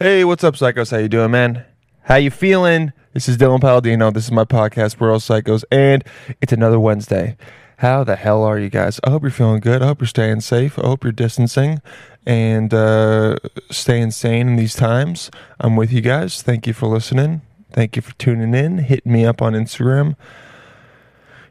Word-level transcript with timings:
Hey, 0.00 0.24
what's 0.24 0.42
up, 0.42 0.56
psychos? 0.56 0.90
How 0.90 0.96
you 0.96 1.08
doing, 1.08 1.30
man? 1.30 1.64
How 2.02 2.16
you 2.16 2.32
feeling? 2.32 2.92
This 3.12 3.28
is 3.28 3.38
Dylan 3.38 3.60
Palladino. 3.60 4.10
This 4.10 4.24
is 4.24 4.32
my 4.32 4.44
podcast, 4.44 4.98
We're 4.98 5.12
All 5.12 5.20
Psychos, 5.20 5.62
and 5.70 6.02
it's 6.40 6.52
another 6.52 6.80
Wednesday. 6.80 7.36
How 7.76 8.02
the 8.02 8.16
hell 8.16 8.42
are 8.42 8.58
you 8.58 8.70
guys? 8.70 8.98
I 9.04 9.10
hope 9.10 9.22
you're 9.22 9.30
feeling 9.30 9.60
good. 9.60 9.82
I 9.82 9.86
hope 9.86 10.00
you're 10.00 10.08
staying 10.08 10.40
safe. 10.40 10.80
I 10.80 10.82
hope 10.82 11.04
you're 11.04 11.12
distancing 11.12 11.80
and 12.26 12.74
uh, 12.74 13.36
staying 13.70 14.10
sane 14.10 14.48
in 14.48 14.56
these 14.56 14.74
times. 14.74 15.30
I'm 15.60 15.76
with 15.76 15.92
you 15.92 16.00
guys. 16.00 16.42
Thank 16.42 16.66
you 16.66 16.72
for 16.72 16.88
listening. 16.88 17.42
Thank 17.70 17.94
you 17.94 18.02
for 18.02 18.14
tuning 18.14 18.52
in, 18.52 18.78
hitting 18.78 19.12
me 19.12 19.24
up 19.24 19.40
on 19.40 19.52
Instagram. 19.52 20.16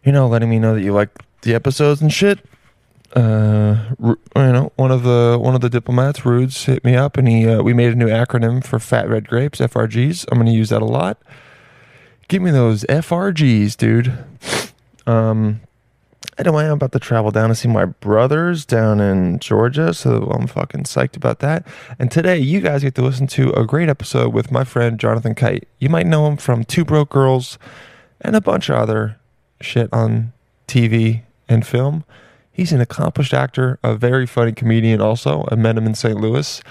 You 0.04 0.12
know, 0.12 0.28
letting 0.28 0.50
me 0.50 0.60
know 0.60 0.76
that 0.76 0.82
you 0.82 0.92
like 0.92 1.12
the 1.44 1.56
episodes 1.56 2.02
and 2.02 2.12
shit 2.12 2.40
uh, 3.16 3.78
you 4.00 4.18
know, 4.36 4.72
one 4.76 4.92
of 4.92 5.04
the 5.04 5.38
one 5.40 5.54
of 5.56 5.62
the 5.62 5.70
diplomats, 5.70 6.26
Rudes, 6.26 6.66
hit 6.66 6.84
me 6.84 6.96
up, 6.96 7.18
and 7.18 7.28
he 7.28 7.48
uh, 7.48 7.62
we 7.62 7.74
made 7.74 7.94
a 7.94 7.96
new 7.96 8.08
acronym 8.08 8.66
for 8.66 8.80
Fat 8.80 9.08
Red 9.08 9.28
Grapes, 9.28 9.60
FRGs. 9.60 10.26
I'm 10.32 10.38
going 10.38 10.48
to 10.48 10.54
use 10.54 10.70
that 10.70 10.82
a 10.82 10.86
lot. 10.86 11.22
Give 12.28 12.42
me 12.42 12.52
those 12.52 12.84
FRGs, 12.86 13.78
dude. 13.78 14.18
Um, 15.06 15.62
anyway, 16.38 16.66
I'm 16.66 16.74
about 16.74 16.92
to 16.94 17.00
travel 17.00 17.30
down 17.30 17.50
to 17.50 17.56
see 17.56 17.68
my 17.68 17.86
brothers 17.86 18.66
down 18.66 19.00
in 19.00 19.38
Georgia, 19.40 19.94
so 19.94 20.32
I'm 20.34 20.48
fucking 20.48 20.84
psyched 20.84 21.16
about 21.16 21.40
that. 21.40 21.68
And 22.00 22.10
today, 22.10 22.40
you 22.40 22.62
guys 22.62 22.82
get 22.82 22.96
to 22.96 23.04
listen 23.04 23.28
to 23.28 23.52
a 23.52 23.66
great 23.66 23.90
episode 23.90 24.34
with 24.34 24.52
my 24.52 24.64
friend 24.64 25.00
Jonathan 25.00 25.36
Kite. 25.36 25.68
You 25.80 25.90
might 25.90 26.08
know 26.08 26.26
him 26.28 26.38
from 26.38 26.64
Two 26.64 26.86
Broke 26.86 27.10
Girls 27.10 27.60
and 28.22 28.36
a 28.36 28.42
bunch 28.42 28.70
of 28.70 28.78
other 28.78 29.20
shit 29.62 29.90
on 29.94 30.34
TV 30.68 31.22
and 31.48 31.66
film. 31.68 32.06
He's 32.54 32.72
an 32.72 32.80
accomplished 32.80 33.34
actor, 33.34 33.80
a 33.84 33.96
very 33.96 34.28
funny 34.28 34.52
comedian. 34.52 35.02
Also, 35.02 35.48
I 35.52 35.56
met 35.56 35.76
him 35.76 35.88
in 35.88 35.96
St. 35.96 36.16
Louis, 36.16 36.62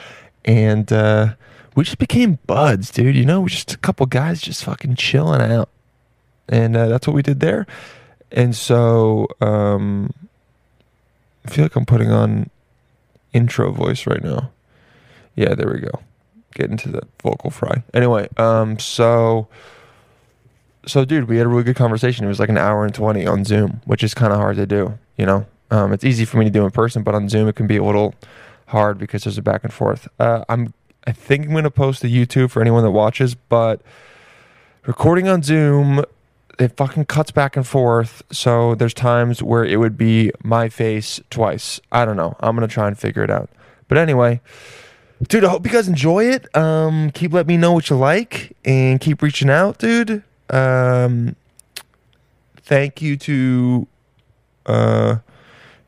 and 0.45 0.91
uh, 0.93 1.35
we 1.75 1.83
just 1.83 1.99
became 1.99 2.39
buds, 2.47 2.91
dude. 2.93 3.17
You 3.17 3.25
know, 3.25 3.41
we're 3.41 3.49
just 3.49 3.75
a 3.75 3.79
couple 3.79 4.07
guys 4.07 4.41
just 4.41 4.65
fucking 4.65 4.95
chilling 4.95 5.43
out, 5.43 5.69
and 6.49 6.77
uh, 6.77 6.87
that's 6.87 7.07
what 7.09 7.15
we 7.15 7.23
did 7.23 7.41
there. 7.41 7.67
And 8.31 8.55
so, 8.55 9.27
um, 9.41 10.15
I 11.45 11.51
feel 11.51 11.65
like 11.65 11.75
I'm 11.75 11.85
putting 11.85 12.11
on 12.13 12.49
intro 13.33 13.73
voice 13.73 14.07
right 14.07 14.23
now. 14.23 14.53
Yeah, 15.35 15.55
there 15.55 15.69
we 15.69 15.81
go. 15.81 16.01
Get 16.55 16.71
into 16.71 16.91
the 16.91 17.03
vocal 17.23 17.51
fry. 17.51 17.83
Anyway, 17.93 18.29
um, 18.37 18.79
so 18.79 19.49
so 20.87 21.05
dude, 21.05 21.29
we 21.29 21.39
had 21.39 21.47
a 21.47 21.49
really 21.49 21.63
good 21.65 21.77
conversation. 21.77 22.25
It 22.25 22.29
was 22.29 22.41
like 22.41 22.49
an 22.49 22.59
hour 22.59 22.85
and 22.85 22.95
twenty 22.95 23.27
on 23.27 23.45
Zoom, 23.45 23.81
which 23.85 24.03
is 24.03 24.15
kind 24.15 24.33
of 24.33 24.39
hard 24.39 24.57
to 24.57 24.67
do, 24.67 24.99
you 25.17 25.27
know. 25.27 25.47
Um, 25.73 25.95
it's 25.95 26.05
easy 26.05 26.27
for 26.27 26.37
me 26.37 26.45
to 26.45 26.51
do 26.51 26.65
in 26.67 26.71
person, 26.71 27.03
but 27.03 27.15
on 27.15 27.31
Zoom 27.31 27.49
it 27.49 27.57
can 27.57 27.67
be 27.67 27.79
a 27.79 27.83
little 27.83 28.15
hard 28.67 28.99
because 28.99 29.25
there's 29.25 29.39
a 29.39 29.43
back 29.43 29.65
and 29.65 29.73
forth. 29.73 30.07
Uh, 30.21 30.45
I'm 30.49 30.75
I 31.07 31.13
think 31.13 31.47
I'm 31.47 31.53
going 31.53 31.65
to 31.65 31.71
post 31.71 32.03
to 32.03 32.09
YouTube 32.09 32.51
for 32.51 32.61
anyone 32.61 32.85
that 32.85 32.91
watches, 32.93 33.35
but 33.35 33.81
recording 34.87 35.29
on 35.29 35.43
Zoom 35.43 36.05
it 36.59 36.77
fucking 36.77 37.07
cuts 37.07 37.31
back 37.31 37.57
and 37.57 37.67
forth. 37.67 38.23
So 38.31 38.75
there's 38.75 38.93
times 38.93 39.43
where 39.43 39.65
it 39.65 39.79
would 39.79 39.97
be 39.97 40.31
my 40.45 40.69
face 40.69 41.21
twice. 41.31 41.81
I 41.91 42.05
don't 42.05 42.17
know. 42.17 42.37
I'm 42.41 42.55
gonna 42.55 42.69
try 42.69 42.87
and 42.87 42.99
figure 42.99 43.25
it 43.25 43.31
out. 43.31 43.49
But 43.89 43.97
anyway, 43.97 44.43
dude, 45.27 45.43
I 45.43 45.49
hope 45.49 45.65
you 45.65 45.73
guys 45.73 45.89
enjoy 45.89 46.27
it. 46.27 46.55
Um, 46.55 47.11
keep 47.13 47.33
letting 47.33 47.49
me 47.49 47.57
know 47.57 47.73
what 47.73 47.89
you 47.89 47.97
like 47.97 48.55
and 48.65 49.01
keep 49.01 49.23
reaching 49.23 49.49
out, 49.49 49.79
dude. 49.79 50.23
Um, 50.51 51.35
thank 52.59 53.01
you 53.01 53.17
to 53.17 53.87
uh 54.67 55.17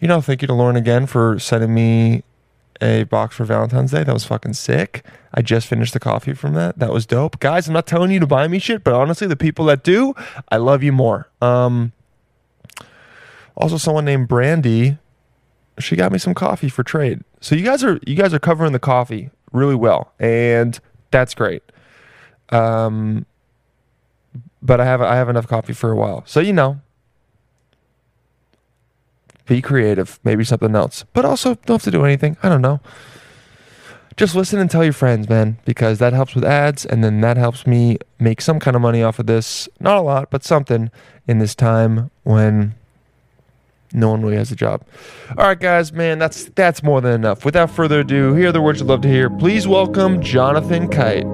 you 0.00 0.08
know, 0.08 0.20
thank 0.20 0.42
you 0.42 0.48
to 0.48 0.54
Lauren 0.54 0.76
again 0.76 1.06
for 1.06 1.38
sending 1.38 1.74
me 1.74 2.22
a 2.80 3.04
box 3.04 3.36
for 3.36 3.44
Valentine's 3.44 3.92
Day. 3.92 4.04
That 4.04 4.12
was 4.12 4.24
fucking 4.24 4.54
sick. 4.54 5.04
I 5.32 5.42
just 5.42 5.66
finished 5.66 5.92
the 5.92 6.00
coffee 6.00 6.34
from 6.34 6.54
that. 6.54 6.78
That 6.78 6.92
was 6.92 7.06
dope. 7.06 7.40
Guys, 7.40 7.66
I'm 7.66 7.74
not 7.74 7.86
telling 7.86 8.10
you 8.10 8.20
to 8.20 8.26
buy 8.26 8.46
me 8.48 8.58
shit, 8.58 8.84
but 8.84 8.92
honestly, 8.94 9.26
the 9.26 9.36
people 9.36 9.64
that 9.66 9.82
do, 9.82 10.14
I 10.50 10.56
love 10.56 10.82
you 10.82 10.92
more. 10.92 11.28
Um 11.40 11.92
also 13.56 13.76
someone 13.76 14.04
named 14.04 14.27
Brandy, 14.27 14.98
she 15.78 15.96
got 15.96 16.10
me 16.12 16.18
some 16.18 16.34
coffee 16.34 16.68
for 16.68 16.83
trade. 16.83 17.22
So 17.40 17.54
you 17.54 17.64
guys 17.64 17.84
are 17.84 18.00
you 18.06 18.14
guys 18.16 18.34
are 18.34 18.38
covering 18.38 18.72
the 18.72 18.78
coffee 18.78 19.30
really 19.52 19.74
well, 19.74 20.12
and 20.18 20.78
that's 21.10 21.34
great. 21.34 21.62
Um 22.50 23.27
but 24.62 24.80
I 24.80 24.84
have 24.84 25.00
I 25.02 25.16
have 25.16 25.28
enough 25.28 25.46
coffee 25.46 25.72
for 25.72 25.90
a 25.90 25.96
while. 25.96 26.24
So 26.27 26.40
you 26.40 26.52
know, 26.52 26.80
be 29.46 29.60
creative, 29.60 30.18
maybe 30.24 30.44
something 30.44 30.74
else. 30.74 31.05
But 31.12 31.24
also, 31.24 31.55
don't 31.66 31.77
have 31.77 31.82
to 31.82 31.90
do 31.90 32.05
anything. 32.05 32.36
I 32.42 32.48
don't 32.48 32.62
know. 32.62 32.80
Just 34.16 34.36
listen 34.36 34.60
and 34.60 34.70
tell 34.70 34.84
your 34.84 34.92
friends, 34.92 35.28
man, 35.28 35.58
because 35.64 35.98
that 35.98 36.12
helps 36.12 36.36
with 36.36 36.44
ads, 36.44 36.86
and 36.86 37.02
then 37.02 37.20
that 37.22 37.36
helps 37.36 37.66
me 37.66 37.98
make 38.20 38.40
some 38.40 38.60
kind 38.60 38.77
of 38.77 38.83
money 38.83 39.02
off 39.02 39.18
of 39.18 39.27
this. 39.27 39.68
Not 39.80 39.96
a 39.96 40.00
lot, 40.02 40.30
but 40.30 40.44
something 40.44 40.90
in 41.27 41.40
this 41.40 41.54
time 41.54 42.12
when 42.22 42.74
no 43.92 44.10
one 44.10 44.22
really 44.22 44.36
has 44.36 44.52
a 44.52 44.56
job. 44.56 44.83
All 45.30 45.46
right, 45.46 45.58
guys, 45.58 45.92
man, 45.92 46.20
that's 46.20 46.44
that's 46.54 46.83
more 46.83 47.00
than 47.00 47.12
enough. 47.12 47.44
Without 47.44 47.70
further 47.70 48.00
ado, 48.00 48.34
here 48.34 48.50
are 48.50 48.52
the 48.52 48.62
words 48.62 48.80
you'd 48.80 48.88
love 48.88 49.00
to 49.02 49.08
hear. 49.08 49.28
Please 49.30 49.66
welcome 49.66 50.22
Jonathan 50.22 50.88
Kite. 50.88 51.24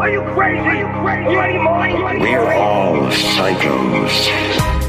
Are 0.00 0.08
you 0.10 0.22
crazy? 0.32 0.58
Are 0.58 0.76
you 0.76 0.88
crazy? 1.02 2.20
We're 2.22 2.52
all 2.54 3.08
psychos. 3.10 4.79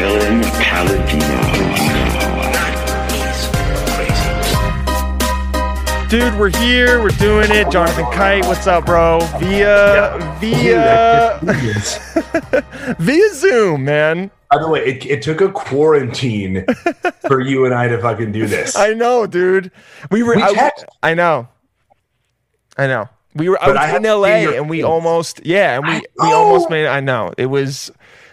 With 0.00 0.22
Dylan 0.22 0.42
Palladino. 0.60 1.18
Dude, 6.08 6.38
we're 6.38 6.56
here. 6.58 7.02
We're 7.02 7.10
doing 7.10 7.50
it. 7.50 7.70
Jonathan 7.70 8.06
Kite, 8.06 8.46
what's 8.46 8.66
up, 8.66 8.86
bro? 8.86 9.20
Via 9.38 10.36
via 10.40 11.38
via 12.98 13.34
Zoom, 13.34 13.84
man. 13.84 14.30
By 14.50 14.58
the 14.58 14.68
way, 14.68 14.86
it, 14.86 15.04
it 15.04 15.20
took 15.20 15.42
a 15.42 15.50
quarantine 15.52 16.64
for 17.26 17.40
you 17.40 17.66
and 17.66 17.74
I 17.74 17.88
to 17.88 18.00
fucking 18.00 18.32
do 18.32 18.46
this. 18.46 18.74
I 18.76 18.94
know, 18.94 19.26
dude. 19.26 19.70
We 20.10 20.22
were. 20.22 20.36
We 20.36 20.42
I. 20.42 20.70
I 21.02 21.14
know. 21.14 21.48
I 22.78 22.86
know. 22.86 23.08
We 23.34 23.50
were 23.50 23.58
But 23.60 23.76
out 23.76 23.88
I 23.90 23.96
in 23.96 24.02
LA, 24.04 24.56
and 24.56 24.70
we 24.70 24.78
face. 24.78 24.86
almost, 24.86 25.42
yeah, 25.44 25.76
and 25.76 25.86
we 25.86 26.02
we 26.22 26.32
almost 26.32 26.68
oh. 26.68 26.70
made. 26.70 26.86
I 26.86 27.00
know 27.00 27.34
it 27.36 27.46
was. 27.46 27.90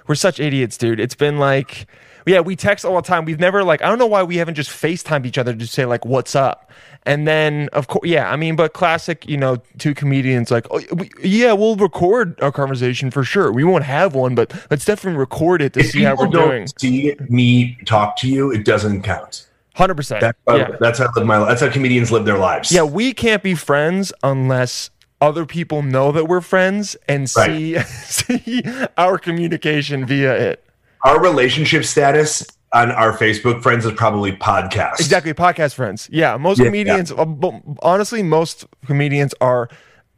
We're 0.07 0.15
such 0.15 0.39
idiots, 0.39 0.77
dude. 0.77 0.99
It's 0.99 1.15
been 1.15 1.37
like, 1.39 1.87
yeah, 2.25 2.39
we 2.39 2.55
text 2.55 2.85
all 2.85 2.95
the 2.95 3.01
time. 3.01 3.25
We've 3.25 3.39
never 3.39 3.63
like, 3.63 3.81
I 3.81 3.87
don't 3.89 3.99
know 3.99 4.07
why 4.07 4.23
we 4.23 4.37
haven't 4.37 4.55
just 4.55 4.69
Facetimed 4.69 5.25
each 5.25 5.37
other 5.37 5.53
to 5.53 5.67
say 5.67 5.85
like, 5.85 6.05
"What's 6.05 6.35
up?" 6.35 6.71
And 7.03 7.27
then, 7.27 7.69
of 7.71 7.87
course, 7.87 8.07
yeah, 8.09 8.31
I 8.31 8.35
mean, 8.35 8.55
but 8.55 8.73
classic, 8.73 9.27
you 9.29 9.37
know, 9.37 9.57
two 9.77 9.93
comedians 9.93 10.49
like, 10.49 10.65
oh, 10.71 10.81
we, 10.91 11.11
yeah, 11.21 11.53
we'll 11.53 11.75
record 11.75 12.39
our 12.41 12.51
conversation 12.51 13.11
for 13.11 13.23
sure. 13.23 13.51
We 13.51 13.63
won't 13.63 13.83
have 13.83 14.15
one, 14.15 14.33
but 14.33 14.51
let's 14.71 14.85
definitely 14.85 15.19
record 15.19 15.61
it 15.61 15.73
to 15.73 15.81
if 15.81 15.91
see 15.91 16.01
how 16.01 16.15
we're 16.15 16.25
don't 16.27 16.49
doing. 16.49 16.67
see 16.79 17.15
me 17.29 17.77
talk 17.85 18.17
to 18.17 18.27
you, 18.27 18.51
it 18.51 18.65
doesn't 18.65 19.03
count. 19.03 19.47
Hundred 19.75 19.95
percent. 19.95 20.21
That's 20.21 20.37
how, 20.47 20.55
Yeah. 20.55 20.69
that's 20.79 20.97
how 20.99 21.05
I 21.05 21.11
live 21.15 21.27
my 21.27 21.37
life. 21.37 21.49
That's 21.49 21.61
how 21.61 21.69
comedians 21.69 22.11
live 22.11 22.25
their 22.25 22.37
lives. 22.39 22.71
Yeah, 22.71 22.83
we 22.83 23.13
can't 23.13 23.43
be 23.43 23.53
friends 23.53 24.11
unless 24.23 24.89
other 25.21 25.45
people 25.45 25.81
know 25.81 26.11
that 26.11 26.25
we're 26.27 26.41
friends 26.41 26.95
and 27.07 27.29
see 27.29 27.79
see 27.83 28.63
our 28.97 29.17
communication 29.17 30.05
via 30.05 30.33
it. 30.35 30.63
Our 31.03 31.21
relationship 31.21 31.85
status 31.85 32.45
on 32.73 32.91
our 32.91 33.15
Facebook 33.15 33.61
friends 33.61 33.85
is 33.85 33.91
probably 33.93 34.31
podcast. 34.33 34.99
Exactly, 34.99 35.33
podcast 35.33 35.75
friends. 35.75 36.09
Yeah, 36.11 36.35
most 36.37 36.59
Yeah, 36.59 36.65
comedians. 36.65 37.11
uh, 37.11 37.23
bu- 37.25 37.61
honestly, 37.81 38.21
most 38.23 38.65
comedians 38.85 39.33
are 39.39 39.69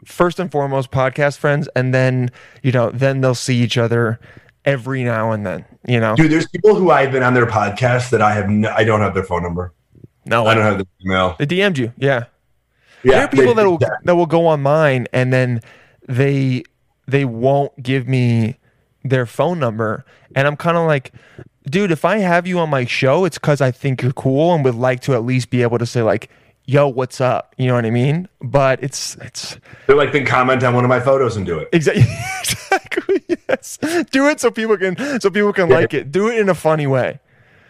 first 0.05 0.39
and 0.39 0.51
foremost 0.51 0.89
podcast 0.91 1.37
friends, 1.37 1.67
and 1.75 1.93
then 1.93 2.29
you 2.63 2.71
know, 2.71 2.89
then 2.89 3.21
they'll 3.21 3.35
see 3.35 3.57
each 3.57 3.77
other 3.77 4.19
every 4.65 5.03
now 5.03 5.31
and 5.31 5.45
then. 5.45 5.65
You 5.87 5.99
know, 5.99 6.15
Dude, 6.15 6.31
there's 6.31 6.47
people 6.47 6.75
who 6.75 6.89
I've 6.91 7.11
been 7.11 7.23
on 7.23 7.33
their 7.33 7.45
podcast 7.45 8.09
that 8.11 8.21
I 8.21 8.33
have 8.33 8.49
no, 8.49 8.69
I 8.75 8.83
don't 8.83 9.01
have 9.01 9.13
their 9.13 9.23
phone 9.23 9.43
number. 9.43 9.73
no, 10.25 10.45
I 10.45 10.53
don't 10.55 10.63
have 10.63 10.77
their 10.77 10.85
email. 11.05 11.35
they 11.37 11.45
DM'd 11.45 11.77
you. 11.77 11.93
Yeah, 11.97 12.25
Yeah, 13.03 13.11
there 13.11 13.23
are 13.25 13.27
people 13.27 13.53
that 13.53 13.65
will 13.65 13.77
yeah. 13.81 13.87
that 14.03 14.15
will 14.15 14.25
go 14.25 14.47
on 14.47 14.61
mine 14.61 15.07
and 15.13 15.31
then 15.31 15.61
they 16.07 16.63
they 17.07 17.25
won't 17.25 17.81
give 17.81 18.07
me 18.07 18.57
their 19.03 19.25
phone 19.25 19.59
number 19.59 20.03
and 20.35 20.47
i'm 20.47 20.57
kind 20.57 20.75
of 20.75 20.85
like 20.87 21.13
dude 21.69 21.91
if 21.91 22.03
i 22.03 22.17
have 22.17 22.45
you 22.47 22.59
on 22.59 22.69
my 22.69 22.83
show 22.85 23.23
it's 23.23 23.37
because 23.37 23.61
i 23.61 23.71
think 23.71 24.01
you're 24.01 24.11
cool 24.13 24.53
and 24.53 24.65
would 24.65 24.75
like 24.75 24.99
to 25.01 25.13
at 25.13 25.23
least 25.23 25.49
be 25.49 25.61
able 25.61 25.77
to 25.77 25.85
say 25.85 26.01
like 26.01 26.29
yo 26.65 26.87
what's 26.89 27.21
up 27.21 27.53
you 27.57 27.67
know 27.67 27.75
what 27.75 27.85
i 27.85 27.89
mean 27.89 28.27
but 28.41 28.83
it's 28.83 29.15
it's 29.17 29.57
They're 29.85 29.95
like, 29.95 30.11
then 30.11 30.25
comment 30.25 30.61
on 30.63 30.73
one 30.73 30.83
of 30.83 30.89
my 30.89 30.99
photos 30.99 31.37
and 31.37 31.45
do 31.45 31.57
it. 31.59 31.69
exactly 31.71 32.03
exactly 32.41 33.37
yes 33.47 33.77
do 34.11 34.27
it 34.27 34.41
so 34.41 34.51
people 34.51 34.75
can 34.77 35.21
so 35.21 35.29
people 35.29 35.53
can 35.53 35.69
like 35.69 35.93
it 35.93 36.11
do 36.11 36.27
it 36.29 36.39
in 36.39 36.49
a 36.49 36.55
funny 36.55 36.87
way 36.87 37.19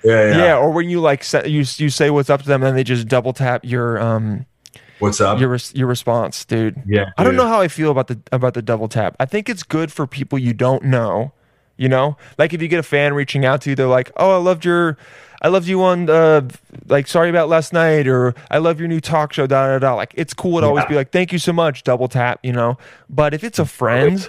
Yeah, 0.04 0.30
yeah. 0.30 0.38
yeah, 0.38 0.58
or 0.58 0.72
when 0.72 0.90
you 0.90 1.02
like 1.02 1.24
say, 1.24 1.48
you 1.48 1.60
you 1.78 1.90
say 1.90 2.10
what's 2.10 2.30
up 2.32 2.42
to 2.42 2.48
them 2.48 2.62
and 2.64 2.70
then 2.70 2.76
they 2.76 2.84
just 2.84 3.08
double 3.08 3.34
tap 3.34 3.62
your 3.64 4.00
um 4.02 4.46
What's 5.00 5.22
up? 5.22 5.40
your 5.40 5.50
res- 5.50 5.74
your 5.76 5.88
response, 5.88 6.44
dude. 6.46 6.82
Yeah, 6.88 7.12
I 7.18 7.24
don't 7.24 7.36
know 7.36 7.48
how 7.48 7.62
I 7.62 7.68
feel 7.68 7.92
about 7.92 8.08
the 8.08 8.20
about 8.32 8.54
the 8.54 8.62
double 8.62 8.88
tap. 8.88 9.16
I 9.20 9.26
think 9.26 9.50
it's 9.50 9.64
good 9.64 9.92
for 9.92 10.08
people 10.08 10.38
you 10.40 10.54
don't 10.54 10.84
know 10.84 11.34
You 11.80 11.90
know, 11.90 12.18
like 12.40 12.54
if 12.54 12.62
you 12.62 12.68
get 12.68 12.80
a 12.80 12.84
fan 12.84 13.14
reaching 13.14 13.46
out 13.46 13.62
to 13.62 13.70
you, 13.70 13.76
they're 13.76 13.86
like, 13.86 14.12
"Oh, 14.18 14.34
I 14.34 14.38
loved 14.38 14.66
your, 14.66 14.98
I 15.44 15.50
loved 15.50 15.68
you 15.68 15.84
on, 15.84 16.10
uh, 16.10 16.42
like, 16.88 17.06
sorry 17.08 17.30
about 17.30 17.50
last 17.50 17.72
night," 17.72 18.08
or 18.08 18.34
"I 18.50 18.58
love 18.58 18.80
your 18.80 18.88
new 18.88 19.00
talk 19.00 19.32
show." 19.34 19.46
Da 19.46 19.68
da 19.68 19.78
da. 19.78 19.94
Like, 19.94 20.12
it's 20.18 20.34
cool 20.34 20.60
to 20.62 20.66
always 20.66 20.86
be 20.86 20.96
like, 20.96 21.12
"Thank 21.12 21.32
you 21.32 21.38
so 21.38 21.54
much." 21.54 21.84
Double 21.84 22.08
tap, 22.08 22.40
you 22.42 22.52
know. 22.52 22.80
But 23.12 23.36
if 23.36 23.44
it's 23.44 23.60
a 23.60 23.66
friend, 23.66 24.28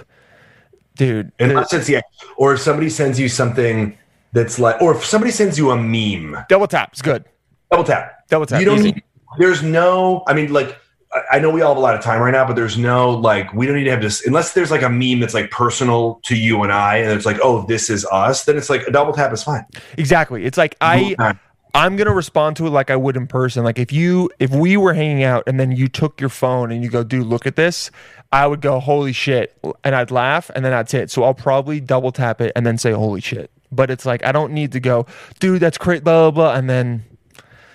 dude, 0.95 1.31
Unless 1.39 1.73
it's 1.73 1.89
yeah, 1.89 2.01
or 2.37 2.53
if 2.53 2.61
somebody 2.61 2.89
sends 2.91 3.19
you 3.19 3.27
something 3.29 3.97
that's 4.31 4.59
like, 4.59 4.79
or 4.79 4.95
if 4.95 5.03
somebody 5.03 5.31
sends 5.31 5.57
you 5.57 5.71
a 5.71 5.75
meme, 5.75 6.45
double 6.49 6.67
tap 6.67 6.93
is 6.93 7.01
good. 7.01 7.25
double 7.71 7.83
tap. 7.83 8.27
Double 8.29 8.45
tap, 8.45 8.59
You 8.59 8.65
don't 8.67 8.77
easy. 8.77 8.91
need. 8.91 9.03
There's 9.37 9.61
no. 9.63 10.23
I 10.27 10.33
mean, 10.33 10.51
like. 10.51 10.77
I- 11.31 11.39
know 11.39 11.49
we 11.49 11.63
all 11.63 11.69
have 11.69 11.77
a 11.77 11.81
lot 11.81 11.95
of 11.95 12.01
time 12.01 12.21
right 12.21 12.29
now, 12.29 12.45
but 12.45 12.55
there's 12.55 12.77
no 12.77 13.09
like 13.09 13.51
we 13.51 13.65
don't 13.65 13.75
need 13.75 13.85
to 13.85 13.89
have 13.89 14.01
this 14.01 14.23
unless 14.27 14.53
there's 14.53 14.69
like 14.69 14.83
a 14.83 14.89
meme 14.89 15.19
that's 15.19 15.33
like 15.33 15.49
personal 15.49 16.19
to 16.25 16.35
you 16.35 16.61
and 16.61 16.71
I, 16.71 16.97
and 16.97 17.11
it's 17.11 17.25
like, 17.25 17.39
oh, 17.41 17.65
this 17.65 17.89
is 17.89 18.05
us. 18.11 18.43
Then 18.43 18.57
it's 18.57 18.69
like 18.69 18.85
a 18.85 18.91
double 18.91 19.11
tap 19.11 19.33
is 19.33 19.41
fine. 19.41 19.65
Exactly. 19.97 20.45
It's 20.45 20.57
like 20.57 20.75
I. 20.81 21.15
I'm 21.73 21.97
gonna 21.97 22.13
respond 22.13 22.57
to 22.57 22.67
it 22.67 22.71
like 22.71 22.89
I 22.89 22.95
would 22.95 23.15
in 23.15 23.27
person. 23.27 23.63
Like 23.63 23.77
if 23.79 23.91
you 23.91 24.29
if 24.39 24.51
we 24.51 24.75
were 24.77 24.93
hanging 24.93 25.23
out 25.23 25.43
and 25.47 25.59
then 25.59 25.71
you 25.71 25.87
took 25.87 26.19
your 26.19 26.29
phone 26.29 26.71
and 26.71 26.83
you 26.83 26.89
go, 26.89 27.03
dude, 27.03 27.27
look 27.27 27.45
at 27.45 27.55
this, 27.55 27.91
I 28.31 28.47
would 28.47 28.61
go, 28.61 28.79
holy 28.79 29.13
shit, 29.13 29.57
and 29.83 29.95
I'd 29.95 30.11
laugh 30.11 30.49
and 30.55 30.65
then 30.65 30.71
that's 30.71 30.93
it. 30.93 31.11
So 31.11 31.23
I'll 31.23 31.33
probably 31.33 31.79
double 31.79 32.11
tap 32.11 32.41
it 32.41 32.51
and 32.55 32.65
then 32.65 32.77
say 32.77 32.91
holy 32.91 33.21
shit. 33.21 33.51
But 33.71 33.91
it's 33.91 34.05
like 34.05 34.25
I 34.25 34.31
don't 34.31 34.51
need 34.53 34.71
to 34.71 34.79
go, 34.79 35.05
dude, 35.39 35.59
that's 35.59 35.77
great, 35.77 36.03
blah 36.03 36.31
blah 36.31 36.51
blah, 36.51 36.55
and 36.57 36.69
then 36.69 37.03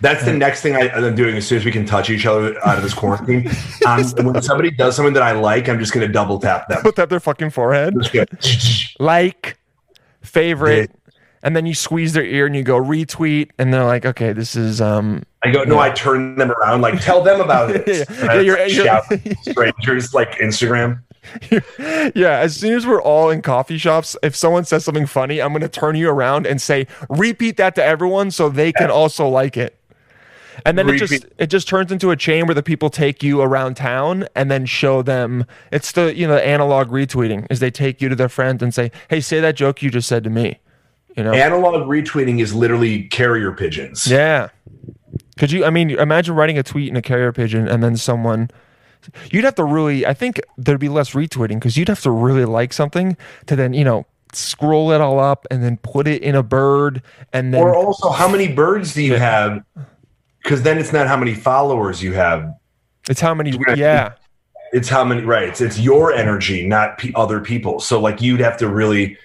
That's 0.05 0.23
the 0.23 0.35
next 0.35 0.61
thing 0.61 0.77
I, 0.77 0.91
I'm 0.91 1.15
doing 1.15 1.35
as 1.35 1.47
soon 1.47 1.57
as 1.59 1.65
we 1.65 1.73
can 1.73 1.87
touch 1.87 2.11
each 2.11 2.27
other 2.27 2.59
out 2.67 2.77
of 2.77 2.83
this 2.83 2.93
quarantine. 2.93 3.49
Um, 3.87 4.03
when 4.33 4.43
somebody 4.43 4.71
does 4.71 4.97
something 4.97 5.15
that 5.15 5.23
I 5.23 5.33
like, 5.33 5.67
I'm 5.67 5.79
just 5.79 5.95
going 5.95 6.07
to 6.07 6.13
double 6.13 6.39
tap 6.39 6.69
them. 6.69 6.83
put 6.83 6.97
that 6.97 7.09
their 7.09 7.21
fucking 7.21 7.49
forehead, 7.51 7.95
like, 8.99 9.57
favorite, 10.21 10.91
and 11.43 11.57
then 11.57 11.65
you 11.65 11.75
squeeze 11.75 12.13
their 12.13 12.25
ear 12.25 12.45
and 12.45 12.55
you 12.55 12.63
go 12.63 12.79
retweet, 12.79 13.51
and 13.59 13.73
they're 13.73 13.85
like, 13.87 14.05
okay, 14.05 14.35
this 14.35 14.55
is 14.57 14.83
um 14.83 15.23
I 15.43 15.51
go, 15.51 15.63
no, 15.65 15.79
I 15.79 15.89
turn 15.91 16.37
them 16.37 16.51
around, 16.53 16.83
like, 16.83 17.01
tell 17.01 17.23
them 17.23 17.41
about 17.41 17.71
it. 17.75 17.87
Yeah, 17.87 18.05
yeah, 18.35 18.41
you're- 18.41 18.71
you're- 18.71 19.35
strangers 19.43 20.13
like 20.13 20.33
Instagram. 20.33 21.01
Yeah, 22.15 22.39
as 22.41 22.55
soon 22.55 22.75
as 22.75 22.87
we're 22.87 23.01
all 23.01 23.31
in 23.31 23.41
coffee 23.41 23.79
shops, 23.79 24.15
if 24.23 24.37
someone 24.37 24.65
says 24.67 24.85
something 24.85 25.07
funny, 25.07 25.41
I'm 25.41 25.53
going 25.53 25.63
to 25.63 25.69
turn 25.71 25.97
you 25.97 26.11
around 26.11 26.47
and 26.47 26.61
say, 26.61 26.87
repeat 27.09 27.57
that 27.57 27.75
to 27.77 27.83
everyone 27.85 28.31
so 28.31 28.51
they 28.51 28.73
can 28.73 28.91
also 28.91 29.27
like 29.29 29.57
it. 29.57 29.75
And 30.65 30.79
then 30.79 30.89
it 30.89 30.99
just 30.99 31.27
it 31.39 31.47
just 31.47 31.69
turns 31.69 31.91
into 31.91 32.11
a 32.11 32.17
chain 32.17 32.47
where 32.47 32.55
the 32.55 32.63
people 32.63 32.91
take 32.91 33.23
you 33.23 33.41
around 33.41 33.77
town 33.77 34.27
and 34.35 34.51
then 34.51 34.67
show 34.67 35.03
them 35.03 35.47
it's 35.73 35.93
the 35.93 36.15
you 36.15 36.27
know 36.27 36.35
the 36.35 36.47
analog 36.47 36.89
retweeting 36.89 37.47
is 37.51 37.61
they 37.61 37.71
take 37.71 38.01
you 38.01 38.09
to 38.09 38.17
their 38.17 38.29
friends 38.29 38.63
and 38.63 38.73
say, 38.73 38.91
"Hey, 39.09 39.21
say 39.21 39.41
that 39.41 39.57
joke 39.57 39.83
you 39.83 39.91
just 39.91 40.09
said 40.09 40.25
to 40.25 40.31
me." 40.31 40.61
You 41.17 41.23
know? 41.23 41.33
Analog 41.33 41.89
retweeting 41.89 42.41
is 42.41 42.55
literally 42.55 43.05
carrier 43.05 43.53
pigeons. 43.53 44.07
Yeah. 44.07 44.49
Could 45.39 45.53
you? 45.53 45.65
I 45.65 45.71
mean, 45.71 45.91
imagine 45.91 46.35
writing 46.35 46.59
a 46.59 46.63
tweet 46.63 46.89
in 46.89 46.97
a 46.97 47.03
carrier 47.03 47.33
pigeon 47.33 47.69
and 47.69 47.83
then 47.83 47.97
someone. 47.97 48.51
You'd 49.31 49.45
have 49.45 49.55
to 49.57 49.65
really. 49.65 50.07
I 50.07 50.15
think 50.15 50.41
there'd 50.57 50.81
be 50.81 50.89
less 50.89 51.11
retweeting 51.11 51.55
because 51.55 51.77
you'd 51.77 51.89
have 51.89 52.01
to 52.03 52.11
really 52.11 52.45
like 52.45 52.73
something 52.73 53.17
to 53.47 53.55
then 53.55 53.75
you 53.75 53.85
know 53.85 54.07
scroll 54.33 54.91
it 54.93 55.01
all 55.01 55.21
up 55.21 55.47
and 55.51 55.63
then 55.63 55.77
put 55.79 56.07
it 56.09 56.23
in 56.23 56.35
a 56.35 56.43
bird 56.43 57.03
and 57.33 57.55
then 57.55 57.63
Or 57.63 57.75
also, 57.75 58.11
how 58.11 58.29
many 58.29 58.49
birds 58.49 58.95
do 58.95 59.03
you 59.03 59.15
have? 59.15 59.63
Because 60.45 60.63
then 60.63 60.79
it's 60.79 60.93
not 60.93 61.09
how 61.09 61.17
many 61.17 61.35
followers 61.35 62.01
you 62.03 62.13
have. 62.13 62.55
it's 63.11 63.21
how 63.21 63.35
many. 63.35 63.59
Yeah, 63.75 64.13
It's 64.73 64.89
how 64.89 65.05
many, 65.05 65.23
right? 65.23 65.49
It's, 65.49 65.61
it's 65.61 65.81
your 65.81 66.13
energy, 66.13 66.65
not 66.67 66.99
pe 66.99 67.11
other 67.17 67.41
people. 67.41 67.81
So, 67.81 68.01
like, 68.01 68.23
you'd 68.23 68.41
have 68.41 68.57
to 68.59 68.69
really 68.69 69.19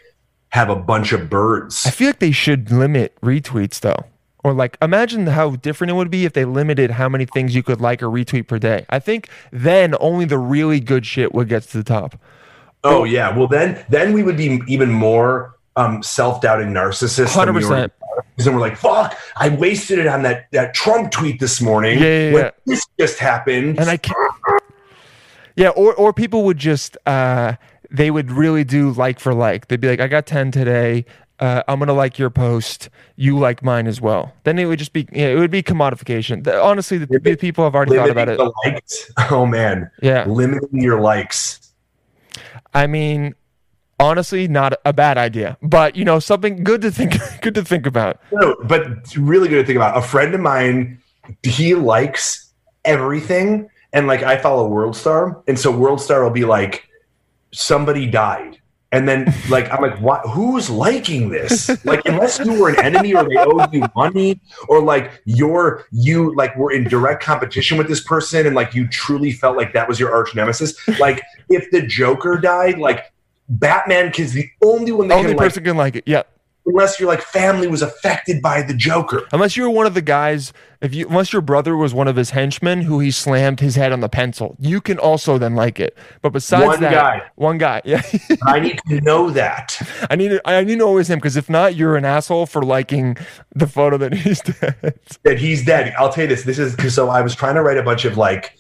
have 0.49 0.69
a 0.69 0.75
bunch 0.75 1.11
of 1.11 1.29
birds. 1.29 1.85
I 1.85 1.91
feel 1.91 2.07
like 2.07 2.19
they 2.19 2.31
should 2.31 2.71
limit 2.71 3.15
retweets 3.21 3.79
though. 3.79 4.05
Or 4.43 4.53
like, 4.53 4.77
imagine 4.81 5.27
how 5.27 5.51
different 5.57 5.91
it 5.91 5.95
would 5.95 6.09
be 6.09 6.25
if 6.25 6.33
they 6.33 6.45
limited 6.45 6.91
how 6.91 7.09
many 7.09 7.25
things 7.25 7.53
you 7.53 7.61
could 7.61 7.81
like 7.81 8.01
or 8.01 8.07
retweet 8.07 8.47
per 8.47 8.57
day. 8.57 8.85
I 8.89 8.99
think 8.99 9.29
then 9.51 9.95
only 9.99 10.25
the 10.25 10.37
really 10.37 10.79
good 10.79 11.05
shit 11.05 11.33
would 11.33 11.49
get 11.49 11.63
to 11.63 11.77
the 11.77 11.83
top. 11.83 12.19
Oh 12.83 13.03
yeah. 13.03 13.35
Well 13.35 13.47
then 13.47 13.83
then 13.89 14.13
we 14.13 14.23
would 14.23 14.37
be 14.37 14.61
even 14.67 14.89
more 14.89 15.55
um 15.75 16.01
self-doubting 16.01 16.69
narcissists. 16.69 17.35
than 17.35 17.53
we 17.53 17.61
100%. 17.61 17.91
Because 18.31 18.45
then 18.45 18.55
we're 18.55 18.61
like, 18.61 18.77
fuck, 18.77 19.17
I 19.35 19.49
wasted 19.49 19.99
it 19.99 20.07
on 20.07 20.23
that, 20.23 20.47
that 20.51 20.73
Trump 20.73 21.11
tweet 21.11 21.39
this 21.39 21.61
morning. 21.61 21.99
Yeah, 21.99 22.05
yeah, 22.05 22.33
when 22.33 22.43
yeah. 22.45 22.51
This 22.65 22.85
just 22.99 23.19
happened. 23.19 23.79
and 23.79 23.89
I 23.89 23.97
can't. 23.97 24.17
Yeah, 25.55 25.69
or 25.69 25.93
or 25.95 26.13
people 26.13 26.45
would 26.45 26.57
just 26.57 26.97
uh, 27.05 27.55
they 27.91 28.11
would 28.11 28.31
really 28.31 28.63
do 28.63 28.91
like 28.91 29.19
for 29.19 29.33
like. 29.33 29.67
They'd 29.67 29.81
be 29.81 29.89
like, 29.89 29.99
I 29.99 30.07
got 30.07 30.25
ten 30.25 30.51
today. 30.51 31.05
Uh, 31.39 31.63
I'm 31.67 31.79
gonna 31.79 31.93
like 31.93 32.19
your 32.19 32.29
post. 32.29 32.89
You 33.15 33.37
like 33.37 33.63
mine 33.63 33.87
as 33.87 33.99
well. 33.99 34.33
Then 34.43 34.59
it 34.59 34.65
would 34.65 34.79
just 34.79 34.93
be 34.93 35.07
yeah, 35.11 35.27
it 35.27 35.39
would 35.39 35.51
be 35.51 35.63
commodification. 35.63 36.43
The- 36.43 36.61
honestly, 36.61 36.97
the, 36.97 37.07
the 37.19 37.35
people 37.35 37.63
have 37.63 37.75
already 37.75 37.95
thought 37.95 38.09
about 38.09 38.29
it. 38.29 38.37
the 38.37 38.53
likes. 38.65 39.11
Oh 39.31 39.45
man. 39.45 39.89
Yeah, 40.01 40.25
Limiting 40.25 40.81
your 40.81 40.99
likes. 41.01 41.73
I 42.73 42.87
mean, 42.87 43.35
honestly, 43.99 44.47
not 44.47 44.73
a 44.85 44.93
bad 44.93 45.17
idea, 45.17 45.57
but 45.61 45.95
you 45.95 46.05
know, 46.05 46.19
something 46.19 46.63
good 46.63 46.81
to 46.81 46.91
think 46.91 47.15
good 47.41 47.55
to 47.55 47.63
think 47.63 47.85
about. 47.85 48.19
No, 48.31 48.55
but 48.63 49.15
really 49.15 49.49
good 49.49 49.61
to 49.61 49.65
think 49.65 49.75
about. 49.75 49.97
A 49.97 50.01
friend 50.01 50.33
of 50.33 50.41
mine, 50.41 50.99
he 51.43 51.75
likes 51.75 52.51
everything. 52.85 53.69
And 53.93 54.07
like 54.07 54.23
I 54.23 54.37
follow 54.37 54.69
WorldStar. 54.69 55.43
And 55.47 55.59
so 55.59 55.73
WorldStar 55.73 56.23
will 56.23 56.29
be 56.29 56.45
like, 56.45 56.87
somebody 57.51 58.05
died. 58.05 58.57
And 58.91 59.07
then 59.07 59.33
like 59.49 59.71
I'm 59.71 59.81
like, 59.81 59.99
what 59.99 60.21
who's 60.27 60.69
liking 60.69 61.29
this? 61.29 61.69
Like 61.85 62.01
unless 62.05 62.39
you 62.39 62.59
were 62.59 62.69
an 62.69 62.79
enemy 62.83 63.15
or 63.15 63.27
they 63.27 63.37
owed 63.37 63.73
you 63.73 63.83
money, 63.95 64.39
or 64.67 64.81
like 64.81 65.21
you're 65.25 65.85
you 65.91 66.35
like 66.35 66.55
were 66.55 66.71
in 66.71 66.83
direct 66.83 67.23
competition 67.23 67.77
with 67.77 67.87
this 67.87 68.03
person 68.03 68.45
and 68.45 68.55
like 68.55 68.75
you 68.75 68.87
truly 68.87 69.31
felt 69.31 69.57
like 69.57 69.73
that 69.73 69.87
was 69.87 69.99
your 69.99 70.13
arch 70.13 70.35
nemesis. 70.35 70.75
Like 70.99 71.23
if 71.49 71.69
the 71.71 71.81
Joker 71.81 72.37
died, 72.37 72.77
like 72.77 73.08
Batman 73.49 74.11
is 74.17 74.33
the 74.33 74.47
only 74.63 74.91
one 74.91 75.07
that 75.07 75.15
Only 75.15 75.29
can 75.31 75.37
like 75.37 75.45
person 75.47 75.63
can 75.63 75.75
like 75.77 75.95
it. 75.95 76.03
Yeah. 76.05 76.23
unless 76.65 76.99
your 76.99 77.09
like 77.09 77.21
family 77.21 77.67
was 77.67 77.81
affected 77.81 78.41
by 78.43 78.61
the 78.61 78.75
Joker. 78.75 79.23
Unless 79.31 79.57
you 79.57 79.63
were 79.63 79.69
one 79.71 79.87
of 79.87 79.95
the 79.95 80.03
guys, 80.03 80.53
if 80.81 80.93
you 80.93 81.07
unless 81.07 81.33
your 81.33 81.41
brother 81.41 81.75
was 81.75 81.93
one 81.93 82.07
of 82.07 82.15
his 82.15 82.29
henchmen 82.29 82.81
who 82.81 82.99
he 82.99 83.09
slammed 83.09 83.59
his 83.59 83.75
head 83.75 83.91
on 83.91 84.01
the 84.01 84.09
pencil, 84.09 84.55
you 84.59 84.79
can 84.79 84.99
also 84.99 85.39
then 85.39 85.55
like 85.55 85.79
it. 85.79 85.97
But 86.21 86.29
besides 86.29 86.67
One 86.67 86.81
that, 86.81 86.93
guy. 86.93 87.21
one 87.35 87.57
guy, 87.57 87.81
yeah, 87.85 88.03
I 88.45 88.59
need 88.59 88.79
to 88.87 89.01
know 89.01 89.31
that. 89.31 89.81
I 90.11 90.15
need 90.15 90.29
to, 90.29 90.41
I 90.47 90.63
need 90.63 90.73
to 90.73 90.77
know 90.77 90.91
it 90.91 90.95
was 90.95 91.09
him 91.09 91.17
because 91.17 91.35
if 91.37 91.49
not, 91.49 91.75
you're 91.75 91.97
an 91.97 92.05
asshole 92.05 92.45
for 92.45 92.61
liking 92.61 93.17
the 93.55 93.65
photo 93.67 93.97
that 93.97 94.13
he's 94.13 94.39
dead. 94.61 94.99
that 95.23 95.39
he's 95.39 95.65
dead. 95.65 95.93
I'll 95.97 96.11
tell 96.13 96.25
you 96.25 96.27
this. 96.29 96.43
This 96.43 96.59
is 96.59 96.75
because 96.75 96.93
so 96.93 97.09
I 97.09 97.21
was 97.23 97.33
trying 97.33 97.55
to 97.55 97.63
write 97.63 97.77
a 97.77 97.83
bunch 97.83 98.05
of 98.05 98.15
like 98.15 98.55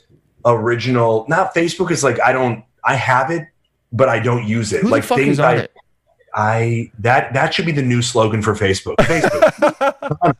original, 0.45 1.25
not 1.29 1.53
Facebook. 1.53 1.91
is 1.91 2.03
like 2.03 2.19
I 2.21 2.31
don't, 2.31 2.63
I 2.83 2.95
have 2.95 3.29
it, 3.29 3.43
but 3.91 4.09
I 4.09 4.19
don't 4.19 4.47
use 4.47 4.73
it. 4.73 4.81
Who 4.81 4.89
like 4.89 5.03
the 5.03 5.07
fuck 5.07 5.17
things 5.17 5.33
is 5.33 5.39
on 5.39 5.45
I, 5.45 5.55
it? 5.55 5.73
I 6.35 6.91
that 6.99 7.33
that 7.33 7.53
should 7.53 7.65
be 7.65 7.71
the 7.71 7.81
new 7.81 8.01
slogan 8.01 8.41
for 8.41 8.53
Facebook. 8.53 8.95
Facebook. 8.97 10.35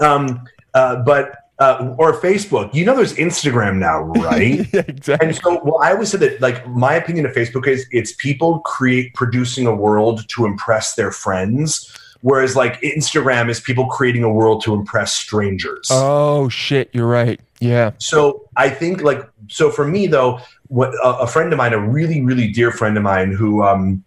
um, 0.00 0.44
uh, 0.74 0.96
but 0.96 1.48
uh, 1.58 1.94
or 1.98 2.12
Facebook. 2.20 2.72
You 2.72 2.84
know, 2.84 2.96
there's 2.96 3.14
Instagram 3.14 3.78
now, 3.78 4.02
right? 4.24 4.66
yeah, 4.72 4.82
exactly. 4.86 5.28
And 5.28 5.36
so, 5.36 5.62
well, 5.64 5.80
I 5.82 5.92
always 5.92 6.10
said 6.10 6.20
that, 6.20 6.40
like, 6.40 6.66
my 6.68 6.94
opinion 6.94 7.26
of 7.26 7.32
Facebook 7.32 7.66
is 7.66 7.86
it's 7.90 8.12
people 8.12 8.60
create 8.60 9.14
producing 9.14 9.66
a 9.66 9.74
world 9.74 10.28
to 10.28 10.46
impress 10.46 10.94
their 10.94 11.10
friends, 11.10 11.92
whereas 12.20 12.56
like 12.56 12.80
Instagram 12.82 13.48
is 13.50 13.60
people 13.60 13.86
creating 13.86 14.24
a 14.24 14.32
world 14.32 14.62
to 14.64 14.74
impress 14.74 15.14
strangers. 15.14 15.88
Oh 15.90 16.48
shit, 16.48 16.90
you're 16.92 17.08
right. 17.08 17.40
Yeah. 17.60 17.92
So 17.98 18.48
I 18.56 18.70
think, 18.70 19.02
like, 19.02 19.28
so 19.48 19.70
for 19.70 19.86
me 19.86 20.06
though, 20.06 20.40
what 20.68 20.92
a, 21.02 21.26
friend 21.26 21.52
of 21.52 21.56
mine, 21.56 21.72
a 21.72 21.78
really, 21.80 22.20
really 22.22 22.50
dear 22.50 22.70
friend 22.70 22.96
of 22.96 23.02
mine, 23.02 23.32
who 23.32 23.62
um, 23.62 24.04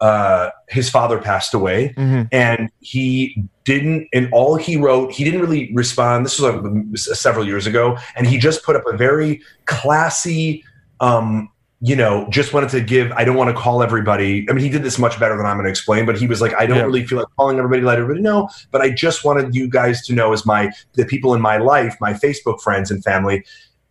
uh, 0.00 0.50
his 0.68 0.90
father 0.90 1.18
passed 1.18 1.54
away, 1.54 1.94
Mhm. 1.96 2.28
and 2.32 2.70
he 2.80 3.44
didn't 3.64 4.08
and 4.12 4.28
all 4.32 4.56
he 4.56 4.76
wrote 4.76 5.12
he 5.12 5.22
didn't 5.22 5.40
really 5.40 5.70
respond 5.72 6.26
this 6.26 6.36
was 6.40 6.52
like 6.52 6.98
several 7.16 7.46
years 7.46 7.64
ago 7.64 7.96
and 8.16 8.26
he 8.26 8.36
just 8.36 8.64
put 8.64 8.74
up 8.74 8.82
a 8.92 8.96
very 8.96 9.40
classy 9.66 10.64
um 10.98 11.48
you 11.80 11.94
know 11.94 12.26
just 12.28 12.52
wanted 12.52 12.68
to 12.68 12.80
give 12.80 13.12
i 13.12 13.22
don't 13.24 13.36
want 13.36 13.48
to 13.48 13.54
call 13.62 13.80
everybody 13.80 14.44
i 14.50 14.52
mean 14.52 14.64
he 14.64 14.68
did 14.68 14.82
this 14.82 14.98
much 14.98 15.20
better 15.20 15.36
than 15.36 15.46
i'm 15.46 15.54
going 15.56 15.64
to 15.64 15.70
explain 15.70 16.04
but 16.04 16.18
he 16.18 16.26
was 16.26 16.40
like 16.40 16.52
i 16.58 16.66
don't 16.66 16.78
Yeah. 16.78 16.82
really 16.82 17.06
feel 17.06 17.18
like 17.18 17.28
calling 17.38 17.56
everybody 17.58 17.82
let 17.82 17.98
everybody 18.00 18.20
know 18.20 18.48
but 18.72 18.80
i 18.80 18.90
just 18.90 19.24
wanted 19.24 19.54
you 19.54 19.68
guys 19.70 20.04
to 20.08 20.12
know 20.12 20.32
as 20.32 20.44
my 20.44 20.72
the 20.94 21.04
people 21.04 21.32
in 21.34 21.40
my 21.40 21.58
life 21.58 21.96
my 22.00 22.12
facebook 22.12 22.60
friends 22.60 22.90
and 22.90 23.00
family 23.04 23.44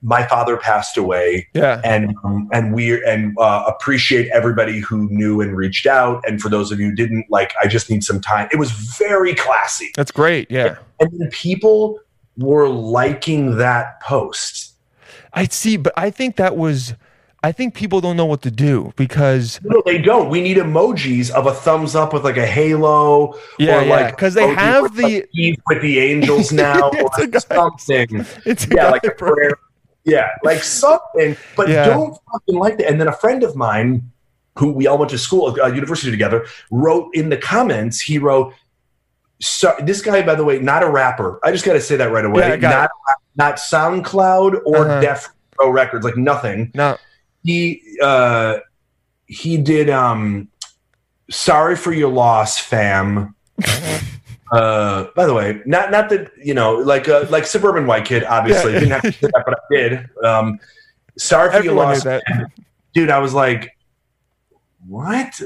my 0.03 0.25
father 0.27 0.57
passed 0.57 0.97
away 0.97 1.47
Yeah. 1.53 1.79
and 1.83 2.15
um, 2.23 2.49
and 2.51 2.73
we 2.73 3.03
and 3.05 3.35
uh, 3.37 3.63
appreciate 3.67 4.29
everybody 4.33 4.79
who 4.79 5.07
knew 5.09 5.41
and 5.41 5.55
reached 5.55 5.85
out. 5.85 6.23
And 6.27 6.41
for 6.41 6.49
those 6.49 6.71
of 6.71 6.79
you 6.79 6.87
who 6.89 6.95
didn't, 6.95 7.25
like, 7.29 7.53
I 7.61 7.67
just 7.67 7.89
need 7.89 8.03
some 8.03 8.19
time. 8.19 8.49
It 8.51 8.57
was 8.57 8.71
very 8.71 9.35
classy, 9.35 9.91
That's 9.95 10.11
great. 10.11 10.49
Yeah. 10.49 10.77
and 10.99 11.31
people 11.31 11.99
were 12.37 12.67
liking 12.67 13.57
that 13.57 14.01
post. 14.01 14.73
I 15.33 15.45
see, 15.45 15.77
but 15.77 15.93
I 15.95 16.09
think 16.09 16.35
that 16.37 16.57
was 16.57 16.95
I 17.43 17.51
think 17.51 17.73
people 17.73 18.01
don't 18.01 18.15
know 18.17 18.27
what 18.27 18.43
to 18.43 18.51
do 18.51 18.93
because 18.97 19.59
No, 19.63 19.81
they 19.85 19.97
don't. 19.97 20.29
We 20.29 20.41
need 20.41 20.57
emojis 20.57 21.31
of 21.31 21.47
a 21.47 21.53
thumbs 21.53 21.95
up 21.95 22.13
with 22.13 22.23
like 22.23 22.37
a 22.37 22.45
halo. 22.45 23.33
Yeah, 23.57 23.79
or 23.79 23.83
yeah, 23.83 23.89
like 23.95 24.17
'cause 24.17 24.33
they 24.35 24.47
have 24.53 24.95
the- 24.95 25.25
Eve 25.33 25.57
with 25.67 25.81
the 25.81 25.99
angels 25.99 26.51
now, 26.51 26.89
It's 26.93 27.17
or 27.19 27.53
a 27.55 27.55
something. 27.55 28.25
it's 28.45 28.67
yeah, 28.73 28.89
like 28.91 29.03
a 29.05 29.11
prayer. 29.11 29.53
Yeah, 30.03 30.29
like 30.43 30.63
something. 30.63 31.37
But 31.55 31.69
Yeah. 31.69 31.85
don't 31.85 32.17
fucking 32.31 32.55
like 32.55 32.77
that. 32.79 32.87
And 32.89 32.99
then 32.99 33.07
a 33.07 33.11
friend 33.13 33.43
of 33.43 33.55
mine, 33.55 34.11
who 34.57 34.71
we 34.73 34.87
all 34.87 34.97
went 34.97 35.11
to 35.11 35.17
school, 35.17 35.55
uh, 35.61 35.67
university 35.67 36.11
together, 36.11 36.45
wrote 36.71 37.09
in 37.13 37.29
the 37.29 37.37
comments. 37.37 38.01
He 38.01 38.17
wrote, 38.17 38.53
so, 39.39 39.73
"This 39.81 40.01
guy, 40.01 40.21
by 40.23 40.35
the 40.35 40.43
way, 40.43 40.59
not 40.59 40.83
a 40.83 40.89
rapper. 40.89 41.39
I 41.43 41.51
just 41.51 41.65
got 41.65 41.73
to 41.73 41.81
say 41.81 41.95
that 41.97 42.11
right 42.11 42.25
away. 42.25 42.49
Yeah, 42.49 42.55
not 42.57 42.89
not 43.37 43.55
SoundCloud 43.55 44.61
or 44.65 44.77
Uh-huh. 44.85 45.01
Death 45.01 45.29
Row 45.59 45.69
Records, 45.69 46.03
like 46.05 46.17
nothing. 46.17 46.71
No, 46.75 46.97
He 47.43 47.81
uh, 48.03 48.57
he 49.25 49.57
did. 49.57 49.89
um 49.89 50.47
Sorry 51.29 51.77
for 51.77 51.93
your 51.93 52.09
loss, 52.11 52.57
fam. 52.57 53.35
Uh, 54.51 55.05
by 55.15 55.25
the 55.25 55.33
way, 55.33 55.61
not 55.65 55.91
not 55.91 56.09
that 56.09 56.29
you 56.37 56.53
know, 56.53 56.75
like 56.75 57.07
uh, 57.07 57.25
like 57.29 57.45
suburban 57.45 57.87
white 57.87 58.03
kid. 58.05 58.23
Obviously, 58.25 58.73
Yeah. 58.73 58.79
didn't 58.79 58.91
have 58.91 59.01
to 59.03 59.11
do 59.11 59.27
that, 59.33 59.43
but 59.45 59.53
I 59.57 59.75
did. 59.75 60.09
Um, 60.25 60.59
sorry 61.17 61.51
for 61.51 61.61
knew 61.63 61.71
loss, 61.71 62.05
dude. 62.93 63.09
I 63.09 63.19
was 63.19 63.33
like, 63.33 63.77
what? 64.87 65.41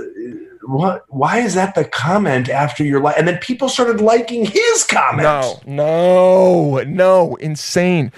What? 0.64 1.04
Why 1.10 1.40
is 1.40 1.54
that 1.54 1.76
the 1.76 1.86
comment 1.86 2.50
after 2.50 2.84
your 2.84 3.00
like? 3.00 3.16
And 3.20 3.28
then 3.28 3.38
people 3.38 3.70
started 3.70 4.02
liking 4.02 4.46
his 4.46 4.84
comment. 4.90 5.24
No, 5.24 5.60
no, 5.68 6.80
no, 6.84 7.36
insane. 7.36 8.12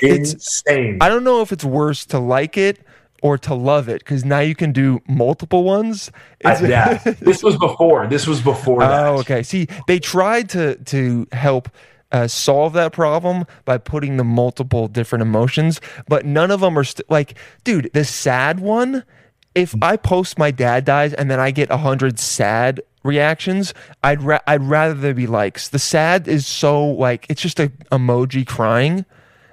It's 0.00 0.34
insane. 0.34 0.98
I 1.00 1.08
don't 1.08 1.24
know 1.24 1.42
if 1.42 1.50
it's 1.50 1.64
worse 1.64 2.06
to 2.06 2.20
like 2.20 2.56
it 2.56 2.78
or 3.22 3.36
to 3.38 3.54
love 3.54 3.88
it 3.88 4.00
because 4.00 4.24
now 4.24 4.40
you 4.40 4.54
can 4.54 4.72
do 4.72 5.00
multiple 5.08 5.64
ones. 5.64 6.10
I- 6.44 6.58
yeah, 6.66 6.98
this 7.20 7.42
was 7.42 7.56
before. 7.56 8.06
This 8.06 8.26
was 8.26 8.40
before 8.40 8.80
that. 8.80 9.06
Oh, 9.06 9.18
okay. 9.18 9.42
See, 9.42 9.66
they 9.86 9.98
tried 9.98 10.48
to 10.50 10.76
to 10.76 11.26
help 11.32 11.68
uh, 12.12 12.26
solve 12.26 12.72
that 12.74 12.92
problem 12.92 13.44
by 13.64 13.78
putting 13.78 14.16
the 14.16 14.24
multiple 14.24 14.88
different 14.88 15.22
emotions, 15.22 15.80
but 16.08 16.24
none 16.24 16.50
of 16.50 16.60
them 16.60 16.78
are 16.78 16.84
st- 16.84 17.10
like, 17.10 17.36
dude, 17.64 17.90
the 17.92 18.04
sad 18.04 18.60
one. 18.60 19.04
If 19.54 19.74
I 19.82 19.96
post 19.96 20.38
my 20.38 20.50
dad 20.52 20.84
dies 20.84 21.12
and 21.14 21.30
then 21.30 21.40
I 21.40 21.50
get 21.50 21.68
a 21.70 21.78
hundred 21.78 22.18
sad 22.20 22.80
reactions, 23.02 23.74
I'd 24.04 24.22
ra- 24.22 24.40
I'd 24.46 24.62
rather 24.62 24.94
there 24.94 25.14
be 25.14 25.26
likes. 25.26 25.68
The 25.68 25.78
sad 25.80 26.28
is 26.28 26.46
so 26.46 26.86
like 26.86 27.26
it's 27.28 27.42
just 27.42 27.58
a 27.58 27.68
emoji 27.90 28.46
crying. 28.46 29.04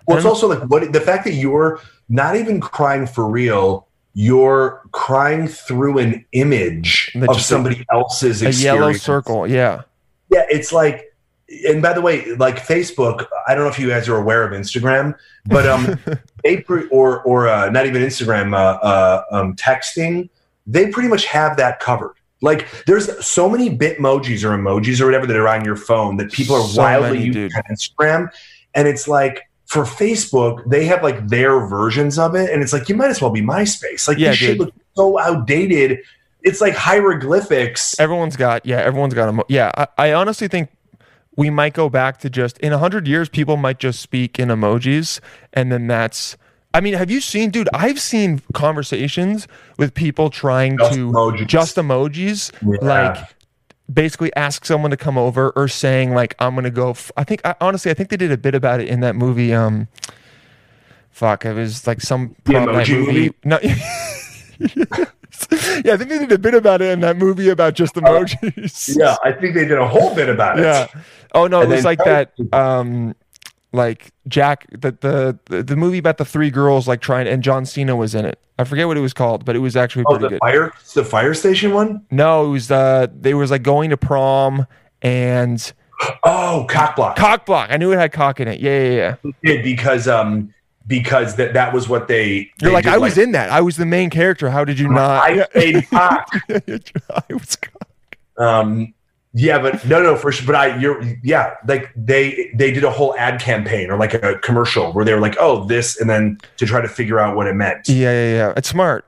Well, 0.07 0.17
it's 0.17 0.25
also 0.25 0.47
like 0.47 0.61
what 0.69 0.91
the 0.93 1.01
fact 1.01 1.23
that 1.25 1.33
you're 1.33 1.79
not 2.09 2.35
even 2.35 2.59
crying 2.59 3.07
for 3.07 3.27
real. 3.27 3.87
You're 4.13 4.81
crying 4.91 5.47
through 5.47 5.97
an 5.97 6.25
image 6.31 7.11
That 7.15 7.29
of 7.29 7.41
somebody 7.41 7.85
else's 7.91 8.41
A 8.41 8.51
yellow 8.51 8.93
circle, 8.93 9.45
yeah. 9.45 9.81
Yeah, 10.29 10.45
it's 10.49 10.71
like, 10.71 11.13
and 11.67 11.81
by 11.81 11.93
the 11.93 12.01
way, 12.01 12.33
like 12.35 12.57
Facebook. 12.57 13.27
I 13.47 13.53
don't 13.53 13.63
know 13.63 13.69
if 13.69 13.77
you 13.77 13.89
guys 13.89 14.09
are 14.09 14.17
aware 14.17 14.43
of 14.43 14.51
Instagram, 14.51 15.15
but 15.45 15.67
um, 15.67 15.99
they 16.43 16.61
pre- 16.61 16.87
or 16.89 17.21
or 17.23 17.47
uh, 17.47 17.69
not 17.69 17.85
even 17.85 18.01
Instagram, 18.01 18.53
uh, 18.53 18.79
uh, 18.81 19.23
um, 19.31 19.55
texting. 19.55 20.29
They 20.65 20.87
pretty 20.87 21.09
much 21.09 21.25
have 21.25 21.57
that 21.57 21.79
covered. 21.79 22.15
Like, 22.41 22.67
there's 22.85 23.25
so 23.25 23.49
many 23.49 23.75
Bitmojis 23.75 24.43
or 24.43 24.57
emojis 24.57 24.99
or 24.99 25.05
whatever 25.05 25.27
that 25.27 25.35
are 25.35 25.47
on 25.47 25.63
your 25.63 25.75
phone 25.75 26.17
that 26.17 26.31
people 26.31 26.55
are 26.55 26.67
So 26.67 26.81
wildly 26.81 27.19
many, 27.19 27.25
using 27.25 27.51
on 27.55 27.63
Instagram, 27.69 28.29
and 28.73 28.87
it's 28.87 29.07
like. 29.07 29.41
For 29.65 29.83
Facebook, 29.83 30.63
they 30.69 30.85
have 30.85 31.01
like 31.01 31.27
their 31.27 31.65
versions 31.67 32.19
of 32.19 32.35
it, 32.35 32.51
and 32.51 32.61
it's 32.61 32.71
like 32.73 32.87
you 32.87 32.95
might 32.95 33.09
as 33.09 33.21
well 33.21 33.31
be 33.31 33.41
MySpace. 33.41 34.07
Like 34.07 34.17
Yeah, 34.19 34.29
this 34.29 34.37
shit 34.37 34.59
looks 34.59 34.77
so 34.95 35.19
outdated. 35.19 35.99
It's 36.43 36.61
like 36.61 36.75
hieroglyphics. 36.75 37.99
Everyone's 37.99 38.35
got 38.35 38.65
yeah, 38.65 38.77
everyone's 38.77 39.13
got 39.13 39.29
emo- 39.29 39.45
yeah. 39.49 39.71
I, 39.75 39.87
I 39.97 40.13
honestly 40.13 40.47
think 40.47 40.69
we 41.35 41.49
might 41.49 41.73
go 41.73 41.89
back 41.89 42.19
to 42.19 42.29
just 42.29 42.57
in 42.59 42.71
a 42.73 42.77
hundred 42.77 43.07
years, 43.07 43.27
people 43.29 43.57
might 43.57 43.79
just 43.79 43.99
speak 43.99 44.37
in 44.39 44.49
emojis, 44.49 45.19
and 45.53 45.71
then 45.71 45.87
that's. 45.87 46.37
I 46.73 46.81
mean, 46.81 46.93
have 46.95 47.09
you 47.09 47.21
seen, 47.21 47.51
dude? 47.51 47.69
I've 47.73 48.01
seen 48.01 48.41
conversations 48.53 49.47
with 49.77 49.93
people 49.93 50.29
trying 50.29 50.77
Just 50.77 50.93
to 50.93 51.09
emojis. 51.09 51.47
just 51.47 51.75
emojis, 51.77 52.51
Yeah. 52.61 52.87
like 52.87 53.17
basically 53.91 54.35
ask 54.35 54.65
someone 54.65 54.91
to 54.91 54.97
come 54.97 55.17
over 55.17 55.51
or 55.51 55.67
saying 55.67 56.13
like 56.13 56.35
I'm 56.39 56.55
gonna 56.55 56.71
go. 56.71 56.91
F-. 56.91 57.11
I 57.17 57.23
think 57.23 57.41
I, 57.45 57.55
honestly, 57.61 57.91
I 57.91 57.93
think 57.93 58.09
they 58.09 58.17
did 58.17 58.31
a 58.31 58.37
bit 58.37 58.55
about 58.55 58.79
it 58.79 58.87
in 58.87 59.01
that 59.01 59.15
movie. 59.15 59.53
Um, 59.53 59.87
fuck, 61.11 61.45
it 61.45 61.53
was 61.53 61.85
like 61.87 62.01
some 62.01 62.35
prom 62.43 62.65
night 62.71 62.89
movie? 62.89 63.33
No. 63.43 63.59
yeah, 64.59 65.93
I 65.93 65.97
think 65.97 66.09
they 66.09 66.19
did 66.19 66.31
a 66.31 66.37
bit 66.37 66.55
about 66.55 66.81
it 66.81 66.91
in 66.91 67.01
that 67.01 67.17
movie 67.17 67.49
about 67.49 67.73
just 67.73 67.95
emojis. 67.95 68.97
Yeah, 68.97 69.15
I 69.23 69.31
think 69.31 69.53
they 69.53 69.65
did 69.65 69.77
a 69.77 69.87
whole 69.87 70.15
bit 70.15 70.29
about 70.29 70.59
it. 70.59 70.63
Yeah. 70.63 70.87
Oh 71.33 71.47
no, 71.47 71.61
it 71.61 71.69
was 71.69 71.85
like 71.85 71.99
that. 72.05 72.31
Um, 72.53 73.15
like 73.75 74.11
Jack, 74.27 74.65
the, 74.71 74.91
the 75.01 75.39
the 75.45 75.63
the 75.63 75.75
movie 75.75 75.97
about 75.99 76.17
the 76.17 76.25
three 76.25 76.49
girls 76.49 76.87
like 76.87 77.01
trying, 77.01 77.27
and 77.27 77.43
John 77.43 77.65
Cena 77.65 77.95
was 77.95 78.15
in 78.15 78.25
it. 78.25 78.39
I 78.57 78.63
forget 78.63 78.87
what 78.87 78.97
it 78.97 79.01
was 79.01 79.13
called, 79.13 79.45
but 79.45 79.55
it 79.55 79.59
was 79.59 79.75
actually 79.75 80.05
Oh, 80.07 80.11
pretty 80.17 80.23
the 80.23 80.29
good. 80.29 80.39
fire, 80.39 80.73
the 80.93 81.03
fire 81.05 81.33
station 81.33 81.73
one. 81.73 82.05
No, 82.09 82.45
it 82.45 82.49
was 82.49 82.71
uh, 82.71 83.07
they 83.13 83.33
was 83.33 83.51
like 83.51 83.63
going 83.63 83.89
to 83.91 83.97
prom 83.97 84.65
and 85.01 85.73
Oh, 86.23 86.65
cock 86.69 86.95
block. 86.95 87.15
cock 87.17 87.45
block. 87.45 87.69
I 87.71 87.77
knew 87.77 87.91
it 87.91 87.97
had 87.97 88.11
cock 88.11 88.39
in 88.39 88.47
it. 88.47 88.59
Yeah, 88.59 88.79
yeah, 88.89 89.15
yeah. 89.23 89.31
Did 89.43 89.63
because 89.63 90.07
um 90.07 90.53
because 90.87 91.35
that 91.35 91.53
that 91.53 91.73
was 91.73 91.89
what 91.89 92.07
they. 92.07 92.51
You're 92.61 92.69
they 92.69 92.71
like, 92.71 92.83
did, 92.85 92.93
I 92.93 92.97
was 92.97 93.17
in 93.17 93.31
that. 93.33 93.49
I 93.49 93.61
was 93.61 93.75
the 93.75 93.85
main 93.85 94.09
character. 94.09 94.49
How 94.49 94.63
did 94.65 94.79
you 94.79 94.87
not? 94.87 95.23
I 95.23 95.43
played 95.51 95.89
cock. 95.89 96.27
I 96.49 97.23
was 97.33 97.55
cock. 97.55 97.87
Um, 98.37 98.93
yeah, 99.37 99.59
but 99.59 99.85
no, 99.85 100.01
no, 100.01 100.15
for 100.15 100.31
sure. 100.31 100.47
But 100.47 100.55
I, 100.55 100.77
you're, 100.77 101.03
yeah, 101.21 101.55
like 101.67 101.91
they 101.93 102.51
they 102.55 102.71
did 102.71 102.85
a 102.85 102.89
whole 102.89 103.13
ad 103.17 103.41
campaign 103.41 103.91
or 103.91 103.97
like 103.97 104.13
a 104.13 104.39
commercial 104.39 104.93
where 104.93 105.03
they 105.03 105.13
were 105.13 105.19
like, 105.19 105.35
oh, 105.37 105.65
this, 105.65 105.99
and 105.99 106.09
then 106.09 106.37
to 106.55 106.65
try 106.65 106.79
to 106.79 106.87
figure 106.87 107.19
out 107.19 107.35
what 107.35 107.45
it 107.45 107.53
meant. 107.53 107.89
Yeah, 107.89 108.11
yeah, 108.11 108.33
yeah. 108.33 108.53
It's 108.55 108.69
smart. 108.69 109.03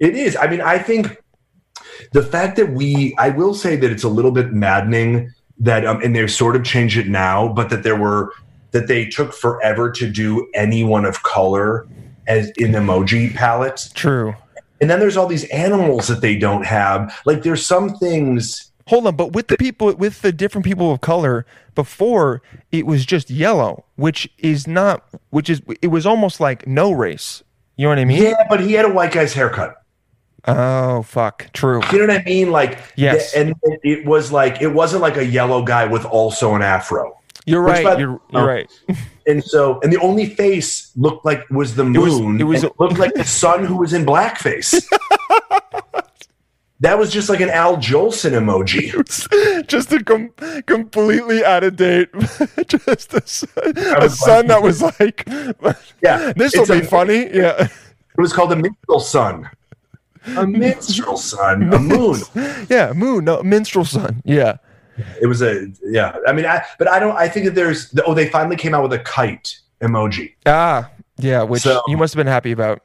It 0.00 0.16
is. 0.16 0.36
I 0.36 0.48
mean, 0.48 0.60
I 0.60 0.80
think 0.80 1.22
the 2.10 2.24
fact 2.24 2.56
that 2.56 2.72
we, 2.72 3.14
I 3.18 3.28
will 3.28 3.54
say 3.54 3.76
that 3.76 3.90
it's 3.90 4.02
a 4.02 4.08
little 4.08 4.32
bit 4.32 4.52
maddening 4.52 5.32
that, 5.60 5.86
um, 5.86 6.02
and 6.02 6.14
they've 6.14 6.30
sort 6.30 6.56
of 6.56 6.64
changed 6.64 6.98
it 6.98 7.06
now, 7.06 7.46
but 7.48 7.70
that 7.70 7.84
there 7.84 7.96
were, 7.96 8.32
that 8.72 8.88
they 8.88 9.06
took 9.06 9.32
forever 9.32 9.92
to 9.92 10.10
do 10.10 10.50
anyone 10.54 11.04
of 11.04 11.22
color 11.22 11.86
as 12.26 12.50
in 12.58 12.72
emoji 12.72 13.32
palettes. 13.32 13.92
True. 13.92 14.34
And 14.80 14.90
then 14.90 14.98
there's 14.98 15.16
all 15.16 15.28
these 15.28 15.44
animals 15.44 16.08
that 16.08 16.20
they 16.20 16.36
don't 16.36 16.66
have. 16.66 17.16
Like 17.24 17.44
there's 17.44 17.64
some 17.64 17.96
things. 17.96 18.72
Hold 18.88 19.06
on, 19.08 19.16
but 19.16 19.32
with 19.32 19.48
the 19.48 19.56
people, 19.56 19.92
with 19.94 20.22
the 20.22 20.30
different 20.30 20.64
people 20.64 20.92
of 20.92 21.00
color, 21.00 21.44
before 21.74 22.40
it 22.70 22.86
was 22.86 23.04
just 23.04 23.30
yellow, 23.30 23.84
which 23.96 24.28
is 24.38 24.66
not, 24.68 25.04
which 25.30 25.50
is, 25.50 25.60
it 25.82 25.88
was 25.88 26.06
almost 26.06 26.38
like 26.40 26.66
no 26.68 26.92
race. 26.92 27.42
You 27.76 27.86
know 27.86 27.88
what 27.90 27.98
I 27.98 28.04
mean? 28.04 28.22
Yeah, 28.22 28.46
but 28.48 28.60
he 28.60 28.74
had 28.74 28.84
a 28.84 28.88
white 28.92 29.10
guy's 29.12 29.32
haircut. 29.34 29.82
Oh, 30.46 31.02
fuck. 31.02 31.50
True. 31.52 31.80
You 31.90 31.98
know 32.06 32.14
what 32.14 32.20
I 32.20 32.24
mean? 32.24 32.52
Like, 32.52 32.78
Yes. 32.94 33.34
and 33.34 33.54
it- 33.64 33.80
it 33.82 34.06
was 34.06 34.30
like, 34.30 34.62
it 34.62 34.68
wasn't 34.68 35.02
like 35.02 35.16
a 35.16 35.26
yellow 35.26 35.62
guy 35.64 35.84
with 35.86 36.04
also 36.04 36.54
an 36.54 36.62
afro. 36.62 37.18
You're 37.44 37.62
right. 37.62 37.82
by- 37.84 37.98
You're, 37.98 38.20
you're 38.30 38.46
right. 38.46 38.70
And 39.28 39.42
so, 39.42 39.80
and 39.80 39.92
the 39.92 39.98
only 39.98 40.26
face 40.26 40.92
looked 40.94 41.24
like 41.24 41.50
was 41.50 41.74
the 41.74 41.82
moon. 41.82 42.40
it 42.40 42.44
was- 42.44 42.62
and 42.62 42.70
looked 42.78 42.96
like 43.00 43.12
the 43.14 43.24
sun 43.24 43.64
who 43.64 43.76
was 43.76 43.92
in 43.92 44.06
blackface. 44.06 44.86
that 46.80 46.98
was 46.98 47.10
just 47.12 47.28
like 47.28 47.40
an 47.40 47.48
Al 47.50 47.76
Jolson 47.78 48.32
emoji. 48.32 49.66
just 49.68 49.92
a 49.92 50.02
com- 50.04 50.30
completely 50.66 51.44
out 51.44 51.64
of 51.64 51.76
date. 51.76 52.08
just 52.68 53.14
a, 53.14 53.22
son- 53.26 53.48
a 53.76 54.08
son 54.10 54.46
that 54.48 54.62
was 54.62 54.82
like, 54.82 55.24
Yeah, 56.02 56.32
this 56.36 56.54
will 56.56 56.66
be 56.66 56.84
a- 56.84 56.88
funny. 56.88 57.28
Yeah. 57.34 57.64
It 57.64 58.20
was 58.20 58.32
called 58.32 58.52
a 58.52 58.56
minstrel 58.56 59.00
sun. 59.00 59.48
A 60.36 60.46
minstrel 60.46 61.16
sun, 61.16 61.72
a 61.72 61.78
moon. 61.78 62.18
Yeah. 62.68 62.92
Moon. 62.94 63.24
No, 63.24 63.42
minstrel 63.42 63.84
son. 63.84 64.22
Yeah. 64.24 64.56
It 65.20 65.26
was 65.26 65.40
a 65.42 65.68
yeah. 65.84 66.16
I 66.26 66.32
mean, 66.32 66.46
I 66.46 66.64
but 66.78 66.88
I 66.88 66.98
don't. 66.98 67.14
I 67.16 67.28
think 67.28 67.44
that 67.46 67.54
there's 67.54 67.94
oh, 68.06 68.14
they 68.14 68.28
finally 68.28 68.56
came 68.56 68.74
out 68.74 68.82
with 68.82 68.92
a 68.94 68.98
kite 69.00 69.58
emoji. 69.82 70.34
Ah. 70.46 70.90
Yeah. 71.18 71.42
Which 71.42 71.62
So- 71.62 71.80
you 71.86 71.96
must 71.96 72.14
have 72.14 72.18
been 72.18 72.26
happy 72.32 72.50
about. 72.52 72.82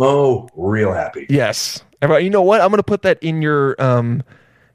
Oh, 0.00 0.48
real 0.56 0.92
happy. 0.92 1.26
Yes. 1.28 1.84
Everybody- 2.02 2.24
You 2.24 2.30
know 2.30 2.42
what? 2.42 2.60
I'm 2.60 2.68
going 2.68 2.78
to 2.78 2.82
put 2.82 3.02
that 3.02 3.22
in 3.22 3.42
your 3.42 3.80
um, 3.82 4.22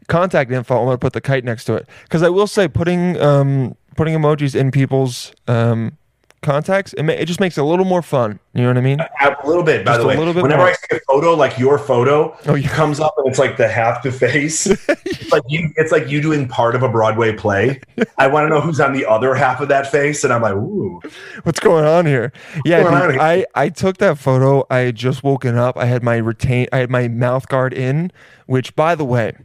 contact 0.08 0.52
info. 0.52 0.78
I'm 0.80 0.86
going 0.86 0.96
to 0.96 1.00
put 1.00 1.14
the 1.14 1.22
kite 1.22 1.44
next 1.44 1.66
to 1.66 1.74
it 1.76 1.88
because 2.04 2.22
I 2.24 2.30
will 2.30 2.48
say 2.48 2.68
putting 2.68 3.20
um, 3.22 3.76
putting 3.96 4.14
emojis 4.16 4.56
in 4.56 4.72
people's 4.72 5.32
um, 5.48 5.98
context, 6.42 6.94
it, 6.98 7.04
ma- 7.04 7.14
it 7.14 7.26
just 7.26 7.40
makes 7.40 7.58
it 7.58 7.62
a 7.62 7.64
little 7.66 7.86
more 7.86 8.02
fun. 8.02 8.40
You 8.54 8.62
know 8.62 8.68
what 8.70 8.78
I 8.78 8.82
mean? 8.82 9.00
A 9.02 9.36
little 9.46 9.64
bit, 9.64 9.84
by 9.86 9.92
Just 9.94 10.00
the 10.02 10.06
a 10.06 10.08
way. 10.10 10.18
little 10.18 10.34
bit 10.34 10.44
Whenever 10.44 10.62
more. 10.62 10.70
I 10.70 10.74
see 10.74 10.96
a 10.96 11.00
photo, 11.08 11.34
like 11.34 11.58
your 11.58 11.78
photo, 11.78 12.38
Oh, 12.46 12.56
yeah. 12.56 12.70
comes 12.70 13.00
up 13.00 13.14
and 13.18 13.28
it's 13.28 13.40
like 13.40 13.58
the 13.58 13.68
half 13.68 14.04
the 14.04 14.12
face. 14.12 14.66
it's 14.90 15.32
like 15.32 15.44
you. 15.48 15.72
It's 15.76 15.92
like 15.92 16.08
you 16.08 16.22
doing 16.22 16.48
part 16.48 16.76
of 16.76 16.84
a 16.84 16.90
Broadway 16.90 17.34
play. 17.34 17.82
I 18.18 18.28
want 18.28 18.46
to 18.46 18.50
know 18.50 18.62
who's 18.62 18.80
on 18.80 18.94
the 18.94 19.06
other 19.06 19.36
half 19.36 19.60
of 19.60 19.68
that 19.70 19.92
face, 19.92 20.24
and 20.24 20.32
I'm 20.32 20.42
like, 20.42 20.54
ooh. 20.56 21.02
What's 21.44 21.60
going 21.60 21.86
on 21.86 22.06
here? 22.06 22.32
Yeah, 22.64 22.84
dude, 22.84 22.94
on 22.94 23.12
here? 23.14 23.20
I 23.22 23.46
I 23.56 23.70
took 23.70 23.98
that 23.98 24.18
photo. 24.18 24.66
I 24.70 24.80
had 24.80 24.96
just 24.96 25.24
woken 25.24 25.58
up. 25.58 25.76
I 25.78 25.86
had 25.86 26.04
my 26.04 26.18
retain. 26.18 26.68
I 26.72 26.78
had 26.78 26.90
my 26.90 27.08
mouth 27.08 27.48
guard 27.50 27.74
in. 27.74 28.12
Which, 28.48 28.76
by 28.76 28.94
the 28.94 29.06
way, 29.06 29.36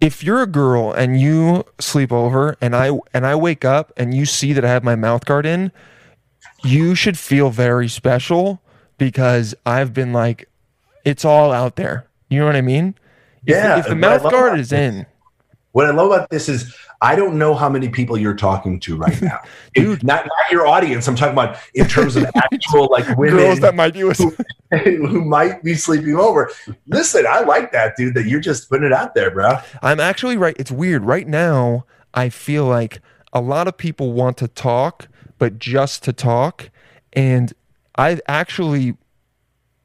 if 0.00 0.22
you're 0.22 0.42
a 0.42 0.46
girl 0.46 0.92
and 0.92 1.20
you 1.20 1.64
sleep 1.78 2.12
over 2.12 2.56
and 2.60 2.74
I 2.76 2.90
and 3.12 3.26
I 3.26 3.34
wake 3.34 3.64
up 3.64 3.92
and 3.96 4.14
you 4.14 4.26
see 4.26 4.52
that 4.52 4.64
I 4.64 4.68
have 4.68 4.84
my 4.84 4.96
mouth 4.96 5.24
guard 5.24 5.46
in, 5.46 5.72
you 6.62 6.94
should 6.94 7.18
feel 7.18 7.50
very 7.50 7.88
special 7.88 8.60
because 8.96 9.54
I've 9.66 9.92
been 9.92 10.12
like, 10.12 10.48
it's 11.04 11.24
all 11.24 11.52
out 11.52 11.76
there. 11.76 12.06
You 12.28 12.40
know 12.40 12.46
what 12.46 12.56
I 12.56 12.60
mean? 12.60 12.94
Yeah, 13.44 13.78
If 13.78 13.86
the 13.86 13.92
and 13.92 14.00
mouth 14.00 14.22
guard 14.22 14.58
is 14.60 14.72
in, 14.72 15.06
What 15.72 15.86
I 15.86 15.90
love 15.90 16.10
about 16.10 16.30
this 16.30 16.48
is 16.48 16.74
I 17.00 17.14
don't 17.14 17.38
know 17.38 17.54
how 17.54 17.68
many 17.68 17.88
people 17.88 18.18
you're 18.18 18.34
talking 18.34 18.80
to 18.80 18.96
right 18.96 19.20
now. 19.22 19.40
Dude. 19.74 20.02
not 20.02 20.26
not 20.26 20.50
your 20.50 20.66
audience. 20.66 21.06
I'm 21.06 21.14
talking 21.14 21.32
about 21.32 21.56
in 21.74 21.86
terms 21.86 22.16
of 22.16 22.26
actual 22.34 22.88
like 22.90 23.06
women 23.18 23.36
girls 23.36 23.60
that 23.60 23.74
might 23.74 23.94
be 23.94 24.04
listening. 24.04 24.36
who 24.84 25.24
might 25.24 25.62
be 25.62 25.74
sleeping 25.74 26.16
over. 26.16 26.50
Listen, 26.86 27.24
I 27.26 27.40
like 27.40 27.72
that, 27.72 27.96
dude. 27.96 28.14
That 28.14 28.26
you're 28.26 28.40
just 28.40 28.68
putting 28.68 28.86
it 28.86 28.92
out 28.92 29.14
there, 29.14 29.30
bro. 29.30 29.58
I'm 29.82 30.00
actually 30.00 30.36
right. 30.36 30.56
It's 30.58 30.70
weird. 30.70 31.04
Right 31.04 31.26
now, 31.26 31.86
I 32.14 32.28
feel 32.28 32.64
like 32.66 33.00
a 33.32 33.40
lot 33.40 33.68
of 33.68 33.76
people 33.76 34.12
want 34.12 34.36
to 34.38 34.48
talk, 34.48 35.08
but 35.38 35.58
just 35.58 36.02
to 36.04 36.12
talk. 36.12 36.70
And 37.12 37.52
I've 37.94 38.20
actually 38.26 38.96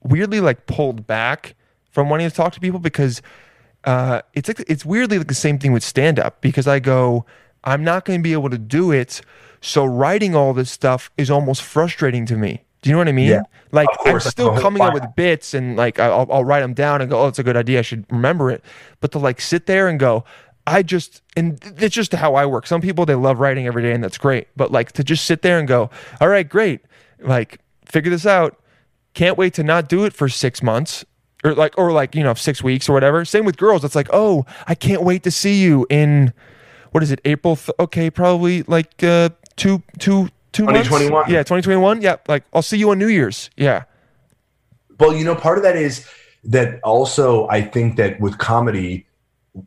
weirdly 0.02 0.42
like 0.42 0.66
pulled 0.66 1.08
back 1.08 1.56
from 1.92 2.10
wanting 2.10 2.30
to 2.30 2.36
talk 2.36 2.54
to 2.54 2.60
people 2.60 2.80
because 2.80 3.22
uh, 3.84 4.22
it's 4.34 4.48
like 4.48 4.64
it's 4.68 4.86
weirdly 4.86 5.18
like 5.18 5.28
the 5.28 5.34
same 5.34 5.60
thing 5.60 5.74
with 5.74 5.84
stand 5.84 6.20
up 6.20 6.42
because 6.42 6.68
I 6.68 6.80
go, 6.80 7.26
I'm 7.64 7.84
not 7.84 8.06
going 8.06 8.20
to 8.20 8.24
be 8.24 8.34
able 8.34 8.50
to 8.50 8.58
do 8.58 8.92
it. 8.92 9.22
So 9.62 9.86
writing 9.86 10.36
all 10.36 10.54
this 10.54 10.72
stuff 10.72 11.12
is 11.18 11.30
almost 11.30 11.62
frustrating 11.62 12.26
to 12.28 12.38
me. 12.38 12.64
Do 12.82 12.90
you 12.90 12.96
know 12.96 13.00
what 13.00 13.08
I 13.08 13.14
mean? 13.14 13.30
Yeah, 13.30 13.44
like. 13.72 13.88
I'm 14.06 14.20
still 14.20 14.58
coming 14.60 14.82
up 14.82 14.94
with 14.94 15.06
bits 15.16 15.54
and 15.54 15.78
like 15.78 16.00
I'll, 16.00 16.28
I'll 16.30 16.44
write 16.44 16.62
them 16.62 16.74
down 16.74 17.02
and 17.02 17.10
go, 17.10 17.22
oh, 17.22 17.28
it's 17.28 17.40
a 17.40 17.44
good 17.44 17.56
idea. 17.56 17.80
I 17.80 17.82
should 17.82 18.06
remember 18.10 18.52
it. 18.52 18.64
But 19.00 19.12
to 19.14 19.20
like 19.20 19.40
sit 19.40 19.66
there 19.66 19.88
and 19.88 20.00
go, 20.00 20.26
I 20.68 20.84
just 20.84 21.22
and 21.36 21.60
it's 21.78 21.96
just 21.96 22.14
how 22.14 22.36
I 22.36 22.46
work. 22.46 22.68
Some 22.68 22.82
people 22.82 23.06
they 23.06 23.16
love 23.16 23.40
writing 23.40 23.68
every 23.68 23.84
day 23.84 23.94
and 23.94 24.04
that's 24.04 24.18
great. 24.18 24.48
But 24.56 24.72
like 24.72 24.92
to 24.94 25.04
just 25.04 25.26
sit 25.26 25.42
there 25.42 25.60
and 25.60 25.68
go, 25.68 25.90
all 26.20 26.28
right, 26.28 26.48
great, 26.48 26.82
like 27.20 27.60
figure 27.86 28.12
this 28.12 28.26
out. 28.26 28.60
Can't 29.14 29.38
wait 29.38 29.54
to 29.56 29.64
not 29.64 29.88
do 29.88 30.06
it 30.06 30.14
for 30.14 30.28
six 30.28 30.64
months 30.64 31.06
or 31.44 31.54
like 31.54 31.74
or 31.78 31.92
like 31.92 32.16
you 32.16 32.24
know 32.24 32.34
six 32.34 32.64
weeks 32.64 32.90
or 32.90 32.94
whatever. 32.94 33.26
Same 33.26 33.46
with 33.46 33.58
girls. 33.58 33.84
It's 33.84 33.96
like, 33.96 34.10
oh, 34.12 34.46
I 34.68 34.76
can't 34.76 35.04
wait 35.04 35.24
to 35.24 35.32
see 35.32 35.62
you 35.62 35.86
in 35.90 36.34
what 36.92 37.04
is 37.04 37.12
it? 37.12 37.20
April? 37.26 37.56
Th- 37.56 37.76
okay, 37.80 38.10
probably 38.10 38.64
like 38.64 39.04
uh, 39.04 39.30
two 39.56 39.82
two 40.00 40.30
two 40.52 40.66
months. 40.66 40.88
2021. 40.88 41.30
Yeah, 41.30 41.44
twenty 41.44 41.62
twenty 41.62 41.80
one. 41.80 42.02
Yeah, 42.02 42.18
like 42.28 42.44
I'll 42.54 42.62
see 42.62 42.78
you 42.78 42.92
on 42.92 43.00
New 43.00 43.08
Year's. 43.08 43.50
Yeah. 43.58 43.84
Well, 45.00 45.16
you 45.16 45.26
know, 45.26 45.36
part 45.36 45.58
of 45.58 45.64
that 45.64 45.76
is 45.76 46.08
that 46.46 46.80
also 46.84 47.48
I 47.50 47.62
think 47.62 47.98
that 47.98 48.20
with 48.20 48.38
comedy, 48.38 49.06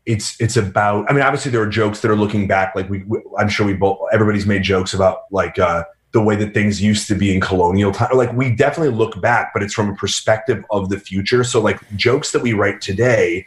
it's 0.07 0.41
it's 0.41 0.57
about. 0.57 1.11
I 1.11 1.13
mean, 1.13 1.23
obviously 1.23 1.51
there 1.51 1.61
are 1.61 1.69
jokes 1.69 2.01
that 2.01 2.11
are 2.11 2.17
looking 2.17 2.47
back. 2.47 2.75
Like 2.75 2.89
we, 2.89 3.03
we 3.03 3.21
I'm 3.39 3.49
sure 3.49 3.67
we 3.67 3.75
both 3.75 3.99
everybody's 4.13 4.47
made 4.47 4.63
jokes 4.63 4.95
about 4.95 5.23
like 5.31 5.59
uh, 5.59 5.85
the 6.17 6.23
way 6.23 6.35
that 6.35 6.55
things 6.55 6.81
used 6.81 7.07
to 7.09 7.15
be 7.15 7.35
in 7.35 7.43
colonial 7.43 7.93
time. 7.93 8.17
Like 8.17 8.33
we 8.33 8.51
definitely 8.51 8.97
look 8.97 9.21
back, 9.21 9.53
but 9.53 9.63
it's 9.63 9.75
from 9.75 9.91
a 9.91 9.95
perspective 9.95 10.65
of 10.71 10.89
the 10.89 10.99
future. 10.99 11.45
So 11.45 11.61
like 11.61 11.79
jokes 11.95 12.33
that 12.33 12.41
we 12.41 12.55
write 12.55 12.81
today, 12.81 13.45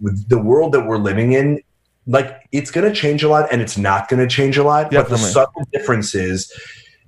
with 0.00 0.28
the 0.28 0.40
world 0.40 0.72
that 0.72 0.86
we're 0.86 0.98
living 0.98 1.32
in. 1.32 1.60
Like 2.06 2.46
it's 2.52 2.70
going 2.70 2.86
to 2.86 2.94
change 2.94 3.22
a 3.22 3.28
lot, 3.28 3.48
and 3.50 3.62
it's 3.62 3.78
not 3.78 4.08
going 4.08 4.20
to 4.20 4.28
change 4.32 4.58
a 4.58 4.62
lot. 4.62 4.90
But 4.90 5.08
the 5.08 5.16
subtle 5.16 5.66
difference 5.72 6.14
is 6.14 6.52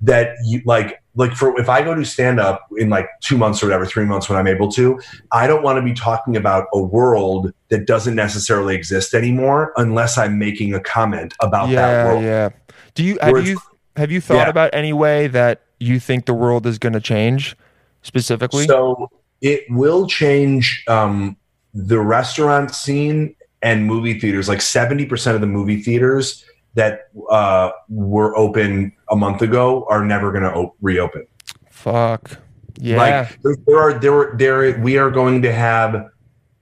that 0.01 0.35
you 0.43 0.61
like 0.65 1.01
like 1.15 1.33
for 1.33 1.59
if 1.59 1.69
I 1.69 1.83
go 1.83 1.93
to 1.93 2.03
stand 2.03 2.39
up 2.39 2.67
in 2.77 2.89
like 2.89 3.07
two 3.21 3.37
months 3.37 3.61
or 3.61 3.67
whatever, 3.67 3.85
three 3.85 4.05
months 4.05 4.27
when 4.27 4.37
I'm 4.37 4.47
able 4.47 4.71
to, 4.71 4.99
I 5.31 5.45
don't 5.45 5.61
want 5.61 5.77
to 5.77 5.83
be 5.83 5.93
talking 5.93 6.35
about 6.35 6.65
a 6.73 6.81
world 6.81 7.53
that 7.69 7.85
doesn't 7.85 8.15
necessarily 8.15 8.75
exist 8.75 9.13
anymore 9.13 9.71
unless 9.77 10.17
I'm 10.17 10.39
making 10.39 10.73
a 10.73 10.79
comment 10.79 11.35
about 11.41 11.69
that 11.69 11.73
yeah, 11.73 12.05
world. 12.05 12.23
yeah. 12.23 12.49
Do 12.95 13.03
you 13.03 13.19
have 13.21 13.45
you 13.45 13.59
have 13.97 14.11
you 14.11 14.21
thought 14.21 14.35
Yeah. 14.45 14.49
about 14.49 14.69
any 14.73 14.93
way 14.93 15.27
that 15.27 15.61
you 15.79 15.99
think 15.99 16.25
the 16.25 16.33
world 16.33 16.65
is 16.65 16.77
going 16.79 16.93
to 16.93 17.01
change 17.01 17.55
specifically? 18.03 18.65
So 18.65 19.09
it 19.41 19.65
will 19.69 20.07
change 20.07 20.83
um, 20.87 21.35
the 21.73 21.99
restaurant 21.99 22.73
scene 22.73 23.35
and 23.61 23.85
movie 23.85 24.19
theaters. 24.19 24.47
Like 24.47 24.61
seventy 24.61 25.05
percent 25.05 25.35
of 25.35 25.41
the 25.41 25.47
movie 25.47 25.81
theaters 25.81 26.45
that 26.75 27.09
uh, 27.29 27.71
were 27.89 28.35
open 28.37 28.93
a 29.09 29.15
month 29.15 29.41
ago 29.41 29.85
are 29.89 30.05
never 30.05 30.31
going 30.31 30.43
to 30.43 30.53
o- 30.53 30.75
reopen. 30.81 31.25
Fuck. 31.71 32.37
Yeah. 32.79 32.97
Like 32.97 33.41
there, 33.41 33.55
there 33.65 33.79
are 33.79 33.93
there 33.99 34.35
there 34.37 34.79
we 34.79 34.97
are 34.97 35.09
going 35.09 35.41
to 35.41 35.51
have, 35.51 36.09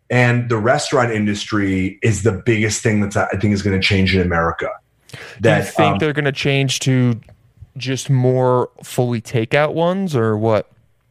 and 0.09 0.49
the 0.49 0.57
restaurant 0.57 1.11
industry 1.11 1.99
is 2.01 2.23
the 2.23 2.31
biggest 2.45 2.81
thing 2.81 3.01
that's 3.01 3.17
I 3.17 3.27
think 3.39 3.53
is 3.53 3.61
going 3.61 3.79
to 3.79 3.85
change 3.85 4.15
in 4.15 4.21
America. 4.21 4.69
Do 5.11 5.17
you 5.17 5.41
That 5.41 5.67
think 5.73 5.93
um, 5.93 5.97
they're 5.99 6.13
going 6.13 6.25
to 6.25 6.31
change 6.31 6.79
to 6.81 7.19
just 7.77 8.09
more 8.09 8.69
fully 8.83 9.21
takeout 9.21 9.73
ones 9.73 10.15
or 10.15 10.37
what? 10.37 10.69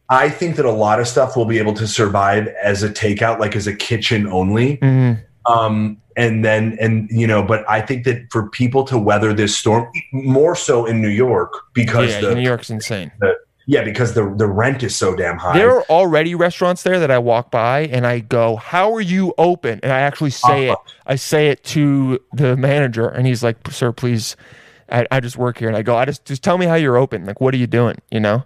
I 0.09 0.29
think 0.29 0.55
that 0.57 0.65
a 0.65 0.71
lot 0.71 0.99
of 0.99 1.07
stuff 1.07 1.35
will 1.35 1.45
be 1.45 1.57
able 1.57 1.73
to 1.73 1.87
survive 1.87 2.47
as 2.61 2.83
a 2.83 2.89
takeout, 2.89 3.39
like 3.39 3.55
as 3.55 3.65
a 3.67 3.75
kitchen 3.75 4.27
only. 4.27 4.77
Mhm. 4.77 5.21
um 5.47 5.97
and 6.17 6.43
then 6.43 6.75
and 6.81 7.07
you 7.11 7.27
know 7.27 7.43
but 7.43 7.63
i 7.69 7.79
think 7.79 8.03
that 8.03 8.25
for 8.31 8.49
people 8.49 8.83
to 8.83 8.97
weather 8.97 9.31
this 9.31 9.55
storm 9.55 9.87
more 10.11 10.55
so 10.55 10.87
in 10.87 10.99
new 10.99 11.07
york 11.09 11.53
because 11.75 12.09
Yeah, 12.09 12.21
the 12.21 12.33
New 12.35 12.41
York's 12.41 12.71
insane. 12.71 13.11
yeah 13.67 13.83
because 13.83 14.15
the 14.15 14.33
the 14.35 14.47
rent 14.47 14.81
is 14.81 14.95
so 14.95 15.15
damn 15.15 15.37
high 15.37 15.55
There 15.55 15.69
are 15.69 15.83
already 15.83 16.33
restaurants 16.33 16.81
there 16.81 16.99
that 16.99 17.11
I 17.11 17.19
walk 17.19 17.51
by 17.51 17.81
and 17.81 18.07
I 18.07 18.19
go, 18.21 18.55
"How 18.55 18.91
are 18.95 19.01
you 19.01 19.35
open?" 19.37 19.79
And 19.83 19.91
I 19.91 19.99
actually 19.99 20.31
say 20.31 20.69
it. 20.71 20.77
I 21.05 21.15
say 21.15 21.49
it 21.49 21.63
to 21.65 22.19
the 22.33 22.55
manager, 22.57 23.07
and 23.07 23.27
he's 23.27 23.43
like, 23.43 23.57
"Sir, 23.69 23.91
please." 23.91 24.35
I, 24.91 25.07
I 25.11 25.19
just 25.19 25.37
work 25.37 25.57
here, 25.57 25.67
and 25.67 25.75
I 25.77 25.81
go, 25.81 25.95
"I 25.97 26.05
just 26.05 26.25
just 26.25 26.43
tell 26.43 26.57
me 26.57 26.65
how 26.65 26.75
you're 26.75 26.97
open. 26.97 27.25
Like, 27.25 27.41
what 27.41 27.53
are 27.53 27.57
you 27.57 27.67
doing? 27.67 27.97
You 28.11 28.19
know?" 28.19 28.43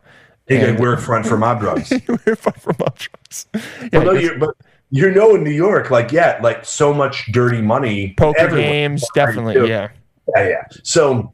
And- 0.47 0.79
we're 0.79 0.97
front 0.97 1.27
for 1.27 1.37
mob 1.37 1.59
drugs 1.59 1.93
We're 2.25 2.35
far 2.35 2.53
from 2.53 2.75
options. 2.81 3.45
Yeah, 3.53 3.89
but, 3.91 4.03
no, 4.03 4.11
you're, 4.13 4.37
but 4.39 4.55
you 4.89 5.11
know 5.11 5.35
in 5.35 5.43
new 5.43 5.51
york 5.51 5.91
like 5.91 6.11
yeah 6.11 6.39
like 6.41 6.65
so 6.65 6.91
much 6.91 7.31
dirty 7.31 7.61
money 7.61 8.15
poker 8.17 8.39
everywhere. 8.39 8.71
games, 8.71 9.03
What 9.13 9.21
are 9.21 9.29
you 9.29 9.35
definitely. 9.43 9.69
Yeah, 9.69 9.89
yeah 10.35 10.47
yeah 10.49 10.63
so 10.83 11.31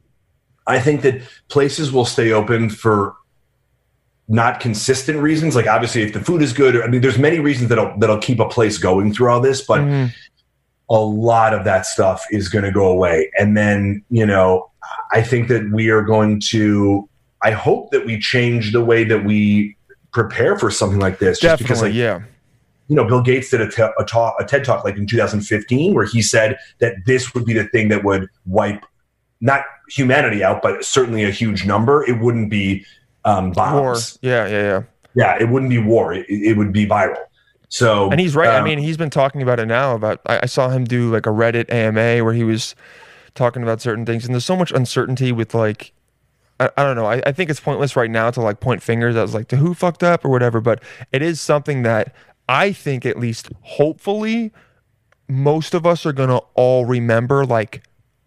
i 0.68 0.78
think 0.78 1.04
that 1.04 1.22
places 1.48 1.94
will 1.94 2.04
stay 2.04 2.34
open 2.34 2.70
for 2.70 3.16
not 4.28 4.60
consistent 4.60 5.20
reasons 5.20 5.56
like 5.56 5.68
obviously 5.68 6.02
if 6.02 6.12
the 6.12 6.20
food 6.20 6.42
is 6.42 6.52
good 6.52 6.82
i 6.82 6.88
mean 6.88 7.00
there's 7.00 7.18
many 7.18 7.40
reasons 7.40 7.70
that'll 7.70 7.98
that'll 8.00 8.18
keep 8.18 8.40
a 8.42 8.50
place 8.50 8.78
going 8.78 9.14
through 9.14 9.30
all 9.30 9.40
this 9.40 9.62
but 9.62 9.80
Mhm. 9.80 10.12
a 10.90 11.00
lot 11.00 11.54
of 11.54 11.64
that 11.64 11.86
stuff 11.86 12.26
is 12.32 12.50
going 12.50 12.64
to 12.66 12.72
go 12.72 12.86
away. 12.88 13.32
And 13.40 13.58
then, 13.58 14.04
you 14.12 14.24
know, 14.26 14.70
I 15.16 15.22
think 15.22 15.48
that 15.48 15.72
we 15.72 15.90
are 15.90 16.02
going 16.02 16.42
to, 16.52 17.10
I 17.42 17.52
hope 17.52 17.92
that 17.92 18.06
we 18.06 18.20
change 18.20 18.74
the 18.74 18.84
way 18.84 19.06
that 19.06 19.24
we 19.24 19.78
prepare 20.12 20.60
for 20.60 20.70
something 20.70 21.00
like 21.00 21.20
this. 21.20 21.40
Just 21.40 21.60
because, 21.60 21.80
definitely. 21.80 22.02
like, 22.02 22.22
yeah, 22.22 22.26
you 22.88 22.96
know, 22.96 23.06
Bill 23.06 23.22
Gates 23.22 23.50
did 23.50 23.62
a, 23.62 23.70
te- 23.70 23.94
a, 23.98 24.04
talk, 24.04 24.36
a 24.40 24.46
TED 24.46 24.64
talk 24.64 24.84
like 24.84 24.98
in 24.98 25.08
2015 25.08 25.94
where 25.94 26.06
he 26.06 26.22
said 26.22 26.58
that 26.80 26.94
this 27.06 27.34
would 27.34 27.46
be 27.46 27.54
the 27.54 27.66
thing 27.70 27.88
that 27.90 28.04
would 28.04 28.28
wipe 28.46 28.86
not 29.42 29.64
humanity 29.90 30.44
out, 30.44 30.62
but 30.62 30.84
certainly 30.84 31.24
a 31.24 31.32
huge 31.32 31.66
number. 31.66 32.04
It 32.08 32.20
wouldn't 32.20 32.50
be 32.50 32.86
um, 33.24 33.54
war. 33.56 33.96
Yeah, 34.22 34.48
yeah, 34.48 34.62
yeah. 34.62 34.84
Yeah, 35.16 35.38
it 35.40 35.50
wouldn't 35.50 35.70
be 35.70 35.78
war. 35.78 36.14
It, 36.14 36.26
it 36.28 36.58
would 36.58 36.74
be 36.74 36.86
viral. 36.86 37.24
So, 37.70 38.12
And 38.12 38.20
he's 38.20 38.36
right. 38.36 38.50
I 38.50 38.60
um, 38.60 38.66
mean, 38.66 38.80
he's 38.80 38.98
been 38.98 39.10
talking 39.10 39.42
about 39.42 39.60
it 39.60 39.66
now. 39.66 39.96
About 39.96 40.22
I, 40.26 40.42
I 40.44 40.46
saw 40.46 40.70
him 40.70 40.84
do 40.86 41.12
like 41.12 41.26
a 41.26 41.30
Reddit 41.30 41.72
AMA 41.72 42.24
where 42.24 42.34
he 42.34 42.44
was 42.44 42.76
talking 43.36 43.64
about 43.64 43.82
certain 43.82 44.06
things, 44.06 44.26
and 44.26 44.34
there's 44.34 44.46
so 44.46 44.56
much 44.56 44.72
uncertainty 44.72 45.32
with 45.32 45.54
like. 45.54 45.92
I, 46.58 46.70
I 46.78 46.84
don't 46.84 46.96
know. 46.96 47.06
I, 47.06 47.22
I 47.26 47.34
think 47.34 47.50
it's 47.50 47.60
pointless 47.60 47.98
right 47.98 48.10
now 48.10 48.32
to 48.32 48.40
like 48.42 48.62
point 48.62 48.82
fingers 48.82 49.18
as 49.18 49.34
like 49.34 49.50
to 49.50 49.58
who 49.58 49.74
fucked 49.74 50.04
up 50.04 50.24
or 50.24 50.30
whatever, 50.30 50.62
but 50.62 50.82
it 51.12 51.22
is 51.22 51.42
something 51.42 51.84
that 51.84 52.16
I 52.48 52.72
think 52.72 53.06
at 53.06 53.20
least 53.20 53.50
hopefully 53.62 54.54
most 55.28 55.74
of 55.74 55.86
us 55.86 56.06
are 56.06 56.14
gonna 56.14 56.40
all 56.54 56.86
remember 56.86 57.46
like 57.46 57.84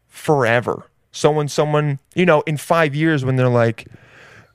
forever. 0.07 0.85
Someone, 1.11 1.49
someone, 1.49 2.01
you 2.15 2.27
know, 2.27 2.43
in 2.43 2.57
five 2.57 2.95
years 2.95 3.25
when 3.25 3.37
they're 3.37 3.49
like, 3.49 3.87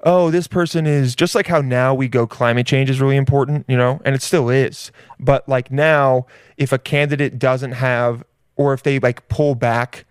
oh, 0.04 0.30
this 0.30 0.48
person 0.48 0.86
is 0.86 1.16
just 1.16 1.34
like 1.34 1.48
how 1.48 1.62
now 1.62 1.94
we 1.94 2.08
go 2.08 2.28
climate 2.28 2.68
change 2.68 2.90
is 2.90 3.02
really 3.02 3.16
important, 3.16 3.66
you 3.68 3.78
know, 3.78 4.02
and 4.06 4.14
it 4.14 4.22
still 4.22 4.50
is. 4.50 4.92
But 5.20 5.48
like 5.48 5.72
now, 5.72 6.26
if 6.58 6.72
a 6.72 6.78
candidate 6.78 7.40
doesn't 7.40 7.72
have, 7.72 8.24
or 8.56 8.74
if 8.74 8.84
they 8.84 9.00
like 9.00 9.28
pull 9.30 9.56
back 9.56 10.06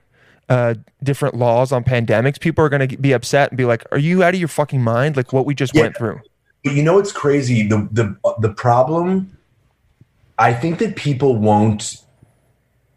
uh, 0.52 0.74
different 1.02 1.34
laws 1.36 1.72
on 1.72 1.82
pandemics, 1.84 2.38
people 2.38 2.64
are 2.64 2.68
going 2.68 2.86
to 2.86 2.96
be 2.96 3.12
upset 3.12 3.50
and 3.50 3.56
be 3.56 3.64
like, 3.64 3.84
"Are 3.92 3.98
you 3.98 4.22
out 4.22 4.34
of 4.34 4.40
your 4.40 4.48
fucking 4.48 4.82
mind? 4.82 5.16
Like 5.16 5.32
what 5.32 5.46
we 5.46 5.54
just 5.54 5.74
Yeah. 5.74 5.82
went 5.82 5.96
through." 5.96 6.20
But 6.64 6.74
you 6.74 6.82
know 6.82 6.98
it's 6.98 7.12
crazy? 7.12 7.66
The 7.66 7.88
the 7.90 8.16
the 8.40 8.52
problem. 8.52 9.36
I 10.38 10.52
think 10.52 10.78
that 10.78 10.96
people 10.96 11.36
won't 11.36 11.96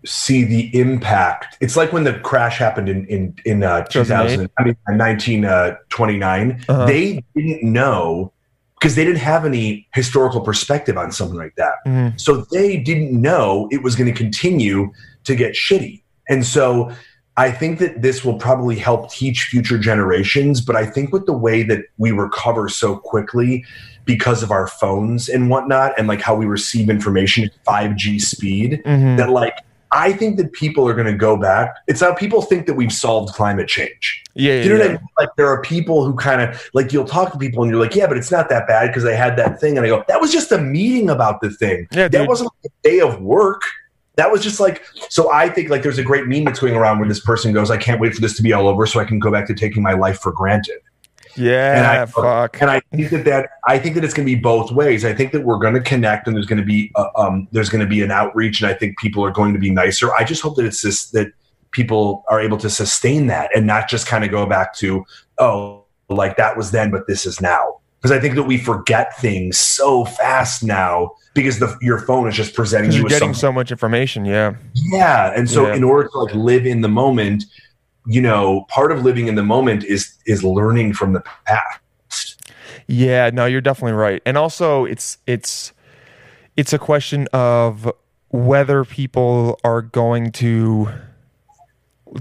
see 0.05 0.43
the 0.43 0.77
impact. 0.79 1.57
It's 1.61 1.75
like 1.75 1.91
when 1.91 2.03
the 2.03 2.13
crash 2.19 2.57
happened 2.57 2.89
in 2.89 3.05
in 3.07 3.35
in 3.45 3.63
uh, 3.63 3.83
2000. 3.85 4.49
I 4.57 4.63
mean, 4.63 4.75
nineteen 4.89 5.45
Uh, 5.45 5.77
uh-huh. 5.97 6.85
They 6.85 7.23
didn't 7.35 7.63
know 7.63 8.31
because 8.79 8.95
they 8.95 9.05
didn't 9.05 9.19
have 9.19 9.45
any 9.45 9.87
historical 9.93 10.41
perspective 10.41 10.97
on 10.97 11.11
something 11.11 11.37
like 11.37 11.55
that. 11.55 11.75
Mhm. 11.87 12.19
So 12.19 12.45
they 12.51 12.77
didn't 12.77 13.19
know 13.19 13.67
it 13.71 13.81
was 13.81 13.95
going 13.95 14.11
to 14.13 14.17
continue 14.17 14.91
to 15.23 15.35
get 15.35 15.53
shitty. 15.53 16.03
And 16.29 16.45
so 16.45 16.91
I 17.37 17.51
think 17.51 17.79
that 17.79 18.01
this 18.01 18.23
will 18.23 18.37
probably 18.37 18.77
help 18.77 19.11
teach 19.11 19.43
future 19.51 19.77
generations. 19.77 20.61
But 20.61 20.75
I 20.75 20.85
think 20.85 21.11
with 21.11 21.25
the 21.25 21.33
way 21.33 21.63
that 21.63 21.85
we 21.97 22.11
recover 22.11 22.69
so 22.69 22.95
quickly 22.95 23.65
because 24.05 24.43
of 24.43 24.51
our 24.51 24.67
phones 24.67 25.27
and 25.29 25.49
whatnot, 25.49 25.93
and 25.97 26.07
like 26.07 26.21
how 26.21 26.35
we 26.35 26.45
receive 26.45 26.89
information 26.89 27.43
at 27.45 27.51
5G 27.65 28.19
speed, 28.19 28.81
Mhm. 28.85 29.17
that 29.17 29.29
like, 29.31 29.55
I 29.91 30.13
think 30.13 30.37
that 30.37 30.51
people 30.51 30.87
are 30.87 30.93
going 30.93 31.07
to 31.07 31.13
go 31.13 31.37
back. 31.37 31.73
It's 31.87 32.01
how 32.01 32.13
people 32.13 32.41
think 32.41 32.67
that 32.67 32.73
we've 32.73 32.91
solved 32.91 33.33
climate 33.33 33.67
change. 33.67 34.23
Yeah, 34.33 34.55
yeah, 34.55 34.63
you 34.63 34.69
know 34.69 34.77
what 34.79 34.85
I 34.85 34.89
mean? 34.89 34.99
Like 35.17 35.29
there 35.37 35.47
are 35.47 35.61
people 35.61 36.05
who 36.05 36.13
kind 36.15 36.41
of 36.41 36.61
like 36.73 36.91
you'll 36.91 37.05
talk 37.05 37.31
to 37.31 37.37
people 37.37 37.63
and 37.63 37.71
you're 37.71 37.79
like, 37.81 37.95
yeah, 37.95 38.05
but 38.05 38.17
it's 38.17 38.31
not 38.31 38.49
that 38.49 38.67
bad 38.67 38.87
because 38.87 39.05
I 39.05 39.13
had 39.13 39.37
that 39.37 39.59
thing, 39.61 39.77
and 39.77 39.85
I 39.85 39.89
go, 39.89 40.03
that 40.07 40.19
was 40.19 40.31
just 40.31 40.51
a 40.51 40.57
meeting 40.57 41.09
about 41.09 41.39
the 41.41 41.49
thing. 41.49 41.87
Yeah, 41.91 42.09
that 42.09 42.11
dude. 42.11 42.27
wasn't 42.27 42.51
like 42.63 42.71
a 42.71 42.87
day 42.89 42.99
of 42.99 43.21
work. 43.21 43.61
That 44.17 44.31
was 44.31 44.41
just 44.41 44.59
like 44.59 44.83
so. 45.09 45.31
I 45.31 45.49
think 45.49 45.69
like 45.69 45.83
there's 45.83 45.97
a 45.97 46.03
great 46.03 46.27
meme 46.27 46.45
that's 46.45 46.59
going 46.59 46.75
around 46.75 46.99
where 46.99 47.07
this 47.07 47.19
person 47.19 47.53
goes, 47.53 47.69
"I 47.69 47.77
can't 47.77 47.99
wait 47.99 48.13
for 48.15 48.21
this 48.21 48.35
to 48.37 48.43
be 48.43 48.53
all 48.53 48.67
over 48.67 48.85
so 48.85 48.99
I 48.99 49.05
can 49.05 49.19
go 49.19 49.31
back 49.31 49.47
to 49.47 49.53
taking 49.53 49.83
my 49.83 49.93
life 49.93 50.19
for 50.19 50.31
granted." 50.31 50.79
Yeah, 51.37 51.77
And 51.77 51.85
I- 51.85 52.05
fuck. 52.05 52.61
And 52.61 52.71
I 52.71 52.81
think 52.93 53.09
that 53.09 53.25
that 53.25 53.49
I 53.67 53.77
think 53.77 53.95
that 53.95 54.03
it's 54.03 54.13
going 54.13 54.25
to 54.25 54.33
be 54.33 54.39
both 54.39 54.71
ways. 54.71 55.03
I 55.03 55.13
think 55.13 55.31
that 55.33 55.41
we're 55.41 55.57
going 55.57 55.73
to 55.73 55.81
connect, 55.81 56.27
and 56.27 56.35
there's 56.35 56.45
going 56.45 56.59
to 56.59 56.65
be 56.65 56.91
uh, 56.95 57.07
um, 57.17 57.47
there's 57.51 57.69
going 57.69 57.81
to 57.81 57.87
be 57.87 58.01
an 58.01 58.11
outreach, 58.11 58.61
and 58.61 58.69
I 58.69 58.73
think 58.73 58.97
people 58.99 59.23
are 59.23 59.31
going 59.31 59.53
to 59.53 59.59
be 59.59 59.69
nicer. 59.69 60.13
I 60.13 60.23
just 60.23 60.41
hope 60.41 60.55
that 60.55 60.65
it's 60.65 60.81
just 60.81 61.11
that 61.13 61.33
people 61.71 62.23
are 62.29 62.39
able 62.39 62.57
to 62.57 62.69
sustain 62.69 63.27
that 63.27 63.49
and 63.53 63.67
not 63.67 63.89
just 63.89 64.07
kind 64.07 64.23
of 64.23 64.31
go 64.31 64.45
back 64.45 64.73
to 64.75 65.05
oh, 65.39 65.83
like 66.09 66.37
that 66.37 66.55
was 66.55 66.71
then, 66.71 66.89
but 66.89 67.05
this 67.07 67.25
is 67.25 67.41
now. 67.41 67.81
Because 68.05 68.15
I 68.15 68.21
think 68.21 68.35
that 68.35 68.43
we 68.43 68.59
forget 68.59 69.17
things 69.17 69.57
so 69.57 70.05
fast 70.05 70.63
now 70.63 71.13
because 71.33 71.57
the, 71.57 71.75
your 71.81 71.97
phone 71.97 72.27
is 72.27 72.35
just 72.35 72.53
presenting 72.53 72.91
you 72.91 72.99
you're 72.99 73.09
getting 73.09 73.33
something 73.33 73.39
so 73.39 73.51
much 73.51 73.71
information. 73.71 74.25
Yeah. 74.25 74.53
yeah, 74.75 75.33
and 75.35 75.49
so 75.49 75.65
Yeah. 75.65 75.73
in 75.73 75.83
order 75.83 76.07
to 76.09 76.19
like 76.19 76.35
live 76.35 76.67
in 76.67 76.81
the 76.81 76.87
moment, 76.87 77.45
you 78.05 78.21
know, 78.21 78.67
part 78.69 78.91
of 78.91 79.03
living 79.03 79.27
in 79.27 79.33
the 79.33 79.41
moment 79.41 79.83
is 79.85 80.13
is 80.27 80.43
learning 80.43 80.93
from 80.93 81.13
the 81.13 81.23
past. 81.47 82.51
Yeah, 82.85 83.31
no, 83.33 83.47
you're 83.47 83.59
definitely 83.59 83.93
right. 83.93 84.21
And 84.23 84.37
also 84.37 84.85
it's 84.85 85.17
it's 85.25 85.73
it's 86.55 86.73
a 86.73 86.77
question 86.77 87.27
of 87.33 87.91
whether 88.29 88.85
people 88.85 89.59
are 89.63 89.81
going 89.81 90.31
to 90.33 90.89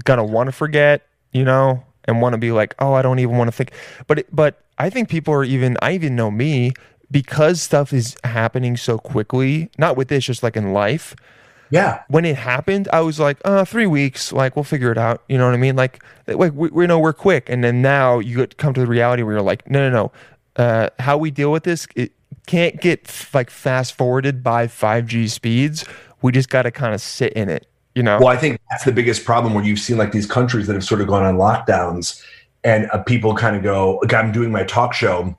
gonna 0.03 0.25
want 0.25 0.47
to 0.47 0.51
forget, 0.51 1.05
you 1.31 1.43
know, 1.45 1.83
and 2.05 2.23
want 2.23 2.33
to 2.33 2.39
be 2.39 2.51
like, 2.51 2.73
"Oh, 2.79 2.93
I 2.93 3.03
don't 3.03 3.19
even 3.19 3.37
want 3.37 3.49
to 3.49 3.51
think." 3.51 3.71
But 4.07 4.25
but 4.31 4.63
I 4.77 4.89
think 4.89 5.09
people 5.09 5.33
are 5.33 5.43
even 5.43 5.77
I 5.81 5.93
even 5.93 6.15
know 6.15 6.31
me 6.31 6.73
because 7.11 7.61
stuff 7.61 7.93
is 7.93 8.15
happening 8.23 8.77
so 8.77 8.97
quickly, 8.97 9.69
not 9.77 9.95
with 9.95 10.07
this 10.07 10.25
just 10.25 10.43
like 10.43 10.57
in 10.57 10.73
life. 10.73 11.15
Yeah, 11.71 12.03
when 12.09 12.25
it 12.25 12.35
happened, 12.35 12.87
I 12.93 13.01
was 13.01 13.19
like, 13.19 13.39
uh, 13.43 13.65
three 13.65 13.87
weeks, 13.87 14.31
like 14.31 14.55
we'll 14.55 14.63
figure 14.63 14.91
it 14.91 14.97
out. 14.97 15.23
You 15.27 15.37
know 15.37 15.45
what 15.45 15.55
I 15.55 15.57
mean? 15.57 15.75
Like, 15.75 16.03
like 16.27 16.53
we, 16.53 16.69
we 16.69 16.87
know 16.87 16.99
we're 16.99 17.13
quick, 17.13 17.49
and 17.49 17.63
then 17.63 17.81
now 17.81 18.19
you 18.19 18.45
come 18.47 18.73
to 18.75 18.81
the 18.81 18.87
reality 18.87 19.23
where 19.23 19.33
you're 19.33 19.41
like, 19.41 19.69
no, 19.69 19.89
no, 19.89 19.93
no. 19.95 20.11
Uh, 20.63 20.89
how 20.99 21.17
we 21.17 21.31
deal 21.31 21.51
with 21.51 21.63
this, 21.63 21.87
it 21.95 22.11
can't 22.45 22.79
get 22.79 23.27
like 23.33 23.49
fast 23.49 23.93
forwarded 23.93 24.43
by 24.43 24.67
5G 24.67 25.29
speeds. 25.29 25.85
We 26.21 26.31
just 26.31 26.49
got 26.49 26.63
to 26.63 26.71
kind 26.71 26.93
of 26.93 27.01
sit 27.01 27.33
in 27.33 27.49
it. 27.49 27.67
You 27.95 28.03
know? 28.03 28.19
well, 28.19 28.27
I 28.27 28.35
think 28.35 28.59
that's 28.69 28.83
the 28.83 28.91
biggest 28.91 29.23
problem 29.23 29.53
where 29.53 29.63
you've 29.63 29.79
seen 29.79 29.97
like 29.97 30.11
these 30.11 30.25
countries 30.25 30.67
that 30.67 30.73
have 30.73 30.83
sort 30.83 30.99
of 30.99 31.07
gone 31.07 31.23
on 31.23 31.37
lockdowns, 31.37 32.21
and 32.65 32.89
uh, 32.91 33.01
people 33.03 33.33
kind 33.35 33.55
of 33.55 33.63
go, 33.63 33.99
like 34.01 34.13
I'm 34.13 34.31
doing 34.33 34.51
my 34.51 34.63
talk 34.63 34.93
show 34.93 35.37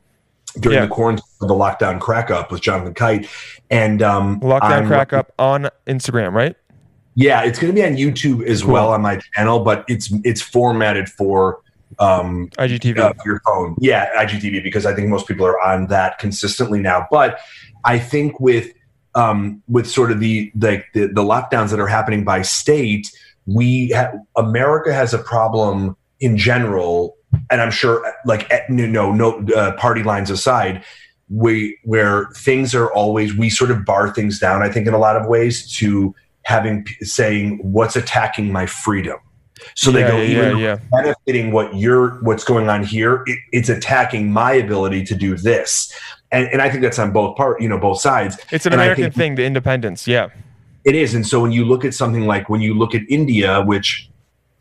during 0.60 0.76
Yeah. 0.78 0.86
the 0.86 0.90
quarantine 0.90 1.24
of 1.42 1.48
the 1.48 1.54
lockdown 1.54 2.00
crack 2.00 2.30
up 2.30 2.50
with 2.50 2.62
Jonathan 2.62 2.94
Kite, 2.94 3.28
and 3.70 4.00
um, 4.00 4.40
Lockdown 4.40 4.62
I'm- 4.62 4.86
crack 4.86 5.12
up 5.12 5.32
on 5.38 5.68
Instagram, 5.86 6.32
right? 6.32 6.56
Yeah, 7.18 7.42
it's 7.44 7.58
going 7.58 7.74
to 7.74 7.80
be 7.80 7.84
on 7.86 7.96
YouTube 7.96 8.44
as 8.46 8.62
Cool. 8.62 8.72
well 8.74 8.92
on 8.92 9.00
my 9.02 9.18
channel, 9.34 9.60
but 9.60 9.84
it's 9.88 10.12
it's 10.22 10.42
formatted 10.42 11.08
for 11.08 11.60
um, 11.98 12.48
IGTV. 12.58 12.98
uh, 12.98 13.14
your 13.24 13.40
phone. 13.46 13.74
Yeah, 13.80 14.08
IGTV 14.22 14.62
because 14.62 14.84
I 14.84 14.94
think 14.94 15.08
most 15.08 15.26
people 15.26 15.46
are 15.46 15.58
on 15.62 15.86
that 15.86 16.18
consistently 16.18 16.78
now. 16.78 17.06
But 17.10 17.38
I 17.86 17.98
think 17.98 18.38
with 18.38 18.70
um, 19.14 19.62
with 19.66 19.88
sort 19.88 20.12
of 20.12 20.20
the 20.20 20.52
like 20.60 20.84
the, 20.92 21.06
the 21.06 21.22
lockdowns 21.22 21.70
that 21.70 21.80
are 21.80 21.86
happening 21.86 22.22
by 22.22 22.42
state, 22.42 23.10
we 23.46 23.92
ha- 23.92 24.12
America 24.36 24.92
has 24.92 25.14
a 25.14 25.18
problem 25.18 25.96
in 26.20 26.36
general, 26.36 27.15
and 27.50 27.60
I'm 27.60 27.70
sure 27.70 28.04
like 28.24 28.50
eh, 28.52 28.60
no 28.68 28.86
no, 28.86 29.12
no 29.12 29.54
uh, 29.54 29.72
party 29.76 30.02
lines 30.02 30.30
aside. 30.30 30.84
We 31.28 31.78
where 31.84 32.26
things 32.36 32.74
are 32.74 32.92
always 32.92 33.34
we 33.36 33.50
sort 33.50 33.70
of 33.70 33.84
bar 33.84 34.12
things 34.14 34.38
down. 34.38 34.62
I 34.62 34.70
think 34.70 34.86
in 34.86 34.94
a 34.94 34.98
lot 34.98 35.16
of 35.16 35.26
ways 35.26 35.70
to 35.78 36.14
having 36.42 36.86
saying 37.00 37.58
what's 37.62 37.96
attacking 37.96 38.52
my 38.52 38.66
freedom. 38.66 39.18
So 39.74 39.90
they 39.90 40.00
Yeah, 40.00 40.10
go 40.10 40.16
yeah, 40.18 40.24
even 40.46 40.58
yeah. 40.58 40.78
benefiting 40.92 41.50
what 41.50 41.74
you're 41.74 42.10
what's 42.22 42.44
going 42.44 42.68
on 42.68 42.84
here 42.84 43.22
it, 43.26 43.38
it's 43.52 43.68
attacking 43.70 44.30
my 44.30 44.52
ability 44.52 45.02
to 45.04 45.14
do 45.14 45.34
this 45.34 45.90
and, 46.30 46.46
and 46.52 46.60
i 46.60 46.68
think 46.68 46.82
that's 46.82 46.98
on 46.98 47.10
both 47.10 47.36
part 47.38 47.60
you 47.62 47.68
know 47.68 47.78
both 47.78 47.98
sides 47.98 48.36
It's 48.52 48.66
an 48.66 48.74
and 48.74 48.82
American 48.82 49.04
think- 49.04 49.14
thing, 49.14 49.34
the 49.36 49.44
independence. 49.46 50.06
Yeah. 50.06 50.28
it 50.84 50.94
is 50.94 51.14
and 51.14 51.26
so 51.26 51.40
when 51.40 51.52
you 51.52 51.64
look 51.64 51.86
at 51.86 51.94
something 51.94 52.26
like 52.26 52.50
when 52.50 52.60
you 52.60 52.74
look 52.74 52.94
at 52.94 53.00
india 53.08 53.62
which 53.62 54.10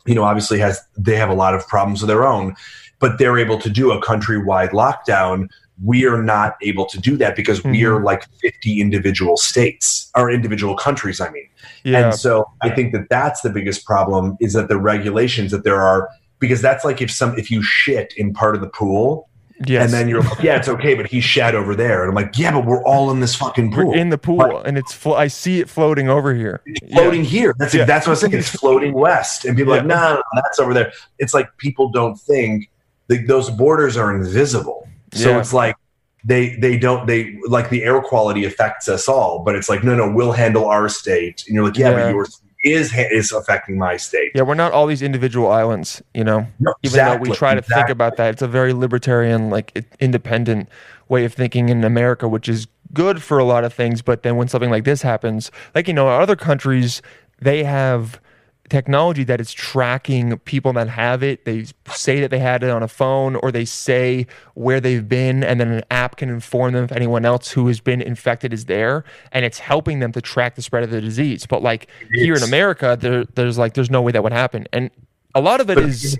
you 0.06 0.14
know 0.14 0.22
obviously 0.24 0.58
has 0.58 0.80
they 0.96 1.16
have 1.16 1.28
a 1.28 1.34
lot 1.34 1.54
of 1.54 1.66
problems 1.68 2.02
of 2.02 2.08
their 2.08 2.24
own 2.26 2.54
but 2.98 3.18
they're 3.18 3.38
able 3.38 3.58
to 3.58 3.68
do 3.68 3.92
a 3.92 4.00
countrywide 4.02 4.70
lockdown 4.70 5.48
we 5.84 6.06
are 6.06 6.22
not 6.22 6.56
able 6.62 6.86
to 6.86 6.98
do 6.98 7.16
that 7.18 7.36
because 7.36 7.62
we 7.62 7.80
Mhm. 7.80 7.90
are 7.98 8.02
like 8.02 8.24
50 8.40 8.80
individual 8.80 9.36
states 9.36 10.10
or 10.16 10.30
individual 10.30 10.74
countries 10.76 11.20
i 11.20 11.28
mean 11.30 11.48
Yeah. 11.84 11.98
and 12.06 12.14
so 12.14 12.50
I 12.62 12.70
think 12.70 12.92
that 12.94 13.08
that's 13.10 13.42
the 13.42 13.50
biggest 13.50 13.84
problem 13.84 14.36
is 14.40 14.54
that 14.54 14.68
the 14.68 14.78
regulations 14.78 15.50
that 15.52 15.64
there 15.64 15.80
are 15.82 16.08
because 16.38 16.60
that's 16.62 16.84
like 16.84 17.00
if 17.02 17.10
some 17.10 17.38
if 17.38 17.50
you 17.50 17.62
shit 17.62 18.12
in 18.16 18.32
part 18.32 18.54
of 18.54 18.60
the 18.60 18.68
pool 18.68 19.28
yes. 19.64 19.84
and 19.84 19.92
then 19.92 20.08
you're 20.08 20.20
like 20.22 20.42
yeah 20.42 20.56
it's 20.56 20.68
okay 20.68 20.94
but 20.94 21.06
he's 21.06 21.24
shat 21.24 21.54
over 21.54 21.74
there 21.74 22.02
and 22.02 22.10
I'm 22.10 22.14
like 22.14 22.36
yeah 22.38 22.52
but 22.52 22.66
we're 22.66 22.84
all 22.84 23.10
in 23.10 23.20
this 23.20 23.34
fucking 23.34 23.72
pool 23.72 23.88
We're 23.88 23.96
in 23.96 24.10
the 24.10 24.18
pool, 24.18 24.60
and 24.60 24.76
it's 24.76 24.92
flo- 24.92 25.14
I 25.14 25.28
see 25.28 25.60
it 25.60 25.68
floating 25.68 26.08
over 26.08 26.34
here. 26.34 26.62
Floating 26.92 27.24
here 27.24 27.54
that's 27.58 27.74
Yeah. 27.74 27.84
that's 27.84 28.06
what 28.06 28.12
I'm 28.12 28.30
saying. 28.30 28.34
it's 28.34 28.48
floating 28.50 28.92
west 28.92 29.44
and 29.44 29.56
people 29.56 29.72
are 29.72 29.76
like 29.78 29.88
Yeah. 29.88 29.94
no, 29.96 30.08
no, 30.14 30.14
no 30.16 30.42
that's 30.42 30.58
over 30.58 30.74
there 30.74 30.92
it's 31.18 31.32
like 31.34 31.48
people 31.58 31.90
don't 31.90 32.16
think 32.20 32.70
that 33.08 33.26
those 33.26 33.50
borders 33.50 33.96
are 33.96 34.14
invisible 34.14 34.88
so 35.12 35.30
Yeah. 35.30 35.38
it's 35.40 35.52
like 35.52 35.76
they 36.24 36.56
they 36.56 36.76
don't 36.76 37.06
they 37.06 37.38
like 37.46 37.70
the 37.70 37.84
air 37.84 38.00
quality 38.02 38.44
affects 38.44 38.88
us 38.88 39.08
all 39.08 39.44
but 39.44 39.54
it's 39.54 39.68
like 39.68 39.84
no 39.84 39.94
no 39.94 40.10
we'll 40.10 40.32
handle 40.32 40.66
our 40.66 40.88
state 40.88 41.44
and 41.46 41.54
you're 41.54 41.64
like 41.64 41.76
yeah, 41.78 41.90
Yeah. 41.90 42.02
but 42.06 42.10
yours 42.10 42.40
is 42.66 42.92
is 42.96 43.32
affecting 43.32 43.78
my 43.78 43.96
state 43.96 44.32
Yeah, 44.34 44.42
we're 44.42 44.54
not 44.54 44.72
all 44.72 44.86
these 44.86 45.02
individual 45.02 45.50
islands, 45.50 46.02
you 46.14 46.24
know. 46.24 46.46
No, 46.58 46.74
Even 46.82 47.04
though 47.04 47.16
we 47.16 47.30
try 47.32 47.54
to 47.54 47.62
think 47.62 47.88
about 47.88 48.16
that, 48.16 48.34
it's 48.34 48.42
a 48.42 48.48
very 48.48 48.72
libertarian, 48.72 49.50
like 49.50 49.84
independent 50.00 50.68
way 51.08 51.24
of 51.24 51.34
thinking 51.34 51.68
in 51.68 51.84
America, 51.84 52.28
which 52.28 52.48
is 52.48 52.66
good 52.92 53.22
for 53.22 53.38
a 53.38 53.44
lot 53.44 53.64
of 53.64 53.72
things. 53.72 54.02
But 54.02 54.22
then 54.22 54.36
when 54.36 54.48
something 54.48 54.70
like 54.70 54.84
this 54.84 55.02
happens, 55.02 55.50
like 55.74 55.88
you 55.88 55.94
know, 55.94 56.08
other 56.08 56.36
countries 56.36 57.02
they 57.40 57.64
have 57.64 58.20
technology 58.68 59.24
that 59.24 59.40
is 59.40 59.52
tracking 59.52 60.38
people 60.40 60.72
that 60.74 60.88
have 60.88 61.22
it. 61.22 61.44
They 61.44 61.66
say 61.88 62.20
that 62.20 62.30
they 62.30 62.38
had 62.38 62.62
it 62.62 62.70
on 62.70 62.82
a 62.82 62.88
phone, 62.88 63.36
or 63.36 63.52
they 63.52 63.64
say 63.64 64.26
where 64.54 64.80
they've 64.80 65.06
been, 65.08 65.44
and 65.44 65.60
then 65.60 65.70
an 65.70 65.84
app 65.90 66.16
can 66.16 66.28
inform 66.28 66.72
them 66.72 66.84
if 66.84 66.92
anyone 66.92 67.24
else 67.24 67.50
who 67.50 67.66
has 67.68 67.80
been 67.80 68.00
infected 68.00 68.52
is 68.52 68.66
there, 68.66 69.04
and 69.32 69.44
it's 69.44 69.58
helping 69.58 70.00
them 70.00 70.12
to 70.12 70.20
track 70.20 70.54
the 70.54 70.62
spread 70.62 70.82
of 70.82 70.90
the 70.90 71.00
disease. 71.00 71.46
But 71.46 71.62
like 71.62 71.88
here 72.12 72.34
in. 72.34 72.42
America, 72.46 72.96
there, 72.98 73.24
there's 73.34 73.58
like 73.58 73.74
there's 73.74 73.90
no 73.90 74.00
way 74.02 74.12
that 74.12 74.22
would 74.22 74.32
happen, 74.32 74.66
and 74.72 74.90
a 75.34 75.40
lot 75.40 75.60
of 75.60 75.68
it 75.70 75.78
is. 75.78 76.18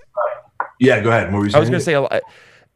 Yeah, 0.79 1.01
go 1.01 1.11
ahead. 1.11 1.33
I 1.33 1.39
was 1.39 1.53
going 1.53 1.73
to 1.73 1.81
say 1.81 1.95
a 1.95 2.03
lot. 2.03 2.21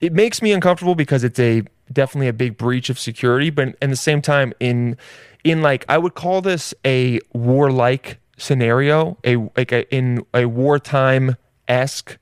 It 0.00 0.14
makes 0.14 0.40
me 0.40 0.52
uncomfortable 0.52 0.94
because 0.94 1.24
it's 1.24 1.38
a 1.38 1.62
definitely 1.92 2.28
a 2.28 2.32
big 2.32 2.56
breach 2.56 2.88
of 2.88 2.98
security, 2.98 3.50
but 3.50 3.76
at 3.82 3.90
the 3.90 3.96
same 3.96 4.22
time, 4.22 4.52
in 4.60 4.96
in 5.44 5.62
like 5.62 5.84
I 5.88 5.98
would 5.98 6.14
call 6.14 6.40
this 6.40 6.72
a 6.84 7.20
warlike 7.32 8.19
scenario, 8.40 9.18
a 9.24 9.36
like 9.56 9.72
a, 9.72 9.88
in 9.94 10.24
a 10.34 10.46
wartime 10.46 11.36
esque 11.68 12.18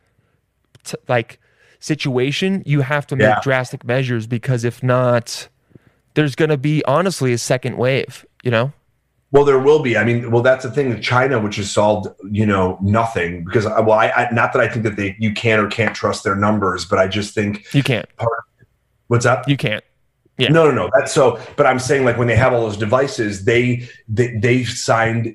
t- 0.84 0.96
like 1.08 1.40
situation. 1.80 2.62
You 2.66 2.80
have 2.82 3.06
to 3.08 3.16
make 3.16 3.26
Yeah. 3.26 3.40
drastic 3.42 3.84
measures 3.84 4.26
because 4.26 4.64
if 4.64 4.82
not, 4.82 5.48
there's 6.14 6.34
going 6.34 6.50
to 6.50 6.56
be 6.56 6.84
honestly 6.86 7.32
a 7.32 7.38
second 7.38 7.76
wave. 7.76 8.26
You 8.42 8.50
know? 8.50 8.72
Well, 9.30 9.44
there 9.44 9.58
will 9.58 9.80
be. 9.80 9.96
I 9.96 10.04
mean, 10.04 10.30
well, 10.30 10.42
that's 10.42 10.64
the 10.64 10.70
thing 10.70 10.88
with 10.88 11.02
China, 11.02 11.38
which 11.38 11.56
has 11.56 11.70
solved, 11.70 12.08
you 12.30 12.46
know, 12.46 12.78
nothing. 12.80 13.44
Because, 13.44 13.66
uh, 13.66 13.82
well, 13.84 13.98
I, 13.98 14.08
I 14.08 14.30
not 14.32 14.52
that 14.54 14.62
I 14.62 14.68
think 14.68 14.84
that 14.84 14.96
they 14.96 15.16
you 15.18 15.34
can 15.34 15.60
or 15.60 15.68
can't 15.68 15.94
trust 15.94 16.24
their 16.24 16.34
numbers, 16.34 16.84
but 16.86 16.98
I 16.98 17.08
just 17.08 17.34
think 17.34 17.72
You 17.74 17.82
can't. 17.82 18.06
Part, 18.16 18.30
what's 19.08 19.26
up? 19.26 19.46
You 19.46 19.56
can't. 19.58 19.84
Yeah. 20.38 20.48
No, 20.48 20.64
no, 20.66 20.70
no. 20.70 20.90
That's 20.94 21.12
so. 21.12 21.38
But 21.56 21.66
I'm 21.66 21.78
saying, 21.78 22.04
like, 22.04 22.16
when 22.16 22.28
they 22.28 22.36
have 22.36 22.52
all 22.54 22.62
those 22.62 22.76
devices, 22.76 23.44
they 23.44 23.88
they 24.08 24.36
they 24.36 24.64
signed 24.64 25.34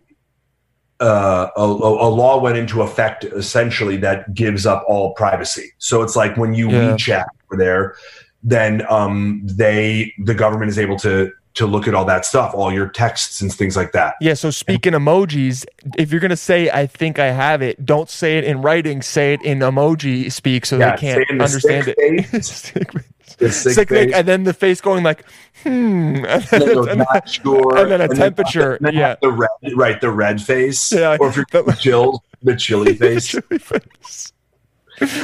uh, 1.00 1.48
a, 1.58 1.62
a 1.62 2.10
law 2.10 2.40
went 2.40 2.58
into 2.58 2.82
effect 2.82 3.24
essentially 3.26 3.98
that 3.98 4.34
gives 4.34 4.66
up 4.66 4.84
all 4.88 5.14
privacy. 5.14 5.72
So 5.78 6.02
it's 6.02 6.16
like 6.16 6.38
when 6.38 6.54
you 6.54 6.70
Yeah. 6.70 6.96
WeChat 6.96 7.26
over 7.52 7.62
there, 7.62 7.96
then 8.44 8.86
um, 8.90 9.42
they 9.44 10.14
the 10.24 10.34
government 10.34 10.70
is 10.70 10.78
able 10.78 10.98
to 11.00 11.32
to 11.56 11.68
look 11.68 11.88
at 11.88 11.94
all 11.94 12.06
that 12.06 12.26
stuff, 12.26 12.54
all 12.56 12.74
your 12.74 12.88
texts 12.88 13.40
and 13.40 13.54
things 13.54 13.78
like 13.78 13.92
that. 13.92 14.16
Yeah, 14.20 14.34
so 14.34 14.50
speaking 14.50 14.94
emojis, 14.94 15.66
if 15.98 16.12
you're 16.12 16.20
gonna 16.20 16.36
say 16.36 16.70
I 16.70 16.88
think 16.88 17.20
I 17.20 17.28
have 17.28 17.62
it, 17.62 17.86
don't 17.86 18.10
say 18.10 18.38
it 18.38 18.44
in 18.44 18.62
writing, 18.62 19.02
say 19.02 19.34
it 19.34 19.44
in 19.44 19.60
emoji 19.60 20.32
speak 20.32 20.66
so 20.66 20.80
Yeah, 20.80 20.96
they 20.96 21.02
can't 21.02 21.16
say 21.18 21.22
it 21.22 21.30
in 21.30 21.38
the 21.38 21.44
understand 21.44 21.94
it. 21.96 23.06
Sick 23.52 23.74
sick 23.74 23.90
face, 23.90 24.14
and 24.14 24.28
then 24.28 24.44
the 24.44 24.54
face 24.54 24.82
going 24.82 25.04
like, 25.04 25.24
hmm, 25.64 25.70
and 26.28 26.28
and 26.28 26.44
then, 26.52 26.82
then 26.86 26.98
not 27.00 27.30
sure, 27.30 27.78
and 27.78 27.92
then 27.92 28.02
a 28.02 28.08
temperature, 28.08 28.76
and 28.76 28.86
then 28.88 28.94
yeah. 28.96 29.16
the 29.22 29.32
red, 29.32 29.50
right, 29.76 30.00
the 30.02 30.10
red 30.12 30.42
face, 30.42 30.92
Yeah, 30.92 31.18
or 31.20 31.30
if 31.30 31.36
you're 31.36 31.46
the- 31.52 31.78
chill, 31.80 32.24
the 32.42 32.56
chili 32.56 32.96
face. 33.04 33.28
chili 33.28 33.58
face. 33.60 34.32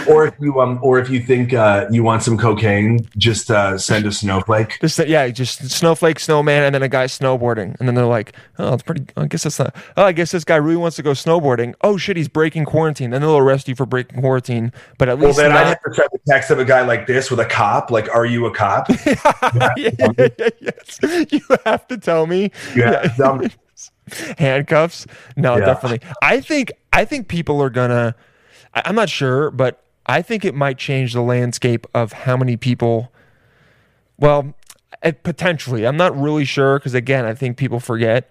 Or 0.10 0.26
if 0.28 0.34
you 0.40 0.60
um 0.62 0.80
or 0.82 1.00
if 1.00 1.10
you 1.10 1.20
think 1.20 1.54
uh, 1.54 1.86
you 1.92 2.04
want 2.04 2.24
some 2.24 2.38
cocaine, 2.38 3.08
just 3.18 3.52
uh, 3.52 3.78
send 3.78 4.06
a 4.06 4.12
snowflake. 4.12 4.78
Just 4.82 5.00
yeah, 5.08 5.28
just 5.30 5.70
snowflake, 5.70 6.20
snowman, 6.20 6.64
and 6.64 6.74
then 6.76 6.84
a 6.84 6.88
guy 6.90 7.06
snowboarding, 7.06 7.76
and 7.80 7.88
then 7.88 7.96
they're 7.96 8.06
like, 8.06 8.36
"Oh, 8.58 8.74
it's 8.74 8.84
pretty. 8.84 9.06
I 9.16 9.26
guess 9.28 9.44
that's 9.44 9.60
not. 9.60 9.76
Oh, 9.96 10.04
I 10.04 10.12
guess 10.12 10.32
this 10.32 10.44
guy 10.44 10.56
really 10.56 10.78
wants 10.78 10.96
to 10.98 11.04
go 11.04 11.12
snowboarding. 11.12 11.74
Oh 11.82 11.98
shit, 11.98 12.18
he's 12.18 12.28
breaking 12.28 12.66
quarantine. 12.66 13.12
Then 13.12 13.22
they'll 13.22 13.38
arrest 13.38 13.68
you 13.68 13.76
for 13.76 13.86
breaking 13.86 14.22
quarantine. 14.22 14.72
But 14.98 15.10
at 15.10 15.18
Well, 15.20 15.28
least 15.28 15.40
then 15.40 15.52
I 15.52 15.56
not, 15.56 15.68
have 15.68 15.82
to 15.84 15.94
send 15.94 16.10
a 16.14 16.20
text 16.28 16.52
of 16.52 16.60
a 16.60 16.66
guy 16.66 16.82
like 16.82 17.06
this 17.08 17.30
with 17.30 17.40
a 17.40 17.46
cop. 17.46 17.92
Like, 17.92 18.14
are 18.14 18.26
you 18.26 18.46
a 18.48 18.54
cop? 18.54 18.88
yeah, 18.90 19.16
yeah, 19.78 19.92
yeah, 20.18 20.50
yes. 20.60 21.00
You 21.32 21.42
have 21.66 21.88
to 21.88 21.98
tell 21.98 22.26
me. 22.28 22.52
Yeah, 22.76 23.14
handcuffs 24.38 25.06
no 25.38 25.60
definitely 25.60 26.00
i 26.22 26.42
think 26.42 26.72
i 26.94 27.06
think 27.06 27.28
people 27.28 27.62
are 27.62 27.70
gonna 27.70 28.16
I- 28.18 28.24
i'm 28.86 28.96
not 28.96 29.10
sure 29.10 29.52
but 29.52 29.84
i 30.06 30.22
think 30.22 30.46
it 30.46 30.56
might 30.56 30.78
change 30.78 31.14
the 31.14 31.22
landscape 31.22 31.86
of 31.94 32.14
how 32.14 32.36
many 32.38 32.58
people 32.58 33.12
well 34.18 34.54
eh, 35.02 35.12
potentially. 35.12 35.86
I'm 35.88 35.98
not 35.98 36.20
really 36.20 36.46
sure 36.46 36.80
because 36.80 36.94
again 36.94 37.26
i 37.26 37.34
think 37.34 37.58
people 37.58 37.80
forget 37.80 38.30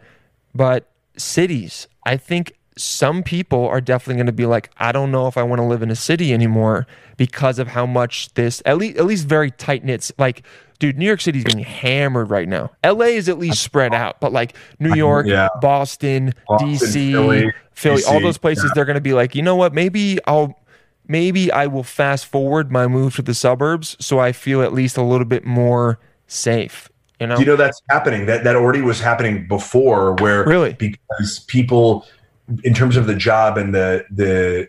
but 0.55 0.89
cities 1.17 1.89
i 2.05 2.17
think 2.17 2.53
some 2.77 3.25
people 3.25 3.67
are 3.67 3.81
definitely 3.81 4.15
going 4.15 4.27
to 4.27 4.33
be 4.33 4.47
like 4.47 4.71
i 4.77 4.93
don't 4.93 5.11
know 5.11 5.27
if 5.27 5.37
i 5.37 5.43
want 5.43 5.59
to 5.59 5.65
live 5.65 5.83
in 5.83 5.91
a 5.91 5.97
city 5.97 6.33
anymore 6.33 6.87
because 7.17 7.59
of 7.59 7.69
how 7.69 7.85
much 7.85 8.33
this 8.35 8.63
at 8.65 8.79
least 8.79 8.97
at 8.97 9.05
least 9.05 9.27
very 9.27 9.51
tight 9.51 9.85
knit 9.85 10.11
like 10.17 10.45
dude 10.79 10.97
new 10.99 11.07
york 11.07 11.21
city's 11.21 11.45
getting 11.45 11.65
hammered 11.65 12.31
right 12.31 12.49
now 12.49 12.71
la 12.85 13.05
is 13.05 13.29
at 13.29 13.39
least 13.39 13.63
spread 13.63 13.93
out 13.95 14.21
but 14.21 14.33
like 14.33 14.57
new 14.79 14.93
york 14.95 15.27
Yeah. 15.27 15.49
boston, 15.61 16.35
Boston, 16.47 16.69
dc 16.69 17.11
Philly, 17.13 17.53
philly, 17.73 18.05
all 18.05 18.21
those 18.21 18.39
places 18.39 18.73
they're 18.73 18.85
going 18.85 18.95
to 18.95 19.01
be 19.01 19.13
like 19.15 19.35
you 19.35 19.43
know 19.43 19.57
what 19.57 19.73
maybe 19.75 20.19
i'll 20.27 20.59
maybe 21.07 21.51
i 21.53 21.67
will 21.67 21.83
fast 21.83 22.27
forward 22.27 22.71
my 22.71 22.87
move 22.87 23.17
to 23.17 23.23
the 23.23 23.35
suburbs 23.35 23.97
so 24.01 24.19
i 24.19 24.33
feel 24.33 24.63
at 24.63 24.73
least 24.73 24.97
a 24.97 25.03
little 25.03 25.27
bit 25.27 25.45
more 25.45 25.99
safe 26.27 26.89
you 27.21 27.27
know 27.27 27.39
you 27.41 27.45
know 27.45 27.57
that's 27.57 27.83
happening? 27.91 28.27
That 28.27 28.45
that 28.45 28.55
already 28.55 28.81
was 28.81 29.01
happening 29.01 29.49
before, 29.49 30.15
where 30.15 30.45
Really? 30.45 30.75
because 30.75 31.41
people, 31.49 32.07
in 32.63 32.73
terms 32.75 32.97
of 32.97 33.09
the 33.09 33.17
job 33.17 33.59
and 33.59 33.75
the 33.75 34.05
the 34.09 34.69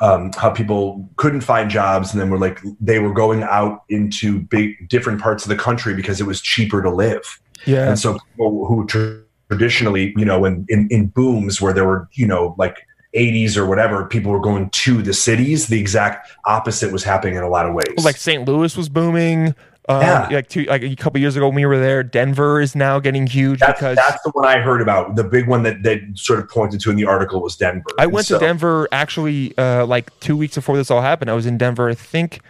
um, 0.00 0.32
how 0.36 0.50
people 0.50 1.08
couldn't 1.16 1.42
find 1.42 1.70
jobs, 1.70 2.12
and 2.12 2.20
then 2.20 2.30
were 2.30 2.38
like 2.38 2.60
they 2.80 2.98
were 2.98 3.12
going 3.12 3.42
out 3.42 3.82
into 3.88 4.40
big 4.40 4.88
different 4.88 5.20
parts 5.20 5.44
of 5.44 5.48
the 5.48 5.56
country 5.56 5.94
because 5.94 6.20
it 6.20 6.26
was 6.26 6.40
cheaper 6.40 6.82
to 6.82 6.90
live. 6.90 7.40
yeah 7.66 7.88
And 7.88 7.98
so 7.98 8.18
people 8.30 8.66
who 8.66 8.86
tr- 8.86 9.20
traditionally, 9.50 10.14
you 10.16 10.24
know, 10.24 10.44
in, 10.44 10.64
in, 10.68 10.88
in 10.90 11.06
booms 11.08 11.60
where 11.60 11.72
there 11.72 11.84
were, 11.84 12.08
you 12.12 12.26
know, 12.26 12.54
like 12.56 12.76
80s 13.16 13.56
or 13.56 13.66
whatever, 13.66 14.04
people 14.06 14.30
were 14.30 14.40
going 14.40 14.70
to 14.70 15.02
the 15.02 15.12
cities. 15.12 15.66
The 15.66 15.80
exact 15.80 16.30
opposite 16.44 16.92
was 16.92 17.02
happening 17.02 17.34
in 17.34 17.42
a 17.42 17.48
lot 17.48 17.66
of 17.66 17.74
ways. 17.74 18.04
like 18.04 18.16
St. 18.16 18.46
Louis 18.46 18.76
was 18.76 18.88
booming. 18.88 19.54
Um, 19.90 20.02
Yeah. 20.02 20.28
like 20.30 20.48
two, 20.48 20.64
like 20.64 20.82
a 20.82 20.94
couple 20.96 21.20
years 21.20 21.36
ago 21.36 21.46
when 21.46 21.56
we 21.56 21.66
were 21.66 21.78
there, 21.78 22.02
Denver 22.02 22.60
is 22.60 22.74
now 22.76 23.00
getting 23.00 23.26
huge 23.26 23.60
that's, 23.60 23.78
because 23.80 23.96
that's 23.96 24.22
the 24.22 24.30
one 24.30 24.46
I 24.46 24.58
heard 24.60 24.80
about. 24.80 25.16
The 25.16 25.24
big 25.24 25.48
one 25.48 25.62
that, 25.64 25.82
that 25.82 26.00
sort 26.14 26.38
of 26.38 26.48
pointed 26.48 26.80
to 26.80 26.90
in 26.90 26.96
the 26.96 27.06
article 27.06 27.40
was 27.42 27.56
Denver. 27.56 27.86
I 27.98 28.06
went 28.06 28.26
so- 28.26 28.38
to 28.38 28.44
Denver 28.44 28.88
actually 28.92 29.56
uh, 29.58 29.86
like 29.86 30.18
two 30.20 30.36
weeks 30.36 30.54
before 30.54 30.76
this 30.76 30.90
all 30.90 31.02
happened. 31.02 31.30
I 31.30 31.34
was 31.34 31.46
in 31.46 31.58
Denver, 31.58 31.88
I 31.88 31.94
think, 31.94 32.40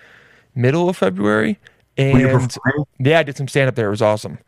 middle 0.55 0.88
of 0.88 0.96
February, 0.96 1.59
and 1.96 2.57
yeah, 2.98 3.20
I 3.20 3.22
did 3.22 3.37
some 3.37 3.48
stand 3.48 3.68
up 3.68 3.74
there. 3.74 3.87
It 3.88 3.90
was 3.90 4.03
awesome. 4.03 4.38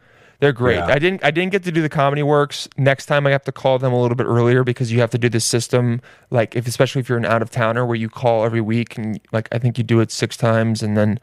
They're 0.41 0.53
great. 0.53 0.75
Yeah. 0.75 0.87
I 0.87 0.99
didn't 0.99 1.25
I 1.25 1.31
didn't 1.31 1.53
get 1.53 1.63
to 1.65 1.71
do 1.71 1.83
the 1.83 1.89
comedy 1.89 2.25
works. 2.25 2.69
Next 2.77 3.07
time 3.07 3.29
I 3.29 3.31
have 3.31 3.45
to 3.45 3.53
call 3.53 3.79
them 3.79 3.93
a 3.93 4.03
little 4.03 4.17
bit 4.17 4.27
earlier 4.27 4.65
because 4.65 4.91
you 4.91 4.99
have 4.99 5.11
to 5.11 5.19
do 5.19 5.29
this 5.29 5.45
system 5.45 6.01
like 6.31 6.57
if 6.57 6.67
especially 6.67 6.99
if 6.99 7.09
you're 7.09 7.17
an 7.17 7.25
out 7.25 7.43
of 7.43 7.51
towner 7.51 7.87
where 7.87 7.95
you 7.95 8.09
call 8.09 8.45
every 8.45 8.61
week 8.61 8.99
and 8.99 9.21
like 9.31 9.49
I 9.53 9.61
think 9.61 9.79
you 9.79 9.85
do 9.85 10.01
it 10.01 10.11
six 10.11 10.37
times 10.37 10.83
and 10.83 10.97
then 10.97 11.21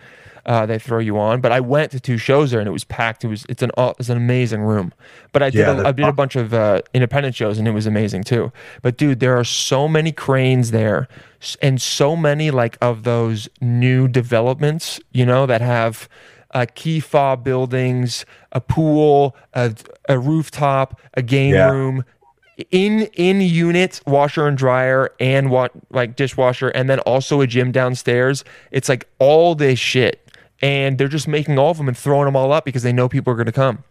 uh, 0.49 0.65
they 0.65 0.79
throw 0.79 0.99
you 0.99 1.17
on. 1.17 1.39
But 1.39 1.51
I 1.53 1.59
went 1.61 1.91
to 1.91 1.99
two 1.99 2.17
shows 2.17 2.51
there 2.51 2.59
and 2.59 2.67
it 2.67 2.71
was 2.73 2.83
packed. 2.83 3.23
It 3.23 3.27
was 3.29 3.45
it's 3.47 3.63
an 3.63 3.71
aw- 3.77 3.93
it's 3.99 4.09
an 4.09 4.17
amazing 4.17 4.61
room. 4.63 4.91
But 5.31 5.43
I 5.43 5.49
did 5.51 5.59
Yeah, 5.59 5.81
a, 5.81 5.87
I 5.87 5.91
did 5.93 6.07
a 6.09 6.11
bunch 6.13 6.35
of 6.35 6.53
uh, 6.53 6.81
independent 6.93 7.35
shows 7.35 7.57
and 7.59 7.67
it 7.67 7.71
was 7.71 7.85
amazing 7.85 8.23
too. 8.23 8.51
But 8.81 8.97
dude, 8.97 9.19
there 9.21 9.37
are 9.37 9.45
so 9.45 9.87
many 9.87 10.11
cranes 10.11 10.71
there 10.71 11.07
and 11.61 11.81
so 11.81 12.15
many 12.17 12.51
like 12.51 12.77
of 12.81 13.03
those 13.03 13.47
new 13.61 14.07
developments, 14.07 14.99
you 15.13 15.25
know, 15.25 15.45
that 15.45 15.61
have 15.61 16.09
uh, 16.51 16.65
key 16.73 16.99
fob 16.99 17.43
buildings, 17.43 18.25
a 18.51 18.59
pool, 18.59 19.35
a, 19.53 19.73
a 20.09 20.17
rooftop, 20.17 20.99
a 21.13 21.21
game 21.21 21.53
Yeah. 21.53 21.69
room, 21.69 22.03
in 22.71 23.03
in 23.13 23.39
unit 23.41 24.01
washer 24.05 24.45
and 24.47 24.57
dryer 24.57 25.11
and 25.19 25.49
what 25.49 25.71
like 25.91 26.15
dishwasher, 26.17 26.69
and 26.69 26.89
then 26.89 26.99
also 27.01 27.39
a 27.41 27.47
gym 27.47 27.71
downstairs. 27.71 28.43
It's 28.71 28.89
like 28.89 29.07
all 29.19 29.55
this 29.55 29.79
shit, 29.79 30.28
and 30.61 30.97
they're 30.97 31.07
just 31.07 31.27
making 31.27 31.57
all 31.57 31.71
of 31.71 31.77
them 31.77 31.87
and 31.87 31.97
throwing 31.97 32.25
them 32.25 32.35
all 32.35 32.51
up 32.51 32.65
because 32.65 32.83
they 32.83 32.93
know 32.93 33.07
people 33.09 33.31
are 33.33 33.35
going 33.35 33.45
to 33.45 33.51
come. 33.51 33.83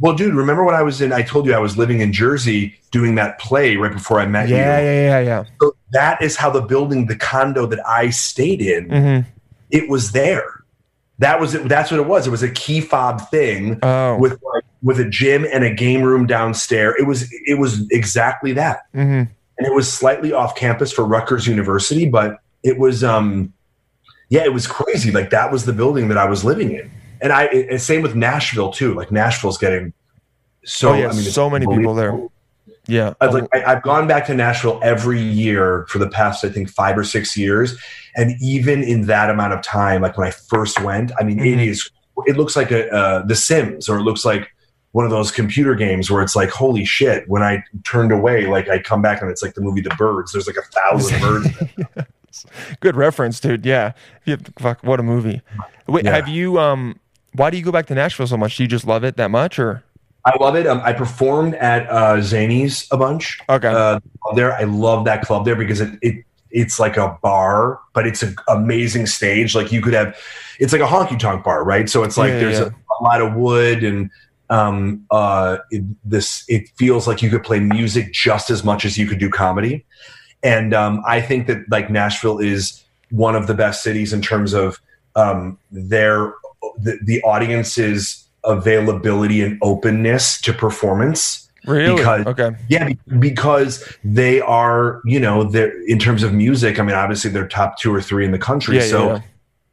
Well, 0.00 0.14
dude, 0.14 0.34
remember 0.34 0.64
when 0.64 0.74
I 0.74 0.82
was 0.82 1.00
in, 1.00 1.12
I 1.12 1.22
told 1.22 1.46
you 1.46 1.54
I 1.54 1.58
was 1.58 1.78
living 1.78 2.00
in 2.00 2.12
Jersey 2.12 2.74
doing 2.90 3.14
that 3.14 3.38
play 3.38 3.76
right 3.76 3.92
before 3.92 4.18
I 4.18 4.26
met 4.26 4.48
Yeah, 4.48 4.56
you. 4.80 4.84
yeah, 4.84 4.90
yeah, 4.90 5.20
yeah. 5.20 5.44
So 5.60 5.76
that 5.92 6.20
is 6.20 6.36
how 6.36 6.50
the 6.50 6.62
building, 6.62 7.06
the 7.06 7.14
condo 7.16 7.64
that 7.66 7.86
I 7.86 8.10
stayed 8.10 8.60
in, 8.60 8.88
Mm-hmm. 8.88 9.28
it 9.70 9.88
was 9.88 10.10
there. 10.12 10.46
That 11.20 11.38
was 11.40 11.54
it. 11.54 11.68
That's 11.68 11.92
what 11.92 12.00
it 12.00 12.06
was. 12.06 12.26
It 12.26 12.30
was 12.30 12.42
a 12.42 12.50
key 12.50 12.80
fob 12.80 13.30
thing 13.30 13.78
Oh, 13.84 14.18
with 14.18 14.32
like, 14.32 14.64
with 14.82 14.98
a 14.98 15.08
gym 15.08 15.46
and 15.52 15.62
a 15.62 15.72
game 15.72 16.02
room 16.02 16.26
downstairs. 16.26 16.96
It 16.98 17.04
was 17.06 17.32
it 17.46 17.56
was 17.60 17.86
exactly 17.92 18.52
that, 18.54 18.80
hmm 18.92 19.22
and 19.56 19.64
it 19.68 19.72
was 19.72 19.90
slightly 19.90 20.32
off 20.32 20.56
campus 20.56 20.92
for 20.92 21.04
Rutgers 21.04 21.46
University, 21.46 22.08
but 22.08 22.38
it 22.64 22.78
was 22.80 23.04
um 23.04 23.52
yeah, 24.28 24.44
it 24.44 24.52
was 24.52 24.66
crazy. 24.66 25.10
Like 25.10 25.30
that 25.30 25.50
was 25.52 25.64
the 25.64 25.72
building 25.72 26.08
that 26.08 26.18
I 26.18 26.26
was 26.28 26.44
living 26.44 26.72
in, 26.72 26.90
and 27.20 27.32
I 27.32 27.44
and 27.44 27.80
same 27.80 28.02
with 28.02 28.14
Nashville 28.14 28.70
too. 28.72 28.94
Like 28.94 29.10
Nashville's 29.12 29.58
getting 29.58 29.92
so 30.64 30.90
Oh, 30.90 30.94
yeah, 30.94 31.08
I 31.08 31.12
mean, 31.12 31.22
so 31.22 31.50
many 31.50 31.66
people 31.66 31.94
there. 31.94 32.18
yeah. 32.86 33.12
I've, 33.20 33.34
like, 33.34 33.46
I, 33.54 33.64
I've 33.72 33.82
gone 33.82 34.06
back 34.08 34.24
to 34.28 34.34
Nashville 34.34 34.80
every 34.82 35.20
year 35.20 35.84
for 35.90 35.98
the 35.98 36.08
past, 36.08 36.42
I 36.44 36.48
think, 36.48 36.70
five 36.70 36.96
or 36.96 37.04
six 37.04 37.36
years, 37.36 37.76
and 38.16 38.34
even 38.40 38.82
in 38.82 39.02
that 39.06 39.28
amount 39.28 39.52
of 39.52 39.60
time, 39.62 40.00
like 40.02 40.16
when 40.16 40.26
I 40.26 40.30
first 40.30 40.80
went, 40.82 41.12
I 41.20 41.24
mean, 41.24 41.38
it 41.38 41.58
Mhm. 41.58 41.66
is. 41.68 41.90
It 42.26 42.36
looks 42.36 42.56
like 42.56 42.70
a 42.70 42.88
uh, 42.94 43.26
The 43.26 43.34
Sims, 43.36 43.88
or 43.88 43.98
it 43.98 44.02
looks 44.04 44.24
like 44.24 44.48
one 44.92 45.04
of 45.04 45.10
those 45.10 45.32
computer 45.32 45.74
games 45.74 46.08
where 46.10 46.22
it's 46.22 46.36
like, 46.36 46.48
holy 46.50 46.84
shit! 46.84 47.28
When 47.28 47.42
I 47.42 47.62
turned 47.82 48.12
away, 48.12 48.46
like 48.46 48.68
I 48.68 48.78
come 48.78 49.02
back 49.02 49.20
and 49.20 49.28
it's 49.30 49.42
like 49.42 49.54
the 49.54 49.60
movie 49.60 49.80
The 49.80 49.90
Birds. 49.98 50.32
There's 50.32 50.46
like 50.46 50.56
a 50.56 50.62
thousand 50.62 51.20
birds. 51.96 52.06
Good 52.80 52.96
reference, 52.96 53.40
dude. 53.40 53.64
Yeah. 53.66 53.92
Fuck, 54.58 54.82
what 54.82 55.00
a 55.00 55.02
movie. 55.02 55.42
Wait, 55.86 56.04
Yeah. 56.04 56.14
have 56.14 56.28
you 56.28 56.58
um? 56.58 56.98
Why 57.32 57.50
do 57.50 57.56
you 57.56 57.64
go 57.64 57.72
back 57.72 57.86
to 57.86 57.94
Nashville 57.94 58.26
so 58.28 58.36
much? 58.36 58.56
Do 58.56 58.62
you 58.62 58.68
just 58.68 58.86
love 58.86 59.02
it 59.04 59.16
that 59.16 59.30
much, 59.30 59.58
or 59.58 59.82
I 60.24 60.32
love 60.40 60.56
it. 60.56 60.66
Um, 60.66 60.80
I 60.84 60.92
performed 60.92 61.54
at 61.56 61.88
uh, 61.90 62.16
Zanies 62.16 62.86
a 62.90 62.96
bunch. 62.96 63.40
okay? 63.48 63.68
uh, 63.68 64.00
there. 64.34 64.54
I 64.54 64.62
love 64.62 65.04
that 65.04 65.22
club 65.22 65.44
there 65.44 65.56
because 65.56 65.80
it, 65.80 65.98
it 66.00 66.24
it's 66.50 66.78
like 66.78 66.96
a 66.96 67.18
bar, 67.22 67.80
but 67.92 68.06
it's 68.06 68.22
an 68.22 68.36
amazing 68.48 69.06
stage. 69.06 69.54
Like 69.56 69.72
you 69.72 69.82
could 69.82 69.92
have, 69.92 70.16
it's 70.60 70.72
like 70.72 70.80
a 70.80 70.86
honky 70.86 71.18
tonk 71.18 71.42
bar, 71.44 71.64
right? 71.64 71.90
So 71.90 72.04
it's 72.04 72.16
like 72.16 72.30
Yeah, 72.30 72.38
there's 72.38 72.58
yeah. 72.60 72.66
A, 72.66 73.02
a 73.02 73.04
lot 73.04 73.20
of 73.20 73.34
wood 73.34 73.82
and 73.82 74.08
um 74.50 75.04
uh 75.10 75.56
it, 75.70 75.82
this 76.04 76.44
it 76.48 76.68
feels 76.76 77.08
like 77.08 77.22
you 77.22 77.30
could 77.30 77.42
play 77.42 77.58
music 77.58 78.12
just 78.12 78.50
as 78.50 78.62
much 78.62 78.84
as 78.84 78.96
you 78.98 79.06
could 79.06 79.18
do 79.18 79.30
comedy 79.30 79.84
and 80.44 80.72
um 80.72 81.02
i 81.06 81.20
think 81.20 81.46
that 81.48 81.58
like 81.70 81.90
nashville 81.90 82.38
is 82.38 82.84
one 83.10 83.34
of 83.34 83.46
the 83.46 83.54
best 83.54 83.82
cities 83.82 84.12
in 84.12 84.22
terms 84.22 84.52
of 84.52 84.80
um 85.16 85.58
their 85.72 86.32
the, 86.78 86.98
the 87.02 87.20
audience's 87.22 88.24
availability 88.44 89.42
and 89.42 89.58
openness 89.62 90.40
to 90.40 90.52
performance 90.52 91.44
Really? 91.66 91.96
Because 91.96 92.26
okay. 92.26 92.50
yeah, 92.68 92.90
because 93.18 93.96
they 94.04 94.40
are, 94.40 95.00
you 95.04 95.18
know, 95.18 95.44
they're 95.44 95.72
in 95.86 95.98
terms 95.98 96.22
of 96.22 96.32
music. 96.32 96.78
I 96.78 96.82
mean, 96.82 96.94
obviously 96.94 97.30
they're 97.30 97.48
top 97.48 97.78
two 97.78 97.94
or 97.94 98.02
three 98.02 98.24
in 98.24 98.32
the 98.32 98.38
country. 98.38 98.76
Yeah, 98.76 98.82
yeah, 98.82 98.90
so 98.90 99.06
yeah. 99.14 99.20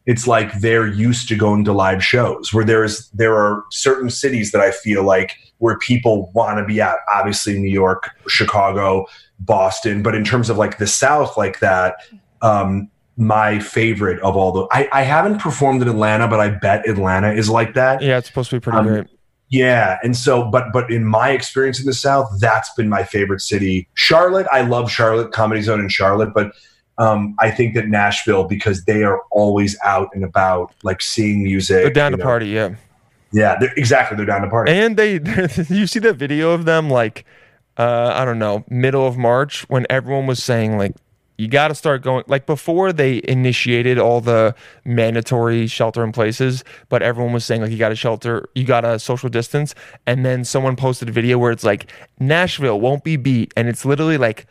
it's 0.06 0.26
like 0.26 0.54
they're 0.62 0.88
used 0.88 1.28
to 1.30 1.36
going 1.36 1.66
to 1.66 1.74
live 1.74 2.04
shows 2.04 2.54
where 2.54 2.64
there's 2.64 3.10
there 3.10 3.36
are 3.36 3.66
certain 3.72 4.10
cities 4.10 4.52
that 4.52 4.62
I 4.62 4.72
feel 4.72 5.04
like 5.04 5.38
where 5.58 5.78
people 5.80 6.32
want 6.34 6.60
to 6.60 6.66
be 6.66 6.80
at. 6.80 6.96
Obviously, 7.14 7.60
New 7.60 7.70
York, 7.70 8.10
Chicago, 8.28 9.06
Boston, 9.42 10.02
but 10.04 10.16
in 10.16 10.24
terms 10.24 10.50
of 10.50 10.58
like 10.58 10.78
the 10.78 10.88
South, 10.88 11.38
like 11.38 11.60
that, 11.60 11.96
um, 12.42 12.90
my 13.18 13.60
favorite 13.60 14.20
of 14.22 14.36
all 14.36 14.52
the 14.52 14.68
I, 14.72 14.88
I 14.92 15.02
haven't 15.04 15.40
performed 15.40 15.82
in 15.82 15.90
Atlanta, 15.90 16.28
but 16.28 16.40
I 16.40 16.50
bet 16.50 16.88
Atlanta 16.88 17.32
is 17.32 17.50
like 17.50 17.74
that. 17.76 18.02
Yeah, 18.02 18.18
it's 18.18 18.28
supposed 18.28 18.50
to 18.52 18.56
be 18.56 18.60
pretty 18.60 18.80
Um, 18.80 18.88
great. 18.88 19.08
Yeah, 19.50 19.98
and 20.02 20.16
so, 20.16 20.44
but 20.50 20.72
but 20.72 20.90
in 20.90 21.04
my 21.04 21.32
experience 21.32 21.80
in 21.80 21.86
the 21.86 21.94
South, 21.94 22.32
that's 22.40 22.74
been 22.76 22.88
my 22.88 23.04
favorite 23.04 23.42
city. 23.42 23.90
Charlotte, 23.96 24.48
I 24.52 24.62
love 24.62 24.90
Charlotte 24.90 25.34
Comedy 25.34 25.62
Zone 25.62 25.82
in 25.82 25.90
Charlotte, 25.90 26.34
but 26.34 26.54
um, 26.98 27.36
I 27.40 27.52
think 27.52 27.74
that 27.76 27.90
Nashville 27.90 28.46
because 28.46 28.86
they 28.86 29.04
are 29.04 29.22
always 29.32 29.78
out 29.84 30.10
and 30.14 30.24
about, 30.24 30.74
like 30.84 31.02
seeing 31.02 31.44
music. 31.44 31.84
They're 31.84 31.90
down 31.90 32.12
to 32.12 32.18
know. 32.18 32.24
party, 32.24 32.48
yeah. 32.48 32.76
Yeah, 33.34 33.58
they're, 33.60 33.74
exactly. 33.76 34.18
They're 34.18 34.26
down 34.26 34.42
to 34.42 34.50
party. 34.50 34.72
And 34.72 34.96
they, 34.98 35.14
you 35.70 35.88
see 35.88 36.00
that 36.00 36.16
video 36.18 36.52
of 36.52 36.66
them 36.66 36.90
like, 36.90 37.26
uh, 37.82 38.14
I 38.14 38.26
don't 38.26 38.38
know, 38.38 38.64
middle 38.70 39.08
of 39.08 39.18
March 39.18 39.68
when 39.68 39.88
everyone 39.90 40.28
was 40.28 40.44
saying 40.44 40.78
like, 40.78 40.94
you 41.40 41.48
got 41.48 41.70
to 41.70 41.76
start 41.76 42.04
going 42.04 42.24
like 42.28 42.46
before 42.46 42.94
they 42.94 43.22
initiated 43.28 43.98
all 43.98 44.22
the 44.22 44.54
mandatory 44.86 45.66
shelter 45.66 46.04
in 46.04 46.12
places, 46.12 46.64
but 46.90 47.02
everyone 47.02 47.34
was 47.34 47.44
saying 47.44 47.62
like 47.62 47.72
you 47.72 47.80
got 47.80 47.90
to 47.90 47.96
shelter, 47.96 48.48
you 48.54 48.66
got 48.66 48.82
to 48.82 49.00
social 49.00 49.30
distance, 49.30 49.74
and 50.06 50.24
then 50.24 50.46
someone 50.46 50.76
posted 50.76 51.10
a 51.10 51.12
video 51.12 51.40
where 51.40 51.52
it's 51.52 51.64
like 51.64 51.92
Nashville 52.20 52.80
won't 52.80 53.04
be 53.04 53.16
beat, 53.18 53.52
and 53.58 53.68
it's 53.68 53.84
literally 53.86 54.18
like. 54.18 54.46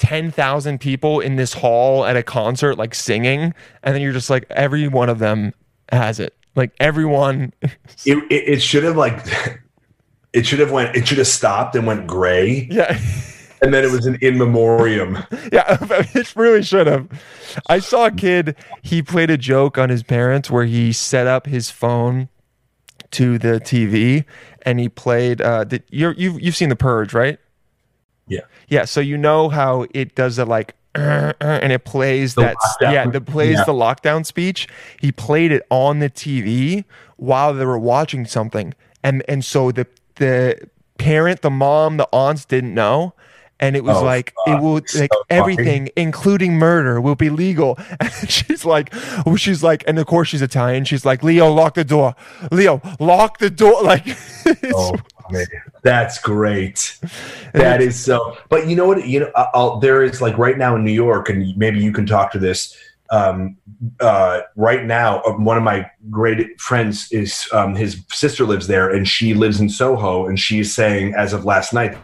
10,000 0.00 0.78
people 0.78 1.18
in 1.18 1.34
this 1.34 1.52
hall 1.52 2.04
at 2.04 2.16
a 2.16 2.22
concert 2.22 2.78
like 2.78 2.94
singing. 2.94 3.52
And 3.82 3.96
then 3.96 4.00
you're 4.00 4.12
just 4.12 4.30
like 4.30 4.46
every 4.48 4.86
one 4.86 5.08
of 5.08 5.18
them 5.18 5.52
has 5.90 6.20
it. 6.20 6.36
Like 6.54 6.70
everyone. 6.78 7.52
It, 8.06 8.18
it, 8.30 8.48
it 8.48 8.62
should 8.62 8.84
have 8.84 8.96
like, 8.96 9.18
it 10.32 10.46
should 10.46 10.58
have 10.58 10.70
went. 10.70 10.96
It 10.96 11.06
should 11.08 11.18
have 11.18 11.26
stopped 11.26 11.74
and 11.74 11.86
went 11.86 12.06
gray, 12.06 12.68
yeah 12.70 12.98
and 13.60 13.74
then 13.74 13.82
it 13.84 13.90
was 13.90 14.06
an 14.06 14.16
in 14.20 14.38
memoriam. 14.38 15.18
Yeah, 15.52 15.76
it 16.14 16.36
really 16.36 16.62
should 16.62 16.86
have. 16.86 17.08
I 17.68 17.80
saw 17.80 18.06
a 18.06 18.10
kid, 18.12 18.54
he 18.82 19.02
played 19.02 19.30
a 19.30 19.36
joke 19.38 19.78
on 19.78 19.88
his 19.88 20.02
parents 20.04 20.48
where 20.50 20.64
he 20.64 20.92
set 20.92 21.26
up 21.26 21.46
his 21.46 21.70
phone 21.70 22.28
to 23.12 23.38
the 23.38 23.58
TV 23.60 24.24
and 24.62 24.78
he 24.78 24.88
played 24.88 25.40
uh 25.40 25.64
did, 25.64 25.82
you're, 25.90 26.12
you've 26.12 26.40
you've 26.40 26.54
seen 26.56 26.68
the 26.68 26.76
purge, 26.76 27.14
right? 27.14 27.38
Yeah. 28.28 28.40
Yeah, 28.68 28.84
so 28.84 29.00
you 29.00 29.16
know 29.16 29.48
how 29.48 29.86
it 29.94 30.14
does 30.14 30.36
the 30.36 30.44
like 30.44 30.74
"Uh, 30.94 31.32
uh," 31.40 31.44
and 31.62 31.72
it 31.72 31.84
plays 31.84 32.34
The 32.34 32.42
that 32.42 32.56
lockdown. 32.56 32.92
yeah, 32.92 33.06
the 33.10 33.20
plays 33.22 33.56
Yeah. 33.58 33.64
the 33.64 33.72
lockdown 33.72 34.26
speech. 34.26 34.68
He 35.00 35.10
played 35.10 35.50
it 35.50 35.62
on 35.70 35.98
the 36.00 36.10
TV 36.10 36.84
while 37.16 37.54
they 37.54 37.64
were 37.64 37.78
watching 37.78 38.26
something. 38.26 38.74
And 39.02 39.24
and 39.28 39.42
so 39.44 39.72
the 39.72 39.86
the 40.18 40.68
parent, 40.98 41.42
the 41.42 41.50
mom, 41.50 41.96
the 41.96 42.08
aunts 42.12 42.44
didn't 42.44 42.74
know. 42.74 43.14
And 43.60 43.74
it 43.74 43.82
was 43.82 43.96
Oh, 43.96 44.04
like 44.04 44.32
fuck. 44.46 44.56
it 44.58 44.62
will 44.62 44.80
So 44.86 45.00
like 45.00 45.10
funny. 45.10 45.24
everything, 45.30 45.88
including 45.96 46.54
murder, 46.58 47.00
will 47.00 47.16
be 47.16 47.28
legal. 47.28 47.76
And 48.00 48.30
she's 48.30 48.64
like, 48.64 48.94
she's 49.36 49.64
like, 49.64 49.82
and 49.88 49.98
of 49.98 50.06
course 50.06 50.28
she's 50.28 50.42
Italian. 50.42 50.84
She's 50.84 51.04
like, 51.04 51.24
Leo, 51.24 51.50
lock 51.52 51.74
the 51.74 51.82
door. 51.82 52.14
Leo, 52.52 52.80
lock 53.00 53.38
the 53.38 53.50
door. 53.50 53.82
Like, 53.82 54.06
Oh, 54.72 54.94
man. 55.32 55.46
that's 55.82 56.20
great. 56.20 56.98
That 57.52 57.82
is 57.82 57.98
so. 57.98 58.36
But 58.48 58.68
you 58.68 58.76
know 58.76 58.86
what? 58.86 59.04
You 59.08 59.20
know, 59.20 59.32
I'll, 59.34 59.80
there 59.80 60.04
is 60.04 60.22
like 60.22 60.38
right 60.38 60.56
now 60.56 60.76
in 60.76 60.84
New 60.84 60.92
York, 60.92 61.28
and 61.28 61.56
maybe 61.56 61.80
you 61.80 61.90
can 61.92 62.06
talk 62.06 62.30
to 62.32 62.38
this. 62.38 62.76
Um, 63.10 63.56
uh, 64.00 64.40
right 64.56 64.84
now, 64.84 65.20
uh, 65.22 65.32
one 65.32 65.56
of 65.56 65.62
my 65.62 65.90
great 66.10 66.60
friends 66.60 67.10
is 67.10 67.48
um, 67.52 67.74
his 67.74 68.02
sister 68.10 68.44
lives 68.44 68.66
there, 68.66 68.90
and 68.90 69.08
she 69.08 69.34
lives 69.34 69.60
in 69.60 69.68
Soho, 69.68 70.26
and 70.26 70.38
she's 70.38 70.74
saying 70.74 71.14
as 71.14 71.32
of 71.32 71.44
last 71.44 71.72
night. 71.72 71.96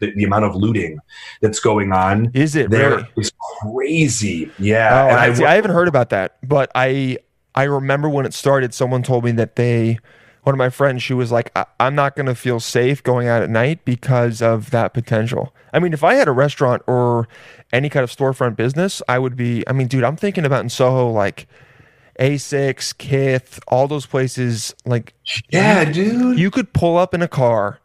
The, 0.00 0.12
the 0.16 0.24
amount 0.24 0.44
of 0.44 0.56
looting 0.56 0.98
that's 1.40 1.60
going 1.60 1.92
on 1.92 2.32
is 2.34 2.56
it 2.56 2.68
there 2.68 2.96
really? 2.96 3.08
is 3.16 3.30
crazy. 3.60 4.50
Yeah, 4.58 4.88
Oh, 4.90 5.08
and 5.10 5.20
I, 5.20 5.26
I, 5.26 5.32
see, 5.34 5.44
I 5.44 5.54
haven't 5.54 5.70
heard 5.70 5.86
about 5.86 6.10
that, 6.10 6.36
but 6.42 6.68
I 6.74 7.18
I 7.54 7.64
remember 7.64 8.08
when 8.08 8.26
it 8.26 8.34
started. 8.34 8.74
Someone 8.74 9.02
told 9.02 9.24
me 9.24 9.30
that 9.32 9.56
they, 9.56 9.98
one 10.44 10.54
of 10.54 10.58
my 10.58 10.70
friends, 10.70 11.02
she 11.02 11.14
was 11.14 11.32
like, 11.32 11.50
I, 11.56 11.66
"I'm 11.80 11.94
not 11.94 12.16
going 12.16 12.26
to 12.26 12.34
feel 12.34 12.60
safe 12.60 13.02
going 13.02 13.28
out 13.28 13.42
at 13.42 13.50
night 13.50 13.84
because 13.84 14.40
of 14.40 14.70
that 14.70 14.94
potential." 14.94 15.54
I 15.72 15.80
mean, 15.80 15.92
if 15.92 16.04
I 16.04 16.14
had 16.14 16.28
a 16.28 16.32
restaurant 16.32 16.82
or 16.86 17.28
any 17.72 17.88
kind 17.88 18.04
of 18.04 18.10
storefront 18.10 18.56
business, 18.56 19.02
I 19.08 19.18
would 19.18 19.36
be. 19.36 19.66
I 19.66 19.72
mean, 19.72 19.88
dude, 19.88 20.04
I'm 20.04 20.16
thinking 20.16 20.44
about 20.44 20.62
in 20.62 20.68
Soho 20.68 21.10
like 21.10 21.48
A6, 22.20 22.96
Kith, 22.98 23.58
all 23.68 23.88
those 23.88 24.06
places. 24.06 24.74
Like, 24.84 25.14
yeah, 25.50 25.84
dude. 25.90 26.38
you 26.38 26.50
could 26.50 26.72
pull 26.72 26.96
up 26.96 27.14
in 27.14 27.22
a 27.22 27.28
car, 27.28 27.80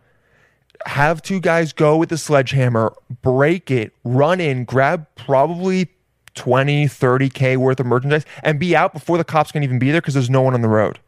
have 0.85 1.21
two 1.21 1.39
guys 1.39 1.73
go 1.73 1.97
with 1.97 2.11
a 2.11 2.17
sledgehammer, 2.17 2.93
break 3.21 3.71
it, 3.71 3.93
run 4.03 4.39
in, 4.39 4.65
grab 4.65 5.07
probably 5.15 5.89
20, 6.35 6.85
30K 6.85 7.57
worth 7.57 7.79
of 7.79 7.85
merchandise, 7.85 8.25
and 8.43 8.59
be 8.59 8.75
out 8.75 8.93
before 8.93 9.17
the 9.17 9.23
cops 9.23 9.51
can 9.51 9.63
even 9.63 9.79
be 9.79 9.91
there 9.91 10.01
because 10.01 10.13
there's 10.13 10.29
no 10.29 10.41
one 10.41 10.53
on 10.53 10.61
the 10.61 10.69
road. 10.69 10.99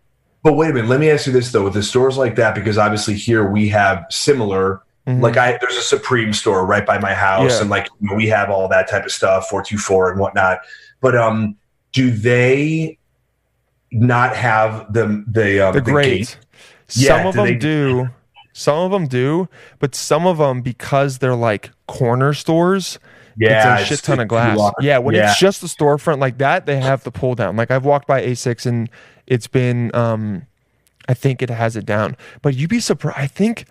But 0.43 0.53
wait 0.53 0.71
a 0.71 0.73
minute. 0.73 0.89
Let 0.89 0.99
me 0.99 1.09
ask 1.09 1.27
you 1.27 1.33
this 1.33 1.51
though: 1.51 1.63
with 1.63 1.73
the 1.73 1.83
stores 1.83 2.17
like 2.17 2.35
that, 2.35 2.55
because 2.55 2.77
obviously 2.77 3.13
here 3.15 3.47
we 3.49 3.69
have 3.69 4.05
similar. 4.09 4.81
Mhm. 5.07 5.21
Like 5.21 5.37
I, 5.37 5.57
there's 5.61 5.75
a 5.77 5.81
Supreme 5.81 6.33
store 6.33 6.65
right 6.65 6.85
by 6.85 6.97
my 6.99 7.13
house, 7.13 7.55
Yeah. 7.55 7.61
and 7.61 7.69
like 7.69 7.87
you 7.99 8.09
know, 8.09 8.15
we 8.15 8.27
have 8.27 8.49
all 8.49 8.67
that 8.69 8.89
type 8.89 9.05
of 9.05 9.11
stuff, 9.11 9.47
four 9.49 9.63
two 9.63 9.77
four 9.77 10.09
and 10.11 10.19
whatnot. 10.19 10.59
But 10.99 11.15
um, 11.15 11.55
do 11.91 12.11
they 12.11 12.97
not 13.91 14.35
have 14.35 14.91
the 14.93 15.23
the 15.27 15.59
um, 15.67 15.73
the 15.73 15.81
the 15.81 15.91
great. 15.91 16.17
gate? 16.19 16.37
Some 16.87 17.03
Yeah, 17.05 17.27
of 17.27 17.33
do 17.35 17.45
them 17.45 17.59
do. 17.59 18.09
Some 18.53 18.77
of 18.79 18.91
them 18.91 19.07
do, 19.07 19.47
but 19.79 19.95
some 19.95 20.27
of 20.27 20.37
them 20.37 20.61
because 20.61 21.19
they're 21.19 21.35
like 21.35 21.71
corner 21.87 22.33
stores. 22.33 22.99
Yeah, 23.37 23.77
it's 23.79 23.83
a 23.83 23.95
shit 23.95 24.03
ton 24.03 24.19
of 24.19 24.27
glass. 24.27 24.59
Yeah, 24.81 24.97
when 24.97 25.15
Yeah. 25.15 25.31
it's 25.31 25.39
just 25.39 25.63
a 25.63 25.67
storefront 25.67 26.19
like 26.19 26.37
that, 26.39 26.65
they 26.65 26.79
have 26.81 27.03
the 27.05 27.11
pull 27.11 27.33
down. 27.33 27.55
Like 27.55 27.71
I've 27.71 27.85
walked 27.85 28.05
by 28.07 28.21
A6 28.21 28.65
and 28.65 28.89
it's 29.31 29.47
been 29.47 29.95
um 29.95 30.45
I 31.07 31.15
think 31.15 31.41
it 31.41 31.49
has 31.49 31.75
it 31.75 31.85
down. 31.85 32.15
But 32.43 32.55
you'd 32.55 32.69
be 32.69 32.79
surprised 32.79 33.17
I 33.17 33.27
think 33.27 33.65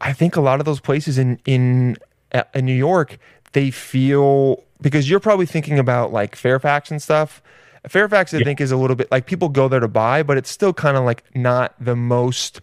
I 0.00 0.12
think 0.12 0.34
a 0.34 0.40
lot 0.40 0.58
of 0.58 0.66
those 0.66 0.80
places 0.80 1.18
in 1.18 1.38
in 1.44 1.96
uh, 2.32 2.42
in 2.54 2.64
New 2.64 2.74
York, 2.74 3.18
they 3.52 3.70
feel 3.70 4.64
because 4.80 5.08
you're 5.08 5.20
probably 5.20 5.46
thinking 5.46 5.78
about 5.78 6.12
like 6.12 6.34
Fairfax 6.34 6.90
and 6.90 7.00
stuff. 7.00 7.42
Fairfax 7.86 8.34
I 8.34 8.42
think 8.42 8.60
is 8.60 8.72
a 8.72 8.76
little 8.76 8.96
bit 8.96 9.10
like 9.12 9.26
people 9.26 9.48
go 9.48 9.68
there 9.68 9.80
to 9.80 9.86
buy, 9.86 10.24
but 10.24 10.36
it's 10.36 10.50
still 10.50 10.72
kind 10.72 10.96
of 10.96 11.04
like 11.04 11.22
not 11.36 11.74
the 11.78 11.94
most 11.94 12.60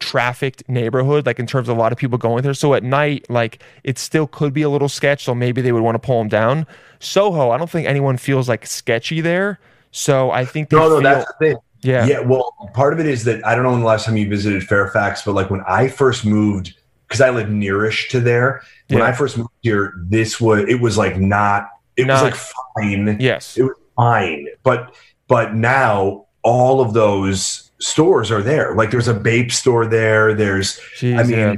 trafficked 0.00 0.68
neighborhood 0.68 1.24
like 1.24 1.38
in 1.38 1.46
terms 1.46 1.68
of 1.68 1.76
a 1.76 1.80
lot 1.80 1.92
of 1.92 1.96
people 1.96 2.18
going 2.18 2.42
there 2.42 2.52
so 2.52 2.74
at 2.74 2.82
night 2.82 3.24
like 3.30 3.62
it 3.84 3.96
still 3.96 4.26
could 4.26 4.52
be 4.52 4.60
a 4.60 4.68
little 4.68 4.88
sketch 4.88 5.24
so 5.24 5.34
maybe 5.34 5.62
they 5.62 5.72
would 5.72 5.82
want 5.82 5.94
to 5.94 5.98
pull 5.98 6.18
them 6.18 6.28
down 6.28 6.66
soho 6.98 7.50
i 7.50 7.56
don't 7.56 7.70
think 7.70 7.86
anyone 7.86 8.18
feels 8.18 8.46
like 8.48 8.66
sketchy 8.66 9.20
there 9.20 9.58
so 9.96 10.30
i 10.32 10.44
think 10.44 10.70
No, 10.72 10.88
no, 10.88 10.94
feel, 10.96 11.02
that's 11.02 11.26
the 11.26 11.34
thing. 11.38 11.56
yeah 11.82 12.04
Yeah, 12.06 12.20
well, 12.20 12.52
part 12.74 12.92
of 12.92 12.98
it 13.00 13.06
is 13.06 13.22
that 13.24 13.46
I 13.46 13.54
don't 13.54 13.62
know 13.64 13.70
when 13.70 13.80
the 13.80 13.86
last 13.86 14.06
time 14.06 14.16
you 14.16 14.28
visited 14.28 14.62
Fairfax, 14.66 15.22
but 15.22 15.34
like 15.34 15.50
when 15.50 15.62
I 15.68 15.86
first 15.88 16.24
moved, 16.26 16.74
because 17.06 17.20
I 17.20 17.30
live 17.30 17.48
nearish 17.48 18.08
to 18.10 18.20
there. 18.20 18.62
When 18.88 18.98
Yeah. 19.00 19.06
I 19.06 19.12
first 19.12 19.36
moved 19.38 19.50
here, 19.62 19.92
this 20.08 20.40
was 20.40 20.64
it 20.68 20.80
was 20.80 20.96
like 20.98 21.16
not. 21.18 21.68
It 21.96 22.06
was 22.08 22.22
like 22.22 22.34
fine. 22.34 23.18
yes 23.20 23.56
It 23.56 23.62
was 23.62 23.76
fine, 23.96 24.48
but 24.64 24.94
but 25.28 25.54
now 25.54 26.26
all 26.42 26.80
of 26.80 26.92
those 26.94 27.70
stores 27.80 28.30
are 28.32 28.42
there. 28.42 28.74
Like 28.74 28.90
there's 28.90 29.08
a 29.08 29.14
Bape 29.14 29.52
store 29.52 29.86
there. 29.86 30.34
There's 30.34 30.80
Jeez, 30.98 31.18
I 31.18 31.22
mean, 31.22 31.38
yeah. 31.38 31.54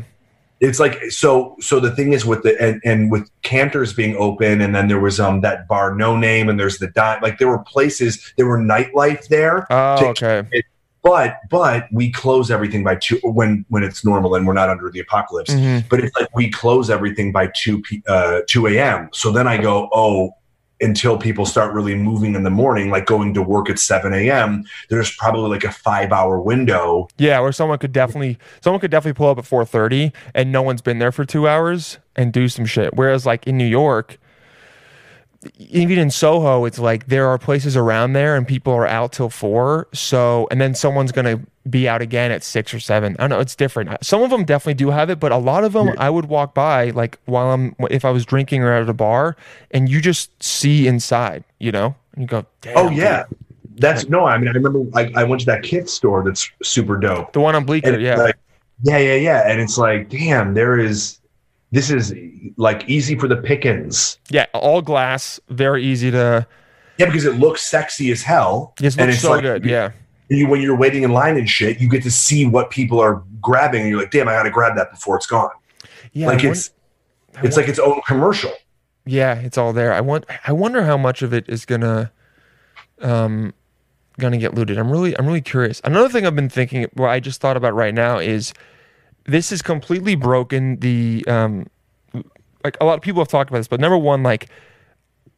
It's 0.60 0.80
like 0.80 1.10
so. 1.10 1.56
So 1.60 1.80
the 1.80 1.90
thing 1.90 2.12
is 2.12 2.24
with 2.24 2.42
the 2.42 2.60
and, 2.60 2.80
and 2.84 3.10
with 3.10 3.30
Canter's 3.42 3.92
being 3.92 4.16
open, 4.16 4.60
and 4.60 4.74
then 4.74 4.88
there 4.88 5.00
was 5.00 5.20
um 5.20 5.42
that 5.42 5.68
bar 5.68 5.94
No 5.94 6.16
Name, 6.16 6.48
and 6.48 6.58
there's 6.58 6.78
the 6.78 6.86
dime. 6.88 7.20
Like 7.22 7.38
there 7.38 7.48
were 7.48 7.58
places, 7.58 8.32
there 8.36 8.46
were 8.46 8.58
nightlife 8.58 9.28
there 9.28 9.66
oh 9.70 9.98
to- 9.98 10.06
okay 10.08 10.62
but 11.06 11.38
but 11.48 11.86
we 11.92 12.10
close 12.10 12.50
everything 12.50 12.82
by 12.82 12.96
two 12.96 13.20
when 13.22 13.64
when 13.68 13.84
it's 13.84 14.04
normal 14.04 14.34
and 14.34 14.44
we're 14.44 14.52
not 14.52 14.68
under 14.68 14.90
the 14.90 14.98
apocalypse. 14.98 15.54
Mhm. 15.54 15.88
But 15.88 16.00
it's 16.00 16.14
like 16.16 16.28
we 16.34 16.50
close 16.50 16.90
everything 16.90 17.30
by 17.30 17.48
two 17.54 17.80
p 17.80 18.02
uh, 18.08 18.40
two 18.48 18.66
a.m. 18.66 19.08
So 19.12 19.30
then 19.30 19.46
I 19.46 19.56
go 19.56 19.88
oh 19.94 20.34
until 20.80 21.16
people 21.16 21.46
start 21.46 21.72
really 21.74 21.94
moving 21.94 22.34
in 22.34 22.42
the 22.42 22.50
morning, 22.50 22.90
like 22.90 23.06
going 23.06 23.32
to 23.34 23.42
work 23.42 23.70
at 23.70 23.78
seven 23.78 24.12
a.m. 24.12 24.64
There's 24.90 25.14
probably 25.16 25.50
like 25.50 25.64
a 25.64 25.72
five 25.72 26.12
hour 26.12 26.38
window. 26.40 27.08
yeah 27.18 27.40
where 27.40 27.52
someone 27.52 27.78
could 27.78 27.92
definitely 27.92 28.38
someone 28.60 28.80
could 28.80 28.90
definitely 28.90 29.16
pull 29.16 29.28
up 29.30 29.38
at 29.38 29.44
4.30 29.44 30.12
and 30.34 30.53
no 30.53 30.62
one's 30.62 30.82
been 30.82 30.98
there 30.98 31.12
for 31.12 31.24
two 31.24 31.48
hours 31.48 31.98
and 32.14 32.32
do 32.32 32.48
some 32.48 32.66
shit 32.66 32.94
whereas 32.94 33.24
like 33.26 33.46
in 33.46 33.57
new 33.57 33.64
york 33.66 34.18
even 35.59 35.99
in 35.99 36.11
Soho, 36.11 36.64
it's 36.64 36.78
like 36.78 37.07
there 37.07 37.28
are 37.28 37.38
places 37.38 37.76
around 37.76 38.12
there 38.12 38.36
and 38.36 38.47
people 38.47 38.72
are 38.72 38.86
out 38.86 39.12
till 39.12 39.28
four. 39.28 39.88
So, 39.92 40.49
and 40.51 40.61
then 40.61 40.74
someone's 40.74 41.12
going 41.12 41.38
to 41.38 41.47
be 41.68 41.88
out 41.88 42.03
again 42.03 42.30
at 42.30 42.44
six 42.44 42.72
or 42.72 42.80
seven. 42.80 43.16
I 43.18 43.22
don't 43.22 43.30
know. 43.30 43.40
It's 43.40 43.57
different. 43.57 44.05
Some 44.05 44.22
of 44.22 44.30
them 44.30 44.44
definitely 44.44 44.74
do 44.74 44.90
have 44.90 45.11
it, 45.11 45.18
but 45.18 45.32
a 45.32 45.36
lot 45.36 45.64
of 45.64 45.72
them 45.72 45.90
I 45.99 46.11
would 46.11 46.26
walk 46.26 46.55
by 46.55 46.90
like 46.90 47.18
while 47.24 47.53
I'm, 47.53 47.74
if 47.90 48.05
I 48.05 48.11
was 48.11 48.24
drinking 48.24 48.62
or 48.62 48.72
at 48.72 48.88
a 48.88 48.94
bar 48.94 49.36
and 49.70 49.88
you 49.88 50.01
just 50.01 50.30
see 50.42 50.86
inside, 50.86 51.44
you 51.59 51.72
know, 51.72 51.94
and 52.14 52.22
you 52.22 52.28
go, 52.28 52.47
Oh 52.74 52.88
dude." 52.88 52.99
yeah, 52.99 53.24
that's 53.78 54.09
no. 54.09 54.24
I 54.24 54.38
mean, 54.38 54.49
I 54.49 54.53
remember 54.53 54.84
I, 54.97 55.12
I 55.14 55.24
went 55.24 55.40
to 55.40 55.47
that 55.47 55.62
Kith 55.62 55.88
store 55.88 56.24
that's 56.24 56.51
super 56.62 56.97
dope. 56.97 57.32
The 57.32 57.40
one 57.40 57.55
on 57.55 57.64
Bleecker. 57.64 57.99
Yeah. 57.99 58.16
like, 58.16 58.36
yeah, 58.82 58.99
yeah, 58.99 59.14
yeah. 59.14 59.51
And 59.51 59.61
it's 59.61 59.78
like, 59.78 60.09
damn, 60.09 60.55
there 60.55 60.78
is. 60.78 61.20
This 61.72 61.90
is 61.90 62.14
like 62.56 62.88
easy 62.88 63.18
for 63.18 63.28
the 63.28 63.36
pickings. 63.36 64.18
yeah. 64.30 64.46
All 64.54 64.80
glass. 64.82 65.40
Very 65.48 65.84
easy 65.84 66.10
to, 66.12 66.46
Yeah, 66.98 67.06
because 67.06 67.24
it 67.24 67.34
looks 67.34 67.62
sexy 67.62 68.10
as 68.12 68.22
hell. 68.22 68.72
and 68.78 68.84
looks 68.84 68.96
it's 69.14 69.20
so 69.20 69.30
like, 69.32 69.42
good. 69.42 69.64
Yeah. 69.64 69.90
You, 70.28 70.48
when 70.48 70.60
you're 70.60 70.76
waiting 70.76 71.02
in 71.02 71.12
line 71.12 71.36
and 71.36 71.48
shit, 71.48 71.80
you 71.80 71.88
get 71.88 72.02
to 72.04 72.10
see 72.10 72.46
what 72.46 72.70
people 72.70 72.98
are 73.00 73.22
grabbing, 73.40 73.82
and 73.82 73.90
you're 73.90 74.00
like, 74.00 74.10
damn, 74.10 74.28
I 74.28 74.32
got 74.32 74.42
to 74.44 74.50
grab 74.50 74.76
that 74.76 74.90
before 74.90 75.16
it's 75.16 75.26
gone. 75.26 75.50
Yeah. 76.12 76.26
like 76.28 76.44
I 76.44 76.48
it's 76.48 76.70
it's 77.42 77.56
like 77.56 77.68
its 77.68 77.78
own 77.78 78.00
commercial. 78.06 78.50
Yeah, 79.04 79.34
it's 79.34 79.56
all 79.58 79.72
there. 79.72 79.92
I 79.92 80.00
want. 80.00 80.24
I 80.46 80.52
wonder 80.52 80.82
how 80.84 80.96
much 80.96 81.22
of 81.22 81.32
it 81.32 81.48
is 81.48 81.64
gonna, 81.64 82.10
um, 83.00 83.54
gonna 84.18 84.38
get 84.38 84.54
looted. 84.54 84.78
I'm 84.78 84.90
really. 84.90 85.16
I'm 85.18 85.26
really 85.26 85.40
curious. 85.42 85.80
Another 85.84 86.08
thing 86.08 86.26
I've 86.26 86.34
been 86.34 86.48
thinking. 86.48 86.86
What 86.94 87.10
I 87.10 87.20
just 87.20 87.40
thought 87.40 87.56
about 87.56 87.74
right 87.74 87.94
now 87.94 88.18
is, 88.18 88.52
this 89.27 89.51
has 89.51 89.62
completely 89.62 90.14
broken 90.14 90.77
the. 90.81 91.24
Um, 91.29 91.66
like 92.64 92.77
a 92.81 92.85
lot 92.85 92.95
of 92.95 93.01
people 93.03 93.20
have 93.20 93.29
talked 93.29 93.49
about 93.51 93.59
this, 93.59 93.68
but 93.68 93.79
number 93.79 93.97
one, 93.97 94.24
like, 94.24 94.49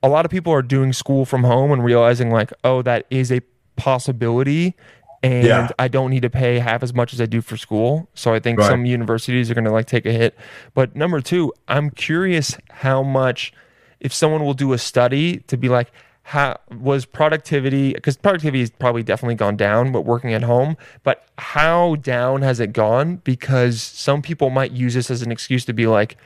a 0.02 0.08
lot 0.08 0.24
of 0.24 0.30
people 0.30 0.50
are 0.52 0.62
doing 0.62 0.94
school 0.94 1.26
from 1.26 1.44
home 1.44 1.70
and 1.72 1.84
realizing 1.84 2.30
like, 2.30 2.52
oh, 2.64 2.80
that 2.82 3.04
is 3.10 3.30
a 3.30 3.40
possibility. 3.76 4.74
And 5.22 5.44
Yeah. 5.46 5.68
I 5.78 5.88
don't 5.88 6.10
need 6.10 6.22
to 6.22 6.30
pay 6.30 6.58
half 6.58 6.82
as 6.82 6.94
much 6.94 7.12
as 7.12 7.20
I 7.20 7.26
do 7.26 7.40
for 7.42 7.56
school. 7.56 8.08
So 8.14 8.32
I 8.32 8.38
think 8.38 8.58
Right. 8.60 8.68
some 8.68 8.86
universities 8.86 9.50
are 9.50 9.54
going 9.54 9.64
to 9.66 9.70
like 9.72 9.86
take 9.86 10.06
a 10.06 10.12
hit. 10.12 10.36
But 10.74 10.94
number 10.96 11.20
two, 11.20 11.52
I'm 11.66 11.90
curious 11.90 12.56
how 12.70 13.02
much, 13.02 13.52
if 14.00 14.14
someone 14.14 14.44
will 14.44 14.54
do 14.54 14.72
a 14.72 14.78
study 14.78 15.38
to 15.48 15.56
be 15.56 15.68
like, 15.68 15.90
how 16.28 16.60
was 16.78 17.06
productivity? 17.06 17.94
Because 17.94 18.18
productivity 18.18 18.60
has 18.60 18.68
probably 18.68 19.02
definitely 19.02 19.34
gone 19.34 19.56
down, 19.56 19.92
but 19.92 20.02
working 20.02 20.34
at 20.34 20.42
home. 20.42 20.76
But 21.02 21.24
how 21.38 21.94
down 21.94 22.42
has 22.42 22.60
it 22.60 22.74
gone? 22.74 23.16
Because 23.24 23.80
some 23.80 24.20
people 24.20 24.50
might 24.50 24.72
use 24.72 24.92
this 24.92 25.10
as 25.10 25.22
an 25.22 25.32
excuse 25.32 25.64
to 25.64 25.72
be 25.72 25.86
like, 25.86 26.18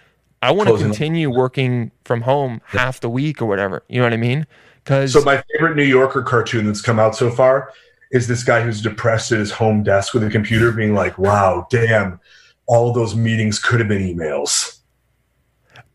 I 0.42 0.50
want 0.50 0.70
to 0.70 0.76
continue 0.76 1.30
working 1.30 1.92
from 2.05 2.22
home 2.22 2.61
half 2.64 2.98
the 2.98 3.09
week 3.09 3.40
or 3.40 3.46
whatever. 3.46 3.84
You 3.88 4.00
know 4.00 4.07
what 4.07 4.12
I 4.12 4.16
mean? 4.16 4.44
Because 4.82 5.12
So 5.12 5.20
my 5.20 5.40
favorite 5.53 5.76
New 5.76 5.84
Yorker 5.84 6.22
cartoon 6.22 6.66
that's 6.66 6.82
come 6.82 6.98
out 6.98 7.14
so 7.14 7.30
far 7.30 7.72
is 8.11 8.26
this 8.26 8.42
guy 8.42 8.61
who's 8.61 8.82
depressed 8.82 9.30
at 9.30 9.38
his 9.38 9.53
home 9.53 9.84
desk 9.84 10.14
with 10.14 10.24
a 10.24 10.30
computer, 10.30 10.72
being 10.72 10.94
like, 10.94 11.16
"Wow, 11.16 11.68
damn, 11.70 12.18
all 12.66 12.92
those 12.92 13.14
meetings 13.14 13.61
could 13.61 13.78
have 13.78 13.88
been 13.88 14.03
emails." 14.03 14.72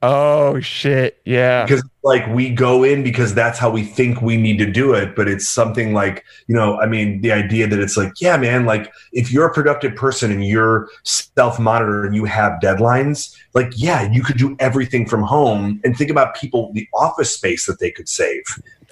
Oh 0.02 0.60
shit, 0.60 1.20
yeah, 1.26 1.66
Because 1.66 1.84
like 2.04 2.28
we 2.28 2.50
go 2.50 2.84
in 2.84 3.04
because 3.04 3.34
that's 3.34 3.60
how 3.60 3.70
we 3.70 3.84
think 3.84 4.22
we 4.22 4.38
need 4.38 4.58
to 4.60 4.66
do 4.72 4.94
it, 4.94 5.16
but 5.16 5.28
it's 5.28 5.48
something 5.48 5.94
like 5.94 6.24
you 6.48 6.56
know, 6.56 6.80
I 6.80 6.86
mean, 6.86 7.22
the 7.22 7.32
idea 7.32 7.68
that 7.68 7.80
it's 7.80 7.98
like, 7.98 8.14
yeah, 8.22 8.38
man, 8.38 8.66
like 8.66 8.92
if 9.12 9.32
you're 9.32 9.46
a 9.46 9.54
productive 9.54 9.96
person 9.96 10.32
and 10.32 10.46
you're 10.46 10.88
self-monitor 11.04 12.06
and 12.06 12.16
you 12.16 12.26
have 12.26 12.60
deadlines, 12.62 13.36
like 13.54 13.72
yeah, 13.76 14.10
you 14.12 14.24
could 14.24 14.38
do 14.38 14.56
everything 14.60 15.06
from 15.08 15.24
home 15.24 15.82
and 15.84 15.98
think 15.98 16.10
about 16.10 16.36
people, 16.36 16.72
the 16.74 16.88
office 16.94 17.34
space 17.34 17.66
that 17.66 17.80
they 17.80 17.92
could 17.92 18.08
save, 18.08 18.44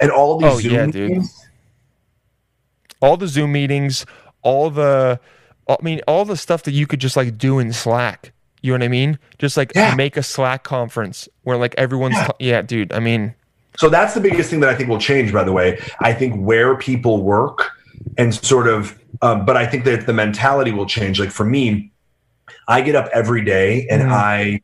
and 0.01 0.11
all 0.11 0.37
these 0.37 0.51
Oh, 0.51 0.59
Zoom 0.59 0.73
yeah, 0.73 0.85
dude. 0.87 1.23
all 3.01 3.17
the 3.17 3.27
Zoom 3.27 3.51
meetings, 3.51 4.05
all 4.41 4.69
the, 4.69 5.19
I 5.67 5.77
mean, 5.81 6.01
all 6.07 6.25
the 6.25 6.37
stuff 6.37 6.63
that 6.63 6.71
you 6.73 6.85
could 6.87 6.99
just 6.99 7.15
like 7.15 7.37
do 7.37 7.59
in 7.59 7.71
Slack. 7.73 8.31
You 8.65 8.71
know 8.71 8.77
what 8.79 8.85
I 8.85 8.87
mean? 8.87 9.19
Just 9.37 9.57
like 9.57 9.71
Yeah. 9.75 9.93
make 9.93 10.17
a 10.17 10.23
Slack 10.23 10.63
conference 10.63 11.29
where 11.43 11.55
like 11.55 11.75
everyone's, 11.77 12.15
Yeah. 12.15 12.29
yeah, 12.39 12.61
dude. 12.63 12.91
I 12.91 12.99
mean, 12.99 13.35
So 13.77 13.89
that's 13.89 14.15
the 14.15 14.21
biggest 14.21 14.49
thing 14.49 14.59
that 14.61 14.69
I 14.69 14.73
think 14.75 14.89
will 14.89 14.97
change. 14.99 15.31
By 15.31 15.43
the 15.43 15.51
way, 15.51 15.77
I 15.99 16.13
think 16.13 16.33
where 16.43 16.75
people 16.75 17.21
work 17.21 17.69
and 18.17 18.33
sort 18.33 18.67
of, 18.67 18.97
um, 19.21 19.45
but 19.45 19.55
I 19.55 19.67
think 19.67 19.83
that 19.85 20.07
the 20.07 20.13
mentality 20.13 20.71
will 20.71 20.87
change. 20.87 21.19
Like 21.19 21.29
for 21.29 21.45
me, 21.45 21.91
I 22.67 22.81
get 22.81 22.95
up 22.95 23.07
every 23.13 23.43
day 23.45 23.85
and 23.91 24.01
Mhm. 24.03 24.11
I 24.11 24.61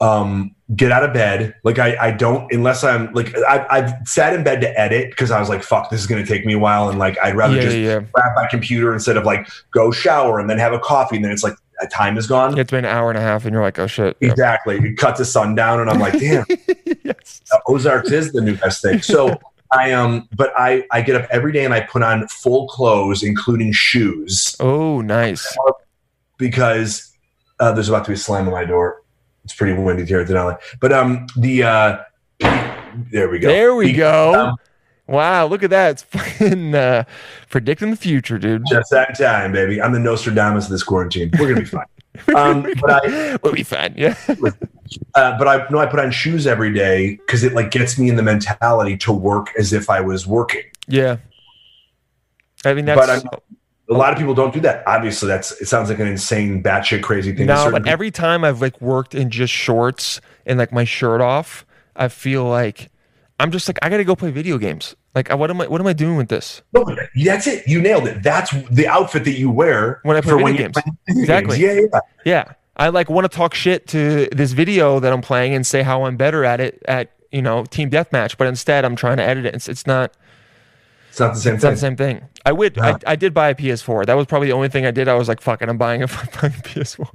um, 0.00 0.54
get 0.76 0.92
out 0.92 1.02
of 1.02 1.12
bed. 1.14 1.54
Like 1.64 1.78
I, 1.78 1.96
I 2.00 2.10
don't 2.12 2.52
unless 2.52 2.84
I'm 2.84 3.12
like 3.14 3.34
I, 3.48 3.66
I've 3.70 3.92
sat 4.06 4.34
in 4.34 4.44
bed 4.44 4.60
to 4.60 4.78
edit 4.78 5.10
because 5.10 5.30
I 5.30 5.40
was 5.40 5.48
like, 5.48 5.62
fuck, 5.62 5.88
this 5.90 6.00
is 6.00 6.06
going 6.06 6.22
to 6.22 6.28
take 6.28 6.44
me 6.46 6.52
a 6.52 6.58
while, 6.58 6.88
and 6.90 6.98
like 7.00 7.16
I'd 7.22 7.34
rather 7.34 7.56
yeah, 7.56 7.62
just 7.62 7.76
yeah, 7.78 8.00
grab 8.12 8.32
my 8.36 8.46
computer 8.48 8.92
instead 8.92 9.16
of 9.16 9.24
like 9.24 9.48
go 9.72 9.90
shower 9.90 10.38
and 10.38 10.48
then 10.50 10.58
have 10.58 10.72
a 10.74 10.78
coffee 10.78 11.16
and 11.16 11.24
then 11.24 11.32
it's 11.32 11.42
like 11.42 11.54
time 11.86 12.18
is 12.18 12.26
gone. 12.26 12.58
It's 12.58 12.70
been 12.70 12.84
an 12.84 12.90
hour 12.90 13.10
and 13.10 13.18
a 13.18 13.22
half, 13.22 13.44
and 13.44 13.52
you're 13.52 13.62
like, 13.62 13.78
oh 13.78 13.86
shit. 13.86 14.16
Exactly. 14.20 14.76
It 14.78 14.96
cuts 14.96 15.18
the 15.18 15.24
sun 15.24 15.54
down, 15.54 15.80
and 15.80 15.88
I'm 15.88 16.00
like, 16.00 16.18
damn. 16.18 16.44
yes. 17.04 17.40
Ozarks 17.66 18.10
is 18.10 18.32
the 18.32 18.40
new 18.40 18.56
best 18.56 18.82
thing. 18.82 19.00
So 19.02 19.38
I 19.72 19.92
um, 19.92 20.28
but 20.36 20.52
I 20.56 20.84
I 20.90 21.02
get 21.02 21.14
up 21.16 21.28
every 21.30 21.52
day 21.52 21.64
and 21.64 21.72
I 21.74 21.80
put 21.80 22.02
on 22.02 22.26
full 22.28 22.66
clothes, 22.68 23.22
including 23.22 23.72
shoes, 23.72 24.56
Oh, 24.60 25.00
nice. 25.00 25.56
because 26.38 27.14
uh, 27.60 27.72
there's 27.72 27.88
about 27.88 28.04
to 28.04 28.10
be 28.10 28.14
a 28.14 28.18
slam 28.18 28.46
on 28.46 28.52
my 28.52 28.64
door. 28.64 29.02
It's 29.44 29.54
pretty 29.54 29.72
windy 29.80 30.04
here 30.04 30.20
at 30.20 30.28
Denali. 30.28 30.58
But 30.80 30.92
um, 30.92 31.26
the 31.36 31.62
uh, 31.62 31.98
there 33.12 33.28
we 33.28 33.38
go. 33.38 33.48
There 33.48 33.74
we 33.74 33.86
Be- 33.86 33.92
go. 33.94 34.34
um, 34.50 34.56
wow, 35.08 35.46
look 35.46 35.62
at 35.62 35.70
that. 35.70 35.90
It's 35.90 36.02
fucking 36.04 36.74
uh, 36.74 37.04
predicting 37.50 37.90
the 37.90 37.96
future, 37.96 38.38
dude. 38.38 38.62
Just 38.70 38.90
that 38.90 39.18
time, 39.18 39.52
baby. 39.52 39.82
I'm 39.82 39.92
the 39.92 39.98
Nostradamus 39.98 40.66
of 40.66 40.70
this 40.70 40.82
quarantine. 40.82 41.30
We're 41.38 41.48
gonna 41.48 41.60
be 41.60 41.66
fine. 41.66 41.86
Um, 42.36 42.62
but 42.80 43.04
I, 43.06 43.38
we'll 43.42 43.52
be 43.52 43.62
fine. 43.62 43.94
Yeah. 43.96 44.16
uh, 45.14 45.38
but 45.38 45.48
I 45.48 45.66
no, 45.70 45.78
I 45.78 45.86
put 45.86 46.00
on 46.00 46.10
shoes 46.10 46.46
every 46.46 46.72
day 46.72 47.16
because 47.16 47.42
it 47.42 47.54
like 47.54 47.70
gets 47.70 47.98
me 47.98 48.08
in 48.08 48.16
the 48.16 48.22
mentality 48.22 48.96
to 48.98 49.12
work 49.12 49.52
as 49.58 49.72
if 49.72 49.90
I 49.90 50.00
was 50.00 50.26
working. 50.26 50.62
Yeah. 50.86 51.16
I 52.64 52.74
mean, 52.74 52.84
that's. 52.84 53.00
But 53.00 53.10
I'm- 53.10 53.28
A 53.90 53.94
lot 53.94 54.12
of 54.12 54.18
people 54.18 54.34
don't 54.34 54.52
do 54.52 54.60
that. 54.60 54.82
Obviously, 54.86 55.28
that's 55.28 55.52
it 55.62 55.66
sounds 55.66 55.88
like 55.88 55.98
an 55.98 56.08
insane, 56.08 56.62
batshit 56.62 57.02
crazy 57.02 57.34
thing. 57.34 57.46
No, 57.46 57.70
but 57.70 57.88
every 57.88 58.10
time 58.10 58.44
I've 58.44 58.60
like 58.60 58.78
worked 58.82 59.14
in 59.14 59.30
just 59.30 59.52
shorts 59.52 60.20
and 60.44 60.58
like 60.58 60.72
my 60.72 60.84
shirt 60.84 61.22
off, 61.22 61.64
I 61.96 62.08
feel 62.08 62.44
like 62.44 62.90
I'm 63.40 63.50
just 63.52 63.68
like 63.68 63.78
I 63.82 63.88
gotta 63.88 64.04
go 64.04 64.16
play 64.16 64.30
video 64.30 64.58
games. 64.58 64.96
Like, 65.14 65.30
what 65.32 65.50
am 65.50 65.60
I? 65.60 65.66
What 65.68 65.80
am 65.80 65.86
I 65.86 65.92
doing 65.92 66.16
with 66.16 66.28
this? 66.28 66.62
No, 66.72 66.84
that's 67.24 67.46
it. 67.46 67.66
You 67.68 67.80
nailed 67.80 68.06
it. 68.08 68.22
That's 68.22 68.50
the 68.70 68.88
outfit 68.88 69.24
that 69.24 69.38
you 69.38 69.50
wear 69.50 70.00
When 70.02 70.16
I 70.16 70.20
play 70.20 70.30
for 70.32 70.36
video 70.38 70.44
when 70.44 70.56
games. 70.56 70.76
video 71.06 71.20
Exactly. 71.22 71.58
games. 71.58 71.88
Yeah, 71.92 72.00
yeah. 72.24 72.44
Yeah, 72.46 72.52
I 72.76 72.88
like 72.88 73.08
want 73.08 73.30
to 73.30 73.36
talk 73.36 73.54
shit 73.54 73.86
to 73.88 74.28
this 74.32 74.52
video 74.52 74.98
that 75.00 75.12
I'm 75.12 75.22
playing 75.22 75.54
and 75.54 75.66
say 75.66 75.82
how 75.82 76.04
I'm 76.04 76.16
better 76.16 76.44
at 76.44 76.60
it 76.60 76.82
at 76.88 77.12
you 77.30 77.42
know 77.42 77.64
team 77.64 77.90
deathmatch, 77.90 78.36
but 78.38 78.46
instead 78.48 78.84
I'm 78.84 78.96
trying 78.96 79.18
to 79.18 79.22
edit 79.24 79.46
it. 79.46 79.54
It's, 79.54 79.68
it's 79.68 79.86
not. 79.86 80.12
It's 81.10 81.20
not 81.20 81.34
the 81.34 81.40
same 81.40 81.54
It's 81.54 81.62
not 81.64 81.68
thing. 81.70 81.74
the 81.74 81.80
same 81.80 81.96
thing. 81.96 82.22
I 82.44 82.52
would. 82.52 82.76
Yeah. 82.76 82.98
I, 83.06 83.12
I 83.12 83.16
did 83.16 83.34
buy 83.34 83.48
a 83.50 83.54
PS4. 83.54 84.06
That 84.06 84.14
was 84.14 84.26
probably 84.26 84.48
the 84.48 84.54
only 84.54 84.68
thing 84.68 84.84
I 84.86 84.90
did. 84.90 85.08
I 85.08 85.14
was 85.14 85.26
like, 85.28 85.40
"Fuck 85.40 85.62
it, 85.62 85.68
I'm 85.68 85.78
buying 85.78 86.02
a, 86.02 86.06
buying 86.06 86.52
a 86.54 86.62
PS4." 86.62 87.08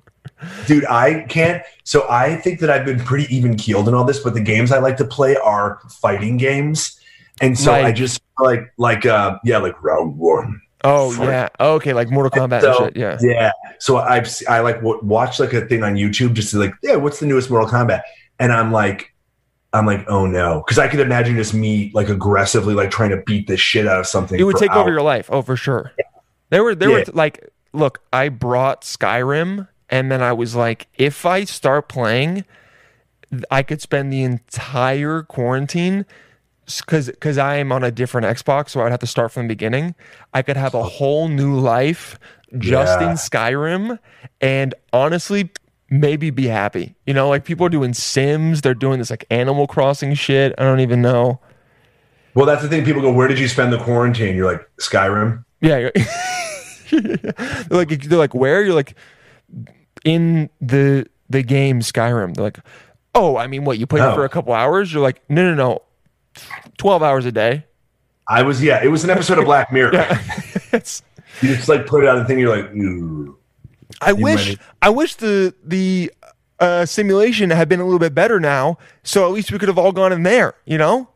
Dude, 0.67 0.85
I 0.85 1.23
can't. 1.29 1.63
So 1.83 2.07
I 2.09 2.35
think 2.35 2.59
that 2.61 2.69
I've 2.69 2.85
been 2.85 2.99
pretty 2.99 3.33
even 3.35 3.55
keeled 3.57 3.87
in 3.87 3.93
all 3.93 4.03
this, 4.03 4.19
but 4.19 4.33
the 4.33 4.41
games 4.41 4.71
I 4.71 4.79
like 4.79 4.97
to 4.97 5.05
play 5.05 5.35
are 5.37 5.79
fighting 6.01 6.37
games. 6.37 6.99
And 7.41 7.57
so 7.57 7.73
I 7.73 7.91
just 7.91 8.21
like, 8.39 8.71
like, 8.77 9.05
uh, 9.05 9.37
yeah, 9.43 9.57
like 9.57 9.81
round 9.83 10.17
one. 10.17 10.61
Oh 10.83 11.11
For- 11.11 11.23
yeah. 11.25 11.49
Okay, 11.59 11.93
like 11.93 12.09
Mortal 12.11 12.29
Kombat 12.31 12.63
and 12.63 12.75
So, 12.75 12.85
shit. 12.85 12.97
Yeah. 12.97 13.17
Yeah. 13.21 13.51
So 13.79 13.97
I've, 13.97 14.27
I 14.49 14.59
like 14.59 14.75
w- 14.75 14.99
watch 15.01 15.39
like 15.39 15.53
a 15.53 15.65
thing 15.65 15.81
on 15.83 15.95
YouTube 15.95 16.33
just 16.33 16.51
to 16.51 16.59
like, 16.59 16.73
yeah, 16.83 16.95
what's 16.95 17.19
the 17.19 17.25
newest 17.25 17.49
Mortal 17.49 17.69
Kombat? 17.69 18.01
And 18.39 18.51
I'm 18.51 18.71
like, 18.71 19.13
I'm 19.71 19.85
like, 19.87 20.05
oh 20.07 20.25
no, 20.27 20.61
because 20.63 20.77
I 20.77 20.87
could 20.87 20.99
imagine 20.99 21.35
just 21.35 21.53
me 21.53 21.89
like 21.95 22.07
aggressively 22.09 22.75
like 22.75 22.91
trying 22.91 23.09
to 23.09 23.17
beat 23.25 23.47
the 23.47 23.57
shit 23.57 23.87
out 23.87 23.99
of 23.99 24.05
something. 24.07 24.39
It 24.39 24.43
would 24.43 24.57
take 24.57 24.71
over 24.71 24.91
your 24.91 25.01
life. 25.01 25.29
Oh, 25.31 25.41
for 25.41 25.55
sure. 25.55 25.91
There 26.49 26.63
were 26.63 26.75
there 26.75 26.89
Yeah. 26.91 26.97
were 26.97 27.05
like, 27.13 27.49
look, 27.71 27.99
I 28.13 28.29
brought 28.29 28.81
Skyrim, 28.83 29.67
and 29.93 30.11
then 30.11 30.21
I 30.23 30.33
was 30.33 30.55
like, 30.55 30.87
if 30.97 31.23
I 31.25 31.43
start 31.45 31.87
playing, 31.87 32.43
I 33.51 33.61
could 33.63 33.79
spend 33.81 34.11
the 34.11 34.23
entire 34.23 35.21
quarantine 35.23 36.05
because 36.65 37.07
because 37.07 37.37
I 37.37 37.55
am 37.57 37.71
on 37.71 37.83
a 37.83 37.91
different 37.91 38.25
Xbox, 38.25 38.69
so 38.71 38.81
I'd 38.81 38.91
have 38.91 38.99
to 39.01 39.07
start 39.07 39.31
from 39.31 39.43
the 39.47 39.53
beginning. 39.53 39.93
I 40.33 40.41
could 40.41 40.57
have 40.57 40.73
a 40.73 40.83
whole 40.83 41.27
new 41.27 41.59
life 41.59 42.17
just 42.57 42.99
Yeah. 42.99 43.09
in 43.11 43.15
Skyrim, 43.17 43.99
and 44.41 44.73
honestly. 44.91 45.49
Maybe 45.89 46.31
be 46.31 46.47
happy. 46.47 46.95
You 47.05 47.13
know, 47.13 47.29
like 47.29 47.43
people 47.45 47.67
are 47.67 47.69
doing 47.69 47.93
Sims, 47.93 48.61
they're 48.61 48.73
doing 48.73 48.97
this 48.97 49.11
like 49.11 49.25
Animal 49.29 49.67
Crossing 49.67 50.15
shit. 50.15 50.55
I 50.57 50.63
don't 50.63 50.79
even 50.79 51.03
know. 51.03 51.39
Well, 52.33 52.47
that's 52.47 52.63
the 52.63 52.67
thing. 52.69 52.83
People 52.83 53.03
go, 53.03 53.11
"Where 53.13 53.27
did 53.27 53.37
you 53.37 53.47
spend 53.47 53.71
the 53.71 53.77
quarantine?" 53.77 54.35
You're 54.35 54.51
like, 54.51 54.67
"Skyrim." 54.81 55.43
Yeah. 55.61 55.77
you're- 55.77 55.91
they're 56.89 57.63
like 57.69 57.89
they're 58.09 58.17
like 58.17 58.33
where 58.33 58.63
you're 58.63 58.73
like 58.73 58.95
in 60.03 60.49
the 60.61 61.07
the 61.29 61.41
game 61.43 61.79
Skyrim. 61.81 62.35
They're 62.35 62.43
like, 62.45 62.59
oh, 63.15 63.37
I 63.37 63.47
mean, 63.47 63.63
what 63.65 63.77
you 63.79 63.87
played 63.87 64.03
it 64.03 64.07
Oh. 64.07 64.15
for 64.15 64.25
a 64.25 64.29
couple 64.29 64.53
hours? 64.53 64.91
You're 64.93 65.01
like, 65.03 65.21
no, 65.29 65.43
no, 65.43 65.55
no. 65.55 65.81
twelve 66.77 67.03
hours 67.03 67.25
a 67.25 67.31
day. 67.31 67.65
I 68.27 68.43
was 68.43 68.63
yeah. 68.63 68.83
It 68.83 68.87
was 68.87 69.03
an 69.03 69.09
episode 69.09 69.37
of 69.39 69.45
Black 69.45 69.71
Mirror. 69.71 69.91
It's, 70.73 71.03
You 71.41 71.55
just 71.55 71.69
like 71.69 71.85
put 71.85 72.03
it 72.03 72.09
on 72.09 72.17
the 72.19 72.25
thing. 72.25 72.39
You're 72.39 72.55
like, 72.55 72.73
ooh. 72.73 73.37
I 74.01 74.11
wish 74.13 74.47
ready? 74.47 74.59
I 74.81 74.89
wish 74.89 75.15
the 75.15 75.53
the 75.63 76.11
uh, 76.59 76.85
simulation 76.85 77.49
had 77.51 77.69
been 77.69 77.79
a 77.79 77.83
little 77.83 77.99
bit 77.99 78.15
better 78.15 78.39
now, 78.39 78.77
so 79.03 79.25
at 79.27 79.31
least 79.33 79.51
we 79.51 79.59
could 79.59 79.67
have 79.67 79.77
all 79.77 79.91
gone 79.91 80.11
in 80.11 80.23
there. 80.23 80.55
You 80.65 80.77
know, 80.79 81.09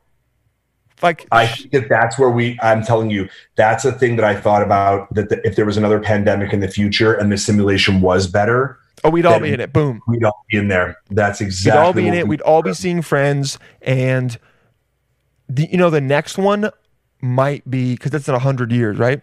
like 1.01 1.27
I 1.31 1.47
think 1.47 1.71
that 1.71 1.89
that's 1.89 2.17
where 2.17 2.29
we. 2.29 2.57
I'm 2.61 2.83
telling 2.83 3.09
you, 3.11 3.29
that's 3.55 3.85
a 3.85 3.91
thing 3.91 4.15
that 4.15 4.25
I 4.25 4.35
thought 4.35 4.63
about. 4.63 5.13
That 5.13 5.29
the, 5.29 5.45
if 5.45 5.55
there 5.55 5.65
was 5.65 5.77
another 5.77 5.99
pandemic 5.99 6.53
in 6.53 6.59
the 6.59 6.67
future 6.67 7.13
and 7.13 7.31
the 7.31 7.37
simulation 7.37 8.01
was 8.01 8.27
better, 8.27 8.77
oh, 9.03 9.09
we'd 9.09 9.25
all 9.25 9.39
be 9.39 9.53
in 9.53 9.59
it. 9.59 9.71
Boom. 9.73 10.01
we'd 10.07 10.23
all 10.23 10.43
be 10.49 10.57
in 10.57 10.67
there. 10.69 10.97
That's 11.11 11.39
exactly. 11.41 11.79
We'd 11.79 11.85
all 11.85 11.93
be 11.93 12.07
in 12.07 12.13
it. 12.13 12.23
we- 12.25 12.29
We'd 12.29 12.41
all 12.41 12.61
be 12.63 12.73
seeing 12.73 13.01
friends, 13.01 13.59
and 13.81 14.37
the 15.47 15.67
you 15.71 15.77
know 15.77 15.89
the 15.89 16.01
next 16.01 16.37
one 16.37 16.69
might 17.21 17.69
be 17.69 17.93
because 17.93 18.11
that's 18.11 18.27
in 18.27 18.35
a 18.35 18.39
hundred 18.39 18.71
years, 18.71 18.97
right? 18.97 19.21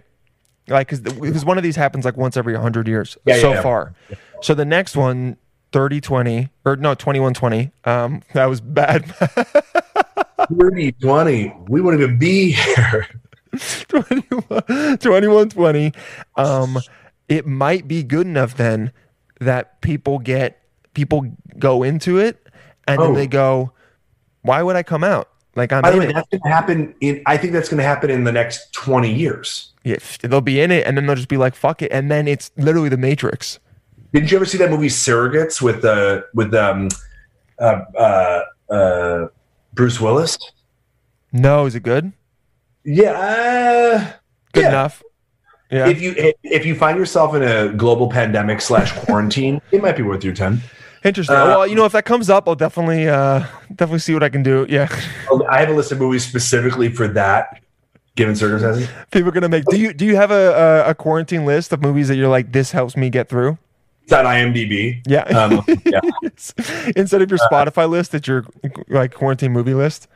Like 0.68 0.88
because 0.88 1.00
because 1.00 1.44
one 1.44 1.58
of 1.58 1.64
these 1.64 1.76
happens 1.76 2.04
like 2.04 2.16
once 2.16 2.36
every 2.36 2.54
hundred 2.54 2.88
years 2.88 3.18
Yeah, 3.26 3.38
so 3.40 3.48
yeah, 3.50 3.54
yeah. 3.56 3.62
far. 3.62 3.94
So 4.42 4.54
the 4.54 4.64
next 4.64 4.96
one. 4.96 5.36
30 5.74 6.00
20 6.00 6.50
or 6.64 6.76
no 6.76 6.94
21 6.94 7.34
20 7.34 7.72
um 7.84 8.22
that 8.32 8.46
was 8.46 8.60
bad 8.60 9.04
30, 10.48 10.92
20. 10.92 11.52
We 11.68 11.80
wouldn't 11.80 12.00
even 12.00 12.16
be 12.16 12.52
here. 12.52 13.08
21 13.88 14.98
21 14.98 15.48
20 15.48 15.92
um 16.36 16.78
it 17.28 17.44
might 17.46 17.88
be 17.88 18.04
good 18.04 18.26
enough 18.28 18.56
then 18.56 18.92
that 19.40 19.80
people 19.80 20.20
get 20.20 20.60
people 20.94 21.26
go 21.58 21.82
into 21.82 22.18
it 22.18 22.46
and 22.86 23.00
then 23.02 23.10
Oh. 23.10 23.14
they 23.14 23.26
go 23.26 23.72
why 24.42 24.62
would 24.62 24.76
i 24.76 24.84
come 24.84 25.02
out 25.02 25.28
like 25.56 25.72
i'm 25.72 25.82
By 25.82 25.90
the 25.90 25.98
way, 25.98 26.12
that's 26.12 26.28
going 26.28 26.40
to 26.40 26.48
happen. 26.48 26.94
In 27.00 27.20
I 27.26 27.36
think 27.36 27.52
that's 27.52 27.68
going 27.68 27.78
to 27.78 27.84
happen 27.84 28.10
in 28.10 28.22
the 28.24 28.32
next 28.32 28.72
20 28.74 29.12
years. 29.12 29.72
Yeah, 29.84 29.96
they'll 30.22 30.40
be 30.40 30.60
in 30.60 30.70
it 30.70 30.86
and 30.86 30.96
then 30.96 31.06
they'll 31.06 31.16
just 31.16 31.28
be 31.28 31.36
like 31.36 31.54
fuck 31.56 31.82
it 31.82 31.90
and 31.92 32.10
then 32.10 32.28
it's 32.28 32.52
literally 32.56 32.88
the 32.88 32.96
matrix 32.96 33.58
Didn't 34.14 34.30
you 34.30 34.36
ever 34.38 34.46
see 34.46 34.58
that 34.58 34.70
movie 34.70 34.86
Surrogates 34.86 35.60
with 35.60 35.84
uh, 35.84 36.22
with 36.34 36.54
um, 36.54 36.88
uh, 37.58 37.80
uh, 37.98 38.42
uh, 38.72 39.26
Bruce 39.74 40.00
Willis? 40.00 40.38
no 41.32 41.66
is 41.66 41.74
it 41.74 41.80
good 41.82 42.12
Yeah. 42.84 43.10
Uh, 43.10 44.12
good 44.52 44.62
yeah. 44.62 44.68
enough 44.68 45.02
yeah 45.70 45.88
If 45.88 46.00
you 46.00 46.14
if, 46.16 46.34
if 46.44 46.64
you 46.66 46.76
find 46.76 46.96
yourself 46.96 47.34
in 47.34 47.42
a 47.42 47.72
global 47.72 48.08
pandemic 48.08 48.60
slash 48.60 48.92
quarantine, 48.92 49.60
it 49.72 49.82
might 49.82 49.96
be 49.96 50.02
worth 50.04 50.22
your 50.22 50.32
time. 50.34 50.60
interesting 51.04 51.34
uh, 51.36 51.46
well 51.46 51.66
you 51.66 51.74
know 51.74 51.84
if 51.84 51.92
that 51.92 52.04
comes 52.04 52.30
up 52.30 52.46
i'll 52.48 52.54
definitely 52.54 53.08
uh 53.08 53.40
definitely 53.70 53.98
see 53.98 54.14
what 54.14 54.22
i 54.22 54.28
can 54.28 54.42
do 54.44 54.64
yeah 54.68 54.86
I 55.50 55.58
have 55.58 55.68
a 55.70 55.74
list 55.74 55.90
of 55.92 55.98
movies 55.98 56.24
specifically 56.24 56.88
for 56.88 57.08
that, 57.08 57.60
given 58.14 58.36
circumstances. 58.36 58.88
people 59.10 59.28
are 59.28 59.32
gonna 59.32 59.48
make 59.48 59.64
do 59.66 59.76
you 59.76 59.92
do 59.92 60.04
you 60.06 60.14
have 60.16 60.30
a, 60.30 60.44
a 60.86 60.90
a 60.90 60.94
quarantine 60.94 61.44
list 61.44 61.72
of 61.72 61.82
movies 61.82 62.06
that 62.08 62.16
you're 62.16 62.28
like 62.38 62.52
this 62.52 62.70
helps 62.70 62.96
me 62.96 63.10
get 63.10 63.28
through 63.28 63.58
It's 64.04 64.12
on 64.12 64.24
IMDb. 64.26 65.02
yeah 65.06 65.22
Um, 65.24 65.64
yeah. 65.84 66.00
instead 66.94 67.22
of 67.22 67.30
your 67.30 67.38
Spotify 67.50 67.88
list, 67.88 68.14
it's 68.14 68.28
your 68.28 68.44
like 68.88 69.12
quarantine 69.14 69.52
movie 69.52 69.74
list. 69.74 70.08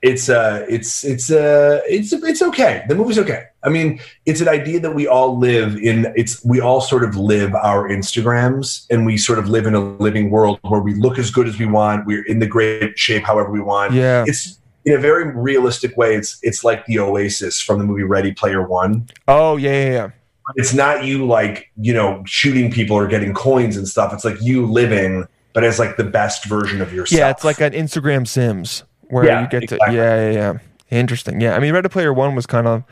it's 0.00 0.28
uh 0.28 0.64
it's 0.68 1.02
it's 1.04 1.28
uh 1.28 1.80
it's 1.88 2.12
it's 2.12 2.40
okay 2.40 2.84
the 2.88 2.94
movie's 2.94 3.18
okay 3.18 3.42
i 3.64 3.68
mean 3.68 3.98
it's 4.26 4.40
an 4.40 4.46
idea 4.46 4.78
that 4.78 4.94
we 4.94 5.08
all 5.08 5.36
live 5.36 5.74
in 5.90 6.06
it's 6.14 6.34
we 6.44 6.60
all 6.60 6.80
sort 6.80 7.02
of 7.02 7.16
live 7.16 7.52
our 7.56 7.88
instagrams 7.88 8.86
and 8.92 9.04
we 9.04 9.16
sort 9.16 9.40
of 9.40 9.48
live 9.48 9.66
in 9.66 9.74
a 9.74 9.80
living 10.06 10.30
world 10.30 10.60
where 10.62 10.80
we 10.80 10.94
look 10.94 11.18
as 11.18 11.32
good 11.32 11.48
as 11.48 11.58
we 11.58 11.66
want 11.66 12.06
we're 12.06 12.24
in 12.26 12.38
the 12.38 12.46
great 12.46 12.96
shape 12.96 13.24
however 13.24 13.50
we 13.50 13.60
want 13.60 13.92
Yeah, 13.92 14.22
it's 14.24 14.60
in 14.84 14.94
a 14.94 14.98
very 14.98 15.24
realistic 15.34 15.96
way 15.96 16.14
it's 16.14 16.38
it's 16.42 16.62
like 16.62 16.86
the 16.86 17.00
oasis 17.00 17.60
from 17.60 17.80
the 17.80 17.84
movie 17.84 18.04
ready 18.04 18.30
player 18.32 18.62
one 18.68 19.08
Oh 19.26 19.56
yeah, 19.56 19.72
yeah, 19.82 19.90
yeah. 19.98 20.08
It's 20.56 20.72
not 20.74 21.04
you 21.04 21.26
like 21.26 21.70
you 21.76 21.92
know 21.92 22.22
shooting 22.26 22.70
people 22.70 22.96
or 22.96 23.06
getting 23.06 23.34
coins 23.34 23.76
and 23.76 23.86
stuff 23.88 24.12
it's 24.12 24.24
like 24.24 24.40
you 24.40 24.66
living 24.66 25.26
but 25.52 25.64
as 25.64 25.78
like 25.78 25.96
the 25.96 26.04
best 26.04 26.44
version 26.44 26.80
of 26.80 26.92
yourself 26.92 27.18
Yeah, 27.18 27.30
it's 27.30 27.44
like 27.44 27.60
an 27.60 27.72
Instagram 27.72 28.26
Sims 28.26 28.84
where 29.08 29.24
Yeah, 29.24 29.42
you 29.42 29.48
get 29.48 29.62
exactly. 29.64 29.88
to. 29.88 29.94
Yeah, 29.96 30.30
yeah, 30.30 30.32
yeah. 30.32 30.58
Interesting. 30.90 31.40
Yeah, 31.40 31.56
I 31.56 31.58
mean, 31.58 31.74
Ready 31.74 31.88
Player 31.88 32.12
One 32.12 32.34
was 32.34 32.46
kind 32.46 32.66
of 32.66 32.84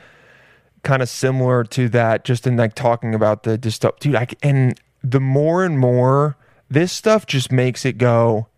kind 0.83 1.03
of 1.03 1.09
similar 1.09 1.65
to 1.65 1.89
that, 1.91 2.25
just 2.25 2.47
in 2.47 2.57
like 2.57 2.75
talking 2.75 3.15
about 3.15 3.43
the 3.45 3.57
dystop. 3.59 3.99
Dude, 4.01 4.15
I 4.17 4.27
and 4.43 4.79
the 5.03 5.21
more 5.21 5.65
and 5.65 5.79
more 5.79 6.37
this 6.69 6.93
stuff 6.93 7.27
just 7.27 7.53
makes 7.53 7.85
it 7.85 7.99
go. 7.99 8.49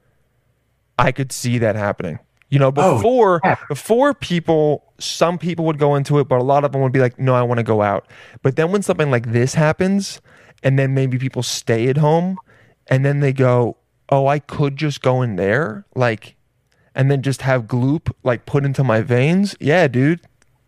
I 0.98 1.12
could 1.12 1.30
see 1.30 1.58
that 1.58 1.76
happening. 1.76 2.18
You 2.50 2.58
know, 2.58 2.72
Oh, 2.76 2.96
before 2.96 3.40
yeah. 3.44 3.56
before 3.68 4.14
people, 4.14 4.84
some 4.98 5.36
people 5.38 5.64
would 5.66 5.78
go 5.78 5.94
into 5.96 6.18
it, 6.18 6.28
but 6.28 6.38
a 6.40 6.42
lot 6.44 6.64
of 6.64 6.72
them 6.72 6.80
would 6.80 6.92
be 6.92 7.00
like, 7.00 7.18
"No, 7.18 7.34
I 7.34 7.42
want 7.42 7.58
to 7.58 7.64
go 7.64 7.82
out." 7.82 8.06
But 8.42 8.56
then 8.56 8.72
when 8.72 8.82
something 8.82 9.10
like 9.10 9.32
this 9.32 9.54
happens, 9.54 10.20
and 10.62 10.78
then 10.78 10.94
maybe 10.94 11.18
people 11.18 11.42
stay 11.42 11.88
at 11.88 11.98
home, 11.98 12.38
and 12.86 13.04
then 13.04 13.20
they 13.20 13.32
go, 13.34 13.76
"Oh, 14.08 14.26
I 14.26 14.38
could 14.38 14.76
just 14.76 15.02
go 15.02 15.20
in 15.20 15.36
there," 15.36 15.84
like, 15.94 16.36
and 16.94 17.10
then 17.10 17.20
just 17.20 17.42
have 17.42 17.64
Gloop 17.64 18.10
like 18.22 18.46
put 18.46 18.64
into 18.64 18.82
my 18.82 19.02
veins. 19.02 19.54
Yeah, 19.60 19.86
dude, 19.86 20.20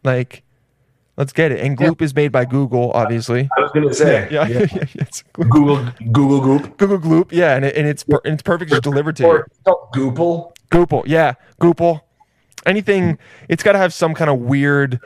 like, 0.05 0.43
let's 1.17 1.33
get 1.33 1.51
it. 1.51 1.61
And 1.61 1.79
Gloop 1.79 2.03
is 2.03 2.15
made 2.15 2.31
by 2.31 2.45
Google, 2.45 2.93
obviously. 2.93 3.49
i 3.57 3.61
was 3.63 3.71
gonna 3.73 3.95
say 3.95 4.29
Yeah, 4.31 4.47
yeah, 4.49 4.67
yeah. 4.71 4.85
it's 4.97 5.23
google 5.33 5.83
google 6.13 6.41
goop 6.43 6.77
Google 6.77 6.99
Gloop, 6.99 7.33
yeah, 7.33 7.57
and, 7.57 7.65
it, 7.65 7.75
and 7.75 7.87
it's 7.89 8.05
per- 8.05 8.21
and 8.27 8.35
it's 8.35 8.43
perfect 8.43 8.71
just 8.71 8.83
delivered 8.83 9.17
to 9.17 9.25
or 9.25 9.41
it's 9.47 9.59
called 9.65 9.89
goople 10.71 11.03
yeah, 11.07 11.35
Goople. 11.61 12.01
Anything, 12.67 13.19
it's 13.49 13.63
got 13.63 13.73
to 13.73 13.79
have 13.79 13.93
some 13.95 14.13
kind 14.15 14.29
of 14.31 14.39
weird, 14.39 15.01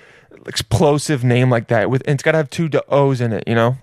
explosive 0.47 1.23
name 1.23 1.51
like 1.51 1.69
that. 1.69 1.89
With 1.89 2.03
and 2.07 2.15
it's 2.15 2.23
got 2.23 2.33
to 2.33 2.39
have 2.39 2.51
two 2.51 2.69
O's 2.89 3.21
in 3.21 3.33
it, 3.33 3.45
you 3.47 3.55
know. 3.55 3.77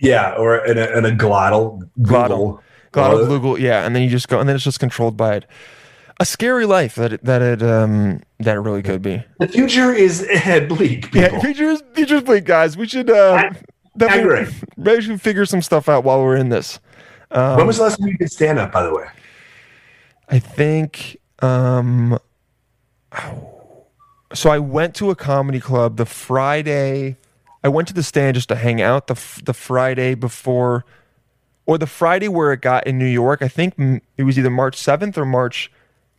Yeah, 0.00 0.34
or 0.34 0.64
in 0.64 0.78
a, 0.78 0.86
in 0.96 1.04
a 1.04 1.10
glottal. 1.10 1.82
Glottal. 2.00 2.60
Glottal 2.92 3.24
Uh, 3.24 3.26
Google, 3.26 3.58
yeah, 3.58 3.84
and 3.84 3.94
then 3.94 4.02
you 4.02 4.08
just 4.08 4.28
go, 4.28 4.40
and 4.40 4.48
then 4.48 4.56
it's 4.56 4.64
just 4.64 4.80
controlled 4.80 5.16
by 5.16 5.36
it. 5.36 5.46
A 6.18 6.24
scary 6.26 6.66
life 6.66 6.96
that 6.96 7.14
it, 7.14 7.24
that 7.24 7.40
it 7.40 7.62
um 7.62 8.20
that 8.40 8.56
it 8.56 8.60
really 8.60 8.82
could 8.82 9.00
be. 9.00 9.22
The 9.38 9.48
future 9.48 9.92
is 9.92 10.26
eh, 10.28 10.60
bleak. 10.68 11.10
People. 11.12 11.20
Yeah, 11.20 11.40
features 11.40 11.82
features 11.94 12.22
bleak, 12.22 12.44
guys. 12.44 12.76
We 12.76 12.86
should 12.86 13.08
uh, 13.08 13.50
definitely 13.96 14.38
Accurate. 14.40 14.54
maybe 14.76 14.96
we 14.96 15.02
should 15.02 15.22
figure 15.22 15.46
some 15.46 15.62
stuff 15.62 15.88
out 15.88 16.04
while 16.04 16.22
we're 16.22 16.36
in 16.36 16.50
this. 16.50 16.78
Um, 17.30 17.56
when 17.56 17.66
was 17.66 17.78
the 17.78 17.84
last 17.84 17.98
time 17.98 18.08
you 18.08 18.18
did 18.18 18.30
stand 18.30 18.58
up? 18.58 18.70
By 18.70 18.82
the 18.82 18.94
way, 18.94 19.06
I 20.30 20.38
think 20.38 21.18
um 21.40 22.18
so 24.32 24.50
I 24.50 24.58
went 24.58 24.94
to 24.96 25.10
a 25.10 25.16
comedy 25.16 25.60
club 25.60 25.96
the 25.96 26.06
Friday 26.06 27.16
I 27.62 27.68
went 27.68 27.88
to 27.88 27.94
the 27.94 28.02
stand 28.02 28.36
just 28.36 28.48
to 28.48 28.56
hang 28.56 28.80
out 28.80 29.06
the 29.08 29.20
the 29.44 29.52
Friday 29.52 30.14
before 30.14 30.84
or 31.66 31.78
the 31.78 31.86
Friday 31.86 32.28
where 32.28 32.52
it 32.52 32.62
got 32.62 32.86
in 32.86 32.98
New 32.98 33.06
York. 33.06 33.42
I 33.42 33.48
think 33.48 33.74
it 34.16 34.24
was 34.24 34.38
either 34.38 34.50
March 34.50 34.76
7th 34.76 35.16
or 35.16 35.24
March 35.24 35.70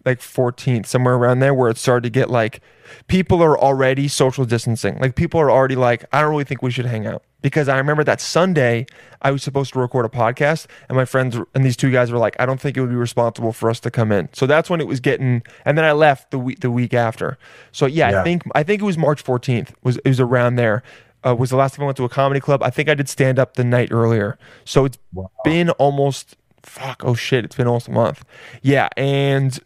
like 0.05 0.19
14th 0.19 0.85
somewhere 0.85 1.15
around 1.15 1.39
there 1.39 1.53
where 1.53 1.69
it 1.69 1.77
started 1.77 2.03
to 2.03 2.09
get 2.09 2.29
like 2.29 2.61
people 3.07 3.41
are 3.41 3.57
already 3.57 4.07
social 4.07 4.45
distancing. 4.45 4.97
Like 4.99 5.15
people 5.15 5.39
are 5.39 5.51
already 5.51 5.75
like 5.75 6.05
I 6.11 6.21
don't 6.21 6.31
really 6.31 6.43
think 6.43 6.61
we 6.61 6.71
should 6.71 6.85
hang 6.85 7.07
out 7.07 7.23
because 7.41 7.67
I 7.67 7.77
remember 7.77 8.03
that 8.03 8.21
Sunday 8.21 8.85
I 9.21 9.31
was 9.31 9.43
supposed 9.43 9.73
to 9.73 9.79
record 9.79 10.05
a 10.05 10.09
podcast 10.09 10.67
and 10.89 10.95
my 10.95 11.05
friends 11.05 11.37
and 11.53 11.65
these 11.65 11.77
two 11.77 11.91
guys 11.91 12.11
were 12.11 12.17
like 12.17 12.35
I 12.39 12.45
don't 12.45 12.59
think 12.59 12.77
it 12.77 12.81
would 12.81 12.89
be 12.89 12.95
responsible 12.95 13.53
for 13.53 13.69
us 13.69 13.79
to 13.81 13.91
come 13.91 14.11
in. 14.11 14.29
So 14.33 14.45
that's 14.45 14.69
when 14.69 14.81
it 14.81 14.87
was 14.87 14.99
getting 14.99 15.43
and 15.65 15.77
then 15.77 15.85
I 15.85 15.91
left 15.91 16.31
the 16.31 16.39
week 16.39 16.59
the 16.59 16.71
week 16.71 16.93
after. 16.93 17.37
So 17.71 17.85
yeah, 17.85 18.19
I 18.19 18.23
think 18.23 18.43
I 18.55 18.63
think 18.63 18.81
it 18.81 18.85
was 18.85 18.97
March 18.97 19.23
14th 19.23 19.73
was 19.83 19.97
it 19.97 20.07
was 20.07 20.19
around 20.19 20.55
there. 20.55 20.83
Uh, 21.23 21.35
was 21.35 21.51
the 21.51 21.55
last 21.55 21.75
time 21.75 21.83
I 21.83 21.85
went 21.85 21.97
to 21.97 22.03
a 22.03 22.09
comedy 22.09 22.39
club. 22.39 22.63
I 22.63 22.71
think 22.71 22.89
I 22.89 22.95
did 22.95 23.07
stand 23.07 23.37
up 23.37 23.53
the 23.53 23.63
night 23.63 23.89
earlier. 23.91 24.39
So 24.65 24.85
it's 24.85 24.97
been 25.43 25.69
almost 25.71 26.35
fuck 26.63 27.03
oh 27.05 27.15
shit, 27.15 27.45
it's 27.45 27.55
been 27.55 27.67
almost 27.67 27.87
a 27.87 27.91
month. 27.91 28.23
Yeah, 28.61 28.89
and 28.97 29.59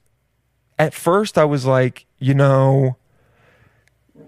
at 0.78 0.94
first 0.94 1.38
I 1.38 1.46
was 1.46 1.66
like, 1.66 2.06
you 2.20 2.34
know, 2.34 2.98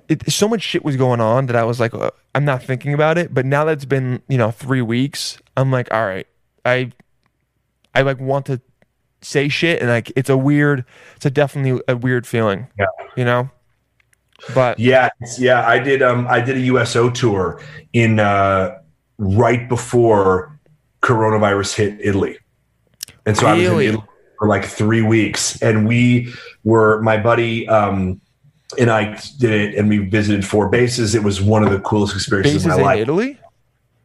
it, 0.10 0.32
so 0.32 0.48
much 0.48 0.62
shit 0.62 0.84
was 0.86 0.96
going 0.96 1.20
on 1.22 1.48
that 1.48 1.56
I 1.56 1.64
was 1.64 1.80
like, 1.80 1.94
uh, 1.94 2.12
I'm 2.36 2.46
not 2.46 2.64
thinking 2.64 2.94
about 2.94 3.18
it. 3.18 3.34
But 3.34 3.46
now 3.46 3.66
that 3.66 3.74
it's 3.74 3.86
been, 3.86 4.22
you 4.28 4.38
know, 4.38 4.52
three 4.52 4.82
weeks, 4.82 5.38
I'm 5.56 5.72
like, 5.72 5.94
all 5.94 6.06
right, 6.06 6.28
I, 6.66 6.92
I 7.94 8.02
like 8.02 8.20
want 8.20 8.46
to 8.48 8.62
say 9.22 9.50
shit, 9.50 9.82
and 9.82 9.90
like 9.90 10.12
it's 10.16 10.30
a 10.30 10.38
weird, 10.38 10.86
it's 11.16 11.26
a 11.26 11.32
definitely 11.32 11.82
a 11.88 11.96
weird 11.98 12.28
feeling, 12.28 12.68
Yeah. 12.78 12.86
you 13.16 13.26
know. 13.26 13.50
But 14.54 14.80
yeah, 14.80 15.10
yeah. 15.40 15.68
I 15.68 15.80
did. 15.80 16.04
Um, 16.04 16.28
I 16.30 16.40
did 16.42 16.58
a 16.58 16.62
USO 16.62 17.10
tour 17.10 17.60
in 17.94 18.20
uh, 18.20 18.78
right 19.18 19.68
before 19.68 20.60
coronavirus 21.02 21.76
hit 21.76 21.98
Italy, 22.00 22.38
and 23.26 23.36
so 23.36 23.48
I 23.48 23.54
was 23.56 23.64
in 23.64 23.80
Italy 23.82 24.04
for 24.38 24.48
like 24.48 24.64
three 24.64 25.02
weeks, 25.02 25.60
and 25.64 25.88
we 25.88 26.32
were 26.64 27.02
my 27.02 27.18
buddy. 27.18 27.68
Um, 27.68 28.22
and 28.78 28.90
I 28.90 29.20
did 29.40 29.52
it, 29.52 29.76
and 29.76 29.90
we 29.90 30.00
visited 30.00 30.46
four 30.46 30.70
bases. 30.70 31.16
It 31.16 31.24
was 31.24 31.42
one 31.42 31.64
of 31.64 31.72
the 31.72 31.80
coolest 31.80 32.16
experiences 32.16 32.64
bases 32.64 32.66
of 32.66 32.72
my 32.72 32.78
in 32.78 32.84
life. 32.86 33.00
Italy, 33.02 33.40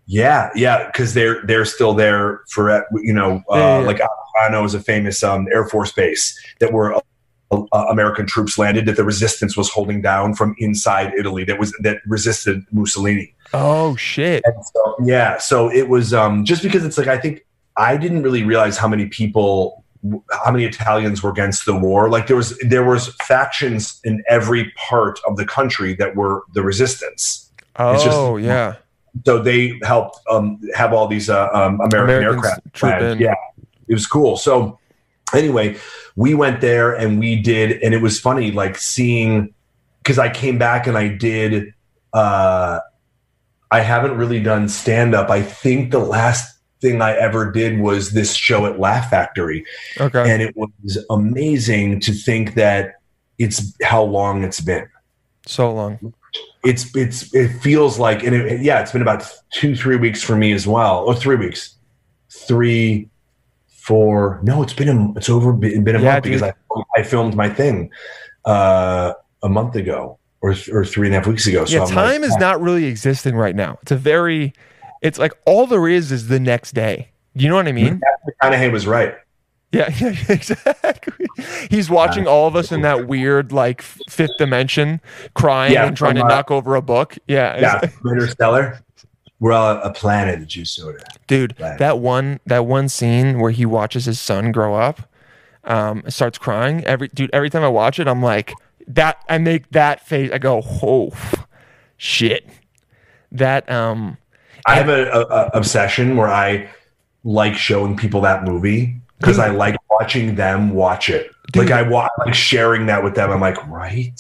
Yeah, 0.06 0.50
yeah, 0.54 0.86
because 0.86 1.14
they're 1.14 1.42
they're 1.46 1.64
still 1.64 1.94
there 1.94 2.42
for 2.50 2.84
you 3.02 3.12
know, 3.12 3.42
uh, 3.50 3.56
Yeah, 3.56 3.80
yeah, 3.80 3.86
like 3.86 3.98
Aviano 3.98 4.64
is 4.64 4.74
a 4.74 4.80
famous 4.80 5.22
um, 5.22 5.48
Air 5.52 5.66
Force 5.68 5.92
base 5.92 6.38
that 6.60 6.72
were 6.72 7.00
uh, 7.52 7.86
American 7.90 8.26
troops 8.26 8.58
landed 8.58 8.86
that 8.86 8.96
the 8.96 9.04
resistance 9.04 9.56
was 9.56 9.68
holding 9.68 10.00
down 10.00 10.34
from 10.34 10.54
inside 10.58 11.12
Italy 11.18 11.44
that 11.44 11.58
was 11.58 11.72
that 11.80 11.98
resisted 12.06 12.64
Mussolini. 12.72 13.34
Oh 13.52 13.96
shit. 13.96 14.42
And 14.46 14.54
so, 14.64 14.96
yeah, 15.04 15.38
so 15.38 15.70
it 15.70 15.88
was 15.88 16.14
um, 16.14 16.44
just 16.44 16.62
because 16.62 16.84
it's 16.84 16.96
like 16.96 17.08
I 17.08 17.18
think 17.18 17.44
I 17.76 17.96
didn't 17.96 18.22
really 18.22 18.42
realize 18.42 18.78
how 18.78 18.88
many 18.88 19.06
people, 19.06 19.82
how 20.44 20.50
many 20.50 20.64
Italians 20.64 21.22
were 21.22 21.30
against 21.30 21.64
the 21.64 21.76
war. 21.76 22.09
Like 22.11 22.26
there 22.26 22.36
was 22.36 22.59
there 22.68 22.84
was 22.84 23.14
factions 23.22 24.00
in 24.05 24.22
every 24.28 24.72
part 24.72 25.20
of 25.26 25.36
the 25.36 25.44
country 25.46 25.94
that 25.94 26.16
were 26.16 26.42
the 26.55 26.62
resistance. 26.62 27.50
It's 27.78 28.05
just- 28.05 28.16
Oh 28.16 28.36
yeah. 28.36 28.76
So 29.26 29.42
they 29.42 29.78
helped 29.82 30.18
um, 30.30 30.59
have 30.74 30.92
all 30.94 31.07
these 31.07 31.28
uh, 31.28 31.48
um, 31.53 31.80
American 31.80 31.98
Americans 32.03 32.34
aircraft. 32.46 32.74
troop 32.74 32.92
land. 32.92 33.05
in. 33.05 33.18
Yeah, 33.18 33.34
it 33.86 33.92
was 33.92 34.07
cool. 34.07 34.38
So 34.38 34.78
anyway, 35.34 35.76
we 36.16 36.32
went 36.34 36.62
there 36.62 36.94
and 36.94 37.18
we 37.18 37.36
did, 37.36 37.82
and 37.82 37.92
it 37.94 38.00
was 38.00 38.18
funny, 38.18 38.53
like 38.53 38.78
seeing 38.78 39.53
because 39.98 40.18
I 40.18 40.30
came 40.30 40.57
back 40.59 40.86
and 40.86 40.96
I 40.96 41.09
did. 41.09 41.74
Uh, 42.14 42.80
I 43.70 43.80
haven't 43.80 44.16
really 44.16 44.40
done 44.40 44.68
stand 44.68 45.14
up. 45.14 45.30
I 45.30 45.42
think 45.42 45.90
the 45.92 45.98
last 45.98 46.51
thing 46.83 47.01
I 47.01 47.12
ever 47.16 47.51
did 47.51 47.78
was 47.80 48.11
this 48.11 48.35
show 48.35 48.66
at 48.66 48.78
Laugh 48.78 49.09
Factory, 49.09 49.64
Okay. 49.99 50.30
and 50.30 50.43
it 50.43 50.55
was 50.57 50.99
amazing 51.09 52.01
to 52.01 52.12
think 52.12 52.55
that 52.55 52.97
it's 53.39 53.74
how 53.83 54.03
long 54.03 54.45
it's 54.45 54.61
been 54.61 54.87
so 55.47 55.72
long. 55.72 56.12
it's 56.64 56.95
it's 56.95 57.35
it 57.35 57.49
feels 57.61 57.99
like 57.99 58.22
and 58.22 58.35
it, 58.37 58.61
yeah 58.61 58.80
it's 58.80 58.93
been 58.93 59.03
about 59.03 59.24
two 59.53 59.74
three 59.74 59.97
weeks 59.97 60.22
for 60.22 60.37
me 60.37 60.53
as 60.53 60.66
well 60.66 60.99
or 61.07 61.14
three 61.14 61.35
weeks 61.37 61.76
three 62.30 63.09
four 63.68 64.39
no 64.43 64.62
it's 64.62 64.72
been 64.74 64.89
a 64.89 65.12
it's 65.16 65.28
over 65.28 65.53
been 65.53 65.97
a 65.97 66.01
Yeah, 66.01 66.12
month 66.12 66.24
because. 66.24 66.43
I, 66.43 66.53
I 66.97 67.03
filmed 67.03 67.35
my 67.35 67.49
thing 67.49 67.91
uh 68.45 69.12
a 69.43 69.49
month 69.49 69.74
ago 69.76 70.18
or 70.41 70.55
or 70.72 70.85
three 70.85 71.09
and 71.09 71.14
a 71.16 71.18
half 71.18 71.26
weeks 71.26 71.47
ago 71.47 71.64
so 71.64 71.74
yeah, 71.76 71.83
I'm 71.83 71.89
time 71.89 72.20
like, 72.22 72.30
is 72.30 72.37
not 72.37 72.61
really 72.61 72.85
existing 72.87 73.35
right 73.35 73.57
now. 73.57 73.78
It's 73.83 73.91
a 73.93 73.97
very 73.97 74.53
it's 75.03 75.18
like 75.18 75.32
all 75.44 75.66
there 75.66 75.88
is 75.88 76.11
is 76.11 76.28
the 76.28 76.40
next 76.40 76.72
day. 76.72 77.11
You 77.34 77.48
know 77.48 77.57
what 77.57 77.68
I 77.68 77.72
mean? 77.72 78.00
McConaughey 78.42 78.70
was 78.70 78.86
right 78.86 79.14
Yeah, 79.72 79.90
yeah, 79.98 80.14
exactly. 80.28 81.26
He's 81.70 81.90
watching 81.90 82.26
all 82.26 82.46
of 82.46 82.57
us 82.57 82.72
in 82.72 82.82
that 82.82 83.09
weird 83.09 83.53
like 83.53 83.82
fifth 83.82 84.36
dimension, 84.38 85.00
crying 85.34 85.74
Yeah, 85.74 85.86
and 85.86 85.96
trying 85.96 86.16
to 86.16 86.24
uh, 86.24 86.28
knock 86.28 86.50
over 86.50 86.74
a 86.74 86.82
book. 86.82 87.18
Yeah, 87.26 87.59
yeah 87.59 87.90
Interstellar 88.05 88.82
we're 89.40 89.50
all 89.50 89.76
a 89.78 89.92
planet 89.92 90.40
of 90.40 90.46
juice 90.46 90.70
soda 90.70 91.03
dude, 91.26 91.57
that 91.59 91.98
one 91.98 92.38
that 92.46 92.66
one 92.66 92.88
scene 92.88 93.40
where 93.40 93.50
he 93.50 93.66
watches 93.66 94.05
his 94.05 94.20
son 94.20 94.53
grow 94.53 94.74
up, 94.74 95.11
um, 95.64 96.03
starts 96.09 96.38
crying. 96.38 96.84
Every 96.84 97.09
dude, 97.09 97.30
every 97.32 97.50
time 97.50 97.62
I 97.62 97.68
watch 97.68 97.98
it, 97.98 98.07
I'm 98.07 98.22
like 98.22 98.53
that. 98.86 99.22
I 99.28 99.38
make 99.38 99.70
that 99.70 100.07
face. 100.07 100.30
I 100.32 100.38
go, 100.38 100.62
oh, 100.64 101.11
shit. 101.96 102.46
That 103.30 103.70
um, 103.70 104.18
I 104.66 104.74
have 104.76 104.88
a, 104.88 105.10
a, 105.10 105.20
a 105.20 105.50
obsession 105.54 106.16
where 106.16 106.28
I 106.28 106.68
like 107.24 107.54
showing 107.54 107.96
people 107.96 108.20
that 108.22 108.44
movie 108.44 108.96
because 109.18 109.38
I 109.38 109.48
like 109.50 109.76
watching 109.90 110.34
them 110.34 110.70
watch 110.70 111.08
it. 111.08 111.30
Dude. 111.52 111.68
Like 111.68 111.72
I 111.72 111.82
wa- 111.88 112.08
like 112.24 112.34
sharing 112.34 112.86
that 112.86 113.04
with 113.04 113.14
them. 113.14 113.30
I'm 113.30 113.40
like, 113.40 113.64
right? 113.68 114.18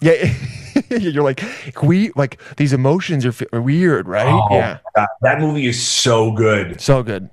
yeah, 0.00 0.32
you're 0.90 1.22
like 1.22 1.42
we 1.82 2.10
like 2.16 2.40
these 2.56 2.72
emotions 2.72 3.24
are, 3.24 3.30
f- 3.30 3.42
are 3.52 3.62
weird, 3.62 4.08
right? 4.08 4.26
Oh, 4.26 4.54
yeah. 4.54 4.78
God, 4.96 5.08
that 5.22 5.40
movie 5.40 5.66
is 5.66 5.82
so 5.82 6.32
good. 6.32 6.80
So 6.80 7.02
good. 7.02 7.30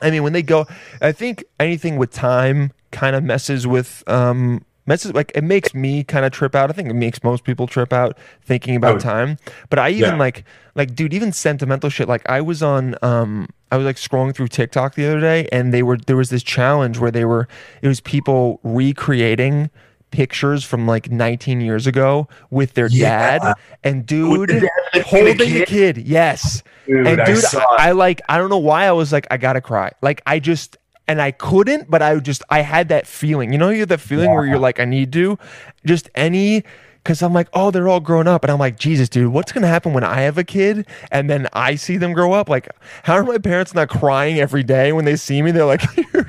I 0.00 0.10
mean, 0.10 0.22
when 0.22 0.32
they 0.32 0.42
go, 0.42 0.66
I 1.00 1.12
think 1.12 1.44
anything 1.58 1.96
with 1.96 2.12
time 2.12 2.72
kind 2.90 3.14
of 3.14 3.22
messes 3.22 3.66
with 3.66 4.02
um 4.06 4.64
messes 4.88 5.12
like 5.14 5.30
it 5.36 5.44
makes 5.44 5.72
me 5.74 6.02
kind 6.02 6.24
of 6.24 6.32
trip 6.32 6.54
out. 6.56 6.70
I 6.70 6.72
think 6.72 6.88
it 6.88 6.94
makes 6.94 7.22
most 7.22 7.44
people 7.44 7.68
trip 7.68 7.92
out 7.92 8.18
thinking 8.42 8.74
about 8.74 8.96
Oh. 8.96 8.98
time. 8.98 9.36
But 9.70 9.78
I 9.78 9.90
even 9.90 10.14
Yeah. 10.14 10.16
like 10.18 10.44
like 10.74 10.94
dude, 10.96 11.14
even 11.14 11.30
sentimental 11.32 11.90
shit. 11.90 12.08
Like 12.08 12.28
I 12.28 12.40
was 12.40 12.62
on 12.62 12.96
um 13.02 13.48
I 13.70 13.76
was 13.76 13.84
like 13.86 13.96
scrolling 13.96 14.34
through 14.34 14.48
TikTok 14.48 14.94
the 14.96 15.06
other 15.06 15.20
day 15.20 15.46
and 15.52 15.72
they 15.72 15.82
were 15.84 15.98
there 15.98 16.16
was 16.16 16.30
this 16.30 16.42
challenge 16.42 16.98
where 16.98 17.10
they 17.12 17.24
were 17.24 17.46
it 17.82 17.86
was 17.88 18.00
people 18.00 18.58
recreating 18.64 19.70
pictures 20.10 20.64
from 20.64 20.86
like 20.86 21.10
19 21.10 21.60
years 21.60 21.86
ago 21.86 22.26
with 22.50 22.72
their 22.72 22.88
Yeah. 22.90 23.38
dad 23.38 23.54
and 23.84 24.06
dude 24.06 24.48
the 24.48 24.60
dad 24.60 24.68
the 24.94 25.02
holding 25.02 25.36
the 25.36 25.44
kid? 25.44 25.68
kid 25.68 25.98
yes 25.98 26.62
Dude, 26.86 27.06
and 27.06 27.20
dude, 27.26 27.36
saw 27.38 27.60
I. 27.76 27.88
I 27.88 27.92
like 27.92 28.22
I 28.26 28.38
don't 28.38 28.48
know 28.48 28.56
why 28.56 28.84
I 28.86 28.92
was 28.92 29.12
like 29.12 29.26
I 29.30 29.36
gotta 29.36 29.60
cry. 29.60 29.92
Like 30.00 30.22
I 30.26 30.38
just 30.38 30.78
and 31.08 31.20
I 31.20 31.32
couldn't, 31.32 31.90
but 31.90 32.02
I 32.02 32.16
just 32.20 32.42
I 32.50 32.60
had 32.60 32.90
that 32.90 33.06
feeling. 33.06 33.50
You 33.50 33.58
know, 33.58 33.70
you 33.70 33.80
have 33.80 33.88
that 33.88 34.00
feeling 34.00 34.30
where 34.30 34.46
you're 34.46 34.58
like 34.58 34.78
I 34.78 34.84
need 34.84 35.12
to, 35.14 35.38
just 35.84 36.08
any. 36.14 36.62
Because 37.02 37.22
I'm 37.22 37.32
like, 37.32 37.48
oh, 37.54 37.70
they're 37.70 37.88
all 37.88 38.00
grown 38.00 38.26
up, 38.26 38.44
and 38.44 38.50
I'm 38.50 38.58
like, 38.58 38.78
Jesus, 38.78 39.08
dude, 39.08 39.32
what's 39.32 39.50
gonna 39.50 39.68
happen 39.68 39.94
when 39.94 40.04
I 40.04 40.20
have 40.22 40.36
a 40.36 40.44
kid 40.44 40.86
and 41.10 41.30
then 41.30 41.48
I 41.54 41.76
see 41.76 41.96
them 41.96 42.12
grow 42.12 42.32
up? 42.34 42.50
Like, 42.50 42.68
how 43.04 43.14
are 43.14 43.24
my 43.24 43.38
parents 43.38 43.72
not 43.72 43.88
crying 43.88 44.38
every 44.38 44.62
day 44.62 44.92
when 44.92 45.06
they 45.06 45.16
see 45.16 45.40
me? 45.40 45.50
They're 45.50 45.64
like, 45.64 45.82
you're, 46.12 46.28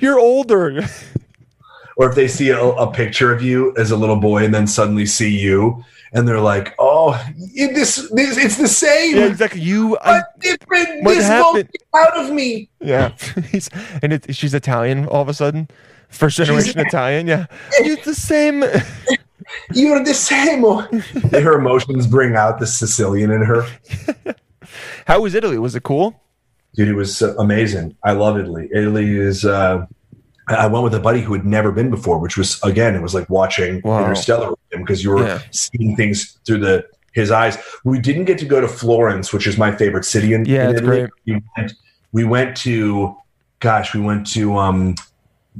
you're 0.00 0.18
older. 0.18 0.84
Or 1.98 2.10
if 2.10 2.14
they 2.14 2.28
see 2.28 2.50
a, 2.50 2.62
a 2.62 2.92
picture 2.92 3.32
of 3.32 3.42
you 3.42 3.74
as 3.78 3.90
a 3.90 3.96
little 3.96 4.16
boy 4.20 4.44
and 4.44 4.52
then 4.52 4.66
suddenly 4.66 5.06
see 5.06 5.30
you 5.30 5.82
and 6.16 6.26
they're 6.26 6.40
like, 6.40 6.74
oh, 6.78 7.12
this, 7.54 8.08
this 8.10 8.38
it's 8.38 8.56
the 8.56 8.66
same. 8.66 9.16
yeah, 9.16 9.26
exactly. 9.26 9.60
You, 9.60 9.98
I, 10.00 10.22
different. 10.40 11.04
What 11.04 11.14
this 11.14 11.26
happened? 11.26 11.68
out 11.94 12.16
of 12.16 12.32
me. 12.32 12.70
Yeah, 12.80 13.12
and 14.02 14.14
it, 14.14 14.34
she's 14.34 14.54
Italian 14.54 15.06
all 15.06 15.20
of 15.20 15.28
a 15.28 15.34
sudden, 15.34 15.68
first 16.08 16.38
generation 16.38 16.80
Italian. 16.80 17.26
Yeah, 17.26 17.46
you're 17.84 17.96
the 17.98 18.14
same. 18.14 18.64
You're 19.72 20.02
the 20.02 20.12
same. 20.12 20.64
her 21.30 21.52
emotions 21.52 22.08
bring 22.08 22.34
out 22.34 22.58
the 22.58 22.66
Sicilian 22.66 23.30
in 23.30 23.42
her. 23.42 23.64
How 25.06 25.20
was 25.20 25.36
Italy? 25.36 25.56
Was 25.56 25.76
it 25.76 25.84
cool? 25.84 26.20
Dude, 26.74 26.88
it 26.88 26.94
was 26.94 27.22
amazing. 27.22 27.96
I 28.02 28.12
love 28.12 28.38
Italy. 28.38 28.68
Italy 28.72 29.16
is. 29.16 29.44
Uh, 29.44 29.86
I 30.48 30.66
went 30.68 30.84
with 30.84 30.94
a 30.94 31.00
buddy 31.00 31.20
who 31.22 31.32
had 31.32 31.44
never 31.44 31.72
been 31.72 31.90
before, 31.90 32.18
which 32.18 32.36
was 32.36 32.62
again, 32.62 32.94
it 32.94 33.02
was 33.02 33.14
like 33.14 33.28
watching 33.28 33.80
Wow. 33.84 34.00
Interstellar 34.04 34.50
with 34.50 34.58
him 34.72 34.82
because 34.82 35.02
you 35.02 35.10
were 35.10 35.26
Yeah. 35.26 35.40
seeing 35.50 35.96
things 35.96 36.38
through 36.46 36.58
the 36.60 36.84
his 37.12 37.30
eyes. 37.30 37.56
We 37.82 37.98
didn't 37.98 38.26
get 38.26 38.38
to 38.38 38.44
go 38.44 38.60
to 38.60 38.68
Florence, 38.68 39.32
which 39.32 39.46
is 39.46 39.56
my 39.56 39.72
favorite 39.74 40.04
city 40.04 40.34
in, 40.34 40.44
Yeah, 40.44 40.68
in 40.68 40.76
Italy. 40.76 41.06
We 41.26 41.40
went, 41.56 41.72
we 42.12 42.24
went 42.24 42.56
to, 42.58 43.16
gosh, 43.60 43.94
we 43.94 44.00
went 44.02 44.26
to 44.34 44.56
um, 44.56 44.94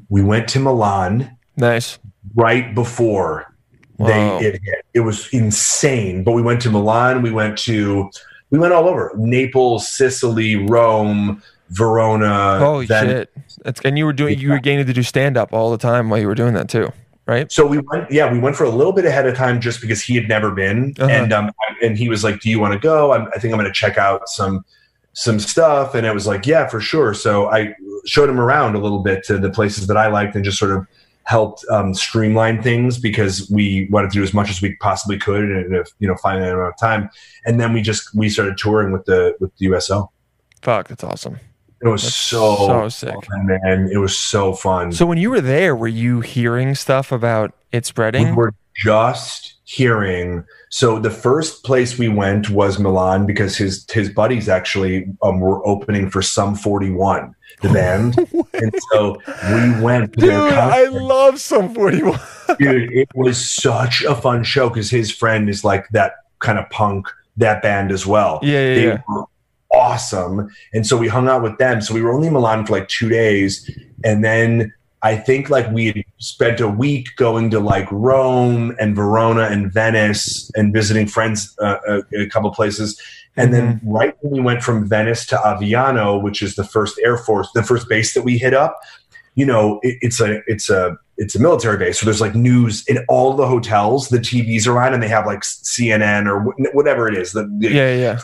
we 0.09 0.23
went 0.23 0.49
to 0.49 0.61
Milan 0.61 1.37
Nice. 1.57 1.99
right 2.35 2.75
before 2.75 3.53
Wow. 3.99 4.07
they 4.09 4.47
it 4.47 4.61
hit. 4.63 4.85
It 4.95 5.01
was 5.01 5.29
insane. 5.33 6.23
But 6.23 6.33
we 6.33 6.43
went 6.43 6.61
to 6.63 6.71
Milan. 6.71 7.23
We 7.23 7.31
went 7.33 7.57
to 7.61 8.11
we 8.51 8.59
went 8.61 8.73
all 8.73 8.87
over 8.89 9.13
Naples, 9.17 9.89
Sicily, 9.89 10.55
Rome, 10.55 11.43
Verona. 11.71 12.59
Oh 12.61 12.85
shit! 12.85 13.31
That's, 13.65 13.81
and 13.83 13.99
you 13.99 14.05
were 14.07 14.13
doing 14.13 14.39
you 14.39 14.51
were 14.51 14.59
getting 14.59 14.85
to 14.87 14.93
do 14.93 15.03
stand 15.03 15.37
up 15.37 15.53
all 15.53 15.71
the 15.71 15.79
time 15.79 16.09
while 16.11 16.21
you 16.21 16.27
were 16.27 16.35
doing 16.35 16.55
that 16.55 16.69
too, 16.69 16.93
right? 17.27 17.51
So 17.51 17.67
we 17.67 17.79
went, 17.79 18.11
yeah, 18.11 18.31
we 18.31 18.39
went 18.39 18.57
for 18.57 18.65
a 18.65 18.71
little 18.71 18.93
bit 18.93 19.05
ahead 19.05 19.27
of 19.27 19.37
time 19.37 19.61
just 19.61 19.81
because 19.81 20.01
he 20.03 20.15
had 20.15 20.29
never 20.29 20.51
been, 20.51 20.95
Uh-huh. 20.99 21.11
and 21.11 21.33
um, 21.33 21.51
and 21.83 21.97
he 21.99 22.09
was 22.09 22.23
like, 22.25 22.41
"Do 22.41 22.51
you 22.51 22.59
want 22.61 22.73
to 22.75 22.79
go?" 22.79 23.13
I'm, 23.13 23.29
I 23.35 23.39
think 23.39 23.53
I'm 23.53 23.59
going 23.61 23.67
to 23.67 23.73
check 23.73 23.99
out 23.99 24.29
some 24.29 24.65
some 25.13 25.39
stuff, 25.39 25.95
and 25.95 26.07
it 26.07 26.15
was 26.15 26.27
like, 26.27 26.47
"Yeah, 26.47 26.69
for 26.69 26.81
sure." 26.81 27.15
So 27.15 27.51
I 27.51 27.75
showed 28.05 28.29
him 28.29 28.39
around 28.41 28.75
a 28.77 28.79
little 28.79 29.01
bit 29.01 29.25
to 29.25 29.39
the 29.39 29.51
places 29.51 29.87
that 29.89 29.97
I 29.97 30.07
liked, 30.09 30.35
and 30.37 30.45
just 30.45 30.59
sort 30.59 30.73
of 30.73 30.87
helped 31.25 31.65
um, 31.73 31.93
streamline 31.93 32.63
things 32.63 32.99
because 32.99 33.51
we 33.51 33.89
wanted 33.91 34.09
to 34.13 34.19
do 34.19 34.23
as 34.23 34.33
much 34.33 34.49
as 34.49 34.63
we 34.63 34.77
possibly 34.77 35.19
could 35.19 35.43
in 35.51 35.75
a 35.75 35.83
you 35.99 36.07
know 36.07 36.15
finite 36.17 36.53
amount 36.53 36.69
of 36.69 36.79
time, 36.79 37.11
and 37.45 37.59
then 37.59 37.73
we 37.73 37.83
just 37.83 38.15
we 38.15 38.29
started 38.29 38.57
touring 38.57 38.93
with 38.93 39.05
the 39.07 39.35
with 39.41 39.51
the 39.57 39.65
USO. 39.67 40.13
Fuck, 40.63 40.89
that's 40.89 41.03
awesome. 41.05 41.39
It 41.83 41.89
was 41.89 42.15
so 42.15 42.57
so 42.57 42.89
sick. 42.89 43.15
fun, 43.15 43.47
man. 43.47 43.89
It 43.93 43.99
was 43.99 44.17
so 44.17 44.55
fun. 44.55 44.93
So 44.93 45.05
when 45.07 45.19
you 45.19 45.31
were 45.31 45.41
there, 45.43 45.77
were 45.77 45.89
you 45.89 46.21
hearing 46.21 46.75
stuff 46.75 47.13
about 47.13 47.53
it 47.73 47.85
spreading? 47.87 48.29
we 48.31 48.33
were 48.33 48.55
just 48.77 49.55
hearing 49.65 50.45
so 50.71 50.99
the 51.01 51.11
first 51.11 51.65
place 51.65 51.99
we 51.99 52.09
went 52.09 52.49
was 52.51 52.79
milan 52.79 53.27
because 53.27 53.57
his 53.57 53.85
his 53.91 54.09
buddies 54.11 54.49
actually 54.49 55.07
um, 55.23 55.41
were 55.41 55.67
opening 55.67 56.09
for 56.09 56.23
Sum 56.23 56.55
41 56.55 57.35
the 57.63 57.69
band 57.73 58.17
and 58.53 58.75
so 58.93 59.17
we 59.53 59.81
went 59.83 60.13
to 60.13 60.21
Dude, 60.21 60.31
I 60.33 60.85
love 60.85 61.41
Sum 61.41 61.75
forty 61.75 62.03
one. 62.03 62.21
dude 62.59 62.93
it 62.93 63.09
was 63.15 63.43
such 63.45 64.05
a 64.05 64.15
fun 64.15 64.45
show 64.45 64.69
because 64.69 64.89
his 64.91 65.11
friend 65.11 65.49
is 65.49 65.65
like 65.65 65.89
that 65.91 66.13
kind 66.39 66.59
of 66.59 66.69
punk 66.71 67.09
that 67.39 67.61
band 67.63 67.91
as 67.91 68.07
well 68.07 68.39
Yeah, 68.43 68.51
yeah, 68.53 68.75
they 68.75 68.85
yeah. 68.87 68.99
were 69.09 69.25
awesome. 69.77 70.49
And 70.73 70.87
so 70.87 70.97
we 70.97 71.09
hung 71.09 71.29
out 71.29 71.43
with 71.43 71.59
them. 71.59 71.81
So 71.81 71.95
we 71.95 72.03
were 72.03 72.13
only 72.13 72.29
in 72.29 72.33
milan 72.33 72.67
for 72.67 72.73
like 72.73 72.89
two 72.89 73.09
days. 73.09 73.71
And 74.05 74.25
then 74.25 74.73
i 75.03 75.15
think 75.15 75.51
like 75.51 75.71
we 75.73 75.87
had 75.87 76.03
spent 76.19 76.59
a 76.59 76.69
week 76.69 77.09
going 77.17 77.51
to 77.51 77.61
like 77.61 77.87
rome 77.93 78.75
and 78.81 78.97
verona 78.97 79.43
and 79.43 79.71
venice 79.71 80.51
and 80.57 80.73
visiting 80.73 81.07
friends 81.07 81.55
uh, 81.61 81.77
uh, 81.87 82.01
a 82.19 82.27
couple 82.27 82.51
places. 82.51 83.01
And 83.39 83.53
then 83.53 83.81
right 83.85 84.17
when 84.23 84.33
we 84.33 84.41
went 84.41 84.63
from 84.63 84.89
venice 84.89 85.27
to 85.27 85.37
aviano 85.37 86.23
which 86.23 86.41
is 86.41 86.57
the 86.57 86.65
first 86.65 86.99
air 87.05 87.19
force 87.19 87.49
the 87.53 87.63
first 87.63 87.87
base 87.89 88.15
that 88.15 88.23
we 88.23 88.39
hit 88.39 88.55
up 88.55 88.81
you 89.35 89.45
know 89.45 89.79
it, 89.83 89.99
it's 90.01 90.21
a 90.21 90.41
it's 90.47 90.71
a 90.71 90.97
it's 91.19 91.35
a 91.35 91.41
military 91.41 91.79
base, 91.79 91.99
so 92.01 92.05
there's 92.07 92.21
like 92.21 92.35
news 92.35 92.85
in 92.87 93.05
all 93.09 93.35
the 93.35 93.47
hotels. 93.47 94.09
The 94.09 94.19
TVs 94.19 94.67
are 94.67 94.81
on, 94.83 94.93
and 94.95 95.03
they 95.03 95.09
have 95.09 95.27
like 95.27 95.41
CNN 95.41 96.27
or 96.27 96.41
wh- 96.53 96.75
whatever 96.75 97.09
it 97.09 97.17
is. 97.17 97.33
The, 97.33 97.45
the 97.59 97.71
Yeah, 97.71 97.95
yeah. 97.95 98.21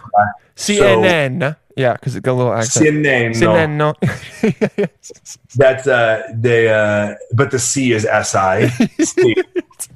CNN. 0.57 1.57
yeah, 1.77 1.95
because 1.95 2.15
it 2.17 2.23
got 2.23 2.33
a 2.33 2.35
little 2.35 2.53
accent. 2.53 2.87
CNN. 2.87 3.31
CNN. 3.31 3.77
No. 3.77 3.95
That's 5.57 5.87
uh 5.87 6.23
they 6.35 6.69
uh 6.69 7.15
but 7.35 7.51
the 7.51 7.59
C 7.59 7.93
is 7.93 8.03
SI. 8.05 8.69
C. 9.05 9.35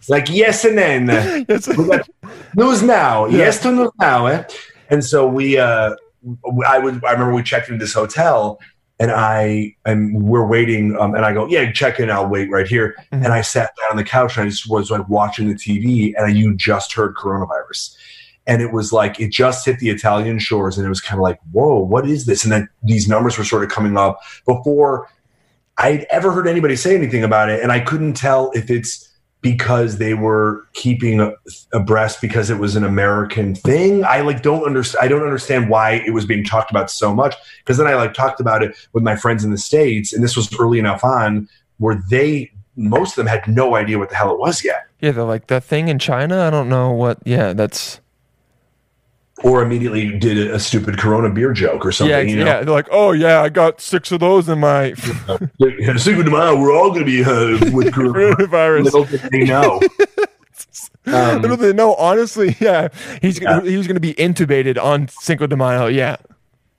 like 0.09 0.29
yes 0.31 0.65
and 0.65 0.79
then. 0.79 1.07
News 2.55 2.83
now. 2.83 3.27
Yeah. 3.27 3.39
Yes 3.39 3.61
to 3.63 3.73
news 3.73 3.91
now, 3.99 4.27
eh? 4.27 4.45
And 4.89 5.05
so 5.05 5.27
we 5.27 5.59
uh 5.59 5.95
I 6.67 6.79
would 6.79 7.05
I 7.05 7.13
remember 7.13 7.35
we 7.35 7.43
checked 7.43 7.69
into 7.69 7.85
this 7.85 7.95
hotel 7.95 8.59
and 8.99 9.11
I 9.11 9.75
and 9.85 10.23
we're 10.23 10.47
waiting 10.47 10.97
um, 10.99 11.15
and 11.15 11.25
I 11.25 11.33
go, 11.33 11.47
Yeah, 11.47 11.71
check 11.73 12.01
in, 12.01 12.11
I'll 12.11 12.29
wait 12.29 12.51
right 12.51 12.67
here. 12.67 12.97
Mhm. 13.13 13.25
And 13.25 13.29
I 13.29 13.41
sat 13.43 13.71
down 13.77 13.91
on 13.93 13.97
the 13.97 14.05
couch 14.05 14.37
and 14.37 14.47
I 14.47 14.49
just 14.49 14.69
was 14.69 14.91
like 14.91 15.09
watching 15.09 15.49
the 15.49 15.55
TV 15.55 16.15
and 16.17 16.27
I, 16.27 16.29
you 16.31 16.55
just 16.57 16.93
heard 16.93 17.15
coronavirus. 17.15 17.97
And 18.47 18.63
it 18.63 18.73
was 18.73 18.93
like 18.93 19.19
it 19.21 19.33
just 19.33 19.67
hit 19.67 19.81
the 19.81 19.91
Italian 19.91 20.39
shores, 20.39 20.79
and 20.79 20.87
it 20.87 20.89
was 20.89 21.01
kind 21.01 21.19
of 21.19 21.25
like, 21.25 21.41
whoa, 21.51 21.79
what 21.79 22.09
is 22.09 22.27
this? 22.27 22.45
And 22.45 22.53
then 22.53 22.69
these 22.81 23.09
numbers 23.09 23.37
were 23.37 23.43
sort 23.43 23.65
of 23.65 23.71
coming 23.71 23.97
up 23.97 24.21
before 24.47 25.09
I'd 25.79 26.07
ever 26.11 26.33
heard 26.33 26.47
anybody 26.47 26.77
say 26.77 26.95
anything 26.95 27.25
about 27.25 27.51
it, 27.51 27.61
and 27.63 27.71
I 27.71 27.81
couldn't 27.81 28.15
tell 28.15 28.51
if 28.53 28.71
it's 28.71 29.06
because 29.43 29.99
they 29.99 30.15
were 30.15 30.67
keeping 30.73 31.35
abreast 31.73 32.21
because 32.21 32.51
it 32.51 32.59
was 32.59 32.75
an 32.75 32.85
American 32.85 33.55
thing. 33.55 34.05
I 34.05 34.23
like 34.23 34.43
don't 34.43 34.65
understand. 34.65 35.05
I 35.05 35.09
don't 35.09 35.23
understand 35.23 35.69
why 35.69 36.03
it 36.07 36.11
was 36.11 36.27
being 36.27 36.45
talked 36.45 36.71
about 36.71 36.91
so 36.91 37.15
much. 37.15 37.35
Because 37.59 37.77
then 37.77 37.87
I 37.87 37.95
like 37.95 38.15
talked 38.15 38.41
about 38.41 38.63
it 38.63 38.75
with 38.93 39.03
my 39.03 39.15
friends 39.15 39.45
in 39.45 39.51
the 39.51 39.59
states, 39.59 40.13
and 40.13 40.25
this 40.25 40.37
was 40.37 40.53
early 40.59 40.79
enough 40.79 41.05
on 41.05 41.49
where 41.79 42.03
they 42.11 42.51
most 42.77 43.11
of 43.13 43.17
them 43.17 43.27
had 43.27 43.47
no 43.49 43.75
idea 43.75 43.99
what 43.99 44.11
the 44.11 44.17
hell 44.17 44.31
it 44.31 44.39
was 44.39 44.63
yet, 44.63 44.87
Yeah, 45.01 45.13
they're 45.13 45.25
like 45.25 45.47
that 45.47 45.65
thing 45.65 45.89
in 45.89 45.99
China. 45.99 46.47
I 46.47 46.51
don't 46.51 46.69
know 46.69 46.91
what. 46.93 47.19
Yeah, 47.25 47.53
that's. 47.53 48.01
Or 49.45 49.63
immediately 49.63 50.19
did 50.19 50.39
a, 50.39 50.55
a 50.55 50.59
stupid 50.59 50.99
Corona 50.99 51.29
beer 51.31 51.53
joke 51.53 51.85
or 51.85 51.93
something. 51.93 52.11
yeah, 52.11 52.21
you 52.21 52.37
know? 52.37 52.45
yeah. 52.47 52.63
They're 52.63 52.73
like, 52.75 52.89
oh 52.91 53.13
yeah, 53.13 53.43
I 53.43 53.49
got 53.51 53.81
six 53.81 54.11
of 54.13 54.21
those 54.21 54.49
in 54.49 54.61
my 54.61 54.95
Secret 55.97 56.25
tomorrow, 56.25 56.59
we're 56.59 56.75
all 56.75 56.91
going 56.91 57.05
to 57.05 57.07
be 57.07 57.23
uh, 57.25 57.71
with 57.73 57.93
Corona. 57.95 58.35
coronavirus. 58.37 58.85
Little 58.85 59.05
did 59.05 59.21
they 59.33 59.45
know. 59.45 59.81
Um, 61.09 61.41
Little 61.41 61.57
did 61.57 61.67
they 61.69 61.73
know, 61.73 61.95
honestly, 61.95 62.57
yeah, 62.59 62.89
he's 63.23 63.41
Yeah. 63.41 63.61
he 63.61 63.77
was 63.77 63.87
going 63.87 63.95
to 63.95 64.01
be 64.01 64.15
intubated 64.15 64.77
on 64.83 65.07
Cinco 65.07 65.47
de 65.47 65.55
Mayo. 65.57 65.87
Yeah, 65.87 66.17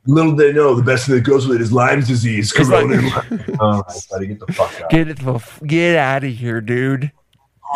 Little 0.06 0.36
did 0.36 0.50
they 0.50 0.54
know 0.54 0.76
the 0.76 0.84
best 0.84 1.06
thing 1.06 1.16
that 1.16 1.22
goes 1.22 1.48
with 1.48 1.56
it 1.56 1.62
is 1.62 1.72
Lyme's 1.72 2.08
disease. 2.10 2.52
It's 2.54 2.70
like- 2.70 2.88
Corona. 2.88 3.58
oh, 3.62 3.84
buddy, 4.12 4.28
get 4.28 4.40
the 4.46 4.52
fuck 4.52 4.82
out. 4.82 4.90
get 4.90 5.08
it, 5.08 5.20
the 5.20 5.36
f- 5.36 5.62
get 5.66 5.96
out 5.96 6.26
of 6.26 6.34
here, 6.34 6.60
dude. 6.60 7.10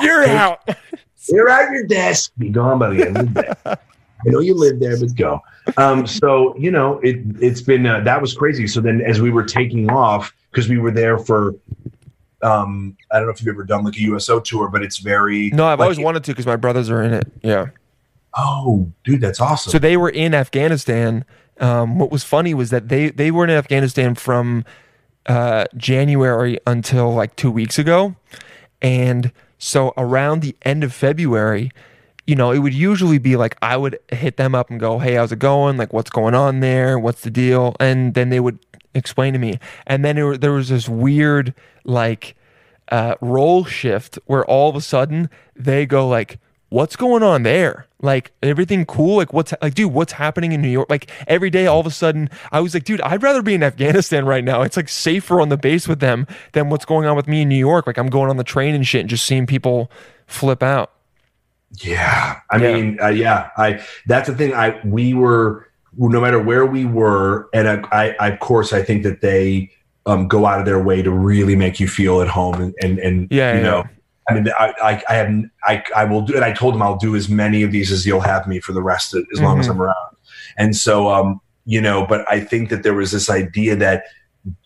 You're 0.01 0.25
out. 0.27 0.67
You're 1.29 1.47
at 1.47 1.71
your 1.71 1.85
desk. 1.87 2.33
Be 2.37 2.49
gone 2.49 2.79
by 2.79 2.89
the 2.89 3.05
end 3.07 3.17
of 3.17 3.33
the 3.33 3.41
day. 3.43 3.75
I 4.25 4.29
know 4.29 4.39
you 4.39 4.53
live 4.53 4.79
there, 4.79 4.99
but 4.99 5.15
go. 5.15 5.41
Um, 5.77 6.05
so 6.07 6.55
you 6.57 6.71
know 6.71 6.99
it. 6.99 7.17
It's 7.39 7.61
been 7.61 7.85
uh, 7.85 8.01
that 8.01 8.21
was 8.21 8.33
crazy. 8.33 8.67
So 8.67 8.81
then, 8.81 9.01
as 9.01 9.21
we 9.21 9.31
were 9.31 9.43
taking 9.43 9.89
off, 9.89 10.33
because 10.51 10.67
we 10.69 10.77
were 10.77 10.91
there 10.91 11.17
for, 11.17 11.55
um, 12.41 12.97
I 13.11 13.17
don't 13.17 13.27
know 13.27 13.33
if 13.33 13.41
you've 13.41 13.53
ever 13.53 13.63
done 13.63 13.83
like 13.83 13.95
a 13.95 14.01
USO 14.01 14.39
tour, 14.39 14.67
but 14.69 14.81
it's 14.83 14.97
very 14.97 15.49
No, 15.51 15.65
I've 15.65 15.79
like- 15.79 15.85
always 15.85 15.99
wanted 15.99 16.23
to 16.25 16.31
because 16.31 16.45
my 16.45 16.55
brothers 16.55 16.89
are 16.89 17.01
in 17.01 17.13
it. 17.13 17.31
Yeah. 17.43 17.67
Oh, 18.35 18.91
dude, 19.03 19.19
that's 19.21 19.41
awesome. 19.41 19.71
So 19.71 19.79
they 19.79 19.97
were 19.97 20.09
in 20.09 20.33
Afghanistan. 20.33 21.25
Um, 21.59 21.99
what 21.99 22.11
was 22.11 22.23
funny 22.23 22.53
was 22.53 22.69
that 22.69 22.87
they 22.89 23.09
they 23.09 23.29
were 23.29 23.43
in 23.43 23.49
Afghanistan 23.49 24.15
from 24.15 24.63
uh, 25.27 25.65
January 25.77 26.57
until 26.65 27.13
like 27.13 27.35
two 27.35 27.51
weeks 27.51 27.77
ago, 27.77 28.15
and 28.81 29.31
so 29.59 29.93
around 29.97 30.41
the 30.41 30.55
end 30.63 30.83
of 30.83 30.93
February, 30.93 31.71
you 32.31 32.37
know, 32.37 32.51
it 32.51 32.59
would 32.59 32.73
usually 32.73 33.17
be 33.17 33.35
like 33.35 33.57
I 33.61 33.75
would 33.75 33.99
hit 34.07 34.37
them 34.37 34.55
up 34.55 34.69
and 34.69 34.79
go, 34.79 34.99
"Hey, 34.99 35.15
how's 35.15 35.33
it 35.33 35.39
going? 35.39 35.75
Like, 35.75 35.91
what's 35.91 36.09
going 36.09 36.33
on 36.33 36.61
there? 36.61 36.97
What's 36.97 37.23
the 37.23 37.29
deal?" 37.29 37.75
And 37.77 38.13
then 38.13 38.29
they 38.29 38.39
would 38.39 38.57
explain 38.93 39.33
to 39.33 39.39
me, 39.39 39.59
and 39.85 40.05
then 40.05 40.15
there, 40.15 40.37
there 40.37 40.53
was 40.53 40.69
this 40.69 40.87
weird 40.87 41.53
like 41.83 42.37
uh, 42.87 43.15
role 43.19 43.65
shift 43.65 44.17
where 44.27 44.45
all 44.45 44.69
of 44.69 44.77
a 44.77 44.81
sudden 44.81 45.29
they 45.57 45.85
go 45.85 46.07
like, 46.07 46.39
"What's 46.69 46.95
going 46.95 47.21
on 47.21 47.43
there? 47.43 47.87
Like 48.01 48.31
everything 48.41 48.85
cool? 48.85 49.17
Like 49.17 49.33
what's 49.33 49.53
like, 49.61 49.73
dude? 49.73 49.91
What's 49.91 50.13
happening 50.13 50.53
in 50.53 50.61
New 50.61 50.69
York? 50.69 50.89
Like 50.89 51.11
every 51.27 51.49
day, 51.49 51.65
all 51.65 51.81
of 51.81 51.85
a 51.85 51.91
sudden, 51.91 52.29
I 52.49 52.61
was 52.61 52.73
like, 52.73 52.85
dude, 52.85 53.01
I'd 53.01 53.21
rather 53.21 53.41
be 53.41 53.55
in 53.55 53.61
Afghanistan 53.61 54.23
right 54.23 54.45
now. 54.45 54.61
It's 54.61 54.77
like 54.77 54.87
safer 54.87 55.41
on 55.41 55.49
the 55.49 55.57
base 55.57 55.85
with 55.85 55.99
them 55.99 56.27
than 56.53 56.69
what's 56.69 56.85
going 56.85 57.05
on 57.07 57.17
with 57.17 57.27
me 57.27 57.41
in 57.41 57.49
New 57.49 57.55
York. 57.55 57.87
Like 57.87 57.97
I'm 57.97 58.09
going 58.09 58.29
on 58.29 58.37
the 58.37 58.45
train 58.45 58.73
and 58.73 58.87
shit 58.87 59.01
and 59.01 59.09
just 59.09 59.25
seeing 59.25 59.45
people 59.45 59.91
flip 60.27 60.63
out. 60.63 60.93
Yeah, 61.81 62.39
I 62.49 62.57
Yeah. 62.57 62.73
mean, 62.73 62.97
uh, 63.01 63.07
yeah, 63.07 63.49
I. 63.57 63.81
That's 64.05 64.27
the 64.27 64.35
thing. 64.35 64.53
I 64.53 64.79
we 64.83 65.13
were 65.13 65.67
no 65.97 66.21
matter 66.21 66.39
where 66.39 66.65
we 66.65 66.85
were, 66.85 67.49
and 67.53 67.67
I, 67.67 68.15
I, 68.19 68.29
of 68.29 68.39
course, 68.39 68.73
I 68.73 68.81
think 68.81 69.03
that 69.03 69.21
they 69.21 69.69
um, 70.05 70.27
go 70.27 70.45
out 70.45 70.59
of 70.59 70.65
their 70.65 70.81
way 70.81 71.01
to 71.01 71.11
really 71.11 71.55
make 71.55 71.79
you 71.79 71.87
feel 71.87 72.21
at 72.21 72.27
home, 72.27 72.55
and 72.61 72.73
and, 72.81 72.99
and 72.99 73.27
Yeah, 73.31 73.53
you 73.55 73.59
yeah. 73.59 73.63
know, 73.63 73.83
I 74.29 74.33
mean, 74.33 74.49
I, 74.57 74.73
I, 74.83 75.03
I 75.09 75.13
have, 75.15 75.33
I, 75.65 75.83
I 75.95 76.05
will 76.05 76.21
do, 76.21 76.35
and 76.35 76.43
I 76.43 76.53
told 76.53 76.75
him 76.75 76.81
I'll 76.81 76.97
do 76.97 77.15
as 77.15 77.29
many 77.29 77.63
of 77.63 77.71
these 77.71 77.91
as 77.91 78.05
you'll 78.05 78.19
have 78.21 78.47
me 78.47 78.59
for 78.59 78.73
the 78.73 78.81
rest 78.81 79.13
of 79.13 79.25
as 79.33 79.41
long 79.41 79.59
as 79.59 79.67
Mhm. 79.67 79.71
I'm 79.71 79.81
around, 79.81 80.15
and 80.57 80.75
so, 80.75 81.09
um, 81.09 81.39
you 81.65 81.79
know, 81.81 82.05
but 82.05 82.29
I 82.29 82.39
think 82.41 82.69
that 82.69 82.83
there 82.83 82.93
was 82.93 83.11
this 83.11 83.29
idea 83.29 83.75
that 83.77 84.03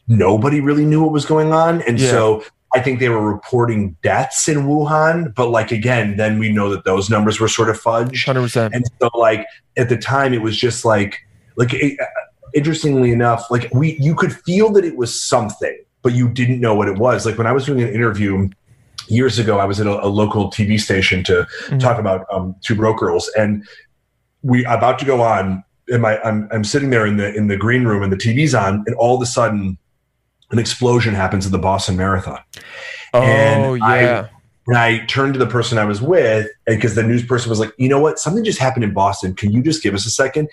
nobody 0.07 0.59
really 0.61 0.85
knew 0.85 1.03
what 1.03 1.11
was 1.11 1.25
going 1.25 1.53
on, 1.53 1.81
and 1.83 1.99
Yeah. 1.99 2.09
so 2.09 2.43
I 2.75 2.81
think 2.81 2.99
they 2.99 3.09
were 3.09 3.21
reporting 3.35 3.95
deaths 4.03 4.47
in 4.49 4.65
Wuhan, 4.67 5.33
but 5.33 5.49
like 5.49 5.71
again, 5.71 6.17
then 6.17 6.37
we 6.39 6.51
know 6.51 6.69
that 6.69 6.83
those 6.83 7.09
numbers 7.09 7.39
were 7.39 7.47
sort 7.47 7.69
of 7.69 7.81
fudged. 7.81 8.25
Hundred 8.25 8.41
percent. 8.41 8.73
And 8.75 8.83
so, 8.99 9.09
like 9.17 9.45
at 9.77 9.87
the 9.89 9.97
time, 9.97 10.33
it 10.33 10.41
was 10.41 10.57
just 10.57 10.83
like, 10.83 11.19
like 11.55 11.73
it, 11.73 11.97
interestingly 12.53 13.11
enough, 13.11 13.49
like 13.49 13.69
we 13.73 13.97
you 13.99 14.13
could 14.13 14.33
feel 14.33 14.69
that 14.73 14.83
it 14.83 14.97
was 14.97 15.17
something, 15.33 15.77
but 16.01 16.13
you 16.13 16.27
didn't 16.29 16.59
know 16.59 16.75
what 16.75 16.87
it 16.89 16.97
was. 16.97 17.25
Like 17.25 17.37
when 17.37 17.47
I 17.47 17.53
was 17.53 17.65
doing 17.65 17.81
an 17.81 17.89
interview 17.89 18.49
years 19.07 19.39
ago, 19.39 19.57
I 19.59 19.65
was 19.65 19.79
at 19.79 19.87
a, 19.87 20.03
a 20.03 20.09
local 20.09 20.49
TV 20.51 20.79
station 20.79 21.23
to 21.25 21.47
Mhm. 21.69 21.79
talk 21.79 21.97
about 21.97 22.25
um, 22.31 22.55
two 22.61 22.75
broke 22.75 22.97
girls, 22.99 23.29
and 23.37 23.63
we 24.41 24.65
about 24.65 24.99
to 24.99 25.05
go 25.05 25.21
on. 25.21 25.63
And 25.87 26.01
my, 26.01 26.19
I'm 26.23 26.49
I'm 26.51 26.63
sitting 26.63 26.89
there 26.89 27.05
in 27.05 27.17
the 27.17 27.33
in 27.33 27.47
the 27.47 27.57
green 27.57 27.85
room, 27.85 28.03
and 28.03 28.11
the 28.11 28.17
TV's 28.17 28.53
on, 28.55 28.83
and 28.87 28.95
all 28.97 29.15
of 29.15 29.21
a 29.21 29.25
sudden, 29.25 29.77
an 30.51 30.59
explosion 30.59 31.13
happens 31.13 31.45
at 31.45 31.51
the 31.51 31.59
Boston 31.59 31.97
Marathon. 31.97 32.39
Oh 33.13 33.21
and 33.21 33.83
I- 33.83 34.01
yeah. 34.01 34.27
And 34.67 34.75
I 34.77 35.05
turned 35.05 35.33
to 35.35 35.39
the 35.39 35.45
person 35.45 35.77
I 35.77 35.85
was 35.85 36.01
with, 36.01 36.47
because 36.65 36.95
the 36.95 37.03
news 37.03 37.23
person 37.23 37.51
was 37.51 37.59
like, 37.59 37.71
you 37.77 37.87
know 37.87 37.99
what? 37.99 38.17
Something 38.17 38.43
just 38.43 38.57
happened 38.57 38.83
in 38.83 38.95
Boston. 38.95 39.35
Can 39.35 39.51
you 39.51 39.61
just 39.61 39.83
give 39.83 39.93
us 39.93 40.07
a 40.07 40.09
second? 40.09 40.49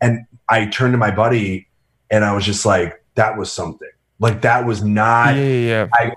And 0.00 0.20
I 0.48 0.66
turned 0.66 0.92
to 0.94 0.96
my 0.98 1.10
buddy 1.10 1.66
and 2.08 2.24
I 2.24 2.32
was 2.36 2.44
just 2.44 2.64
like, 2.64 3.02
that 3.16 3.36
was 3.36 3.50
something. 3.50 3.88
Like, 4.20 4.42
that 4.42 4.64
was 4.64 4.84
not. 4.84 5.34
yeah, 5.34 5.42
yeah. 5.42 5.88
I, 5.92 6.12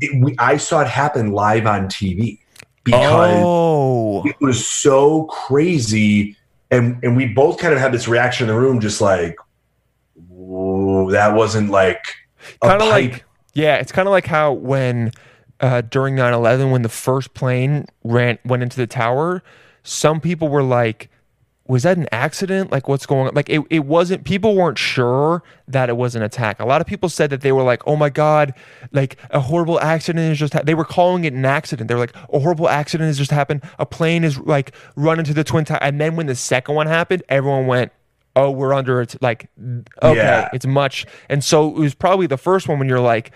it, 0.00 0.24
we, 0.24 0.34
I 0.38 0.56
saw 0.56 0.80
it 0.80 0.86
happen 0.88 1.32
live 1.32 1.66
on 1.66 1.88
TV 1.88 2.38
because 2.82 3.42
Oh, 3.44 4.24
it 4.26 4.36
was 4.40 4.66
so 4.66 5.24
crazy. 5.24 6.34
And, 6.70 6.98
and 7.04 7.14
we 7.14 7.26
both 7.26 7.58
kind 7.58 7.74
of 7.74 7.78
had 7.80 7.92
this 7.92 8.08
reaction 8.08 8.48
in 8.48 8.54
the 8.54 8.58
room, 8.58 8.80
just 8.80 9.02
like, 9.02 9.36
whoa, 10.28 11.10
that 11.10 11.34
wasn't 11.34 11.70
like 11.70 12.02
kind 12.66 12.82
of 12.82 12.88
like 12.88 13.24
yeah 13.54 13.76
it's 13.76 13.92
kind 13.92 14.08
of 14.08 14.12
like 14.12 14.26
how 14.26 14.52
when 14.52 15.10
uh, 15.58 15.80
during 15.80 16.14
9-11 16.16 16.70
when 16.70 16.82
the 16.82 16.88
first 16.88 17.32
plane 17.32 17.86
ran 18.04 18.38
went 18.44 18.62
into 18.62 18.76
the 18.76 18.86
tower 18.86 19.42
some 19.82 20.20
people 20.20 20.48
were 20.48 20.62
like 20.62 21.08
was 21.68 21.82
that 21.82 21.96
an 21.96 22.06
accident? 22.12 22.70
Like 22.70 22.88
what's 22.88 23.06
going 23.06 23.28
on? 23.28 23.34
Like 23.34 23.48
it, 23.48 23.60
it 23.70 23.80
wasn't 23.80 24.24
people 24.24 24.54
weren't 24.54 24.78
sure 24.78 25.42
that 25.68 25.88
it 25.88 25.96
was 25.96 26.14
an 26.14 26.22
attack. 26.22 26.60
A 26.60 26.64
lot 26.64 26.80
of 26.80 26.86
people 26.86 27.08
said 27.08 27.30
that 27.30 27.40
they 27.40 27.52
were 27.52 27.62
like 27.62 27.82
oh 27.86 27.96
my 27.96 28.10
god 28.10 28.54
like 28.92 29.16
a 29.30 29.40
horrible 29.40 29.80
accident 29.80 30.28
has 30.28 30.38
just 30.38 30.52
ha-. 30.52 30.62
they 30.64 30.74
were 30.74 30.84
calling 30.84 31.24
it 31.24 31.32
an 31.32 31.44
accident. 31.44 31.88
They 31.88 31.94
were 31.94 32.00
like 32.00 32.16
a 32.32 32.38
horrible 32.38 32.68
accident 32.68 33.08
has 33.08 33.18
just 33.18 33.30
happened. 33.30 33.62
A 33.78 33.86
plane 33.86 34.24
is 34.24 34.38
like 34.38 34.72
run 34.94 35.18
into 35.18 35.34
the 35.34 35.44
twin 35.44 35.64
tower 35.64 35.78
and 35.82 36.00
then 36.00 36.16
when 36.16 36.26
the 36.26 36.34
second 36.34 36.74
one 36.74 36.86
happened 36.86 37.22
everyone 37.28 37.66
went 37.66 37.92
oh 38.36 38.50
we're 38.50 38.72
under 38.74 39.00
it 39.00 39.20
like 39.20 39.48
okay 40.02 40.16
Yeah. 40.16 40.48
it's 40.52 40.66
much 40.66 41.06
and 41.28 41.42
so 41.42 41.68
it 41.68 41.78
was 41.78 41.94
probably 41.94 42.26
the 42.28 42.36
first 42.38 42.68
one 42.68 42.78
when 42.78 42.88
you're 42.88 43.00
like 43.00 43.32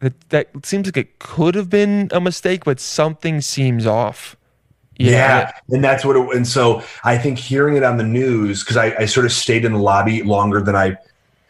that 0.00 0.14
that 0.30 0.48
seems 0.66 0.86
like 0.86 0.96
it 0.96 1.18
could 1.20 1.54
have 1.54 1.70
been 1.70 2.08
a 2.12 2.20
mistake 2.20 2.64
but 2.64 2.78
something 2.80 3.40
seems 3.40 3.86
off 3.86 4.36
Yeah. 4.98 5.50
And 5.70 5.82
that's 5.82 6.04
what 6.04 6.16
it, 6.16 6.36
and 6.36 6.46
so 6.46 6.82
I 7.04 7.16
think 7.16 7.38
hearing 7.38 7.76
it 7.76 7.82
on 7.82 7.96
the 7.96 8.04
news, 8.04 8.62
because 8.62 8.76
I, 8.76 8.94
I 9.02 9.06
sort 9.06 9.24
of 9.26 9.32
stayed 9.32 9.64
in 9.64 9.72
the 9.72 9.78
lobby 9.78 10.22
longer 10.22 10.60
than 10.60 10.76
I 10.76 10.96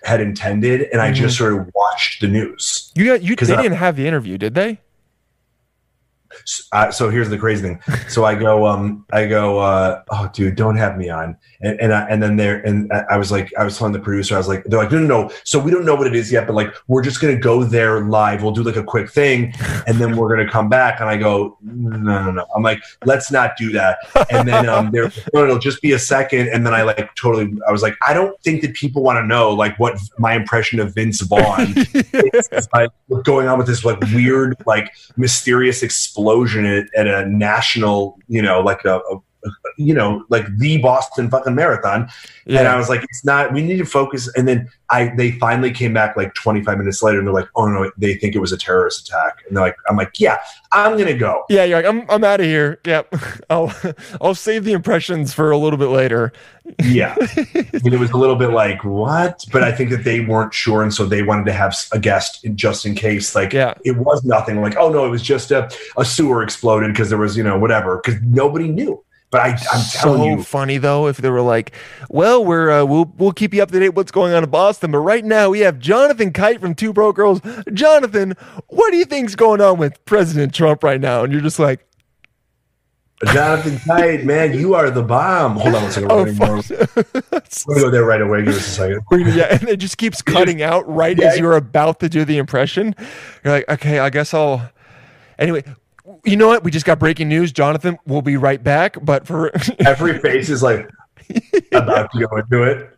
had 0.04 0.20
intended, 0.20 0.88
and 0.92 1.00
I 1.02 1.08
Mm-hmm. 1.10 1.22
just 1.24 1.36
sort 1.36 1.52
of 1.54 1.68
watched 1.74 2.20
the 2.22 2.28
news. 2.28 2.92
you 2.94 3.04
got 3.06 3.22
you 3.22 3.34
they 3.36 3.52
I- 3.54 3.62
didn't 3.62 3.78
have 3.78 3.96
the 3.96 4.06
interview 4.06 4.38
did 4.38 4.54
they 4.54 4.78
uh, 6.72 6.90
so 6.90 7.10
here's 7.10 7.28
the 7.28 7.36
crazy 7.38 7.62
thing. 7.62 7.80
So 8.08 8.24
I 8.24 8.34
go, 8.34 8.66
um, 8.66 9.04
I 9.12 9.26
go, 9.26 9.58
uh, 9.58 10.02
oh, 10.10 10.30
dude, 10.32 10.56
don't 10.56 10.76
have 10.76 10.96
me 10.96 11.10
on. 11.10 11.36
And 11.62 11.80
and, 11.80 11.92
I, 11.92 12.06
and 12.08 12.22
then 12.22 12.36
there, 12.36 12.60
and 12.60 12.92
I 13.10 13.16
was 13.16 13.30
like, 13.30 13.52
I 13.58 13.64
was 13.64 13.78
telling 13.78 13.92
the 13.92 14.00
producer, 14.00 14.34
I 14.34 14.38
was 14.38 14.48
like, 14.48 14.64
they're 14.64 14.78
like, 14.78 14.92
no, 14.92 14.98
no, 14.98 15.06
no. 15.06 15.30
So 15.44 15.58
we 15.58 15.70
don't 15.70 15.84
know 15.84 15.94
what 15.94 16.06
it 16.06 16.14
is 16.14 16.30
yet, 16.30 16.46
but 16.46 16.54
like, 16.54 16.74
we're 16.88 17.02
just 17.02 17.20
gonna 17.20 17.38
go 17.38 17.64
there 17.64 18.02
live. 18.04 18.42
We'll 18.42 18.52
do 18.52 18.62
like 18.62 18.76
a 18.76 18.84
quick 18.84 19.10
thing, 19.10 19.54
and 19.86 19.98
then 19.98 20.16
we're 20.16 20.28
gonna 20.28 20.50
come 20.50 20.68
back. 20.68 21.00
And 21.00 21.08
I 21.08 21.16
go, 21.16 21.58
no, 21.62 21.96
no, 21.96 22.30
no. 22.30 22.46
I'm 22.54 22.62
like, 22.62 22.82
let's 23.04 23.30
not 23.30 23.56
do 23.56 23.72
that. 23.72 23.98
And 24.30 24.48
then 24.48 24.68
um, 24.68 24.90
they're, 24.90 25.12
no, 25.34 25.44
it'll 25.44 25.58
just 25.58 25.82
be 25.82 25.92
a 25.92 25.98
second. 25.98 26.48
And 26.48 26.66
then 26.66 26.74
I 26.74 26.82
like 26.82 27.14
totally, 27.14 27.52
I 27.68 27.72
was 27.72 27.82
like, 27.82 27.96
I 28.06 28.14
don't 28.14 28.40
think 28.42 28.62
that 28.62 28.74
people 28.74 29.02
want 29.02 29.18
to 29.18 29.26
know 29.26 29.50
like 29.50 29.78
what 29.78 29.98
my 30.18 30.34
impression 30.34 30.80
of 30.80 30.94
Vince 30.94 31.20
Vaughn 31.20 31.74
is 31.76 32.68
like 32.72 32.90
what's 33.08 33.22
going 33.24 33.48
on 33.48 33.58
with 33.58 33.66
this 33.66 33.84
like 33.84 34.00
weird, 34.12 34.56
like 34.66 34.92
mysterious 35.16 35.82
explosion 35.82 36.64
at, 36.64 36.86
at 36.94 37.06
a 37.06 37.28
national, 37.28 38.18
you 38.28 38.42
know, 38.42 38.60
like 38.60 38.84
a, 38.84 38.96
a 38.98 39.20
you 39.76 39.94
know, 39.94 40.24
like 40.28 40.44
the 40.58 40.78
Boston 40.78 41.30
fucking 41.30 41.54
marathon. 41.54 42.08
And 42.46 42.66
I 42.68 42.76
was 42.76 42.88
like, 42.88 43.02
it's 43.04 43.24
not, 43.24 43.52
we 43.52 43.62
need 43.62 43.78
to 43.78 43.84
focus. 43.84 44.28
And 44.36 44.46
then 44.48 44.68
I, 44.90 45.12
they 45.16 45.32
finally 45.32 45.70
came 45.70 45.92
back 45.94 46.16
like 46.16 46.34
25 46.34 46.76
minutes 46.78 47.02
later 47.02 47.18
and 47.18 47.26
they're 47.26 47.34
like, 47.34 47.48
oh 47.56 47.66
no, 47.66 47.90
they 47.96 48.14
think 48.16 48.34
it 48.34 48.40
was 48.40 48.52
a 48.52 48.56
terrorist 48.58 49.08
attack. 49.08 49.38
And 49.46 49.56
they're 49.56 49.64
like, 49.64 49.76
I'm 49.88 49.96
like, 49.96 50.18
yeah, 50.18 50.38
I'm 50.72 50.92
going 50.92 51.06
to 51.06 51.14
go. 51.16 51.44
Yeah, 51.48 51.64
you're 51.64 51.78
like, 51.82 51.86
I'm 51.86 52.04
I'm 52.10 52.24
out 52.24 52.40
of 52.40 52.46
here. 52.46 52.80
Yep. 52.84 53.14
I'll 53.50 53.72
I'll 54.20 54.34
save 54.34 54.64
the 54.64 54.72
impressions 54.72 55.32
for 55.32 55.50
a 55.50 55.56
little 55.58 55.78
bit 55.78 55.86
later. 55.88 56.32
Yeah. 56.82 57.14
and 57.54 57.92
it 57.94 57.98
was 57.98 58.10
a 58.10 58.16
little 58.16 58.36
bit 58.36 58.50
like, 58.50 58.84
what? 58.84 59.44
But 59.52 59.62
I 59.62 59.72
think 59.72 59.90
that 59.90 60.04
they 60.04 60.20
weren't 60.20 60.52
sure. 60.52 60.82
And 60.82 60.92
so 60.92 61.06
they 61.06 61.22
wanted 61.22 61.46
to 61.46 61.52
have 61.52 61.74
a 61.92 61.98
guest 61.98 62.44
in- 62.44 62.56
just 62.56 62.84
in 62.86 62.94
case. 62.94 63.34
Like, 63.34 63.52
Yeah. 63.52 63.74
it 63.84 63.96
was 63.96 64.24
nothing 64.24 64.60
like, 64.60 64.76
oh 64.76 64.90
no, 64.90 65.06
it 65.06 65.10
was 65.10 65.22
just 65.22 65.50
a, 65.52 65.70
a 65.96 66.04
sewer 66.04 66.42
exploded 66.42 66.92
because 66.92 67.08
there 67.08 67.18
was, 67.18 67.36
you 67.36 67.42
know, 67.44 67.58
whatever, 67.58 68.00
because 68.04 68.20
nobody 68.22 68.68
knew. 68.68 69.02
But 69.32 69.40
I, 69.40 69.48
I'm 69.72 69.84
telling 69.90 70.20
so 70.20 70.24
you, 70.26 70.42
funny 70.44 70.76
though 70.78 71.08
if 71.08 71.16
they 71.16 71.30
were 71.30 71.40
like, 71.40 71.72
"Well, 72.10 72.44
we're 72.44 72.70
uh, 72.70 72.84
we'll 72.84 73.10
we'll 73.16 73.32
keep 73.32 73.52
you 73.54 73.62
up 73.62 73.70
to 73.72 73.80
date 73.80 73.94
what's 73.94 74.12
going 74.12 74.34
on 74.34 74.44
in 74.44 74.50
Boston, 74.50 74.92
but 74.92 74.98
right 74.98 75.24
now 75.24 75.48
we 75.48 75.60
have 75.60 75.78
Jonathan 75.78 76.32
Kite 76.34 76.60
from 76.60 76.74
Two 76.74 76.92
Broke 76.92 77.16
Girls. 77.16 77.40
Jonathan, 77.72 78.34
what 78.68 78.90
do 78.90 78.98
you 78.98 79.06
think's 79.06 79.34
going 79.34 79.62
on 79.62 79.78
with 79.78 80.04
President 80.04 80.54
Trump 80.54 80.84
right 80.84 81.00
now?" 81.00 81.24
And 81.24 81.32
you're 81.32 81.40
just 81.42 81.58
like, 81.58 81.84
Jonathan 83.32 83.78
Kite, 83.86 84.24
man, 84.24 84.52
you 84.52 84.74
are 84.74 84.90
the 84.90 85.02
bomb. 85.02 85.56
Hold 85.56 85.76
on 85.76 85.82
one 85.84 85.92
second. 85.92 86.12
"Oh, 86.12 86.24
We're 86.24 86.34
gonna 86.34 86.62
fuck." 86.62 87.66
we're 87.68 87.80
go 87.80 87.90
there 87.90 88.04
right 88.04 88.20
away. 88.20 88.40
Give 88.44 88.54
us 88.54 88.66
a 88.66 88.70
second. 88.70 89.00
Yeah, 89.34 89.46
and 89.58 89.66
it 89.68 89.78
just 89.78 89.96
keeps 89.96 90.20
cutting 90.22 90.60
out 90.60 90.86
right 90.86 91.16
Yeah. 91.16 91.28
as 91.28 91.38
you're 91.38 91.56
about 91.56 92.00
to 92.00 92.08
do 92.10 92.26
the 92.26 92.36
impression. 92.36 92.94
You're 93.44 93.54
like, 93.54 93.68
okay, 93.70 93.98
I 94.00 94.10
guess 94.10 94.34
I'll. 94.34 94.68
Anyway, 95.38 95.64
you 96.24 96.36
know 96.36 96.48
what? 96.48 96.64
We 96.64 96.70
just 96.70 96.86
got 96.86 96.98
breaking 96.98 97.28
news. 97.28 97.52
Jonathan, 97.52 97.98
we'll 98.06 98.22
be 98.22 98.36
right 98.36 98.62
back. 98.62 98.96
But 99.04 99.26
for 99.26 99.52
Every 99.86 100.18
face 100.18 100.48
is 100.48 100.62
like 100.62 100.88
about 101.72 102.12
to 102.12 102.26
go 102.26 102.36
into 102.36 102.62
it. 102.62 102.88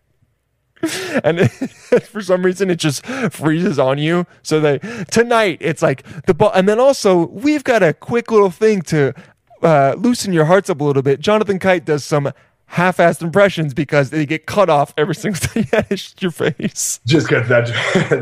and 1.25 1.51
for 2.05 2.20
some 2.20 2.45
reason 2.45 2.68
it 2.68 2.77
just 2.77 3.07
freezes 3.07 3.79
on 3.79 3.99
you. 3.99 4.27
So 4.43 4.61
they 4.61 4.79
tonight 5.11 5.59
it's 5.61 5.83
like 5.83 6.05
the 6.27 6.35
ball, 6.35 6.53
and 6.55 6.68
then 6.68 6.79
also 6.79 7.27
we've 7.29 7.64
got 7.64 7.83
a 7.83 7.95
quick 7.95 8.31
little 8.31 8.51
thing 8.51 8.83
to 8.83 9.14
uh, 9.62 9.95
loosen 9.97 10.33
your 10.33 10.45
hearts 10.45 10.68
up 10.68 10.81
a 10.81 10.85
little 10.85 11.03
bit. 11.03 11.20
Jonathan 11.20 11.59
Kite 11.59 11.87
does 11.87 12.05
some 12.05 12.33
half-assed 12.66 13.22
impressions 13.22 13.72
because 13.72 14.11
they 14.11 14.27
get 14.27 14.47
cut 14.47 14.68
off 14.68 14.93
every 14.97 15.14
single 15.14 15.41
time 15.41 15.66
you 15.91 15.97
your 16.18 16.31
face. 16.31 17.01
Just 17.07 17.29
got 17.29 17.49
that 17.49 17.66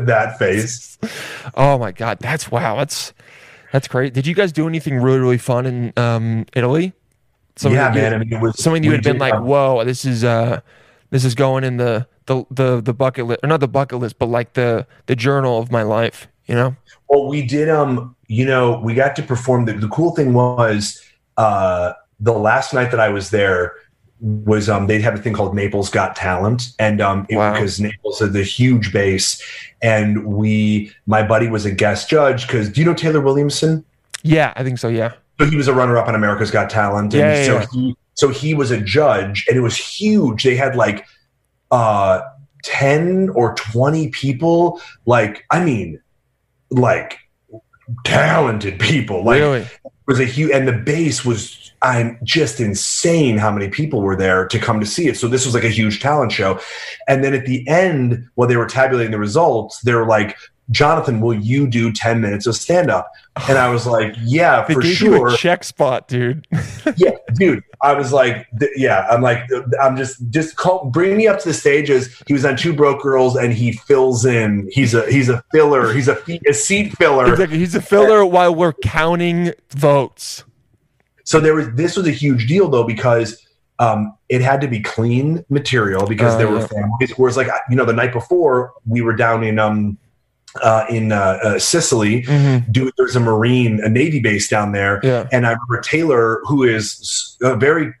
that 0.05 0.39
face. 0.39 0.97
Oh 1.55 1.77
my 1.77 1.91
god, 1.91 2.19
that's 2.19 2.49
wow, 2.49 2.77
that's 2.77 3.13
that's 3.73 3.87
great. 3.87 4.13
Did 4.13 4.27
you 4.27 4.35
guys 4.35 4.51
do 4.51 4.67
anything 4.67 4.97
really 4.97 5.17
really 5.17 5.39
fun 5.39 5.65
in 5.65 5.93
um, 5.97 6.45
Italy? 6.53 6.93
Something 7.55 7.75
yeah, 7.75 7.89
that 7.89 7.95
you- 7.95 8.01
man. 8.01 8.13
I 8.13 8.17
mean, 8.19 8.31
it 8.31 8.39
was 8.39 8.61
something 8.61 8.83
you 8.83 8.91
have 8.91 9.01
been 9.01 9.13
did, 9.13 9.19
like, 9.19 9.33
um, 9.33 9.45
"Whoa, 9.45 9.83
this 9.83 10.05
is 10.05 10.23
uh, 10.23 10.61
this 11.09 11.25
is 11.25 11.33
going 11.33 11.63
in 11.63 11.77
the 11.77 12.07
the 12.27 12.45
the 12.51 12.81
the 12.81 12.93
bucket 12.93 13.25
list, 13.25 13.39
or 13.43 13.49
not 13.49 13.59
the 13.59 13.67
bucket 13.67 13.97
list, 13.97 14.19
but 14.19 14.27
like 14.27 14.53
the 14.53 14.85
the 15.07 15.15
journal 15.15 15.57
of 15.57 15.71
my 15.71 15.81
life." 15.81 16.27
You 16.45 16.55
know? 16.55 16.75
Well, 17.09 17.27
we 17.27 17.41
did. 17.41 17.67
Um, 17.67 18.15
you 18.27 18.45
know, 18.45 18.79
we 18.79 18.93
got 18.93 19.15
to 19.15 19.23
perform. 19.23 19.65
The, 19.65 19.73
the 19.73 19.87
cool 19.87 20.11
thing 20.15 20.33
was, 20.33 21.01
uh, 21.37 21.93
the 22.19 22.33
last 22.33 22.73
night 22.73 22.91
that 22.91 22.99
I 22.99 23.09
was 23.09 23.31
there 23.31 23.73
was 24.25 24.69
um 24.69 24.87
they'd 24.87 25.01
have 25.01 25.15
a 25.15 25.17
thing 25.17 25.33
called 25.33 25.53
Naples 25.53 25.89
Got 25.89 26.15
Talent, 26.15 26.69
and 26.79 27.01
um 27.01 27.25
it- 27.29 27.35
Wow. 27.35 27.53
because 27.53 27.79
Naples 27.81 28.19
had 28.19 28.31
the 28.33 28.43
huge 28.43 28.93
base, 28.93 29.41
and 29.81 30.25
we 30.25 30.91
my 31.07 31.21
buddy 31.23 31.47
was 31.47 31.65
a 31.65 31.71
guest 31.71 32.09
judge 32.09 32.47
because 32.47 32.69
do 32.69 32.79
you 32.79 32.85
know 32.85 32.93
Taylor 32.93 33.19
Williamson? 33.21 33.83
Yeah, 34.23 34.53
I 34.55 34.63
think 34.63 34.79
so. 34.79 34.87
Yeah. 34.87 35.11
So 35.39 35.45
he 35.47 35.57
was 35.57 35.67
a 35.67 35.73
runner 35.73 35.97
up 35.97 36.07
on 36.07 36.15
America's 36.15 36.51
Got 36.51 36.69
Talent, 36.69 37.13
and 37.13 37.21
Yeah, 37.21 37.35
yeah, 37.35 37.45
so 37.45 37.53
yeah. 37.59 37.65
he 37.73 37.95
so 38.13 38.29
he 38.29 38.53
was 38.53 38.71
a 38.71 38.79
judge, 38.79 39.45
and 39.49 39.57
it 39.57 39.61
was 39.61 39.75
huge. 39.75 40.43
They 40.43 40.55
had 40.55 40.75
like 40.77 41.05
uh 41.71 42.21
ten 42.63 43.27
or 43.35 43.53
twenty 43.55 44.07
people. 44.09 44.79
Like 45.05 45.43
I 45.51 45.65
mean, 45.65 45.99
like 46.69 47.17
talented 48.05 48.79
people. 48.79 49.23
Like 49.23 49.39
really? 49.41 49.65
was 50.07 50.19
a 50.19 50.25
huge, 50.25 50.51
and 50.51 50.67
the 50.67 50.73
base 50.73 51.25
was 51.25 51.62
I'm 51.83 52.17
just 52.23 52.59
insane 52.59 53.37
how 53.37 53.51
many 53.51 53.67
people 53.67 54.01
were 54.01 54.15
there 54.15 54.47
to 54.47 54.57
come 54.57 54.79
to 54.79 54.85
see 54.85 55.07
it. 55.07 55.17
So 55.17 55.27
this 55.27 55.45
was 55.45 55.53
like 55.53 55.65
a 55.65 55.69
huge 55.69 56.01
talent 56.01 56.31
show, 56.31 56.59
and 57.07 57.23
then 57.23 57.33
at 57.33 57.45
the 57.45 57.67
end, 57.67 58.27
while 58.35 58.47
they 58.47 58.57
were 58.57 58.65
tabulating 58.65 59.11
the 59.11 59.19
results, 59.19 59.81
they 59.81 59.93
were 59.93 60.07
like. 60.07 60.35
Jonathan, 60.71 61.19
will 61.19 61.33
you 61.33 61.67
do 61.67 61.91
10 61.91 62.21
minutes 62.21 62.47
of 62.47 62.55
stand 62.55 62.89
up? 62.89 63.11
And 63.49 63.57
I 63.57 63.69
was 63.69 63.85
like, 63.85 64.15
yeah, 64.23 64.63
They 64.65 64.75
for 64.75 64.81
gave 64.81 64.95
sure 64.95 65.29
you 65.29 65.35
a 65.35 65.37
check 65.37 65.61
spot, 65.65 66.07
dude. 66.07 66.47
yeah, 66.95 67.11
dude. 67.35 67.61
I 67.81 67.93
was 67.93 68.13
like, 68.13 68.47
th- 68.57 68.71
yeah, 68.77 69.05
I'm 69.11 69.21
like, 69.21 69.43
I'm 69.81 69.97
just, 69.97 70.29
just 70.29 70.55
call, 70.55 70.85
bring 70.85 71.17
me 71.17 71.27
up 71.27 71.39
to 71.39 71.49
the 71.49 71.53
stages. 71.53 72.17
He 72.27 72.33
was 72.33 72.45
on 72.45 72.55
Two 72.55 72.71
Broke 72.71 73.01
Girls, 73.01 73.35
and 73.35 73.51
he 73.51 73.73
fills 73.73 74.23
in. 74.23 74.69
He's 74.71 74.93
a, 74.93 75.05
he's 75.11 75.27
a 75.27 75.43
filler. 75.51 75.93
He's 75.93 76.07
a, 76.07 76.17
a 76.47 76.53
seat 76.53 76.95
filler. 76.97 77.29
exactly. 77.29 77.57
He's 77.57 77.75
a 77.75 77.81
filler 77.81 78.25
while 78.25 78.55
we're 78.55 78.73
counting 78.73 79.51
votes. 79.71 80.45
So 81.23 81.39
there 81.39 81.55
was, 81.55 81.69
this 81.73 81.95
was 81.97 82.07
a 82.07 82.11
huge 82.11 82.47
deal 82.47 82.69
though 82.69 82.83
because 82.83 83.45
um, 83.79 84.15
it 84.29 84.41
had 84.41 84.61
to 84.61 84.67
be 84.67 84.79
clean 84.79 85.43
material 85.49 86.05
because 86.05 86.35
Oh, 86.35 86.37
there 86.37 86.47
were 86.49 86.59
yeah. 86.59 86.67
families. 86.67 87.11
Whereas, 87.17 87.37
like, 87.37 87.47
you 87.69 87.75
know, 87.75 87.85
the 87.85 87.93
night 87.93 88.13
before 88.13 88.73
we 88.85 89.01
were 89.01 89.15
down 89.15 89.43
in, 89.43 89.57
um, 89.59 89.97
uh, 90.61 90.85
in 90.89 91.11
uh, 91.11 91.39
uh, 91.43 91.59
Sicily. 91.59 92.21
Mhm. 92.23 92.71
Do 92.71 92.91
there's 92.97 93.15
a 93.15 93.19
Marine, 93.19 93.79
a 93.83 93.89
Navy 93.89 94.19
base 94.19 94.47
down 94.47 94.71
there, 94.71 94.99
Yeah. 95.03 95.27
And 95.31 95.47
I 95.47 95.51
remember 95.51 95.81
Taylor, 95.81 96.41
who 96.45 96.63
is 96.63 97.35
a 97.41 97.55
very 97.55 97.91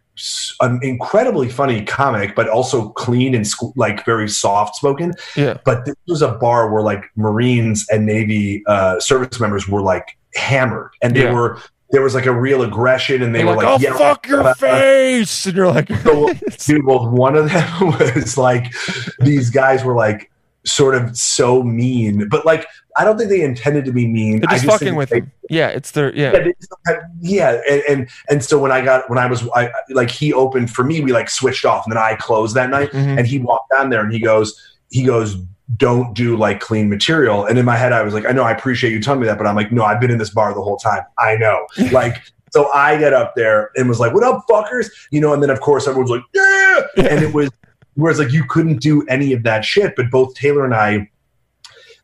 an 0.61 0.79
incredibly 0.83 1.49
funny 1.49 1.83
comic, 1.83 2.35
but 2.35 2.47
also 2.47 2.89
clean 2.89 3.33
and 3.33 3.43
squ- 3.45 3.73
like 3.75 4.05
very 4.05 4.29
soft 4.29 4.75
spoken. 4.75 5.13
Yeah. 5.35 5.57
But 5.65 5.85
this 5.85 5.95
was 6.07 6.21
a 6.21 6.33
bar 6.33 6.71
where 6.71 6.83
like 6.83 7.03
Marines 7.15 7.87
and 7.91 8.05
Navy 8.05 8.61
uh, 8.67 8.99
service 8.99 9.39
members 9.39 9.67
were 9.67 9.81
like 9.81 10.15
hammered, 10.35 10.91
and 11.01 11.15
they 11.15 11.23
Yeah. 11.23 11.33
were 11.33 11.57
there 11.93 12.01
was 12.01 12.13
like 12.15 12.25
a 12.25 12.33
real 12.33 12.63
aggression, 12.63 13.21
and 13.21 13.33
they 13.33 13.39
They're 13.39 13.47
were 13.47 13.55
like, 13.55 13.79
like, 13.81 13.91
"Oh, 13.93 13.97
fuck 13.97 14.27
your 14.27 14.41
about- 14.41 14.57
face," 14.59 15.45
and 15.45 15.55
you're 15.55 15.67
like, 15.71 15.87
So, 16.01 16.33
dude, 16.59 16.85
well, 16.85 17.07
one 17.09 17.35
of 17.37 17.49
them 17.49 17.87
was 17.87 18.37
like, 18.37 18.73
these 19.19 19.49
guys 19.49 19.85
were 19.85 19.95
like 19.95 20.29
sort 20.65 20.95
of 20.95 21.15
so 21.17 21.61
mean, 21.63 22.27
but 22.29 22.45
like 22.45 22.65
I 22.95 23.03
don't 23.05 23.17
think 23.17 23.29
they 23.29 23.41
intended 23.41 23.85
to 23.85 23.91
be 23.91 24.07
mean. 24.07 24.39
They're 24.41 24.49
I 24.49 24.53
just 24.53 24.65
just 24.65 24.79
fucking 24.79 24.95
with 24.95 25.09
they- 25.09 25.19
him. 25.19 25.31
Yeah, 25.49 25.67
it's 25.67 25.91
their 25.91 26.13
yeah. 26.15 26.31
yeah, 26.33 26.39
they 26.39 26.53
just 26.59 26.69
don't 26.85 26.95
have- 26.95 27.09
yeah, 27.21 27.61
and, 27.69 27.83
and 27.89 28.09
and 28.29 28.43
so 28.43 28.57
when 28.59 28.71
I 28.71 28.83
got 28.83 29.09
when 29.09 29.19
I 29.19 29.27
was 29.27 29.47
I 29.55 29.69
like 29.89 30.09
he 30.09 30.33
opened 30.33 30.71
for 30.71 30.83
me, 30.83 30.99
we 31.01 31.11
like 31.13 31.29
switched 31.29 31.63
off, 31.65 31.85
and 31.85 31.91
then 31.95 32.01
I 32.01 32.15
closed 32.15 32.55
that 32.55 32.69
night, 32.69 32.91
Mhm. 32.91 33.17
and 33.19 33.27
he 33.27 33.37
walked 33.39 33.71
down 33.71 33.89
there 33.91 34.01
and 34.01 34.11
he 34.11 34.19
goes 34.19 34.59
he 34.89 35.03
goes 35.03 35.37
don't 35.77 36.13
do 36.13 36.35
like 36.35 36.59
clean 36.59 36.89
material, 36.89 37.45
and 37.45 37.57
in 37.57 37.65
my 37.65 37.75
head 37.77 37.93
I 37.93 38.01
was 38.03 38.13
like 38.13 38.25
I 38.25 38.31
know 38.31 38.43
I 38.43 38.51
appreciate 38.51 38.91
you 38.91 39.01
telling 39.01 39.21
me 39.21 39.27
that, 39.27 39.37
but 39.37 39.47
I'm 39.47 39.55
like 39.55 39.71
no 39.71 39.83
I've 39.83 39.99
been 40.01 40.11
in 40.11 40.17
this 40.17 40.29
bar 40.29 40.53
the 40.53 40.61
whole 40.61 40.77
time 40.77 41.03
I 41.17 41.35
know 41.35 41.65
like. 41.91 42.21
So 42.51 42.71
I 42.71 42.97
get 42.99 43.13
up 43.13 43.33
there 43.35 43.71
and 43.75 43.89
was 43.89 43.99
like, 43.99 44.13
"What 44.13 44.23
up, 44.23 44.45
fuckers?" 44.47 44.87
You 45.09 45.19
know, 45.21 45.33
and 45.33 45.41
then 45.41 45.49
of 45.49 45.59
course 45.59 45.87
everyone's 45.87 46.11
like, 46.11 46.21
"Yeah!" 46.35 46.81
And 46.97 47.23
it 47.23 47.33
was 47.33 47.49
whereas 47.95 48.19
like 48.19 48.31
you 48.31 48.43
couldn't 48.47 48.77
do 48.79 49.03
any 49.07 49.33
of 49.33 49.41
that 49.41 49.65
shit. 49.65 49.95
But 49.95 50.11
both 50.11 50.35
Taylor 50.35 50.63
and 50.63 50.75
I 50.75 51.09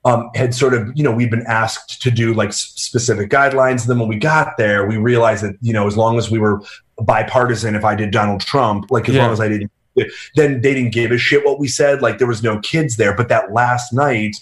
um, 0.05 0.31
had 0.33 0.55
sort 0.55 0.73
of, 0.73 0.89
you 0.95 1.03
know, 1.03 1.11
we've 1.11 1.29
been 1.29 1.45
asked 1.45 2.01
to 2.01 2.09
do 2.09 2.33
like 2.33 2.49
s- 2.49 2.73
specific 2.75 3.29
guidelines. 3.29 3.81
And 3.81 3.89
then 3.91 3.99
when 3.99 4.07
we 4.07 4.15
got 4.15 4.57
there, 4.57 4.87
we 4.87 4.97
realized 4.97 5.43
that, 5.43 5.55
you 5.61 5.71
know, 5.73 5.85
as 5.85 5.95
long 5.97 6.17
as 6.17 6.31
we 6.31 6.39
were 6.39 6.61
bipartisan, 7.03 7.75
if 7.75 7.85
I 7.85 7.93
did 7.95 8.09
Donald 8.11 8.41
Trump, 8.41 8.89
like 8.89 9.07
as 9.09 9.13
Yeah. 9.15 9.23
long 9.23 9.33
as 9.33 9.39
I 9.41 9.49
didn't, 9.49 9.71
then 10.35 10.61
they 10.61 10.73
didn't 10.73 10.93
give 10.93 11.11
a 11.11 11.17
shit 11.17 11.45
what 11.45 11.59
we 11.59 11.67
said. 11.67 12.01
Like 12.01 12.17
there 12.17 12.27
was 12.27 12.43
no 12.43 12.59
kids 12.59 12.97
there. 12.97 13.15
But 13.15 13.29
that 13.29 13.51
last 13.51 13.93
night, 13.93 14.35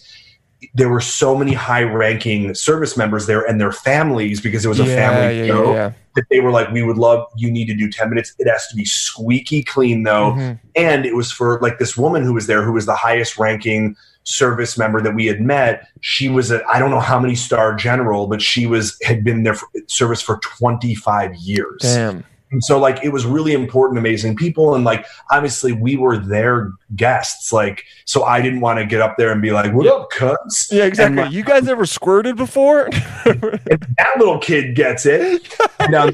there 0.74 0.89
were 0.89 1.01
so 1.01 1.36
many 1.36 1.53
high 1.53 1.84
ranking 1.84 2.53
service 2.55 2.97
members 2.97 3.28
there 3.28 3.43
and 3.43 3.62
their 3.62 3.72
families 3.72 4.41
because 4.41 4.66
it 4.66 4.68
was 4.68 4.80
a 4.80 4.86
family 4.86 5.39
yeah, 5.39 5.47
show 5.47 5.66
yeah, 5.66 5.74
yeah. 5.74 5.91
that 6.16 6.26
they 6.32 6.39
were 6.39 6.51
like, 6.51 6.72
we 6.72 6.82
would 6.82 6.97
love 6.97 7.28
you 7.36 7.51
need 7.51 7.66
to 7.66 7.76
do 7.76 7.91
10 7.91 8.10
minutes. 8.10 8.34
It 8.39 8.49
has 8.49 8.68
to 8.68 8.76
be 8.76 8.86
squeaky 8.86 9.64
clean 9.64 10.03
though. 10.03 10.32
Mhm. 10.32 10.60
And 10.76 11.05
it 11.05 11.16
was 11.16 11.32
for 11.32 11.60
like 11.62 11.78
this 11.78 11.95
woman 11.95 12.24
who 12.24 12.34
was 12.34 12.47
there 12.47 12.64
who 12.64 12.74
was 12.74 12.86
the 12.86 12.95
highest 12.95 13.38
ranking 13.38 13.95
service 14.24 14.78
member 14.78 14.99
that 15.01 15.16
we 15.16 15.26
had 15.26 15.41
met. 15.41 15.88
She 16.01 16.28
was 16.28 16.51
a 16.51 16.66
I 16.68 16.80
don't 16.80 16.91
know 16.91 16.99
how 16.99 17.20
many 17.20 17.36
star 17.36 17.76
general, 17.76 18.28
but 18.28 18.41
she 18.41 18.66
was 18.66 18.97
had 19.03 19.24
been 19.24 19.43
there 19.43 19.53
for 19.53 19.68
service 19.88 20.22
for 20.22 20.38
25 20.39 21.36
years. 21.36 21.82
Damn. 21.82 22.24
And 22.51 22.63
so 22.63 22.79
like 22.79 23.03
it 23.03 23.09
was 23.09 23.25
really 23.25 23.53
important, 23.53 23.99
amazing 23.99 24.35
people. 24.35 24.75
And 24.75 24.83
like 24.83 25.05
obviously 25.31 25.73
we 25.73 25.97
were 25.97 26.17
their 26.17 26.71
guests. 26.95 27.51
Like, 27.51 27.83
so 28.05 28.23
I 28.23 28.41
didn't 28.41 28.61
want 28.61 28.79
to 28.79 28.85
get 28.85 29.01
up 29.01 29.17
there 29.17 29.31
and 29.31 29.41
be 29.41 29.51
like, 29.51 29.73
What 29.73 29.87
up, 29.87 30.09
cuz? 30.11 30.69
Yeah, 30.71 30.85
exactly. 30.85 31.27
You 31.29 31.43
guys 31.43 31.67
ever 31.67 31.85
squirted 31.85 32.35
before? 32.35 32.89
that 33.25 34.13
little 34.17 34.39
kid 34.39 34.75
gets 34.75 35.05
it. 35.05 35.55
Now, 35.89 36.09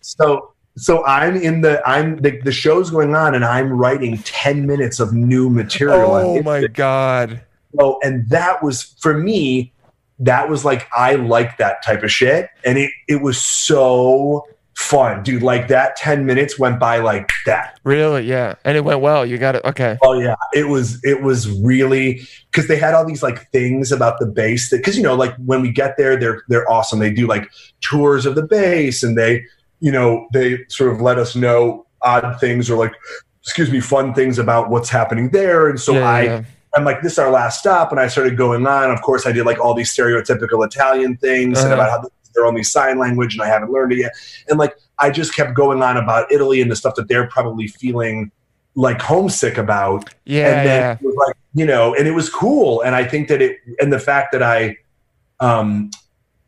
so 0.00 0.54
so 0.76 1.04
I'm 1.04 1.36
in 1.36 1.60
the 1.60 1.86
I'm 1.88 2.16
the, 2.16 2.40
the 2.40 2.52
show's 2.52 2.90
going 2.90 3.14
on 3.14 3.34
and 3.34 3.44
I'm 3.44 3.72
writing 3.72 4.18
10 4.18 4.66
minutes 4.66 5.00
of 5.00 5.12
new 5.12 5.48
material. 5.50 6.12
oh 6.12 6.42
my 6.42 6.66
god. 6.66 7.42
Oh, 7.78 7.98
and 8.02 8.28
that 8.28 8.62
was 8.62 8.94
for 9.00 9.14
me, 9.14 9.72
that 10.20 10.48
was 10.48 10.64
like 10.64 10.88
I 10.96 11.14
like 11.14 11.58
that 11.58 11.84
type 11.84 12.02
of 12.02 12.10
shit. 12.10 12.48
And 12.64 12.78
it 12.78 12.90
it 13.08 13.22
was 13.22 13.42
so 13.42 14.46
fun. 14.76 15.22
Dude, 15.22 15.42
like 15.42 15.68
that 15.68 15.96
10 15.96 16.26
minutes 16.26 16.58
went 16.58 16.80
by 16.80 16.98
like 16.98 17.30
that. 17.46 17.78
Really? 17.84 18.24
Yeah. 18.24 18.54
And 18.64 18.76
it 18.76 18.84
went 18.84 19.00
well. 19.00 19.24
You 19.24 19.38
got 19.38 19.54
it. 19.54 19.64
Okay. 19.64 19.96
Oh 20.02 20.18
yeah, 20.18 20.34
it 20.52 20.68
was 20.68 21.02
it 21.04 21.22
was 21.22 21.48
really 21.62 22.22
because 22.50 22.68
they 22.68 22.76
had 22.76 22.94
all 22.94 23.04
these 23.04 23.22
like 23.22 23.50
things 23.52 23.92
about 23.92 24.18
the 24.18 24.26
base 24.26 24.70
that 24.70 24.78
because 24.78 24.96
you 24.96 25.02
know 25.02 25.14
like 25.14 25.34
when 25.36 25.62
we 25.62 25.70
get 25.70 25.96
there 25.96 26.16
they're 26.18 26.42
they're 26.48 26.68
awesome. 26.70 26.98
They 26.98 27.12
do 27.12 27.26
like 27.26 27.48
tours 27.80 28.26
of 28.26 28.34
the 28.34 28.42
base 28.42 29.02
and 29.02 29.16
they 29.16 29.44
you 29.80 29.92
know 29.92 30.26
they 30.32 30.58
sort 30.68 30.92
of 30.92 31.00
let 31.00 31.18
us 31.18 31.36
know 31.36 31.86
odd 32.02 32.38
things 32.40 32.68
or 32.68 32.76
like 32.76 32.92
excuse 33.42 33.70
me 33.70 33.80
fun 33.80 34.12
things 34.14 34.38
about 34.38 34.70
what's 34.70 34.88
happening 34.88 35.30
there. 35.30 35.68
And 35.68 35.78
so 35.80 35.92
yeah, 35.94 36.08
I 36.08 36.22
yeah. 36.22 36.42
I'm 36.76 36.84
like 36.84 37.02
this 37.02 37.12
is 37.12 37.18
our 37.20 37.30
last 37.30 37.60
stop 37.60 37.92
and 37.92 38.00
I 38.00 38.08
started 38.08 38.36
going 38.36 38.66
on. 38.66 38.90
Of 38.90 39.00
course 39.02 39.26
I 39.26 39.32
did 39.32 39.46
like 39.46 39.60
all 39.60 39.74
these 39.74 39.94
stereotypical 39.94 40.66
Italian 40.66 41.16
things 41.18 41.58
Uh-huh. 41.58 41.74
about 41.74 41.90
how 41.90 42.08
they're 42.34 42.46
only 42.46 42.62
sign 42.62 42.98
language 42.98 43.34
and 43.34 43.42
I 43.42 43.48
haven't 43.48 43.70
learned 43.70 43.92
it 43.92 43.98
yet. 43.98 44.12
And 44.48 44.58
like 44.58 44.76
I 44.98 45.10
just 45.10 45.34
kept 45.34 45.54
going 45.54 45.82
on 45.82 45.96
about 45.96 46.30
Italy 46.32 46.60
and 46.60 46.70
the 46.70 46.76
stuff 46.76 46.94
that 46.96 47.08
they're 47.08 47.28
probably 47.28 47.66
feeling 47.68 48.30
like 48.76 49.00
homesick 49.00 49.56
about 49.56 50.10
Yeah, 50.24 50.46
and 50.48 50.66
then 50.68 50.80
yeah. 50.82 50.92
it 50.94 51.02
was 51.02 51.14
like 51.26 51.36
you 51.54 51.64
know 51.64 51.94
and 51.94 52.08
it 52.08 52.10
was 52.10 52.28
cool 52.28 52.80
and 52.82 52.96
i 52.96 53.04
think 53.04 53.28
that 53.28 53.40
it 53.40 53.58
and 53.78 53.92
the 53.92 54.00
fact 54.00 54.32
that 54.32 54.42
i 54.42 54.76
um 55.38 55.92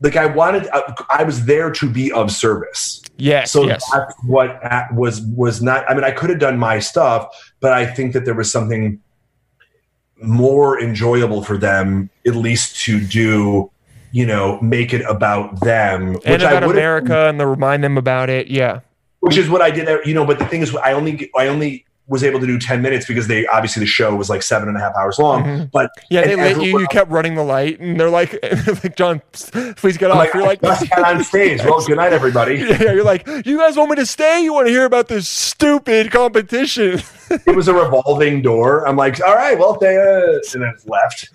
like 0.01 0.17
i 0.17 0.27
wanted 0.27 0.67
I, 0.73 0.93
I 1.09 1.23
was 1.23 1.45
there 1.45 1.71
to 1.71 1.89
be 1.89 2.11
of 2.11 2.33
service 2.33 3.01
Yes, 3.17 3.53
so 3.53 3.65
yes. 3.65 3.89
that's 3.93 4.13
what 4.25 4.59
a- 4.65 4.89
was 4.93 5.21
was 5.21 5.63
not 5.63 5.89
i 5.89 5.95
mean 5.95 6.03
i 6.03 6.11
could 6.11 6.29
have 6.31 6.41
done 6.41 6.59
my 6.59 6.81
stuff 6.81 7.29
but 7.61 7.73
i 7.73 7.87
think 7.87 8.13
that 8.15 8.25
there 8.25 8.35
was 8.35 8.51
something 8.51 9.01
more 10.23 10.81
enjoyable 10.81 11.43
for 11.45 11.57
them 11.59 12.11
at 12.27 12.35
least 12.35 12.81
to 12.87 12.99
do 13.01 13.71
you 14.19 14.25
know 14.31 14.59
make 14.63 14.91
it 14.97 15.03
about 15.15 15.61
them 15.61 16.17
and 16.25 16.43
i 16.43 16.51
about 16.51 16.63
would've- 16.67 16.79
America 16.79 17.19
and 17.29 17.39
to 17.39 17.47
remind 17.47 17.83
them 17.85 17.97
about 17.99 18.29
it. 18.31 18.45
Yeah. 18.49 18.81
which 19.21 19.37
is 19.37 19.49
what 19.51 19.61
I 19.63 19.71
did. 19.71 19.87
You 20.09 20.15
know, 20.15 20.25
but 20.25 20.39
the 20.39 20.47
thing 20.47 20.63
is, 20.63 20.75
I 20.77 20.93
only 20.93 21.31
I 21.37 21.49
only 21.49 21.85
was 22.09 22.23
able 22.23 22.39
to 22.39 22.47
do 22.47 22.57
ten 22.71 22.81
minutes 22.87 23.05
because 23.11 23.27
they 23.27 23.41
obviously 23.49 23.81
the 23.81 23.87
show 23.99 24.15
was 24.15 24.31
like 24.31 24.41
seven 24.43 24.69
and 24.69 24.77
a 24.77 24.81
half 24.81 24.95
hours 24.95 25.19
long. 25.19 25.43
Mhm. 25.45 25.71
But 25.73 25.91
Yeah, 26.09 26.23
they 26.25 26.37
lit 26.37 26.63
you. 26.65 26.79
You 26.79 26.87
kept 26.87 27.11
running 27.11 27.35
the 27.35 27.43
light, 27.43 27.81
and 27.81 27.99
they're 27.99 28.09
like, 28.21 28.31
like 28.85 28.95
John, 28.97 29.21
please 29.81 29.97
get 29.99 30.13
I'm 30.13 30.17
off. 30.17 30.25
like, 30.25 30.35
you're 30.35 30.45
like, 30.53 30.63
I 30.63 30.69
just 30.79 30.91
got 30.91 31.05
on 31.17 31.25
stage. 31.25 31.61
Well, 31.65 31.85
good 31.85 31.97
night, 31.97 32.13
everybody. 32.13 32.55
yeah, 32.71 32.93
you're 32.93 33.03
like, 33.13 33.27
you 33.45 33.59
guys 33.59 33.77
want 33.77 33.91
me 33.91 33.97
to 33.97 34.07
stay? 34.07 34.45
You 34.45 34.53
want 34.55 34.69
to 34.69 34.73
hear 34.73 34.85
about 34.85 35.09
this 35.09 35.29
stupid 35.29 36.11
competition? 36.13 37.01
It 37.29 37.57
was 37.57 37.67
a 37.67 37.75
revolving 37.75 38.41
door. 38.41 38.87
I'm 38.87 38.95
like, 38.95 39.21
all 39.27 39.35
right, 39.35 39.59
well, 39.59 39.77
they, 39.81 39.97
uh, 39.97 40.39
and 40.55 40.63
then 40.63 40.75
left. 40.87 41.31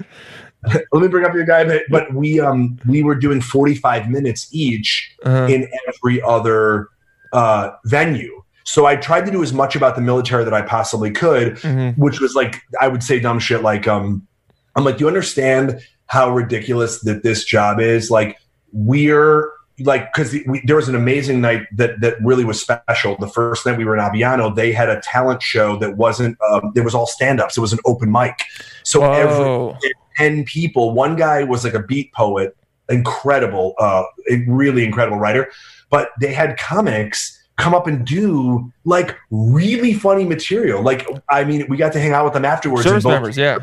Let 0.92 1.02
me 1.02 1.08
bring 1.08 1.26
up 1.26 1.34
your 1.34 1.46
guy. 1.46 1.64
But- 1.66 1.84
But 1.90 2.14
we 2.14 2.40
um 2.40 2.80
we 2.88 3.04
were 3.04 3.16
doing 3.16 3.42
45 3.42 4.10
minutes 4.10 4.48
each 4.52 5.12
Uh, 5.26 5.48
in 5.50 5.68
every 5.88 6.22
other 6.22 6.88
uh, 7.34 7.72
venue. 7.86 8.44
So 8.64 8.86
I 8.86 8.96
tried 8.96 9.26
to 9.26 9.32
do 9.32 9.42
as 9.42 9.54
much 9.54 9.76
about 9.76 9.96
the 9.96 10.02
military 10.02 10.44
that 10.44 10.54
I 10.54 10.62
possibly 10.62 11.12
could, 11.12 11.56
mhm. 11.58 11.98
which 11.98 12.20
was 12.20 12.36
like 12.36 12.62
I 12.80 12.88
would 12.88 13.04
say 13.04 13.20
dumb 13.20 13.40
shit 13.40 13.62
like 13.62 13.88
um 13.88 14.28
I'm 14.76 14.84
like, 14.86 14.98
do 14.98 15.04
you 15.04 15.08
understand 15.08 15.82
how 16.08 16.30
ridiculous 16.30 17.02
that 17.02 17.24
this 17.24 17.44
job 17.44 17.80
is? 17.80 18.12
Like 18.12 18.38
we're 18.72 19.50
like 19.84 20.14
because 20.14 20.36
there 20.66 20.76
was 20.76 20.88
an 20.88 20.96
amazing 20.96 21.42
night 21.42 21.68
that 21.76 22.02
that 22.02 22.16
really 22.22 22.46
was 22.46 22.62
special. 22.62 23.16
The 23.18 23.28
first 23.28 23.66
night 23.66 23.78
we 23.78 23.86
were 23.86 23.96
in 23.96 24.02
Aviano, 24.02 24.54
they 24.56 24.72
had 24.72 24.90
a 24.90 25.00
talent 25.02 25.42
show 25.42 25.78
that 25.78 25.98
wasn't 25.98 26.38
um, 26.50 26.74
it 26.76 26.82
was 26.82 26.96
all 26.96 27.08
stand 27.08 27.40
ups. 27.40 27.58
It 27.58 27.62
was 27.62 27.74
an 27.74 27.80
open 27.86 28.12
mic. 28.12 28.44
So 28.84 29.04
every 29.04 29.78
10 30.18 30.46
people. 30.46 30.94
One 30.94 31.16
guy 31.16 31.44
was 31.44 31.64
like 31.64 31.74
a 31.74 31.82
beat 31.82 32.14
poet, 32.14 32.56
incredible, 32.90 33.74
uh, 33.80 34.04
a 34.30 34.44
really 34.48 34.84
incredible 34.86 35.18
writer. 35.18 35.52
But 35.90 36.10
they 36.20 36.34
had 36.34 36.58
comics 36.58 37.38
come 37.58 37.74
up 37.74 37.88
and 37.88 38.06
do 38.06 38.72
like 38.86 39.16
really 39.30 39.94
funny 39.94 40.26
material. 40.26 40.82
Like, 40.82 41.08
I 41.30 41.44
mean, 41.44 41.66
we 41.70 41.78
got 41.78 41.94
to 41.94 42.00
hang 42.00 42.12
out 42.12 42.24
with 42.26 42.34
them 42.34 42.46
afterwards. 42.46 42.84
Service 42.84 43.06
members, 43.06 43.38
yeah. 43.38 43.60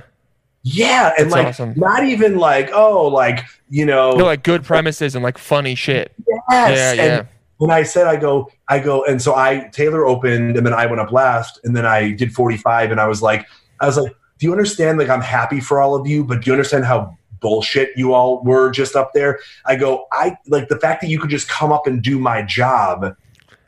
Yeah. 0.77 1.13
And 1.19 1.27
That's 1.27 1.33
like, 1.33 1.47
awesome. 1.49 1.75
not 1.77 2.05
even 2.05 2.37
like, 2.39 2.71
oh, 2.73 3.07
like, 3.09 3.45
you 3.71 3.87
know, 3.87 4.13
No, 4.13 4.25
like 4.25 4.43
good 4.43 4.65
premises 4.65 5.15
and 5.15 5.23
like 5.23 5.39
funny 5.39 5.75
shit. 5.75 6.13
yes. 6.51 6.97
Yeah, 6.97 7.03
And 7.05 7.13
yeah. 7.27 7.33
when 7.59 7.71
I 7.71 7.83
said 7.83 8.07
I 8.07 8.17
go, 8.17 8.51
I 8.69 8.79
go, 8.79 9.05
and 9.05 9.21
so 9.21 9.35
I 9.35 9.69
Taylor 9.73 10.07
opened, 10.07 10.57
and 10.57 10.67
then 10.67 10.75
I 10.75 10.87
went 10.87 11.01
up 11.01 11.13
last, 11.13 11.61
and 11.65 11.75
then 11.77 11.87
I 11.87 12.13
did 12.13 12.33
forty 12.35 12.57
five, 12.57 12.91
and 12.91 13.01
I 13.01 13.07
was 13.07 13.23
like, 13.23 13.47
I 13.81 13.87
was 13.87 13.97
like, 13.97 14.13
do 14.39 14.47
you 14.47 14.53
understand? 14.53 14.99
Like, 14.99 15.09
I'm 15.09 15.21
happy 15.21 15.61
for 15.61 15.81
all 15.81 15.95
of 15.95 16.07
you, 16.07 16.25
but 16.25 16.43
do 16.43 16.51
you 16.51 16.53
understand 16.53 16.85
how 16.85 17.17
bullshit 17.41 17.91
you 17.97 18.13
all 18.15 18.43
were 18.45 18.71
just 18.71 18.95
up 18.97 19.13
there? 19.15 19.39
I 19.65 19.77
go, 19.77 20.07
I 20.13 20.37
like 20.49 20.69
the 20.69 20.79
fact 20.79 21.01
that 21.03 21.09
you 21.09 21.19
could 21.21 21.31
just 21.31 21.49
come 21.49 21.73
up 21.73 21.87
and 21.87 22.03
do 22.03 22.19
my 22.19 22.43
job, 22.43 23.17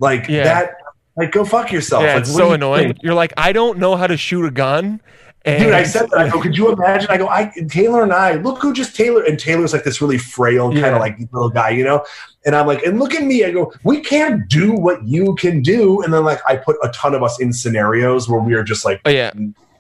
like 0.01 0.29
Yeah. 0.29 0.45
that. 0.45 0.77
Like, 1.17 1.33
go 1.33 1.45
fuck 1.45 1.71
yourself. 1.73 2.05
Yeah, 2.05 2.15
like, 2.15 2.21
it's 2.23 2.33
so 2.35 2.49
you 2.49 2.53
annoying. 2.55 2.89
think? 2.89 2.99
You're 3.03 3.15
like, 3.15 3.33
I 3.37 3.53
don't 3.53 3.79
know 3.79 3.97
how 3.97 4.07
to 4.07 4.17
shoot 4.17 4.45
a 4.47 4.51
gun. 4.51 5.01
And 5.47 5.65
Dude, 5.65 5.73
I 5.73 5.85
said 5.85 6.11
that. 6.11 6.19
I 6.19 6.29
go, 6.29 6.41
could 6.41 6.57
you 6.57 6.71
imagine? 6.71 7.09
I 7.11 7.17
go, 7.17 7.27
I 7.29 7.51
Taylor 7.69 8.03
and 8.03 8.13
I 8.13 8.35
look 8.35 8.59
who 8.61 8.75
just 8.75 8.95
Taylor 8.95 9.23
and 9.23 9.39
Taylor's 9.39 9.73
like 9.73 9.85
this 9.85 10.03
really 10.03 10.19
frail 10.19 10.71
kind 10.71 10.95
of 10.95 11.01
like 11.01 11.19
little 11.33 11.49
guy, 11.49 11.71
you 11.71 11.83
know. 11.83 12.05
And 12.45 12.55
I'm 12.55 12.67
like, 12.67 12.83
and 12.83 12.99
look 12.99 13.15
at 13.15 13.25
me. 13.25 13.45
I 13.45 13.51
go, 13.51 13.73
we 13.83 14.01
can't 14.01 14.49
do 14.49 14.73
what 14.73 15.03
you 15.07 15.35
can 15.37 15.63
do. 15.63 16.03
And 16.03 16.13
then 16.13 16.25
like 16.25 16.41
I 16.47 16.57
put 16.57 16.77
a 16.83 16.91
ton 16.91 17.15
of 17.15 17.23
us 17.23 17.41
in 17.41 17.55
scenarios 17.55 18.29
where 18.29 18.41
we 18.41 18.53
are 18.53 18.63
just 18.63 18.85
like 18.85 19.01
Oh 19.07 19.11
yeah, 19.11 19.33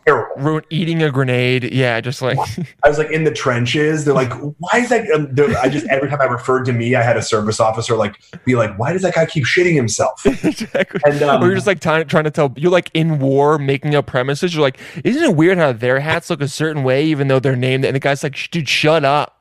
terrible. 0.06 0.42
Ru- 0.42 0.62
eating 0.70 1.02
a 1.02 1.10
grenade. 1.10 1.72
Yeah, 1.72 2.00
just 2.00 2.22
like 2.22 2.38
I 2.84 2.88
was 2.88 2.98
like 2.98 3.10
in 3.10 3.24
the 3.24 3.30
trenches. 3.30 4.04
They're 4.04 4.14
like, 4.14 4.32
why 4.58 4.78
is 4.78 4.88
that? 4.88 5.10
Um, 5.10 5.28
I 5.60 5.68
just 5.68 5.86
every 5.88 6.08
time 6.08 6.20
I 6.20 6.24
referred 6.24 6.64
to 6.66 6.72
me, 6.72 6.94
I 6.94 7.02
had 7.02 7.16
a 7.16 7.22
service 7.22 7.60
officer 7.60 7.96
like 7.96 8.16
be 8.44 8.54
like, 8.54 8.78
why 8.78 8.92
does 8.92 9.02
that 9.02 9.14
guy 9.14 9.26
keep 9.26 9.44
shitting 9.44 9.74
himself? 9.74 10.24
exactly. 10.44 11.00
And 11.04 11.22
um, 11.22 11.42
or 11.42 11.46
you're 11.46 11.54
just 11.54 11.66
like 11.66 11.80
trying, 11.80 12.06
trying 12.06 12.24
to 12.24 12.30
tell 12.30 12.52
you're 12.56 12.70
like 12.70 12.90
in 12.94 13.18
war 13.18 13.58
making 13.58 13.94
up 13.94 14.06
premises. 14.06 14.54
You're 14.54 14.62
like, 14.62 14.78
isn't 15.04 15.22
it 15.22 15.36
weird 15.36 15.58
how 15.58 15.72
their 15.72 16.00
hats 16.00 16.30
look 16.30 16.40
a 16.40 16.48
certain 16.48 16.82
way 16.82 17.04
even 17.04 17.28
though 17.28 17.40
they're 17.40 17.56
named? 17.56 17.84
And 17.84 17.94
the 17.94 18.00
guy's 18.00 18.22
like, 18.22 18.50
dude, 18.50 18.68
shut 18.68 19.04
up. 19.04 19.39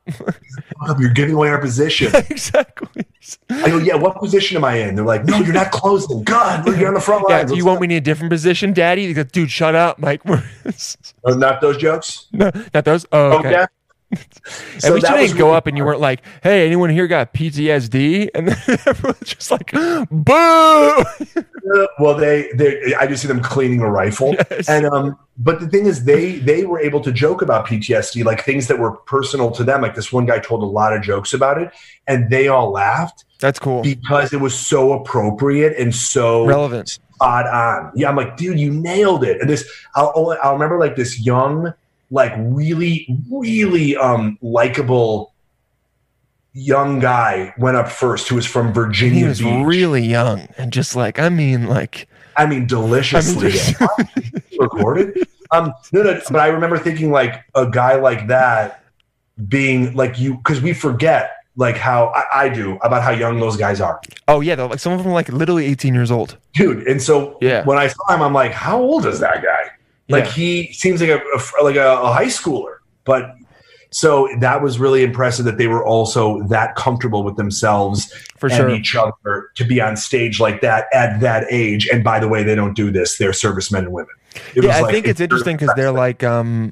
You're 1.00 1.10
giving 1.14 1.36
away 1.36 1.50
our 1.50 1.60
position. 1.60 2.12
exactly. 2.30 3.06
I 3.50 3.70
go, 3.70 3.78
yeah. 3.78 3.96
What 3.96 4.18
position 4.18 4.58
am 4.58 4.64
I 4.66 4.76
in? 4.78 4.96
They're 4.96 5.06
like, 5.06 5.26
no, 5.26 5.38
you're 5.38 5.54
not 5.54 5.72
closing. 5.72 6.24
God, 6.24 6.66
you're 6.78 6.88
on 6.88 6.94
the 6.94 7.00
front 7.00 7.26
Yeah, 7.30 7.38
lines. 7.38 7.52
you 7.52 7.66
want 7.66 7.82
me 7.82 7.86
in 7.86 7.92
a 7.92 8.02
different 8.02 8.32
position, 8.32 8.74
Daddy? 8.74 9.14
Like, 9.14 9.32
dude, 9.32 9.52
shut 9.52 9.76
up, 9.76 10.00
Mike. 10.00 10.22
Oh, 11.26 11.34
not 11.34 11.60
those 11.62 11.78
jokes. 11.78 12.28
no, 12.32 12.50
not 12.74 12.86
those. 12.86 13.06
Oh, 13.12 13.40
okay. 13.40 13.66
At 14.84 14.94
least 14.94 15.08
you 15.10 15.18
didn't 15.18 15.38
go 15.38 15.54
up 15.54 15.68
and 15.68 15.78
you 15.78 15.86
weren't 15.86 16.00
like, 16.00 16.22
"Hey, 16.42 16.66
anyone 16.66 16.90
here 16.90 17.08
got 17.08 17.34
PTSD?" 17.34 18.30
And 18.34 18.48
then 18.48 18.58
everyone's 18.88 19.20
just 19.36 19.52
like, 19.52 19.72
"Boo!" 20.10 21.04
Well, 22.00 22.16
they, 22.16 22.50
they, 22.56 22.96
I 22.96 23.06
just 23.06 23.22
see 23.22 23.28
them 23.28 23.42
cleaning 23.42 23.82
a 23.82 23.90
rifle, 23.90 24.34
Yes. 24.50 24.68
and 24.68 24.86
um, 24.88 25.18
but 25.38 25.60
the 25.60 25.68
thing 25.68 25.86
is, 25.86 26.06
they 26.06 26.40
they 26.40 26.66
were 26.66 26.80
able 26.80 27.02
to 27.02 27.12
joke 27.12 27.42
about 27.44 27.68
PTSD, 27.68 28.24
like 28.26 28.44
things 28.44 28.68
that 28.68 28.80
were 28.80 28.94
personal 28.94 29.52
to 29.52 29.64
them. 29.64 29.82
Like 29.82 29.94
this 29.96 30.12
one 30.12 30.26
guy 30.26 30.40
told 30.40 30.64
a 30.64 30.66
lot 30.66 30.94
of 30.94 31.02
jokes 31.04 31.34
about 31.34 31.62
it, 31.62 31.72
and 32.08 32.30
they 32.32 32.48
all 32.48 32.72
laughed 32.72 33.26
That's 33.40 33.60
cool. 33.60 33.84
because 33.84 34.34
it 34.34 34.40
was 34.42 34.58
so 34.58 34.94
appropriate 34.94 35.78
and 35.78 35.94
so 35.94 36.46
Relevant. 36.48 36.98
spot 37.14 37.46
on. 37.48 37.92
Yeah, 37.96 38.10
I'm 38.10 38.16
like, 38.16 38.38
dude, 38.38 38.60
you 38.60 38.72
nailed 38.72 39.24
it. 39.24 39.40
And 39.40 39.48
this, 39.50 39.70
I'll, 39.96 40.36
I'll 40.42 40.54
remember 40.54 40.80
like 40.80 40.96
this 40.96 41.20
young, 41.24 41.72
like 42.12 42.34
really, 42.38 43.08
really 43.32 43.96
um 43.96 44.38
likable 44.42 45.34
young 46.54 47.00
guy 47.00 47.54
went 47.58 47.78
up 47.78 47.90
first 47.90 48.28
who 48.28 48.36
was 48.36 48.46
from 48.46 48.74
Virginia. 48.74 49.20
He 49.20 49.26
was 49.26 49.40
Beach. 49.40 49.66
really 49.66 50.04
young 50.04 50.48
and 50.58 50.74
just 50.74 50.96
like, 50.96 51.20
I 51.20 51.30
mean, 51.30 51.68
like, 51.68 52.08
I 52.36 52.46
mean, 52.46 52.52
I 52.52 52.60
mean, 52.60 52.68
deliciously 52.68 53.52
recorded. 54.60 55.18
Um, 55.52 55.74
no, 55.94 56.04
no, 56.04 56.20
but 56.30 56.40
I 56.40 56.48
remember 56.48 56.78
thinking 56.78 57.12
like 57.12 57.44
a 57.56 57.68
guy 57.70 57.96
like 57.96 58.28
that, 58.28 58.84
being 59.48 59.96
like 59.96 60.20
you 60.20 60.36
because 60.36 60.62
we 60.62 60.74
forget 60.74 61.32
like 61.56 61.78
how 61.78 62.08
I, 62.08 62.46
I 62.46 62.50
do 62.50 62.78
about 62.84 63.04
how 63.04 63.12
young 63.12 63.40
those 63.40 63.58
guys 63.58 63.80
are, 63.82 64.00
Oh 64.28 64.42
yeah, 64.42 64.56
they're 64.56 64.68
like 64.68 64.80
some 64.80 64.94
of 64.94 65.00
them 65.00 65.08
are 65.08 65.14
like 65.14 65.30
literally 65.30 65.66
18 65.66 65.94
years 65.94 66.12
old. 66.12 66.38
dude. 66.54 66.86
And 66.88 67.02
so 67.02 67.38
Yeah. 67.42 67.64
when 67.66 67.78
I 67.78 67.88
saw 67.88 68.14
him, 68.16 68.22
I'm 68.22 68.34
like, 68.34 68.52
how 68.52 68.80
old 68.80 69.06
is 69.06 69.20
that 69.20 69.42
guy? 69.44 69.72
Like 70.10 70.26
Yeah. 70.26 70.32
he 70.32 70.74
seems 70.74 71.02
like 71.02 71.10
a, 71.12 71.20
a- 71.20 71.64
like 71.64 71.76
a, 71.76 72.02
a 72.02 72.12
high 72.12 72.26
schooler, 72.26 72.78
but 73.06 73.36
so 73.92 74.28
that 74.40 74.62
was 74.62 74.78
really 74.80 75.04
impressive 75.04 75.46
that 75.46 75.58
they 75.58 75.68
were 75.68 75.84
also 75.86 76.44
that 76.50 76.76
comfortable 76.76 77.24
with 77.24 77.38
themselves 77.38 78.12
For 78.38 78.48
and 78.48 78.56
sure. 78.56 78.70
each 78.70 78.96
other 78.96 79.50
to 79.56 79.64
be 79.64 79.82
on 79.82 79.98
stage 79.98 80.40
like 80.40 80.62
that 80.62 80.86
at 80.94 81.20
that 81.22 81.46
age. 81.50 81.88
And 81.88 82.04
by 82.04 82.20
the 82.20 82.28
way, 82.28 82.44
they 82.44 82.54
don't 82.56 82.76
do 82.76 82.92
this; 82.92 83.18
they're 83.18 83.34
servicemen 83.34 83.86
and 83.86 83.94
women. 83.94 84.12
It 84.56 84.64
yeah, 84.64 84.68
was 84.70 84.76
I 84.78 84.82
like- 84.82 84.94
think 84.94 85.08
it's 85.08 85.20
interesting 85.20 85.58
because 85.58 85.74
they're 85.76 85.92
like, 85.92 86.24
um, 86.24 86.72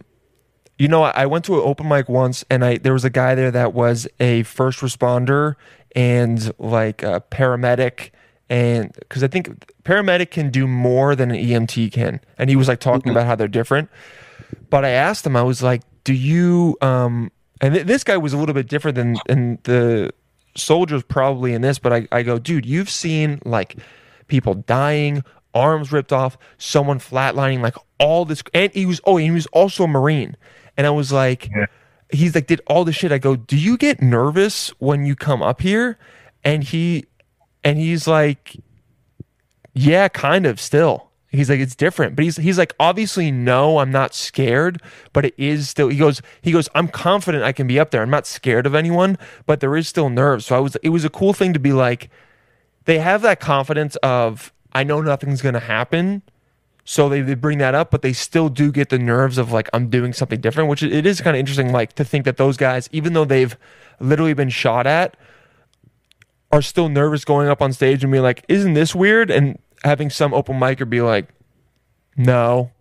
you 0.77 0.87
know, 0.87 1.03
I 1.03 1.25
went 1.25 1.45
to 1.45 1.55
an 1.55 1.61
open 1.63 1.87
mic 1.87 2.07
once, 2.07 2.45
and 2.51 2.63
I 2.63 2.77
there 2.77 2.93
was 2.93 3.03
a 3.05 3.09
guy 3.09 3.33
there 3.33 3.49
that 3.51 3.73
was 3.73 4.07
a 4.19 4.43
first 4.43 4.81
responder 4.81 5.55
and 5.95 6.51
like 6.59 7.01
a 7.01 7.23
paramedic, 7.31 8.11
and 8.49 8.91
because 8.99 9.23
I 9.23 9.27
think 9.27 9.71
paramedic 9.83 10.31
can 10.31 10.49
do 10.49 10.67
more 10.67 11.15
than 11.15 11.31
an 11.31 11.37
EMT 11.37 11.91
can, 11.91 12.21
and 12.37 12.49
he 12.49 12.55
was 12.55 12.67
like 12.67 12.79
talking 12.79 13.11
about 13.11 13.25
how 13.25 13.35
they're 13.35 13.47
different. 13.47 13.89
But 14.69 14.85
I 14.85 14.89
asked 14.89 15.25
him, 15.25 15.35
I 15.35 15.43
was 15.43 15.61
like, 15.63 15.81
"Do 16.03 16.13
you?" 16.13 16.77
Um, 16.81 17.31
and 17.61 17.73
th- 17.73 17.85
this 17.87 18.03
guy 18.03 18.17
was 18.17 18.33
a 18.33 18.37
little 18.37 18.53
bit 18.55 18.67
different 18.67 18.95
than 18.95 19.17
than 19.27 19.59
the 19.63 20.11
soldiers 20.55 21.03
probably 21.03 21.53
in 21.53 21.61
this, 21.61 21.77
but 21.79 21.93
I, 21.93 22.07
I 22.11 22.23
go, 22.23 22.39
dude, 22.39 22.65
you've 22.65 22.89
seen 22.89 23.39
like 23.45 23.75
people 24.27 24.55
dying, 24.55 25.23
arms 25.53 25.91
ripped 25.91 26.11
off, 26.11 26.35
someone 26.57 26.97
flatlining, 26.99 27.61
like 27.61 27.75
all 27.99 28.25
this. 28.25 28.41
And 28.55 28.73
he 28.73 28.85
was, 28.87 28.99
oh, 29.05 29.17
and 29.17 29.25
he 29.25 29.31
was 29.31 29.45
also 29.47 29.83
a 29.83 29.87
Marine. 29.87 30.35
And 30.75 30.87
I 30.87 30.89
was 30.89 31.11
like, 31.11 31.49
Yeah. 31.55 31.65
he's 32.11 32.33
like, 32.33 32.47
did 32.47 32.59
all 32.65 32.85
this 32.85 32.95
shit. 32.95 33.11
I 33.11 33.19
go, 33.19 33.35
do 33.35 33.55
you 33.55 33.77
get 33.77 34.01
nervous 34.01 34.69
when 34.79 35.05
you 35.05 35.15
come 35.15 35.43
up 35.43 35.61
here? 35.61 35.99
And 36.43 36.63
he, 36.63 37.05
and 37.63 37.77
he's 37.77 38.07
like, 38.07 38.57
yeah, 39.73 40.07
kind 40.07 40.45
of 40.45 40.59
still. 40.59 41.07
He's 41.29 41.49
like, 41.49 41.59
it's 41.59 41.75
different. 41.75 42.15
But 42.15 42.23
he's 42.23 42.37
he's 42.37 42.57
like, 42.57 42.73
obviously, 42.79 43.31
no, 43.31 43.79
I'm 43.79 43.91
not 43.91 44.13
scared, 44.13 44.81
but 45.13 45.25
it 45.25 45.33
is 45.37 45.69
still 45.69 45.89
he 45.89 45.97
goes, 45.97 46.21
he 46.41 46.51
goes, 46.51 46.69
I'm 46.73 46.87
confident 46.87 47.43
I 47.43 47.51
can 47.51 47.67
be 47.67 47.79
up 47.79 47.91
there. 47.91 48.01
I'm 48.01 48.09
not 48.09 48.25
scared 48.25 48.65
of 48.65 48.73
anyone, 48.73 49.17
but 49.45 49.59
there 49.59 49.75
is 49.75 49.87
still 49.87 50.09
nerves. 50.09 50.45
So 50.45 50.55
I 50.55 50.59
was 50.59 50.75
it 50.77 50.89
was 50.89 51.03
a 51.03 51.09
cool 51.09 51.33
thing 51.33 51.53
to 51.53 51.59
be 51.59 51.73
like, 51.73 52.09
they 52.85 52.99
have 52.99 53.21
that 53.23 53.39
confidence 53.39 53.97
of 53.97 54.53
I 54.71 54.83
know 54.83 55.01
nothing's 55.01 55.41
gonna 55.41 55.59
happen. 55.59 56.21
So 56.85 57.09
they, 57.09 57.19
they 57.19 57.33
bring 57.33 57.57
that 57.57 57.75
up, 57.75 57.91
but 57.91 58.01
they 58.01 58.13
still 58.13 58.47
do 58.47 58.71
get 58.71 58.87
the 58.87 58.97
nerves 58.97 59.37
of 59.37 59.51
like 59.51 59.69
I'm 59.73 59.89
doing 59.89 60.13
something 60.13 60.39
different, 60.39 60.69
which 60.69 60.81
it 60.81 61.05
is 61.05 61.19
kind 61.19 61.35
of 61.35 61.39
interesting, 61.39 61.73
like 61.73 61.93
to 61.93 62.05
think 62.05 62.23
that 62.23 62.37
those 62.37 62.55
guys, 62.55 62.87
even 62.93 63.11
though 63.11 63.25
they've 63.25 63.57
literally 63.99 64.33
been 64.33 64.47
shot 64.47 64.87
at, 64.87 65.17
are 66.51 66.61
still 66.61 66.89
nervous 66.89 67.25
going 67.25 67.47
up 67.47 67.61
on 67.61 67.73
stage 67.73 68.03
and 68.03 68.11
be 68.11 68.19
like, 68.19 68.43
"Isn't 68.47 68.73
this 68.73 68.95
weird?" 68.95 69.29
And 69.29 69.59
having 69.83 70.09
some 70.09 70.33
open 70.33 70.59
micer 70.59 70.89
be 70.89 71.01
like, 71.01 71.29
"No, 72.15 72.71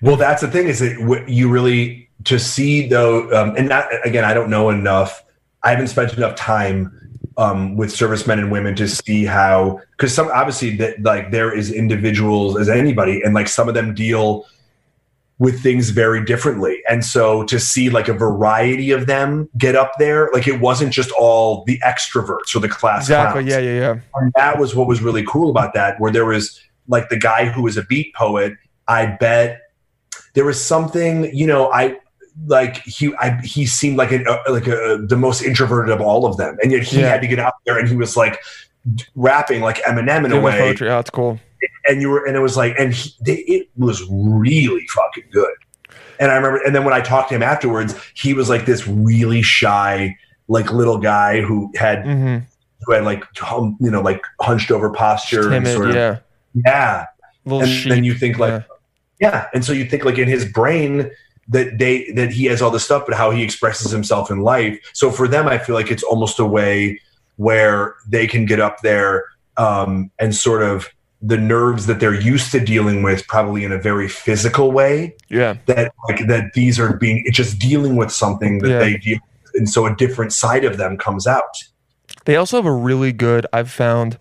Well, 0.00 0.16
that's 0.16 0.42
the 0.42 0.48
thing 0.48 0.68
is 0.68 0.80
that 0.80 1.24
you 1.28 1.48
really 1.48 2.08
to 2.24 2.38
see 2.38 2.88
though, 2.88 3.30
um, 3.32 3.54
and 3.56 3.70
that 3.70 3.88
again, 4.04 4.24
I 4.24 4.34
don't 4.34 4.50
know 4.50 4.70
enough. 4.70 5.24
I 5.62 5.70
haven't 5.70 5.88
spent 5.88 6.12
enough 6.14 6.36
time 6.36 6.92
um, 7.36 7.76
with 7.76 7.92
servicemen 7.92 8.38
and 8.38 8.50
women 8.50 8.74
to 8.76 8.88
see 8.88 9.24
how 9.24 9.80
because 9.92 10.14
some 10.14 10.28
obviously 10.28 10.76
that 10.76 11.02
like 11.02 11.30
there 11.30 11.52
is 11.52 11.72
individuals 11.72 12.58
as 12.58 12.68
anybody, 12.68 13.22
and 13.22 13.34
like 13.34 13.48
some 13.48 13.68
of 13.68 13.74
them 13.74 13.94
deal 13.94 14.46
with 15.38 15.62
things 15.62 15.90
very 15.90 16.24
differently. 16.24 16.82
And 16.88 17.04
so 17.04 17.44
to 17.44 17.60
see 17.60 17.90
like 17.90 18.08
a 18.08 18.14
variety 18.14 18.90
of 18.90 19.06
them 19.06 19.50
get 19.58 19.76
up 19.76 19.92
there, 19.98 20.30
like 20.32 20.48
it 20.48 20.60
wasn't 20.60 20.92
just 20.92 21.10
all 21.12 21.62
the 21.64 21.78
extroverts 21.80 22.56
or 22.56 22.60
the 22.60 22.68
class 22.68 23.02
exactly, 23.02 23.44
clowns 23.44 23.64
yeah, 23.64 23.70
yeah, 23.72 23.80
yeah." 23.80 24.00
and 24.14 24.32
that 24.36 24.58
was 24.58 24.74
what 24.74 24.86
was 24.86 25.02
really 25.02 25.24
cool 25.26 25.50
about 25.50 25.74
that 25.74 26.00
where 26.00 26.10
there 26.10 26.24
was 26.24 26.58
like 26.88 27.08
the 27.10 27.18
guy 27.18 27.44
who 27.46 27.62
was 27.62 27.76
a 27.76 27.82
beat 27.82 28.14
poet 28.14 28.54
i 28.88 29.04
bet 29.06 29.60
there 30.34 30.44
was 30.44 30.62
something 30.62 31.24
you 31.36 31.46
know 31.46 31.70
i 31.72 31.96
like 32.46 32.78
he 32.84 33.12
I, 33.18 33.38
he 33.42 33.66
seemed 33.66 33.96
like 33.98 34.12
an, 34.12 34.24
uh, 34.28 34.38
like 34.48 34.66
a, 34.66 35.04
the 35.06 35.16
most 35.16 35.42
introverted 35.42 35.92
of 35.92 36.00
all 36.00 36.24
of 36.26 36.36
them 36.36 36.56
and 36.62 36.70
yet 36.70 36.82
he 36.82 37.00
Yeah. 37.00 37.08
had 37.08 37.20
to 37.22 37.26
get 37.26 37.38
out 37.38 37.54
there 37.66 37.78
and 37.78 37.88
he 37.88 37.96
was 37.96 38.16
like 38.16 38.38
rapping 39.14 39.60
like 39.62 39.78
eminem 39.78 40.24
in 40.24 40.32
a 40.32 40.40
way 40.40 40.58
poetry, 40.58 40.88
oh, 40.90 40.98
it's 40.98 41.10
cool. 41.10 41.40
And 41.88 42.00
you 42.00 42.10
were 42.10 42.24
and 42.26 42.36
it 42.36 42.40
was 42.40 42.56
like 42.56 42.74
and 42.78 42.92
he, 42.92 43.10
they, 43.20 43.36
it 43.36 43.68
was 43.76 44.02
really 44.10 44.86
fucking 44.88 45.30
good. 45.32 45.52
And 46.18 46.30
i 46.30 46.36
remember 46.36 46.62
and 46.64 46.74
then 46.74 46.84
when 46.84 46.94
i 46.94 47.00
talked 47.00 47.28
to 47.28 47.34
him 47.34 47.42
afterwards 47.42 47.94
he 48.14 48.32
was 48.32 48.48
like 48.48 48.64
this 48.64 48.88
really 48.88 49.42
shy 49.42 50.16
like 50.48 50.72
little 50.72 50.98
guy 50.98 51.42
who 51.42 51.70
had 51.76 52.04
hmm 52.04 52.38
who 52.86 52.92
had 52.92 53.04
like 53.04 53.24
hum, 53.36 53.76
you 53.80 53.90
know 53.90 54.00
like 54.00 54.22
hunched 54.40 54.70
over 54.70 54.90
posture 54.90 55.52
and 55.52 55.66
sort 55.66 55.90
of 55.90 55.96
yeah, 55.96 56.18
yeah. 56.64 57.06
Little 57.44 57.62
and 57.62 57.68
sheep. 57.68 57.90
then 57.90 58.04
you 58.04 58.14
think 58.14 58.38
like 58.38 58.64
yeah. 59.20 59.30
yeah. 59.30 59.48
And 59.54 59.64
so 59.64 59.72
you 59.72 59.84
think 59.84 60.04
like 60.04 60.18
in 60.18 60.28
his 60.28 60.44
brain 60.50 61.10
that 61.48 61.78
they 61.78 62.10
that 62.12 62.30
he 62.32 62.44
has 62.46 62.62
all 62.62 62.70
this 62.70 62.84
stuff 62.84 63.04
but 63.06 63.16
how 63.16 63.30
he 63.30 63.42
expresses 63.42 63.90
himself 63.90 64.30
in 64.30 64.40
life. 64.40 64.78
So 64.92 65.10
for 65.10 65.26
them 65.28 65.48
i 65.48 65.58
feel 65.58 65.74
like 65.74 65.90
it's 65.90 66.02
almost 66.02 66.38
a 66.38 66.46
way 66.46 67.00
where 67.36 67.96
they 68.08 68.26
can 68.26 68.46
get 68.46 68.60
up 68.60 68.80
there 68.80 69.24
um, 69.56 70.10
and 70.18 70.34
sort 70.34 70.62
of 70.62 70.88
the 71.22 71.36
nerves 71.38 71.86
that 71.86 71.98
they're 71.98 72.14
used 72.20 72.52
to 72.52 72.60
dealing 72.60 73.02
with 73.02 73.26
probably 73.26 73.64
in 73.64 73.72
a 73.72 73.78
very 73.78 74.08
physical 74.08 74.70
way 74.70 75.14
yeah, 75.28 75.56
that 75.66 75.92
like 76.08 76.26
that 76.26 76.52
these 76.54 76.78
are 76.78 76.96
being 76.96 77.22
it's 77.26 77.36
just 77.36 77.58
dealing 77.58 77.96
with 77.96 78.12
something 78.12 78.58
that 78.58 78.68
Yeah. 78.68 78.78
they 78.80 78.96
deal 78.98 79.18
with, 79.44 79.54
and 79.54 79.68
so 79.68 79.86
a 79.86 79.96
different 79.96 80.32
side 80.32 80.64
of 80.64 80.76
them 80.76 80.98
comes 80.98 81.26
out 81.26 81.64
They 82.26 82.36
also 82.36 82.56
have 82.58 82.66
a 82.66 82.72
really 82.72 83.12
good. 83.12 83.46
I've 83.52 83.70
found 83.70 84.18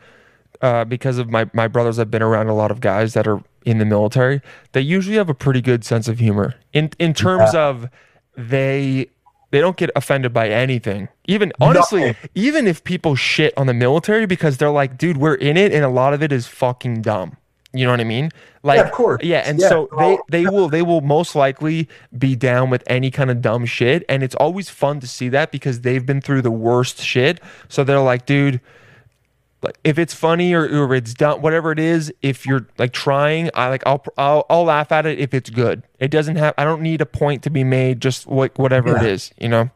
uh, 0.62 0.86
because 0.86 1.18
of 1.18 1.30
my 1.30 1.50
my 1.54 1.68
brothers. 1.68 2.00
I've 2.00 2.10
been 2.12 2.24
around 2.24 2.48
a 2.48 2.56
lot 2.56 2.72
of 2.72 2.80
guys 2.80 3.14
that 3.14 3.28
are 3.28 3.42
in 3.66 3.78
the 3.80 3.86
military. 3.86 4.42
They 4.72 4.82
usually 4.82 5.18
have 5.18 5.30
a 5.30 5.34
pretty 5.34 5.62
good 5.62 5.84
sense 5.84 6.08
of 6.08 6.20
humor 6.20 6.56
in 6.72 6.92
in 6.98 7.14
terms 7.14 7.54
of 7.54 7.90
they 8.38 9.10
they 9.52 9.60
don't 9.62 9.78
get 9.78 9.90
offended 9.96 10.34
by 10.34 10.50
anything. 10.50 11.08
Even 11.28 11.52
honestly, 11.62 12.08
Nothing. 12.08 12.30
even 12.36 12.68
if 12.68 12.84
people 12.84 13.16
shit 13.16 13.54
on 13.58 13.68
the 13.68 13.74
military 13.74 14.26
because 14.26 14.58
they're 14.58 14.70
like, 14.72 14.98
dude, 14.98 15.18
we're 15.18 15.36
in 15.36 15.58
it, 15.58 15.72
and 15.74 15.84
a 15.86 15.90
lot 15.90 16.14
of 16.14 16.22
it 16.24 16.32
is 16.32 16.48
fucking 16.48 17.02
dumb. 17.02 17.38
You 17.74 17.84
know 17.86 17.92
what 17.92 18.00
I 18.00 18.06
mean? 18.06 18.32
Like, 18.64 18.80
of 18.80 18.92
course. 18.92 19.22
Yeah, 19.24 19.40
and 19.46 19.60
Yeah. 19.60 19.68
so 19.70 19.90
they 20.00 20.18
they 20.30 20.46
will 20.46 20.70
they 20.70 20.82
will 20.82 21.02
most 21.02 21.36
likely 21.36 21.90
be 22.18 22.36
down 22.36 22.70
with 22.70 22.84
any 22.88 23.12
kind 23.12 23.30
of 23.30 23.42
dumb 23.42 23.66
shit, 23.66 24.04
and 24.08 24.24
it's 24.24 24.36
always 24.36 24.70
fun 24.70 25.00
to 25.02 25.08
see 25.08 25.28
that 25.30 25.52
because 25.52 25.82
they've 25.82 26.06
been 26.06 26.22
through 26.22 26.42
the 26.42 26.52
worst 26.52 27.02
shit. 27.02 27.42
So 27.68 27.84
they're 27.84 28.00
like, 28.00 28.26
dude, 28.26 28.62
like 29.66 29.78
if 29.84 30.00
it's 30.00 30.14
funny 30.14 30.54
or, 30.54 30.64
or 30.64 30.94
it's 30.96 31.14
dumb, 31.14 31.42
whatever 31.42 31.72
it 31.72 31.80
is, 31.80 32.14
if 32.22 32.46
you're 32.46 32.68
like 32.78 32.94
trying, 32.94 33.50
I 33.54 33.70
like 33.70 33.84
I'll 33.86 34.04
I'll, 34.18 34.46
I'll 34.50 34.64
laugh 34.64 34.92
at 34.92 35.06
it 35.06 35.20
if 35.20 35.34
it's 35.34 35.50
good. 35.50 35.84
It 36.00 36.10
doesn't 36.12 36.38
have. 36.38 36.54
I 36.58 36.64
don't 36.64 36.82
need 36.82 37.02
a 37.02 37.06
point 37.06 37.44
to 37.44 37.50
be 37.50 37.64
made. 37.64 38.00
Just 38.02 38.28
like 38.28 38.58
whatever 38.58 38.96
it 38.96 39.02
Yeah. 39.02 39.10
is, 39.10 39.32
you 39.40 39.50
know. 39.50 39.70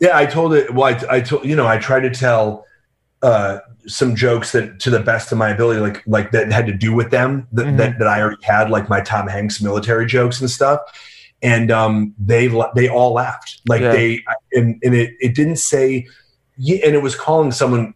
Yeah, 0.00 0.16
I 0.16 0.26
told 0.26 0.52
it. 0.54 0.74
Well, 0.74 0.86
I, 0.94 1.16
I 1.16 1.20
told 1.20 1.44
you 1.44 1.54
know 1.56 1.66
I 1.66 1.78
tried 1.78 2.00
to 2.00 2.10
tell 2.10 2.64
uh, 3.22 3.58
some 3.86 4.14
jokes 4.14 4.52
that 4.52 4.78
to 4.80 4.90
the 4.90 5.00
best 5.00 5.32
of 5.32 5.38
my 5.38 5.50
ability, 5.50 5.80
like 5.80 6.02
like 6.06 6.32
that 6.32 6.50
had 6.52 6.66
to 6.66 6.74
do 6.74 6.92
with 6.94 7.10
them 7.10 7.46
that, 7.52 7.66
Mhm. 7.66 7.76
that 7.78 7.98
that 7.98 8.08
I 8.08 8.20
already 8.20 8.42
had, 8.42 8.70
like 8.70 8.88
my 8.88 9.00
Tom 9.00 9.26
Hanks 9.28 9.60
military 9.62 10.06
jokes 10.06 10.40
and 10.40 10.50
stuff. 10.50 10.80
And 11.42 11.70
um, 11.70 12.14
they 12.18 12.48
they 12.74 12.88
all 12.88 13.12
laughed, 13.12 13.60
like 13.68 13.82
Yeah. 13.82 13.92
they 13.92 14.24
and 14.52 14.78
and 14.82 14.94
it 14.94 15.14
it 15.20 15.34
didn't 15.34 15.56
say, 15.56 16.06
yeah, 16.56 16.78
and 16.86 16.94
it 16.94 17.02
was 17.02 17.14
calling 17.14 17.52
someone 17.52 17.92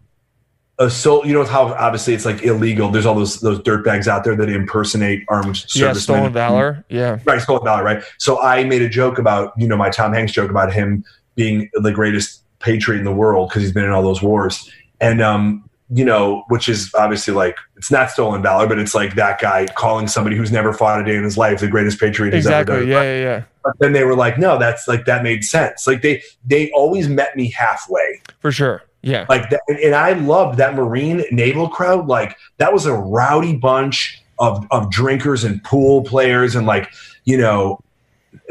a 0.80 0.90
so 0.90 1.22
you 1.24 1.34
know 1.34 1.44
how 1.44 1.74
obviously 1.74 2.14
it's 2.14 2.24
like 2.24 2.42
illegal. 2.42 2.88
There's 2.88 3.06
all 3.06 3.14
those 3.14 3.40
those 3.40 3.60
dirtbags 3.60 4.08
out 4.08 4.24
there 4.24 4.34
that 4.34 4.48
impersonate 4.48 5.24
armed 5.28 5.56
service. 5.58 5.76
Yeah, 5.76 5.88
servicemen. 5.88 6.16
stolen 6.16 6.32
valor. 6.32 6.84
Yeah, 6.88 7.18
Right, 7.24 7.40
Stolen 7.40 7.62
Valor, 7.64 7.84
right? 7.84 8.02
So 8.18 8.40
I 8.40 8.64
made 8.64 8.82
a 8.82 8.88
joke 8.88 9.18
about, 9.18 9.52
you 9.58 9.68
know, 9.68 9.76
my 9.76 9.90
Tom 9.90 10.14
Hanks 10.14 10.32
joke 10.32 10.50
about 10.50 10.72
him 10.72 11.04
being 11.34 11.70
the 11.74 11.92
greatest 11.92 12.42
patriot 12.60 12.98
in 12.98 13.04
the 13.04 13.12
world 13.12 13.50
because 13.50 13.62
he's 13.62 13.72
been 13.72 13.84
in 13.84 13.90
all 13.90 14.02
those 14.02 14.22
wars. 14.22 14.70
And, 15.00 15.20
um, 15.20 15.68
you 15.92 16.04
know, 16.04 16.44
which 16.48 16.68
is 16.68 16.94
obviously 16.94 17.34
like, 17.34 17.56
it's 17.76 17.90
not 17.90 18.10
stolen 18.10 18.42
valor, 18.42 18.66
but 18.66 18.78
it's 18.78 18.94
like 18.94 19.16
that 19.16 19.40
guy 19.40 19.66
calling 19.66 20.06
somebody 20.06 20.36
who's 20.36 20.52
never 20.52 20.72
fought 20.72 21.00
a 21.00 21.04
day 21.04 21.16
in 21.16 21.24
his 21.24 21.36
life 21.36 21.60
the 21.60 21.68
greatest 21.68 21.98
patriot 21.98 22.32
he's 22.32 22.46
ever 22.46 22.60
exactly. 22.60 22.80
done. 22.80 22.88
Yeah, 22.88 23.02
yeah, 23.02 23.22
yeah, 23.22 23.42
But 23.64 23.72
then 23.80 23.92
they 23.92 24.04
were 24.04 24.14
like, 24.14 24.38
no, 24.38 24.58
that's 24.58 24.86
like, 24.86 25.04
that 25.06 25.22
made 25.22 25.44
sense. 25.44 25.86
Like 25.86 26.02
they, 26.02 26.22
they 26.44 26.70
always 26.72 27.08
met 27.08 27.36
me 27.36 27.50
halfway 27.50 28.22
for 28.38 28.52
sure. 28.52 28.82
Yeah, 29.02 29.24
like 29.30 29.48
that 29.48 29.62
and, 29.68 29.94
i 29.94 30.12
loved 30.12 30.58
that 30.58 30.74
marine 30.74 31.24
naval 31.30 31.70
crowd 31.70 32.06
like 32.06 32.36
that 32.58 32.70
was 32.70 32.84
a 32.84 32.92
rowdy 32.92 33.56
bunch 33.56 34.22
of 34.38 34.66
of 34.70 34.90
drinkers 34.90 35.42
and 35.42 35.64
pool 35.64 36.02
players 36.02 36.54
and 36.54 36.66
like 36.66 36.92
you 37.24 37.38
know 37.38 37.80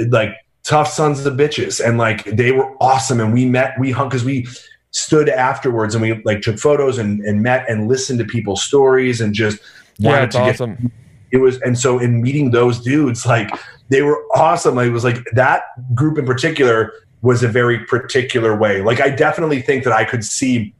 like 0.07 0.33
tough 0.63 0.87
sons 0.87 1.25
of 1.25 1.33
bitches. 1.33 1.83
And 1.83 1.97
like 1.97 2.25
they 2.25 2.51
were 2.51 2.75
awesome. 2.79 3.19
And 3.19 3.33
we 3.33 3.45
met 3.45 3.77
we 3.79 3.91
hung 3.91 4.09
because 4.09 4.23
we 4.23 4.47
stood 4.91 5.29
afterwards 5.29 5.95
and 5.95 6.01
we 6.01 6.21
like 6.23 6.41
took 6.41 6.59
photos 6.59 6.97
and, 6.97 7.21
and 7.21 7.41
met 7.41 7.67
and 7.69 7.87
listened 7.87 8.19
to 8.19 8.25
people's 8.25 8.63
stories 8.63 9.19
and 9.21 9.33
just 9.33 9.59
yeah, 9.97 10.23
it's 10.23 10.35
to 10.35 10.41
get 10.41 10.55
awesome. 10.55 10.91
it 11.31 11.37
was 11.37 11.59
and 11.61 11.77
so 11.77 11.99
in 11.99 12.21
meeting 12.21 12.51
those 12.51 12.81
dudes 12.81 13.25
like 13.25 13.49
they 13.89 14.03
were 14.03 14.23
awesome. 14.35 14.75
Like, 14.75 14.87
it 14.87 14.91
was 14.91 15.03
like 15.03 15.17
that 15.33 15.63
group 15.95 16.19
in 16.19 16.25
particular 16.25 16.93
was 17.21 17.43
a 17.43 17.47
very 17.47 17.79
particular 17.85 18.55
way. 18.55 18.81
Like 18.81 19.01
I 19.01 19.09
definitely 19.09 19.61
think 19.61 19.83
that 19.83 19.93
I 19.93 20.05
could 20.05 20.23
see 20.23 20.73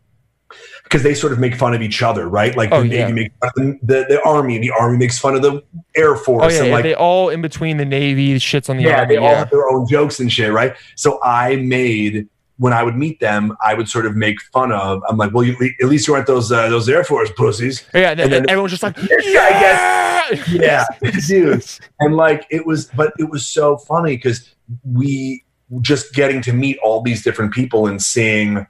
because 0.83 1.03
they 1.03 1.13
sort 1.13 1.31
of 1.33 1.39
make 1.39 1.53
fun 1.55 1.75
of 1.75 1.81
each 1.83 2.01
other, 2.01 2.27
right? 2.27 2.55
Like 2.57 2.71
Oh, 2.71 2.81
the 2.81 2.87
yeah. 2.87 3.07
Navy 3.07 3.13
makes 3.13 3.35
fun 3.39 3.49
of 3.49 3.87
the, 3.87 3.93
the, 3.95 4.05
the 4.09 4.21
Army, 4.25 4.57
the 4.57 4.71
Army 4.71 4.97
makes 4.97 5.19
fun 5.19 5.35
of 5.35 5.41
the 5.43 5.63
Air 5.95 6.15
Force. 6.15 6.45
Oh 6.45 6.47
yeah, 6.49 6.57
and 6.59 6.67
yeah, 6.67 6.73
like, 6.73 6.83
they 6.83 6.95
all 6.95 7.29
in 7.29 7.41
between 7.41 7.77
the 7.77 7.85
Navy 7.85 8.35
shits 8.39 8.69
on 8.69 8.77
the 8.77 8.83
yeah, 8.83 9.01
army. 9.01 9.15
they 9.15 9.17
all 9.17 9.35
have 9.35 9.49
their 9.51 9.67
own 9.69 9.87
jokes 9.87 10.19
and 10.19 10.31
shit, 10.31 10.51
right? 10.51 10.75
So 10.95 11.19
I 11.23 11.57
made 11.57 12.27
when 12.57 12.73
I 12.73 12.83
would 12.83 12.97
meet 12.97 13.21
them, 13.21 13.55
I 13.63 13.73
would 13.73 13.87
sort 13.87 14.05
of 14.05 14.17
make 14.17 14.41
fun 14.51 14.73
of. 14.73 15.01
I'm 15.07 15.15
like, 15.15 15.33
well, 15.33 15.45
you, 15.45 15.55
at 15.81 15.87
least 15.87 16.07
you 16.09 16.13
aren't 16.15 16.27
those 16.27 16.51
uh, 16.51 16.67
those 16.69 16.89
Air 16.89 17.03
Force 17.05 17.31
pussies. 17.37 17.87
Yeah, 17.93 18.11
and, 18.11 18.19
And 18.19 18.33
then- 18.33 18.49
everyone's 18.49 18.71
just 18.71 18.83
like, 18.83 18.97
I 19.01 19.05
guess- 19.07 20.47
yeah, 20.49 20.85
Yeah, 21.01 21.11
dude. 21.27 21.65
And 21.99 22.15
like 22.17 22.45
it 22.49 22.65
was, 22.65 22.85
but 22.87 23.13
it 23.19 23.29
was 23.29 23.45
so 23.45 23.77
funny 23.77 24.15
because 24.17 24.53
we 24.83 25.43
just 25.81 26.13
getting 26.13 26.41
to 26.43 26.53
meet 26.53 26.77
all 26.83 27.01
these 27.01 27.23
different 27.23 27.53
people 27.53 27.87
and 27.87 28.01
seeing 28.01 28.65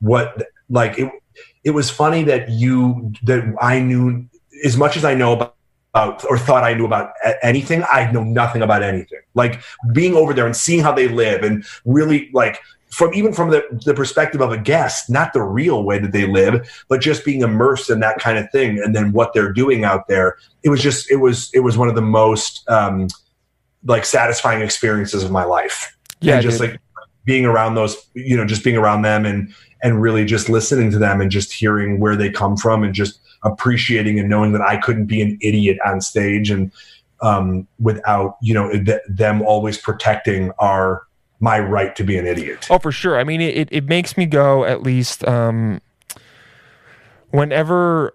what 0.00 0.42
like 0.68 0.98
it. 0.98 1.10
It 1.64 1.70
was 1.70 1.90
funny 1.90 2.22
that 2.24 2.50
you 2.50 3.12
that 3.22 3.44
I 3.60 3.80
knew 3.80 4.26
as 4.64 4.76
much 4.76 4.96
as 4.96 5.04
I 5.04 5.14
know 5.14 5.32
about. 5.32 5.50
About, 5.96 6.24
or 6.28 6.36
thought 6.36 6.64
I 6.64 6.74
knew 6.74 6.86
about 6.86 7.12
anything. 7.40 7.84
I 7.88 8.10
know 8.10 8.24
nothing 8.24 8.62
about 8.62 8.82
anything. 8.82 9.20
Like 9.34 9.62
being 9.92 10.16
over 10.16 10.34
there 10.34 10.44
and 10.44 10.56
seeing 10.56 10.80
how 10.80 10.90
they 10.90 11.06
live, 11.06 11.44
and 11.44 11.64
really 11.84 12.30
like 12.32 12.60
from 12.90 13.14
even 13.14 13.32
from 13.32 13.50
the, 13.50 13.64
the 13.84 13.94
perspective 13.94 14.40
of 14.40 14.50
a 14.50 14.58
guest, 14.58 15.08
not 15.08 15.32
the 15.32 15.42
real 15.42 15.84
way 15.84 16.00
that 16.00 16.10
they 16.10 16.26
live, 16.26 16.84
but 16.88 17.00
just 17.00 17.24
being 17.24 17.42
immersed 17.42 17.90
in 17.90 18.00
that 18.00 18.18
kind 18.18 18.38
of 18.38 18.50
thing, 18.50 18.80
and 18.82 18.94
then 18.94 19.12
what 19.12 19.34
they're 19.34 19.52
doing 19.52 19.84
out 19.84 20.08
there. 20.08 20.36
It 20.64 20.68
was 20.68 20.80
just 20.82 21.08
it 21.12 21.16
was 21.16 21.48
it 21.54 21.60
was 21.60 21.78
one 21.78 21.88
of 21.88 21.94
the 21.94 22.02
most 22.02 22.68
um, 22.68 23.06
like 23.84 24.04
satisfying 24.04 24.62
experiences 24.62 25.22
of 25.22 25.30
my 25.30 25.44
life. 25.44 25.93
Yeah, 26.24 26.34
and 26.34 26.42
just 26.42 26.60
dude. 26.60 26.72
like 26.72 26.80
being 27.24 27.44
around 27.44 27.74
those, 27.74 28.06
you 28.14 28.36
know, 28.36 28.44
just 28.44 28.64
being 28.64 28.76
around 28.76 29.02
them 29.02 29.24
and 29.24 29.54
and 29.82 30.00
really 30.00 30.24
just 30.24 30.48
listening 30.48 30.90
to 30.90 30.98
them 30.98 31.20
and 31.20 31.30
just 31.30 31.52
hearing 31.52 32.00
where 32.00 32.16
they 32.16 32.30
come 32.30 32.56
from 32.56 32.82
and 32.82 32.94
just 32.94 33.20
appreciating 33.42 34.18
and 34.18 34.28
knowing 34.28 34.52
that 34.52 34.62
I 34.62 34.78
couldn't 34.78 35.06
be 35.06 35.20
an 35.20 35.38
idiot 35.42 35.78
on 35.84 36.00
stage 36.00 36.50
and 36.50 36.72
um, 37.20 37.66
without 37.78 38.36
you 38.40 38.54
know 38.54 38.70
th- 38.70 39.00
them 39.08 39.42
always 39.42 39.78
protecting 39.78 40.50
our 40.58 41.06
my 41.40 41.58
right 41.60 41.94
to 41.96 42.04
be 42.04 42.16
an 42.16 42.26
idiot. 42.26 42.66
Oh, 42.70 42.78
for 42.78 42.92
sure. 42.92 43.18
I 43.18 43.24
mean, 43.24 43.40
it, 43.40 43.68
it, 43.70 43.84
makes 43.86 44.16
me 44.16 44.24
go 44.24 44.64
at 44.64 44.82
least 44.82 45.26
um, 45.26 45.80
whenever 47.30 48.14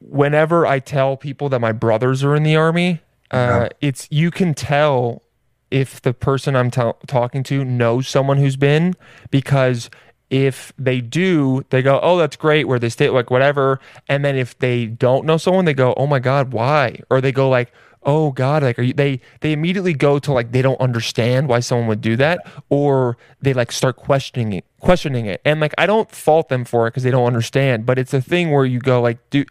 whenever 0.00 0.66
I 0.66 0.78
tell 0.78 1.16
people 1.16 1.48
that 1.48 1.60
my 1.60 1.72
brothers 1.72 2.22
are 2.22 2.34
in 2.34 2.42
the 2.42 2.56
army. 2.56 3.00
Uh, 3.30 3.36
Yeah. 3.36 3.68
It's 3.80 4.08
you 4.10 4.30
can 4.30 4.54
tell 4.54 5.22
if 5.70 6.00
the 6.02 6.12
person 6.12 6.56
I'm 6.56 6.70
ta- 6.70 6.94
talking 7.06 7.42
to 7.44 7.64
knows 7.64 8.08
someone 8.08 8.38
who's 8.38 8.56
been 8.56 8.94
because 9.30 9.90
if 10.30 10.72
they 10.78 11.00
do, 11.00 11.64
they 11.70 11.82
go, 11.82 11.98
"Oh, 12.02 12.16
that's 12.18 12.36
great," 12.36 12.68
where 12.68 12.78
they 12.78 12.88
stay 12.88 13.08
like 13.08 13.30
whatever, 13.30 13.80
and 14.08 14.24
then 14.24 14.36
if 14.36 14.58
they 14.58 14.86
don't 14.86 15.24
know 15.24 15.36
someone, 15.36 15.64
they 15.64 15.74
go, 15.74 15.92
"Oh 15.96 16.06
my 16.06 16.18
god, 16.20 16.52
why?" 16.52 17.00
Or 17.10 17.20
they 17.20 17.32
go 17.32 17.48
like, 17.48 17.72
"Oh 18.04 18.30
god, 18.30 18.62
like 18.62 18.78
are 18.78 18.82
you?" 18.82 18.92
They 18.92 19.20
they 19.40 19.52
immediately 19.52 19.92
go 19.92 20.20
to 20.20 20.32
like 20.32 20.52
they 20.52 20.62
don't 20.62 20.80
understand 20.80 21.48
why 21.48 21.58
someone 21.60 21.88
would 21.88 22.00
do 22.00 22.14
that, 22.16 22.46
or 22.68 23.16
they 23.42 23.52
like 23.52 23.72
start 23.72 23.96
questioning 23.96 24.52
it, 24.52 24.64
questioning 24.80 25.26
it, 25.26 25.40
and 25.44 25.60
like 25.60 25.74
I 25.78 25.86
don't 25.86 26.10
fault 26.12 26.48
them 26.48 26.64
for 26.64 26.86
it 26.86 26.90
because 26.92 27.02
they 27.02 27.10
don't 27.10 27.26
understand, 27.26 27.84
but 27.84 27.98
it's 27.98 28.14
a 28.14 28.20
thing 28.22 28.52
where 28.52 28.64
you 28.64 28.78
go 28.78 29.00
like, 29.02 29.18
"Dude, 29.30 29.48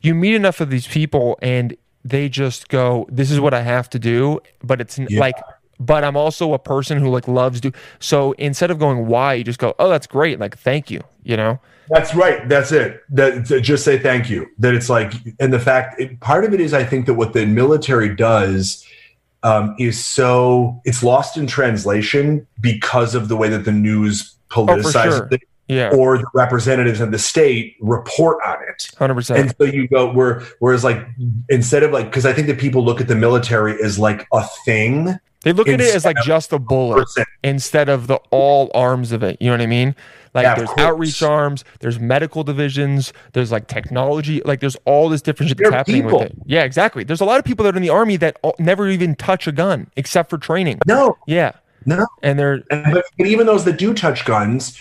you 0.00 0.14
meet 0.14 0.34
enough 0.36 0.60
of 0.60 0.70
these 0.70 0.86
people 0.86 1.38
and." 1.42 1.76
They 2.02 2.30
just 2.30 2.70
go, 2.70 3.06
"This 3.12 3.30
is 3.30 3.40
what 3.40 3.52
I 3.52 3.60
have 3.60 3.90
to 3.90 3.98
do," 3.98 4.40
but 4.64 4.80
it's 4.80 4.98
Yeah. 4.98 5.20
like 5.20 5.34
but 5.80 6.04
I'm 6.04 6.16
also 6.16 6.52
a 6.52 6.58
person 6.58 6.98
who 6.98 7.08
like 7.08 7.26
loves 7.26 7.60
do. 7.60 7.72
So 7.98 8.32
instead 8.32 8.70
of 8.70 8.78
going 8.78 9.06
why, 9.06 9.34
you 9.34 9.44
just 9.44 9.58
go, 9.58 9.74
oh, 9.78 9.88
that's 9.88 10.06
great. 10.06 10.38
Like, 10.38 10.56
thank 10.56 10.90
you. 10.90 11.02
You 11.24 11.36
know? 11.36 11.58
That's 11.88 12.14
right. 12.14 12.48
That's 12.48 12.70
it. 12.70 13.02
That 13.08 13.46
just 13.62 13.84
say 13.84 13.98
thank 13.98 14.30
you. 14.30 14.46
That 14.58 14.74
it's 14.74 14.88
like, 14.88 15.12
and 15.40 15.52
the 15.52 15.58
fact, 15.58 15.98
it, 16.00 16.20
part 16.20 16.44
of 16.44 16.54
it 16.54 16.60
is, 16.60 16.72
I 16.72 16.84
think 16.84 17.06
that 17.06 17.14
what 17.14 17.32
the 17.32 17.46
military 17.46 18.14
does 18.14 18.86
um, 19.42 19.74
is 19.78 20.04
so 20.04 20.80
it's 20.84 21.02
lost 21.02 21.36
in 21.36 21.46
translation 21.46 22.46
because 22.60 23.14
of 23.14 23.28
the 23.28 23.36
way 23.36 23.48
that 23.48 23.64
the 23.64 23.72
news 23.72 24.36
politicizes 24.50 25.16
sure. 25.16 25.28
it, 25.32 25.42
Yeah, 25.68 25.90
or 25.94 26.18
the 26.18 26.26
representatives 26.34 27.00
of 27.00 27.10
the 27.10 27.18
state 27.18 27.76
report 27.80 28.38
on 28.46 28.58
it. 28.68 28.90
hundred 28.98 29.14
percent. 29.14 29.40
And 29.40 29.54
so 29.56 29.64
you 29.64 29.88
go 29.88 30.12
where, 30.12 30.42
whereas 30.58 30.84
like 30.84 31.06
instead 31.48 31.82
of 31.82 31.90
like, 31.90 32.06
because 32.06 32.26
I 32.26 32.32
think 32.32 32.48
that 32.48 32.58
people 32.58 32.84
look 32.84 33.00
at 33.00 33.08
the 33.08 33.14
military 33.14 33.82
as 33.82 33.98
like 33.98 34.28
a 34.32 34.44
thing. 34.64 35.18
They 35.42 35.52
look 35.54 35.68
at 35.68 35.80
it 35.80 35.94
as 35.94 36.04
like 36.04 36.18
just 36.22 36.52
a 36.52 36.58
bullet 36.58 37.08
instead 37.42 37.88
of 37.88 38.06
the 38.08 38.16
all 38.30 38.70
arms 38.74 39.10
of 39.12 39.22
it. 39.22 39.38
You 39.40 39.46
know 39.46 39.54
what 39.54 39.62
I 39.62 39.66
mean? 39.66 39.96
Like 40.34 40.44
Yeah, 40.44 40.54
there's 40.54 40.68
course. 40.68 40.80
outreach 40.80 41.22
arms, 41.22 41.64
there's 41.80 41.98
medical 41.98 42.44
divisions, 42.44 43.12
there's 43.32 43.50
like 43.50 43.66
technology, 43.66 44.42
like 44.44 44.60
there's 44.60 44.76
all 44.84 45.08
this 45.08 45.22
different 45.22 45.48
shit 45.48 45.58
that's 45.58 45.70
They're 45.70 45.76
happening 45.78 46.02
people. 46.02 46.18
with 46.20 46.28
it. 46.30 46.36
Yeah, 46.46 46.64
exactly. 46.64 47.04
There's 47.04 47.22
a 47.22 47.24
lot 47.24 47.38
of 47.38 47.44
people 47.44 47.64
that 47.64 47.74
are 47.74 47.76
in 47.76 47.82
the 47.82 47.88
army 47.90 48.16
that 48.18 48.38
never 48.58 48.88
even 48.88 49.14
touch 49.16 49.46
a 49.46 49.52
gun 49.52 49.86
except 49.96 50.28
for 50.30 50.36
training. 50.38 50.78
No, 50.86 51.16
Yeah, 51.26 51.52
no. 51.86 52.06
and 52.22 52.38
they're 52.38 52.62
And, 52.70 52.92
but, 52.92 53.04
but 53.16 53.26
even 53.26 53.46
those 53.46 53.64
that 53.64 53.78
do 53.78 53.94
touch 53.94 54.24
guns, 54.26 54.78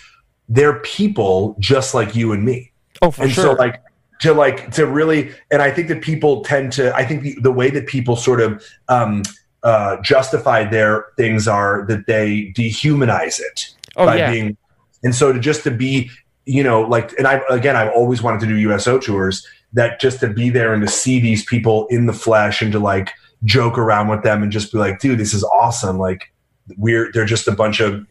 they're 0.49 0.79
people 0.81 1.55
just 1.59 1.93
like 1.93 2.15
you 2.15 2.33
and 2.33 2.43
me. 2.43 2.71
oh 3.01 3.11
for 3.11 3.23
and 3.23 3.31
sure. 3.31 3.43
so 3.45 3.51
like 3.53 3.81
to 4.19 4.33
like 4.33 4.69
to 4.71 4.85
really 4.85 5.31
and 5.51 5.61
i 5.61 5.71
think 5.71 5.87
that 5.87 6.01
people 6.01 6.43
tend 6.43 6.73
to 6.73 6.93
i 6.93 7.05
think 7.05 7.21
the, 7.23 7.37
the 7.41 7.51
way 7.51 7.69
that 7.69 7.87
people 7.87 8.17
sort 8.17 8.41
of 8.41 8.61
um 8.89 9.21
uh 9.63 9.97
justify 10.01 10.63
their 10.63 11.07
things 11.17 11.47
are 11.47 11.85
that 11.87 12.05
they 12.07 12.53
dehumanize 12.55 13.39
it 13.39 13.73
oh 13.97 14.05
by 14.05 14.17
yeah, 14.17 14.31
being 14.31 14.57
and 15.03 15.13
so 15.13 15.33
to 15.33 15.39
just 15.39 15.63
to 15.63 15.71
be 15.71 16.09
you 16.45 16.63
know 16.63 16.81
like 16.81 17.11
and 17.17 17.27
i 17.27 17.41
again 17.49 17.75
i've 17.75 17.91
always 17.93 18.21
wanted 18.21 18.39
to 18.39 18.47
do 18.47 18.55
uso 18.55 18.97
tours 18.97 19.45
that 19.73 19.99
just 19.99 20.19
to 20.19 20.27
be 20.27 20.49
there 20.49 20.73
and 20.73 20.81
to 20.81 20.87
see 20.91 21.19
these 21.19 21.43
people 21.45 21.87
in 21.87 22.05
the 22.05 22.13
flesh 22.13 22.61
and 22.61 22.71
to 22.71 22.79
like 22.79 23.11
joke 23.43 23.77
around 23.77 24.07
with 24.07 24.23
them 24.23 24.43
and 24.43 24.51
just 24.51 24.71
be 24.71 24.77
like 24.77 24.99
dude 24.99 25.19
this 25.19 25.33
is 25.33 25.43
awesome 25.43 25.97
like 25.97 26.31
we're 26.77 27.11
they're 27.11 27.25
just 27.25 27.47
a 27.47 27.51
bunch 27.51 27.79
of 27.79 28.05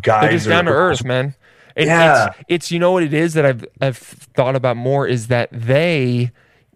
guys 0.00 0.22
they're 0.22 0.32
just 0.32 0.48
down 0.48 0.64
to 0.66 0.70
earth, 0.70 1.04
man. 1.04 1.34
It, 1.76 1.86
Yeah. 1.86 2.26
it's, 2.26 2.36
it's 2.48 2.70
you 2.72 2.78
know 2.78 2.92
what 2.92 3.02
it 3.02 3.14
is 3.14 3.34
that 3.34 3.44
I've 3.44 3.64
I've 3.80 3.98
thought 3.98 4.56
about 4.56 4.76
more 4.76 5.06
is 5.06 5.28
that 5.28 5.48
they 5.52 6.30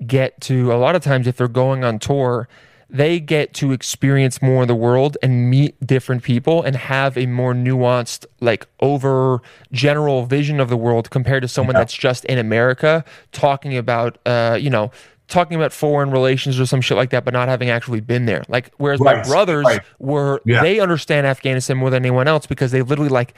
get 0.06 0.40
to 0.42 0.72
a 0.72 0.76
lot 0.76 0.96
of 0.96 1.02
times 1.02 1.26
if 1.26 1.36
they're 1.36 1.48
going 1.48 1.84
on 1.84 1.98
tour, 1.98 2.48
they 2.90 3.20
get 3.20 3.52
to 3.54 3.72
experience 3.72 4.40
more 4.40 4.62
of 4.62 4.68
the 4.68 4.74
world 4.74 5.18
and 5.22 5.50
meet 5.50 5.78
different 5.86 6.22
people 6.22 6.62
and 6.62 6.74
have 6.74 7.18
a 7.18 7.26
more 7.26 7.52
nuanced, 7.52 8.24
like 8.40 8.66
over 8.80 9.42
general 9.72 10.24
vision 10.24 10.58
of 10.58 10.70
the 10.70 10.76
world 10.76 11.10
compared 11.10 11.42
to 11.42 11.48
someone 11.48 11.74
Yeah. 11.74 11.80
that's 11.80 11.94
just 11.94 12.24
in 12.24 12.38
America 12.38 13.04
talking 13.32 13.76
about 13.76 14.18
uh, 14.24 14.56
you 14.60 14.70
know, 14.70 14.90
talking 15.28 15.54
about 15.56 15.72
foreign 15.74 16.10
relations 16.10 16.58
or 16.58 16.64
some 16.64 16.80
shit 16.80 16.96
like 16.96 17.10
that, 17.10 17.22
but 17.26 17.34
not 17.34 17.48
having 17.48 17.68
actually 17.68 18.00
been 18.00 18.24
there. 18.24 18.42
Like 18.48 18.72
whereas 18.78 19.00
my 19.00 19.22
brothers 19.24 19.66
right. 19.66 19.80
were 19.98 20.40
Yeah. 20.46 20.62
they 20.62 20.80
understand 20.80 21.26
Afghanistan 21.26 21.76
more 21.76 21.90
than 21.90 22.02
anyone 22.02 22.26
else 22.26 22.46
because 22.46 22.70
they 22.70 22.80
literally 22.80 23.10
like 23.10 23.34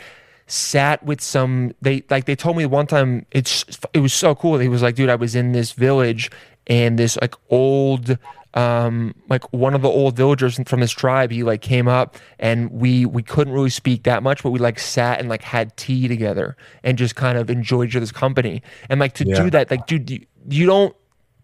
sat 0.47 1.03
with 1.05 1.21
some 1.21 1.73
they 1.83 2.03
like 2.11 2.25
they 2.25 2.35
told 2.37 2.57
me 2.57 2.67
one 2.67 2.87
time 2.87 3.25
it's 3.31 3.65
it 3.95 4.01
was 4.01 4.13
so 4.13 4.35
cool 4.35 4.59
he 4.59 4.67
was 4.69 4.83
like 4.83 4.97
dude 4.97 5.09
i 5.09 5.15
was 5.15 5.37
in 5.37 5.53
this 5.53 5.71
village 5.71 6.29
and 6.67 6.99
this 6.99 7.17
like 7.21 7.37
old 7.51 8.19
um 8.55 9.15
like 9.29 9.45
one 9.53 9.75
of 9.75 9.83
the 9.83 9.89
old 9.89 10.17
villagers 10.17 10.59
from 10.67 10.81
his 10.81 10.91
tribe 10.91 11.31
he 11.31 11.45
like 11.45 11.61
came 11.61 11.87
up 11.87 12.17
and 12.41 12.69
we 12.73 13.07
we 13.07 13.23
couldn't 13.23 13.53
really 13.53 13.71
speak 13.71 14.03
that 14.03 14.23
much 14.25 14.43
but 14.43 14.51
we 14.51 14.59
like 14.59 14.79
sat 14.79 15.21
and 15.21 15.29
like 15.29 15.43
had 15.43 15.77
tea 15.77 16.09
together 16.09 16.57
and 16.83 16.99
just 16.99 17.15
kind 17.15 17.39
of 17.39 17.49
enjoyed 17.49 17.89
each 17.89 17.95
other's 17.97 18.11
company 18.11 18.61
and 18.89 18.99
like 18.99 19.13
to 19.15 19.25
Yeah. 19.25 19.43
do 19.43 19.51
that 19.51 19.71
like 19.71 19.87
dude 19.87 20.11
you, 20.11 20.27
you 20.49 20.67
don't 20.67 20.97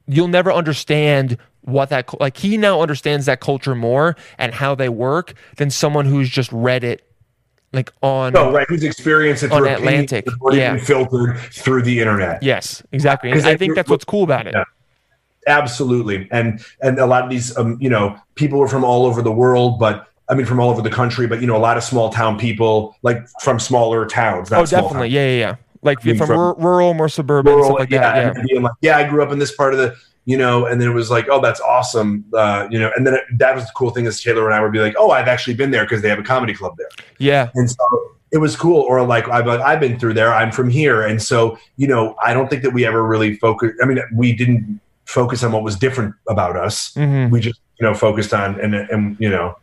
you'll 0.08 0.26
never 0.26 0.52
understand 0.52 1.36
what 1.62 1.90
that 1.90 2.08
like 2.20 2.36
he 2.36 2.56
now 2.56 2.80
understands 2.80 3.26
that 3.26 3.40
culture 3.40 3.74
more 3.76 4.16
and 4.38 4.52
how 4.54 4.74
they 4.74 4.88
work 4.88 5.34
than 5.58 5.70
someone 5.70 6.06
who's 6.06 6.28
just 6.28 6.50
read 6.50 6.82
it 6.82 7.02
like 7.72 7.92
on 8.02 8.32
No, 8.32 8.52
right. 8.52 8.66
Who's 8.68 8.82
experienced 8.84 9.42
it 9.42 9.52
On 9.52 9.58
through 9.62 9.68
Atlantic, 9.68 10.26
yeah. 10.52 10.76
filtered 10.78 11.38
through 11.52 11.82
the 11.82 12.00
internet. 12.00 12.42
yes 12.42 12.82
exactly 12.90 13.32
i 13.32 13.56
think 13.56 13.74
that's 13.76 13.90
what's 13.90 14.04
cool 14.04 14.24
about 14.24 14.46
it 14.48 14.54
Yeah. 14.54 14.64
Absolutely, 15.46 16.28
and 16.30 16.64
and 16.82 16.98
a 16.98 17.06
lot 17.06 17.24
of 17.24 17.30
these, 17.30 17.56
um, 17.56 17.78
you 17.80 17.88
know, 17.88 18.18
people 18.34 18.58
were 18.58 18.68
from 18.68 18.84
all 18.84 19.06
over 19.06 19.22
the 19.22 19.32
world, 19.32 19.78
but 19.78 20.08
I 20.28 20.34
mean, 20.34 20.46
from 20.46 20.58
all 20.58 20.70
over 20.70 20.82
the 20.82 20.90
country, 20.90 21.26
but 21.26 21.40
you 21.40 21.46
know, 21.46 21.56
a 21.56 21.58
lot 21.58 21.76
of 21.76 21.84
small 21.84 22.10
town 22.10 22.38
people, 22.38 22.96
like 23.02 23.28
from 23.40 23.60
smaller 23.60 24.06
towns. 24.06 24.52
Oh 24.52 24.66
definitely. 24.66 25.08
yeah 25.08 25.26
yeah 25.28 25.38
yeah. 25.38 25.56
Like 25.82 26.04
mean, 26.04 26.18
from, 26.18 26.26
from- 26.26 26.38
rur- 26.38 26.54
rural 26.54 26.94
more 26.94 27.08
suburban 27.08 27.54
Rural, 27.54 27.74
like 27.74 27.90
yeah, 27.90 28.32
that 28.32 28.44
yeah 28.48 28.60
like, 28.60 28.72
yeah, 28.80 28.96
I 28.98 29.08
grew 29.08 29.22
up 29.22 29.30
in 29.30 29.38
this 29.38 29.54
part 29.54 29.72
of 29.72 29.78
the, 29.78 29.94
you 30.24 30.36
know, 30.36 30.66
and 30.66 30.80
then 30.80 30.88
it 30.88 30.92
was 30.92 31.10
like, 31.12 31.28
oh, 31.30 31.40
that's 31.40 31.60
awesome, 31.60 32.24
uh, 32.34 32.66
you 32.70 32.80
know, 32.80 32.90
and 32.96 33.06
then 33.06 33.14
it, 33.14 33.22
that 33.38 33.54
was 33.54 33.64
the 33.66 33.72
cool 33.76 33.90
thing 33.90 34.06
is 34.06 34.20
Taylor 34.20 34.46
and 34.46 34.54
I 34.54 34.60
would 34.60 34.72
be 34.72 34.80
like, 34.80 34.96
oh, 34.98 35.12
I've 35.12 35.28
actually 35.28 35.54
been 35.54 35.70
there 35.70 35.84
because 35.84 36.02
they 36.02 36.08
have 36.08 36.18
a 36.18 36.24
comedy 36.24 36.54
club 36.54 36.74
there. 36.76 36.88
yeah. 37.18 37.50
And 37.54 37.70
so 37.70 37.76
it 38.32 38.38
was 38.38 38.56
cool 38.56 38.80
or 38.80 39.04
like 39.06 39.28
I've, 39.28 39.46
I've 39.46 39.78
been 39.78 40.00
through 40.00 40.14
there 40.14 40.34
i'm 40.34 40.50
from 40.50 40.68
here. 40.68 41.02
And 41.02 41.22
so 41.22 41.56
you 41.76 41.86
know 41.86 42.16
i 42.22 42.34
don't 42.34 42.50
think 42.50 42.62
that 42.64 42.72
we 42.72 42.84
ever 42.84 43.04
really 43.04 43.36
focused 43.36 43.76
i 43.80 43.86
mean 43.86 44.00
we 44.12 44.32
didn't 44.32 44.80
focus 45.06 45.42
on 45.42 45.52
what 45.52 45.62
was 45.62 45.76
different 45.76 46.14
about 46.28 46.56
us 46.56 46.92
hmm 46.94 47.28
we 47.30 47.40
just 47.40 47.60
you 47.80 47.86
know 47.86 47.94
focused 47.94 48.34
on 48.34 48.60
and 48.60 48.74
and 48.74 49.16
you 49.18 49.28
know 49.30 49.54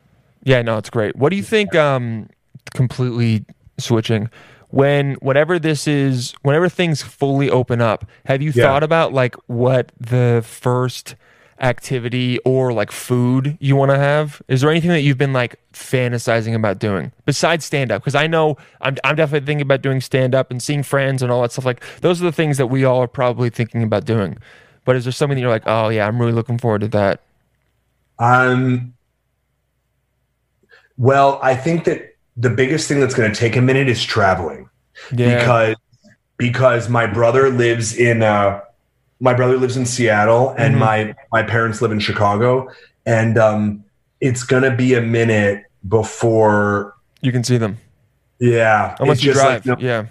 yeah 0.43 0.61
no 0.61 0.77
it's 0.77 0.89
great 0.89 1.15
what 1.15 1.29
do 1.29 1.35
you 1.35 1.43
think 1.43 1.75
um 1.75 2.27
completely 2.73 3.45
switching. 3.79 4.29
When 4.69 5.15
whenever 5.15 5.59
this 5.59 5.87
is, 5.87 6.33
whenever 6.41 6.67
things 6.67 7.01
fully 7.03 7.49
open 7.49 7.81
up, 7.81 8.05
have 8.25 8.41
you 8.41 8.51
Yeah. 8.53 8.63
thought 8.65 8.83
about 8.83 9.13
like 9.13 9.35
what 9.45 9.91
the 9.99 10.43
first 10.45 11.15
activity 11.61 12.39
or 12.39 12.73
like 12.73 12.91
food 12.91 13.55
you 13.59 13.75
want 13.75 13.91
to 13.91 13.97
have? 13.99 14.41
Is 14.47 14.61
there 14.61 14.71
anything 14.71 14.89
that 14.89 15.01
you've 15.01 15.17
been 15.19 15.33
like 15.33 15.59
fantasizing 15.73 16.55
about 16.55 16.79
doing 16.79 17.11
besides 17.25 17.65
stand 17.65 17.91
up? 17.91 18.01
Because 18.01 18.15
I 18.15 18.25
know 18.25 18.57
I'm 18.81 18.97
I'm 19.03 19.15
definitely 19.15 19.45
thinking 19.45 19.61
about 19.61 19.83
doing 19.83 20.01
stand 20.01 20.33
up 20.33 20.49
and 20.49 20.61
seeing 20.61 20.81
friends 20.81 21.21
and 21.21 21.31
all 21.31 21.43
that 21.43 21.51
stuff. 21.51 21.65
Like 21.65 21.83
those 22.01 22.19
are 22.21 22.25
the 22.25 22.31
things 22.31 22.57
that 22.57 22.67
we 22.67 22.83
all 22.83 22.99
are 22.99 23.07
probably 23.07 23.51
thinking 23.51 23.83
about 23.83 24.05
doing. 24.05 24.37
But 24.85 24.95
is 24.95 25.05
there 25.05 25.11
something 25.13 25.35
that 25.35 25.41
you're 25.41 25.49
like, 25.49 25.63
oh 25.65 25.89
yeah, 25.89 26.07
I'm 26.07 26.19
really 26.19 26.33
looking 26.33 26.57
forward 26.57 26.81
to 26.81 26.87
that? 26.89 27.21
Um, 28.19 28.93
well, 30.97 31.39
I 31.41 31.55
think 31.55 31.85
that 31.85 32.15
the 32.37 32.49
biggest 32.49 32.87
thing 32.87 32.99
that's 32.99 33.13
going 33.15 33.31
to 33.31 33.37
take 33.37 33.55
a 33.55 33.61
minute 33.61 33.87
is 33.87 34.03
traveling 34.03 34.69
Yeah. 35.11 35.37
because 35.39 35.75
because 36.37 36.89
my 36.89 37.05
brother 37.05 37.49
lives 37.49 37.95
in 37.95 38.23
uh, 38.23 38.61
my 39.19 39.33
brother 39.33 39.57
lives 39.57 39.77
in 39.77 39.85
Seattle 39.85 40.53
and 40.57 40.75
Mhm. 40.75 40.79
my 40.79 41.15
my 41.31 41.43
parents 41.43 41.81
live 41.81 41.91
in 41.91 41.99
Chicago 41.99 42.69
and 43.05 43.37
um, 43.37 43.83
it's 44.21 44.43
going 44.43 44.63
to 44.63 44.71
be 44.75 44.93
a 44.95 45.01
minute 45.01 45.63
before 45.87 46.95
you 47.21 47.31
can 47.31 47.43
see 47.43 47.57
them 47.57 47.77
yeah 48.39 48.95
unless 48.99 49.23
you 49.23 49.33
drive. 49.33 49.65
like, 49.65 49.79
no- 49.79 49.85
yeah. 49.85 50.05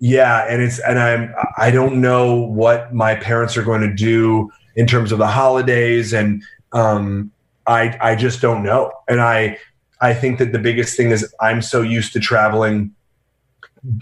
Yeah, 0.00 0.46
and 0.48 0.62
it's 0.62 0.78
and 0.80 0.98
I'm 0.98 1.34
I 1.58 1.70
don't 1.70 2.00
know 2.00 2.34
what 2.34 2.92
my 2.94 3.14
parents 3.14 3.56
are 3.56 3.62
going 3.62 3.82
to 3.82 3.94
do 3.94 4.50
in 4.74 4.86
terms 4.86 5.12
of 5.12 5.18
the 5.18 5.26
holidays, 5.26 6.14
and 6.14 6.42
um, 6.72 7.30
I 7.66 7.96
I 8.00 8.16
just 8.16 8.40
don't 8.40 8.62
know. 8.62 8.92
And 9.08 9.20
I 9.20 9.58
I 10.00 10.14
think 10.14 10.38
that 10.38 10.52
the 10.52 10.58
biggest 10.58 10.96
thing 10.96 11.10
is 11.10 11.32
I'm 11.40 11.60
so 11.60 11.82
used 11.82 12.14
to 12.14 12.20
traveling, 12.20 12.94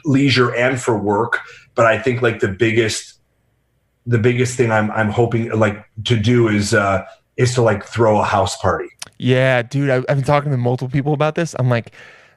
leisure 0.04 0.54
and 0.54 0.80
for 0.80 0.96
work, 0.96 1.40
but 1.74 1.84
I 1.84 1.98
think 1.98 2.22
like 2.22 2.38
the 2.38 2.48
biggest 2.48 3.20
the 4.06 4.18
biggest 4.18 4.56
thing 4.56 4.70
I'm 4.70 4.92
I'm 4.92 5.10
hoping 5.10 5.50
like 5.50 5.84
to 6.04 6.16
do 6.16 6.48
is 6.48 6.74
uh 6.74 7.04
is 7.36 7.54
to 7.54 7.62
like 7.62 7.84
throw 7.84 8.20
a 8.20 8.24
house 8.24 8.56
party. 8.56 8.88
Yeah, 9.18 9.62
dude, 9.62 9.90
I, 9.90 9.96
I've 9.96 10.06
been 10.06 10.22
talking 10.22 10.52
to 10.52 10.56
multiple 10.56 10.90
people 10.90 11.12
about 11.12 11.34
this. 11.34 11.56
I'm 11.58 11.68
like, 11.68 11.92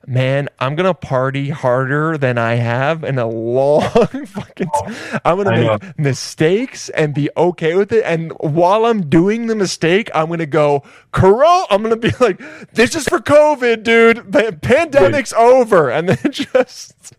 man, 0.07 0.49
I'm 0.59 0.75
gonna 0.75 0.93
party 0.93 1.49
harder 1.49 2.17
than 2.17 2.37
I 2.37 2.55
have 2.55 3.03
in 3.03 3.19
a 3.19 3.27
long 3.27 3.81
fucking. 4.25 4.67
T- 4.67 5.19
I'm 5.23 5.37
gonna 5.37 5.79
make 5.79 5.99
mistakes 5.99 6.89
and 6.89 7.13
be 7.13 7.29
okay 7.37 7.75
with 7.75 7.91
it. 7.91 8.03
And 8.05 8.31
while 8.39 8.85
I'm 8.85 9.09
doing 9.09 9.47
the 9.47 9.55
mistake, 9.55 10.09
I'm 10.13 10.29
gonna 10.29 10.45
go, 10.45 10.83
Corona. 11.11 11.65
I'm 11.69 11.83
gonna 11.83 11.95
be 11.95 12.11
like, 12.19 12.41
this 12.73 12.95
is 12.95 13.07
for 13.07 13.19
COVID, 13.19 13.83
dude. 13.83 14.31
Pa- 14.31 14.51
pandemic's 14.61 15.33
over, 15.33 15.89
and 15.89 16.09
then 16.09 16.17
just. 16.31 17.13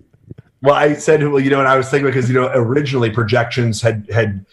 Well, 0.60 0.74
I 0.74 0.94
said, 0.94 1.26
well, 1.26 1.40
you 1.40 1.50
know, 1.50 1.58
and 1.58 1.68
I 1.68 1.76
was 1.76 1.90
thinking 1.90 2.06
because 2.06 2.28
you 2.28 2.40
know, 2.40 2.50
originally 2.54 3.10
projections 3.10 3.82
had 3.82 4.08
had 4.12 4.44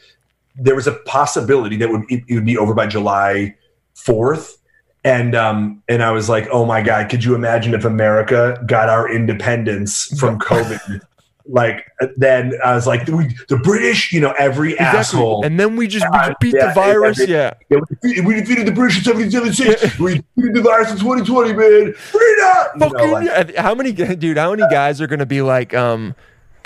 there 0.55 0.75
was 0.75 0.87
a 0.87 0.93
possibility 1.05 1.77
that 1.77 1.89
would 1.89 2.03
it, 2.09 2.23
it 2.27 2.35
would 2.35 2.45
be 2.45 2.57
over 2.57 2.73
by 2.73 2.87
July 2.87 3.55
fourth, 3.93 4.58
and 5.03 5.35
um, 5.35 5.81
and 5.87 6.03
I 6.03 6.11
was 6.11 6.29
like, 6.29 6.47
oh 6.51 6.65
my 6.65 6.81
god, 6.81 7.09
could 7.09 7.23
you 7.23 7.35
imagine 7.35 7.73
if 7.73 7.85
America 7.85 8.61
got 8.65 8.89
our 8.89 9.09
independence 9.11 10.05
from 10.19 10.39
COVID? 10.39 11.01
like 11.51 11.83
then 12.17 12.53
I 12.63 12.75
was 12.75 12.85
like, 12.85 13.07
we, 13.07 13.35
the 13.47 13.57
British, 13.57 14.13
you 14.13 14.21
know, 14.21 14.33
every 14.37 14.77
asshole. 14.77 15.43
And 15.43 15.59
then 15.59 15.75
we 15.75 15.87
just 15.87 16.05
we 16.11 16.17
Uh, 16.17 16.33
beat 16.39 16.53
yeah, 16.55 16.67
the 16.67 16.73
virus. 16.73 17.27
Yeah. 17.27 17.53
Yeah, 17.69 17.79
we 17.79 17.95
defeated- 17.95 18.25
we 18.25 18.33
defeated 18.35 18.67
the 18.67 18.71
British 18.71 18.97
in 19.07 19.15
1776. 19.17 19.99
We 19.99 20.15
defeated 20.35 20.53
the 20.55 20.61
virus 20.61 20.91
in 20.91 20.97
2020, 20.99 21.53
man. 21.53 21.93
Freedom! 21.93 22.55
You 22.75 22.79
know, 22.79 22.89
Fucking 22.89 23.11
like- 23.11 23.55
How 23.55 23.73
many 23.73 23.91
dude? 23.93 24.37
How 24.37 24.51
many 24.51 24.63
guys 24.69 25.01
are 25.01 25.07
gonna 25.07 25.25
be 25.25 25.41
like 25.41 25.73
um 25.73 26.13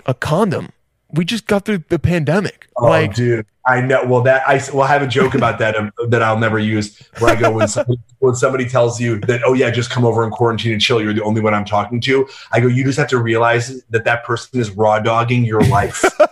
a 0.05 0.13
condom? 0.13 0.69
We 1.13 1.25
just 1.25 1.45
got 1.45 1.65
through 1.65 1.83
the 1.89 1.99
pandemic. 1.99 2.67
Oh, 2.75 2.87
like 2.87 3.13
dude, 3.13 3.45
I 3.65 3.81
know. 3.81 4.03
Well, 4.05 4.21
that 4.23 4.47
I 4.47 4.61
will 4.73 4.83
have 4.83 5.01
a 5.01 5.07
joke 5.07 5.35
about 5.35 5.59
that 5.59 5.75
um, 5.75 5.91
that 6.07 6.21
I'll 6.23 6.39
never 6.39 6.59
use. 6.59 6.99
Where 7.19 7.35
I 7.35 7.39
go 7.39 7.51
when 7.51 7.67
somebody, 7.67 7.99
when 8.19 8.35
somebody 8.35 8.67
tells 8.67 8.99
you 8.99 9.19
that, 9.21 9.41
oh 9.45 9.53
yeah, 9.53 9.69
just 9.69 9.89
come 9.89 10.05
over 10.05 10.23
and 10.23 10.31
quarantine 10.31 10.73
and 10.73 10.81
chill. 10.81 11.01
You're 11.01 11.13
the 11.13 11.23
only 11.23 11.41
one 11.41 11.53
I'm 11.53 11.65
talking 11.65 12.01
to. 12.01 12.27
I 12.51 12.59
go, 12.59 12.67
you 12.67 12.83
just 12.83 12.97
have 12.97 13.09
to 13.09 13.19
realize 13.19 13.83
that 13.91 14.03
that 14.05 14.23
person 14.25 14.59
is 14.59 14.71
raw 14.71 14.99
dogging 14.99 15.45
your 15.45 15.61
life. 15.61 16.03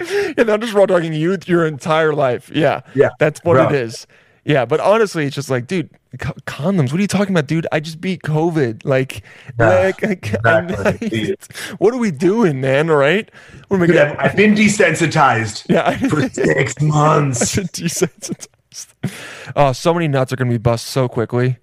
and 0.00 0.48
I'm 0.50 0.60
just 0.60 0.72
raw 0.72 0.86
dogging 0.86 1.12
you 1.12 1.36
your 1.46 1.66
entire 1.66 2.12
life. 2.12 2.50
Yeah. 2.54 2.80
Yeah, 2.94 3.10
That's 3.18 3.40
what 3.44 3.54
bro. 3.54 3.68
it 3.68 3.74
is. 3.74 4.06
Yeah. 4.44 4.64
But 4.64 4.80
honestly, 4.80 5.26
it's 5.26 5.34
just 5.34 5.50
like, 5.50 5.66
dude, 5.66 5.90
co- 6.18 6.32
condoms. 6.46 6.92
What 6.92 6.94
are 6.98 7.00
you 7.02 7.06
talking 7.06 7.34
about, 7.34 7.46
dude? 7.46 7.66
I 7.72 7.80
just 7.80 8.00
beat 8.00 8.22
COVID. 8.22 8.84
Like, 8.84 9.22
Yeah, 9.58 9.68
like, 9.68 10.02
exactly. 10.02 11.36
what 11.78 11.92
are 11.94 11.98
we 11.98 12.10
doing, 12.10 12.60
man? 12.60 12.88
Right. 12.88 13.30
What 13.68 13.76
am 13.78 13.82
I 13.82 13.86
Dude, 13.86 13.96
gonna? 13.96 14.10
I've, 14.18 14.30
I've 14.30 14.36
been 14.36 14.54
desensitized 14.54 15.66
yeah. 15.68 15.96
for 16.08 16.28
six 16.32 16.80
months. 16.80 17.58
I've 17.58 17.72
been 17.72 17.86
desensitized. 17.86 18.48
Oh, 19.56 19.72
so 19.72 19.92
many 19.92 20.08
nuts 20.08 20.32
are 20.32 20.36
gonna 20.36 20.50
be 20.50 20.58
bust 20.58 20.86
so 20.86 21.08
quickly. 21.08 21.58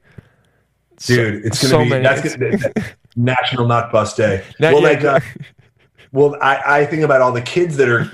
So- 0.99 1.15
Dude, 1.15 1.45
it's 1.45 1.61
gonna 1.61 1.69
so 1.71 1.83
be 1.83 1.89
many. 1.89 2.03
that's 2.03 2.35
gonna, 2.35 2.57
National 3.15 3.65
Nut 3.67 3.91
Bust 3.91 4.17
Day. 4.17 4.43
Now- 4.59 4.73
well, 4.73 4.81
yeah, 4.83 4.87
like, 4.89 5.03
uh, 5.03 5.19
well, 6.11 6.37
I, 6.41 6.81
I 6.81 6.85
think 6.85 7.03
about 7.03 7.21
all 7.21 7.31
the 7.31 7.41
kids 7.41 7.77
that 7.77 7.89
are 7.89 8.09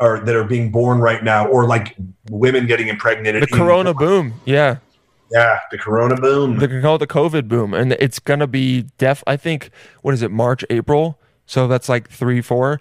are 0.00 0.20
that 0.20 0.34
are 0.34 0.44
being 0.44 0.70
born 0.70 0.98
right 0.98 1.22
now, 1.22 1.46
or 1.46 1.66
like 1.66 1.96
women 2.30 2.66
getting 2.66 2.88
impregnated. 2.88 3.42
the 3.42 3.46
Corona 3.46 3.94
boom. 3.94 4.34
Yeah. 4.44 4.78
yeah, 5.30 5.58
the 5.70 5.78
Corona 5.78 6.16
boom. 6.16 6.58
They 6.58 6.68
can 6.68 6.82
call 6.82 6.96
it 6.96 6.98
the 6.98 7.06
COVID 7.06 7.48
boom, 7.48 7.74
and 7.74 7.92
it's 7.92 8.18
gonna 8.18 8.46
be 8.46 8.82
def. 8.98 9.22
I 9.26 9.36
think 9.36 9.70
what 10.02 10.14
is 10.14 10.22
it, 10.22 10.30
March, 10.30 10.64
April? 10.70 11.18
So 11.46 11.66
that's 11.66 11.88
like 11.88 12.10
three, 12.10 12.40
four. 12.40 12.80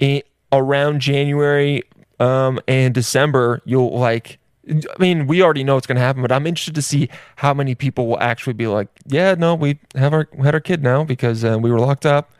I- 0.00 0.22
around 0.52 1.00
January 1.00 1.82
um, 2.20 2.58
and 2.66 2.94
December, 2.94 3.62
you'll 3.64 3.98
like. 3.98 4.38
I 4.70 4.82
mean, 4.98 5.26
we 5.26 5.42
already 5.42 5.64
know 5.64 5.78
it's 5.78 5.86
gonna 5.86 6.00
happen, 6.00 6.20
but 6.20 6.30
I'm 6.30 6.46
interested 6.46 6.74
to 6.74 6.82
see 6.82 7.08
how 7.36 7.54
many 7.54 7.74
people 7.74 8.06
will 8.06 8.20
actually 8.20 8.52
be 8.52 8.66
like, 8.66 8.88
"Yeah, 9.06 9.34
no, 9.34 9.54
we 9.54 9.78
have 9.94 10.12
our 10.12 10.28
we 10.34 10.44
had 10.44 10.52
our 10.54 10.60
kid 10.60 10.82
now 10.82 11.04
because 11.04 11.42
uh, 11.42 11.58
we 11.58 11.70
were 11.70 11.78
locked 11.80 12.04
up." 12.04 12.32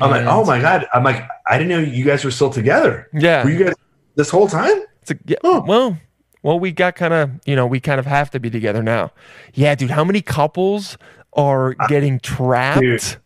I'm 0.00 0.10
like, 0.10 0.26
oh 0.26 0.44
my 0.44 0.60
god! 0.60 0.86
I'm 0.92 1.04
like, 1.04 1.26
I 1.46 1.56
didn't 1.58 1.70
know 1.70 1.78
you 1.78 2.04
guys 2.04 2.24
were 2.24 2.30
still 2.30 2.50
together. 2.50 3.08
Yeah, 3.12 3.44
Were 3.44 3.50
you 3.50 3.64
guys 3.64 3.74
this 4.16 4.30
whole 4.30 4.48
time? 4.48 4.82
It's 5.02 5.12
a, 5.12 5.18
yeah, 5.26 5.36
Huh. 5.42 5.62
well, 5.66 5.98
well, 6.42 6.58
we 6.58 6.72
got 6.72 6.96
kind 6.96 7.14
of, 7.14 7.30
you 7.46 7.54
know, 7.54 7.66
we 7.66 7.80
kind 7.80 8.00
of 8.00 8.06
have 8.06 8.30
to 8.32 8.40
be 8.40 8.50
together 8.50 8.82
now. 8.82 9.12
Yeah, 9.54 9.74
dude, 9.74 9.90
how 9.90 10.04
many 10.04 10.20
couples 10.20 10.98
are 11.32 11.74
getting 11.88 12.20
trapped? 12.20 12.80
Dude. 12.80 13.16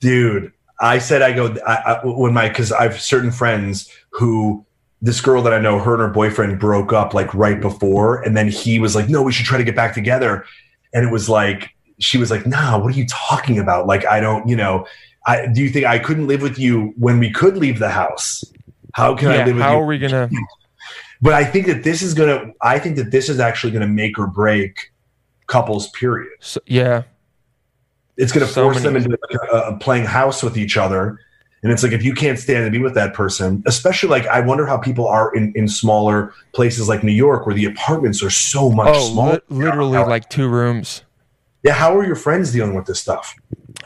Dude, 0.00 0.52
I 0.80 0.98
said 0.98 1.22
I 1.22 1.32
go 1.32 1.54
I, 1.66 1.74
I, 1.74 2.06
when 2.06 2.32
my 2.32 2.48
because 2.48 2.70
I 2.70 2.84
have 2.84 3.00
certain 3.00 3.30
friends 3.30 3.90
who 4.10 4.64
this 5.00 5.20
girl 5.20 5.42
that 5.42 5.52
I 5.52 5.58
know, 5.58 5.78
her 5.78 5.94
and 5.94 6.00
her 6.00 6.08
boyfriend 6.08 6.58
broke 6.58 6.92
up 6.92 7.14
like 7.14 7.32
right 7.34 7.60
before, 7.60 8.22
and 8.22 8.36
then 8.36 8.48
he 8.48 8.78
was 8.78 8.94
like, 8.94 9.08
"No, 9.08 9.22
we 9.22 9.32
should 9.32 9.46
try 9.46 9.58
to 9.58 9.64
get 9.64 9.76
back 9.76 9.94
together," 9.94 10.44
and 10.92 11.06
it 11.06 11.12
was 11.12 11.28
like 11.28 11.70
she 11.98 12.18
was 12.18 12.30
like, 12.30 12.46
"Nah, 12.46 12.78
what 12.78 12.94
are 12.94 12.96
you 12.98 13.06
talking 13.06 13.58
about? 13.58 13.86
Like, 13.86 14.06
I 14.06 14.20
don't, 14.20 14.48
you 14.48 14.54
know, 14.56 14.86
I 15.28 15.46
do 15.46 15.62
you 15.62 15.68
think 15.70 15.84
I 15.86 15.98
couldn't 15.98 16.26
live 16.26 16.42
with 16.42 16.58
you 16.58 16.94
when 16.96 17.18
we 17.18 17.30
could 17.30 17.56
leave 17.56 17.78
the 17.78 17.90
house? 17.90 18.42
How 18.94 19.14
can 19.14 19.28
I 19.28 19.44
live 19.44 19.56
with 19.56 19.62
how 19.62 19.74
you?" 19.74 19.82
are 19.82 19.86
we 19.86 19.98
gonna? 19.98 20.28
But 21.20 21.34
I 21.34 21.44
think 21.44 21.66
that 21.66 21.82
this 21.84 22.00
is 22.02 22.14
gonna. 22.14 22.52
I 22.62 22.78
think 22.78 22.96
that 22.96 23.10
this 23.10 23.28
is 23.28 23.38
actually 23.38 23.72
gonna 23.72 23.86
make 24.02 24.18
or 24.18 24.26
break 24.26 24.90
couples. 25.46 25.90
Period. 25.90 26.30
So, 26.40 26.60
yeah, 26.66 27.02
It's 28.16 28.32
gonna 28.32 28.46
So 28.46 28.62
force 28.64 28.82
many- 28.82 29.00
them 29.00 29.12
into 29.12 29.18
like, 29.30 29.38
a, 29.52 29.56
a 29.74 29.78
playing 29.78 30.04
house 30.06 30.42
with 30.42 30.56
each 30.56 30.76
other, 30.76 31.18
and 31.62 31.72
it's 31.72 31.82
like 31.82 31.92
if 31.92 32.02
you 32.02 32.14
can't 32.14 32.38
stand 32.38 32.64
to 32.64 32.70
be 32.70 32.78
with 32.82 32.94
that 32.94 33.14
person, 33.14 33.62
especially 33.66 34.08
like 34.08 34.26
I 34.28 34.40
wonder 34.40 34.64
how 34.66 34.78
people 34.78 35.06
are 35.08 35.34
in 35.34 35.52
in 35.54 35.68
smaller 35.68 36.32
places 36.52 36.88
like 36.88 37.02
New 37.04 37.12
York 37.12 37.46
where 37.46 37.54
the 37.54 37.66
apartments 37.66 38.22
are 38.22 38.30
so 38.30 38.70
much 38.70 38.94
oh, 38.96 39.10
smaller. 39.12 39.32
li- 39.50 39.64
literally 39.64 39.98
like 39.98 40.28
two 40.30 40.48
rooms. 40.48 41.02
yeah, 41.64 41.72
how 41.74 41.96
are 41.98 42.04
your 42.06 42.16
friends 42.16 42.52
dealing 42.52 42.74
with 42.74 42.86
this 42.86 43.00
stuff? 43.00 43.34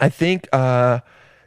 I 0.00 0.08
think 0.10 0.48
uh, 0.52 1.00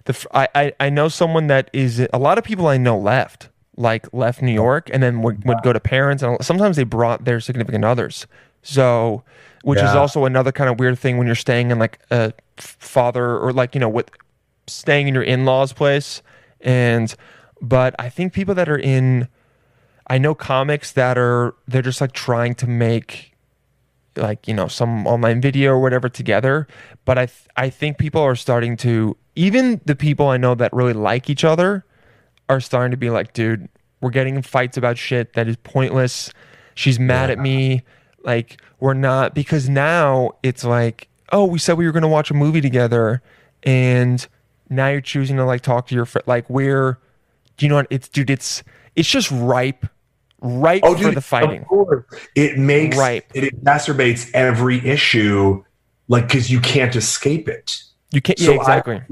the 0.06 0.26
I, 0.34 0.48
I 0.56 0.74
I 0.80 0.90
know 0.90 1.08
someone 1.08 1.48
that 1.48 1.70
is 1.74 2.08
a 2.14 2.18
lot 2.18 2.38
of 2.38 2.44
people 2.44 2.68
I 2.68 2.78
know 2.78 2.98
left, 2.98 3.50
like 3.76 4.12
left 4.14 4.42
New 4.42 4.54
York, 4.54 4.90
and 4.94 5.04
then 5.04 5.22
would, 5.22 5.44
would 5.46 5.62
go 5.64 5.74
to 5.74 5.80
parents, 5.80 6.24
and 6.24 6.44
sometimes 6.44 6.78
they 6.78 6.84
brought 6.84 7.26
their 7.26 7.40
significant 7.40 7.84
others. 7.84 8.28
So, 8.62 9.24
which 9.64 9.80
is 9.80 9.96
also 9.96 10.26
another 10.26 10.52
kind 10.52 10.70
of 10.70 10.80
weird 10.80 10.98
thing 10.98 11.18
when 11.18 11.28
you're 11.28 11.36
staying 11.36 11.72
in 11.72 11.80
like 11.80 12.00
a 12.10 12.34
father 12.58 13.38
or 13.38 13.52
like 13.52 13.76
you 13.76 13.80
know 13.80 13.90
with 13.90 14.10
staying 14.68 15.08
in 15.08 15.14
your 15.14 15.24
in 15.24 15.46
laws' 15.46 15.74
place, 15.74 16.22
and 16.62 17.14
but 17.62 17.96
I 18.00 18.10
think 18.10 18.34
people 18.34 18.56
that 18.56 18.70
are 18.70 18.78
in, 18.78 19.28
I 20.08 20.18
know 20.18 20.36
comics 20.36 20.92
that 20.94 21.18
are 21.18 21.56
they're 21.68 21.82
just 21.82 22.02
like 22.02 22.14
trying 22.14 22.56
to 22.56 22.68
make 22.68 23.36
like 24.18 24.48
you 24.48 24.54
know 24.54 24.68
some 24.68 25.06
online 25.08 25.42
video 25.42 25.72
or 25.72 25.80
whatever 25.82 26.08
together 26.08 26.68
but 27.04 27.18
i 27.18 27.26
th- 27.26 27.50
i 27.58 27.70
think 27.70 27.98
people 27.98 28.22
are 28.22 28.34
starting 28.34 28.78
to 28.78 29.18
even 29.36 29.82
the 29.86 29.96
people 29.96 30.28
i 30.30 30.38
know 30.38 30.56
that 30.56 30.72
really 30.74 30.94
like 30.94 31.30
each 31.30 31.44
other 31.44 31.86
are 32.50 32.60
starting 32.60 32.92
to 32.92 32.98
be 32.98 33.10
like 33.10 33.34
dude 33.34 33.68
we're 34.02 34.10
getting 34.10 34.36
in 34.36 34.42
fights 34.42 34.78
about 34.78 34.98
shit 34.98 35.34
that 35.34 35.48
is 35.48 35.56
pointless 35.64 36.32
she's 36.76 37.00
mad 37.00 37.30
at 37.30 37.40
me 37.40 37.84
like 38.24 38.62
we're 38.80 38.94
not 38.94 39.34
because 39.34 39.68
now 39.70 40.32
it's 40.44 40.64
like 40.64 41.08
oh 41.32 41.46
we 41.46 41.58
said 41.60 41.78
we 41.78 41.86
were 41.86 41.92
going 41.92 42.04
to 42.04 42.08
watch 42.08 42.30
a 42.30 42.34
movie 42.34 42.62
together 42.62 43.22
and 43.64 44.28
now 44.70 44.88
you're 44.88 45.02
choosing 45.02 45.38
to 45.38 45.46
like 45.46 45.62
talk 45.62 45.88
to 45.88 45.96
your 45.96 46.06
friend. 46.06 46.28
Like 46.28 46.48
where, 46.50 47.00
do 47.58 47.66
you 47.66 47.70
know 47.70 47.76
what? 47.76 47.88
It's 47.90 48.08
dude. 48.08 48.30
It's 48.30 48.64
it's 48.96 49.08
just 49.10 49.30
ripe, 49.32 49.86
ripe 50.42 50.82
Oh, 50.84 50.94
for 50.96 51.04
dude, 51.04 51.16
the 51.16 51.22
fighting. 51.22 51.66
It 52.36 52.58
makes 52.58 52.98
Right. 52.98 53.24
it 53.34 53.54
exacerbates 53.56 54.30
every 54.34 54.86
issue, 54.86 55.64
like 56.08 56.28
because 56.28 56.50
you 56.52 56.60
can't 56.62 56.96
escape 56.96 57.48
it. 57.48 57.78
You 58.12 58.22
can't. 58.22 58.40
So 58.40 58.54
yeah, 58.54 58.60
exactly. 58.60 58.96
I 58.96 59.06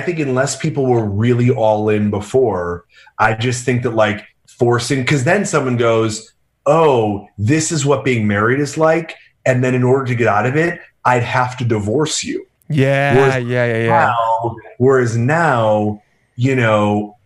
think 0.00 0.18
unless 0.18 0.56
people 0.56 0.86
were 0.86 1.04
really 1.04 1.50
all 1.50 1.88
in 1.88 2.10
before, 2.10 2.84
I 3.18 3.34
just 3.34 3.64
think 3.64 3.82
that 3.84 3.94
like 3.94 4.26
forcing 4.48 5.00
because 5.00 5.24
then 5.24 5.44
someone 5.44 5.76
goes, 5.76 6.34
"Oh, 6.66 7.28
this 7.38 7.70
is 7.70 7.86
what 7.86 8.04
being 8.04 8.26
married 8.26 8.60
is 8.60 8.76
like," 8.76 9.14
and 9.44 9.62
then 9.62 9.74
in 9.74 9.84
order 9.84 10.04
to 10.06 10.14
get 10.14 10.26
out 10.26 10.46
of 10.46 10.56
it, 10.56 10.80
I'd 11.04 11.22
have 11.22 11.56
to 11.58 11.64
divorce 11.64 12.24
you. 12.24 12.46
yeah, 12.68 13.14
whereas 13.14 13.44
yeah, 13.44 13.66
yeah, 13.66 13.84
yeah. 13.84 13.88
Now, 13.88 14.56
whereas 14.78 15.16
now, 15.16 16.02
you 16.34 16.56
know, 16.56 17.16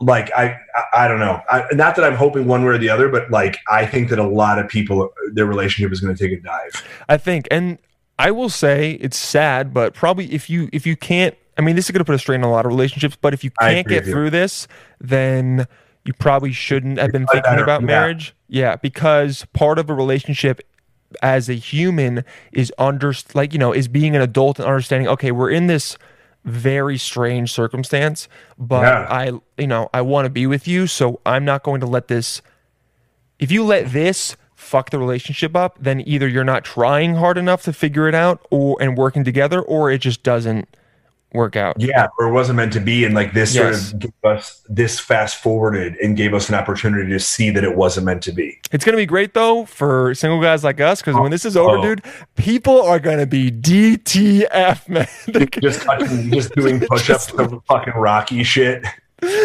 like 0.00 0.30
I, 0.32 0.58
I, 0.74 1.04
I 1.04 1.08
don't 1.08 1.20
know. 1.20 1.40
I, 1.50 1.64
not 1.72 1.96
that 1.96 2.04
I'm 2.04 2.16
hoping 2.16 2.46
one 2.46 2.62
way 2.64 2.70
or 2.70 2.78
the 2.78 2.88
other, 2.88 3.08
but 3.08 3.30
like 3.30 3.58
I 3.70 3.84
think 3.84 4.08
that 4.08 4.18
a 4.18 4.26
lot 4.26 4.58
of 4.58 4.68
people, 4.68 5.10
their 5.34 5.46
relationship 5.46 5.92
is 5.92 6.00
going 6.00 6.14
to 6.14 6.28
take 6.28 6.38
a 6.38 6.40
dive. 6.40 6.84
I 7.08 7.18
think, 7.18 7.46
and 7.50 7.78
I 8.18 8.30
will 8.30 8.48
say 8.48 8.92
it's 8.92 9.16
sad, 9.16 9.74
but 9.74 9.94
probably 9.94 10.32
if 10.32 10.48
you 10.48 10.68
if 10.72 10.86
you 10.86 10.96
can't, 10.96 11.34
I 11.60 11.62
mean, 11.62 11.76
this 11.76 11.84
is 11.84 11.90
going 11.90 11.98
to 11.98 12.06
put 12.06 12.14
a 12.14 12.18
strain 12.18 12.42
on 12.42 12.48
a 12.48 12.52
lot 12.52 12.64
of 12.64 12.72
relationships. 12.72 13.18
But 13.20 13.34
if 13.34 13.44
you 13.44 13.50
can't 13.50 13.86
get 13.86 14.06
you. 14.06 14.12
through 14.12 14.30
this, 14.30 14.66
then 14.98 15.66
you 16.06 16.14
probably 16.14 16.52
shouldn't 16.52 16.98
have 16.98 17.12
been 17.12 17.26
thinking 17.26 17.50
better- 17.50 17.62
about 17.62 17.82
yeah. 17.82 17.86
marriage. 17.86 18.34
Yeah, 18.48 18.76
because 18.76 19.46
part 19.52 19.78
of 19.78 19.90
a 19.90 19.94
relationship 19.94 20.62
as 21.22 21.50
a 21.50 21.54
human 21.54 22.24
is 22.52 22.72
under 22.78 23.12
like 23.34 23.52
you 23.52 23.58
know 23.58 23.72
is 23.72 23.88
being 23.88 24.16
an 24.16 24.22
adult 24.22 24.58
and 24.58 24.66
understanding. 24.66 25.06
Okay, 25.08 25.32
we're 25.32 25.50
in 25.50 25.66
this 25.66 25.98
very 26.46 26.96
strange 26.96 27.52
circumstance, 27.52 28.26
but 28.56 28.82
Yeah. 28.82 29.06
I 29.10 29.32
you 29.60 29.66
know 29.66 29.90
I 29.92 30.00
want 30.00 30.24
to 30.24 30.30
be 30.30 30.46
with 30.46 30.66
you, 30.66 30.86
so 30.86 31.20
I'm 31.26 31.44
not 31.44 31.62
going 31.62 31.80
to 31.80 31.86
let 31.86 32.08
this 32.08 32.40
if 33.38 33.52
you 33.52 33.64
let 33.64 33.92
this 33.92 34.34
fuck 34.54 34.90
the 34.90 34.98
relationship 34.98 35.54
up, 35.54 35.76
then 35.78 36.02
either 36.06 36.26
you're 36.26 36.44
not 36.44 36.64
trying 36.64 37.16
hard 37.16 37.36
enough 37.36 37.62
to 37.64 37.72
figure 37.72 38.08
it 38.08 38.14
out 38.14 38.46
or 38.50 38.78
and 38.80 38.96
working 38.96 39.24
together, 39.24 39.60
or 39.60 39.90
it 39.90 39.98
just 39.98 40.22
doesn't 40.22 40.66
work 41.32 41.54
out. 41.56 41.76
Yeah, 41.78 42.08
or 42.18 42.26
it 42.26 42.32
wasn't 42.32 42.56
meant 42.56 42.72
to 42.72 42.80
be, 42.80 43.04
and 43.04 43.14
like 43.14 43.32
this 43.34 43.54
Yes. 43.54 43.90
sort 43.90 43.92
of 43.94 44.00
gave 44.00 44.12
us 44.24 44.62
this 44.68 44.98
fast 44.98 45.36
forwarded 45.36 45.94
and 46.02 46.16
gave 46.16 46.34
us 46.34 46.48
an 46.48 46.54
opportunity 46.56 47.08
to 47.10 47.20
see 47.20 47.50
that 47.50 47.62
it 47.62 47.76
wasn't 47.76 48.06
meant 48.06 48.22
to 48.24 48.32
be. 48.32 48.58
It's 48.72 48.84
gonna 48.84 48.96
be 48.96 49.06
great 49.06 49.32
though 49.34 49.64
for 49.64 50.14
single 50.14 50.40
guys 50.42 50.64
like 50.64 50.80
us 50.80 51.00
because 51.00 51.14
when 51.20 51.30
this 51.30 51.44
is 51.44 51.56
over, 51.56 51.78
Oh. 51.78 51.82
dude, 51.82 52.02
people 52.36 52.82
are 52.82 52.98
gonna 52.98 53.26
be 53.26 53.50
DTF, 53.50 54.88
man. 54.88 55.06
Just 55.60 55.84
fucking, 55.84 56.30
just 56.32 56.54
doing 56.54 56.80
push-ups 56.88 57.26
to 57.26 57.62
fucking 57.68 57.94
Rocky 57.94 58.42
shit. 58.42 58.84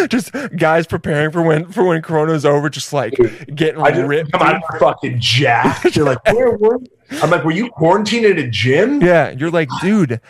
just 0.10 0.32
guys 0.56 0.88
preparing 0.88 1.32
for 1.32 1.42
when 1.42 1.70
for 1.72 1.84
when 1.84 2.02
Corona's 2.02 2.46
over, 2.46 2.70
just 2.70 2.94
like 2.94 3.14
getting 3.54 3.82
I 3.82 3.92
just 3.92 4.08
ripped. 4.08 4.32
come 4.32 4.42
out 4.42 4.56
of 4.56 4.80
fucking 4.80 5.20
jacked. 5.20 5.94
They're 5.94 6.04
like, 6.16 6.26
where 6.34 6.52
were? 6.58 6.80
I'm 7.22 7.30
like, 7.30 7.44
were 7.44 7.52
you 7.52 7.70
quarantined 7.70 8.26
at 8.26 8.38
a 8.40 8.48
gym? 8.50 9.02
Yeah, 9.02 9.32
you're 9.32 9.52
like, 9.52 9.70
dude, 9.82 10.22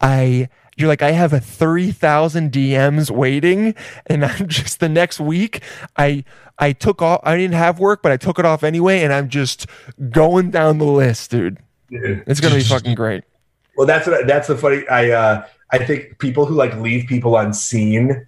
I. 0.00 0.48
You're 0.76 0.88
like, 0.88 1.02
I 1.02 1.12
have 1.12 1.32
a 1.32 1.40
three 1.40 1.92
thousand 1.92 2.52
DMs 2.52 3.10
waiting, 3.10 3.74
and 4.06 4.24
I'm 4.24 4.48
just 4.48 4.80
the 4.80 4.88
next 4.88 5.20
week. 5.20 5.62
I 5.96 6.24
I 6.58 6.72
took 6.72 7.00
off. 7.02 7.20
I 7.24 7.36
didn't 7.36 7.54
have 7.56 7.78
work, 7.78 8.02
but 8.02 8.12
I 8.12 8.16
took 8.16 8.38
it 8.38 8.44
off 8.44 8.62
anyway, 8.64 9.02
and 9.02 9.12
I'm 9.12 9.28
just 9.28 9.66
going 10.10 10.50
down 10.50 10.78
the 10.78 10.84
list, 10.84 11.30
dude. 11.30 11.58
It's 11.90 12.40
gonna 12.40 12.56
be 12.56 12.62
fucking 12.62 12.94
great. 12.94 13.24
Well, 13.76 13.86
that's 13.86 14.06
what 14.06 14.26
that's 14.26 14.48
the 14.48 14.56
funny. 14.56 14.86
I 14.88 15.10
uh, 15.10 15.46
I 15.70 15.78
think 15.84 16.18
people 16.18 16.46
who 16.46 16.54
like 16.54 16.74
leave 16.76 17.06
people 17.08 17.36
unseen 17.36 18.26